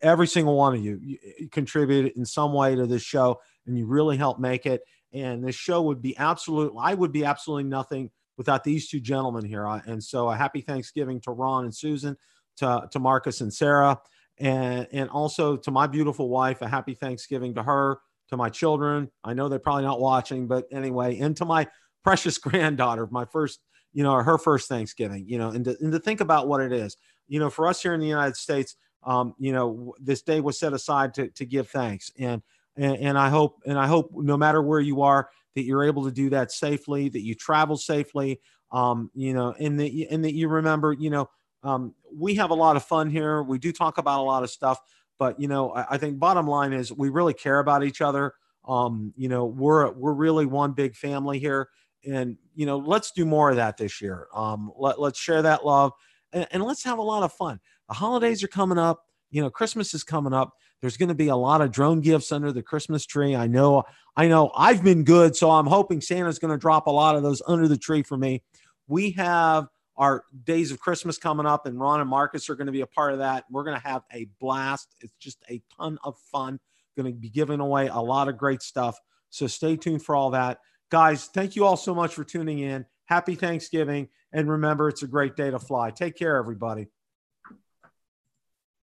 Every 0.00 0.26
single 0.26 0.56
one 0.56 0.74
of 0.74 0.82
you, 0.82 0.98
you 1.00 1.48
contributed 1.50 2.12
in 2.16 2.24
some 2.24 2.52
way 2.52 2.74
to 2.74 2.86
this 2.86 3.02
show, 3.02 3.40
and 3.66 3.78
you 3.78 3.86
really 3.86 4.16
help 4.16 4.40
make 4.40 4.66
it. 4.66 4.82
And 5.12 5.44
this 5.44 5.54
show 5.54 5.82
would 5.82 6.02
be 6.02 6.16
absolute. 6.16 6.72
I 6.78 6.94
would 6.94 7.12
be 7.12 7.24
absolutely 7.24 7.64
nothing 7.64 8.10
without 8.36 8.64
these 8.64 8.88
two 8.88 8.98
gentlemen 8.98 9.44
here. 9.44 9.64
And 9.64 10.02
so, 10.02 10.30
a 10.30 10.36
happy 10.36 10.62
Thanksgiving 10.62 11.20
to 11.20 11.30
Ron 11.30 11.64
and 11.64 11.74
Susan, 11.74 12.16
to 12.56 12.88
to 12.90 12.98
Marcus 12.98 13.40
and 13.40 13.52
Sarah 13.52 14.00
and 14.38 14.86
and 14.92 15.10
also 15.10 15.56
to 15.56 15.70
my 15.70 15.86
beautiful 15.86 16.28
wife 16.28 16.62
a 16.62 16.68
happy 16.68 16.94
thanksgiving 16.94 17.54
to 17.54 17.62
her 17.62 17.98
to 18.32 18.36
my 18.38 18.48
children. 18.48 19.10
I 19.22 19.34
know 19.34 19.50
they're 19.50 19.58
probably 19.58 19.84
not 19.84 20.00
watching 20.00 20.46
but 20.46 20.64
anyway 20.72 21.18
and 21.18 21.36
to 21.36 21.44
my 21.44 21.68
precious 22.02 22.38
granddaughter 22.46 23.06
my 23.10 23.26
first 23.26 23.60
you 23.92 24.02
know 24.02 24.14
her 24.14 24.38
first 24.38 24.70
thanksgiving 24.70 25.26
you 25.28 25.36
know 25.36 25.50
and 25.50 25.66
to, 25.66 25.76
and 25.80 25.92
to 25.92 25.98
think 25.98 26.22
about 26.22 26.48
what 26.48 26.62
it 26.62 26.72
is. 26.72 26.96
You 27.28 27.40
know 27.40 27.50
for 27.50 27.66
us 27.66 27.82
here 27.82 27.92
in 27.92 28.00
the 28.00 28.06
united 28.06 28.36
states 28.36 28.76
um, 29.04 29.34
you 29.38 29.52
know 29.52 29.94
this 30.00 30.22
day 30.22 30.40
was 30.40 30.58
set 30.58 30.72
aside 30.72 31.12
to, 31.14 31.28
to 31.28 31.44
give 31.44 31.68
thanks. 31.68 32.10
And, 32.18 32.42
and 32.76 32.96
and 32.96 33.18
i 33.18 33.28
hope 33.28 33.60
and 33.66 33.78
i 33.78 33.86
hope 33.86 34.10
no 34.14 34.38
matter 34.38 34.62
where 34.62 34.80
you 34.80 35.02
are 35.02 35.28
that 35.54 35.64
you're 35.64 35.84
able 35.84 36.04
to 36.04 36.10
do 36.10 36.30
that 36.30 36.50
safely 36.50 37.10
that 37.10 37.22
you 37.22 37.34
travel 37.34 37.76
safely. 37.76 38.40
Um, 38.70 39.10
you 39.14 39.34
know 39.34 39.54
and 39.60 39.78
that 39.78 39.92
and 40.10 40.24
that 40.24 40.32
you 40.32 40.48
remember 40.48 40.94
you 40.94 41.10
know 41.10 41.28
um, 41.64 41.94
we 42.12 42.34
have 42.36 42.50
a 42.50 42.54
lot 42.54 42.76
of 42.76 42.84
fun 42.84 43.10
here. 43.10 43.42
We 43.42 43.58
do 43.58 43.72
talk 43.72 43.98
about 43.98 44.20
a 44.20 44.22
lot 44.22 44.42
of 44.42 44.50
stuff, 44.50 44.80
but 45.18 45.38
you 45.40 45.48
know, 45.48 45.70
I, 45.70 45.86
I 45.90 45.98
think 45.98 46.18
bottom 46.18 46.46
line 46.46 46.72
is 46.72 46.92
we 46.92 47.08
really 47.08 47.34
care 47.34 47.58
about 47.58 47.84
each 47.84 48.00
other. 48.00 48.34
Um, 48.66 49.12
you 49.16 49.28
know, 49.28 49.46
we're 49.46 49.90
we're 49.92 50.12
really 50.14 50.46
one 50.46 50.72
big 50.72 50.94
family 50.94 51.38
here, 51.38 51.68
and 52.04 52.36
you 52.54 52.66
know, 52.66 52.78
let's 52.78 53.10
do 53.12 53.24
more 53.24 53.50
of 53.50 53.56
that 53.56 53.76
this 53.76 54.00
year. 54.00 54.28
Um, 54.34 54.72
let, 54.76 55.00
let's 55.00 55.18
share 55.18 55.42
that 55.42 55.64
love, 55.64 55.92
and, 56.32 56.46
and 56.50 56.62
let's 56.62 56.84
have 56.84 56.98
a 56.98 57.02
lot 57.02 57.22
of 57.22 57.32
fun. 57.32 57.60
The 57.88 57.94
holidays 57.94 58.42
are 58.42 58.48
coming 58.48 58.78
up. 58.78 59.04
You 59.30 59.42
know, 59.42 59.50
Christmas 59.50 59.94
is 59.94 60.04
coming 60.04 60.32
up. 60.32 60.52
There's 60.80 60.96
going 60.96 61.08
to 61.08 61.14
be 61.14 61.28
a 61.28 61.36
lot 61.36 61.60
of 61.60 61.70
drone 61.70 62.00
gifts 62.00 62.32
under 62.32 62.52
the 62.52 62.62
Christmas 62.62 63.06
tree. 63.06 63.36
I 63.36 63.46
know, 63.46 63.84
I 64.16 64.26
know 64.26 64.50
I've 64.56 64.82
been 64.82 65.04
good. 65.04 65.36
So 65.36 65.50
I'm 65.50 65.66
hoping 65.66 66.00
Santa's 66.00 66.40
going 66.40 66.50
to 66.50 66.58
drop 66.58 66.88
a 66.88 66.90
lot 66.90 67.14
of 67.14 67.22
those 67.22 67.40
under 67.46 67.68
the 67.68 67.78
tree 67.78 68.02
for 68.02 68.16
me. 68.18 68.42
We 68.88 69.12
have 69.12 69.68
our 69.96 70.24
days 70.44 70.72
of 70.72 70.80
Christmas 70.80 71.18
coming 71.18 71.46
up, 71.46 71.66
and 71.66 71.78
Ron 71.78 72.00
and 72.00 72.08
Marcus 72.08 72.48
are 72.48 72.54
going 72.54 72.66
to 72.66 72.72
be 72.72 72.80
a 72.80 72.86
part 72.86 73.12
of 73.12 73.18
that. 73.18 73.44
We're 73.50 73.64
going 73.64 73.80
to 73.80 73.86
have 73.86 74.02
a 74.12 74.26
blast. 74.40 74.94
It's 75.00 75.14
just 75.18 75.38
a 75.50 75.62
ton 75.76 75.98
of 76.04 76.18
fun. 76.30 76.58
Going 76.96 77.12
to 77.12 77.18
be 77.18 77.30
giving 77.30 77.60
away 77.60 77.88
a 77.88 77.98
lot 77.98 78.28
of 78.28 78.36
great 78.36 78.62
stuff. 78.62 78.98
So 79.30 79.46
stay 79.46 79.76
tuned 79.76 80.02
for 80.02 80.14
all 80.14 80.30
that. 80.30 80.58
Guys, 80.90 81.26
thank 81.26 81.56
you 81.56 81.64
all 81.64 81.76
so 81.76 81.94
much 81.94 82.14
for 82.14 82.24
tuning 82.24 82.58
in. 82.58 82.84
Happy 83.06 83.34
Thanksgiving. 83.34 84.08
And 84.32 84.48
remember, 84.48 84.88
it's 84.88 85.02
a 85.02 85.06
great 85.06 85.36
day 85.36 85.50
to 85.50 85.58
fly. 85.58 85.90
Take 85.90 86.16
care, 86.16 86.36
everybody. 86.36 86.88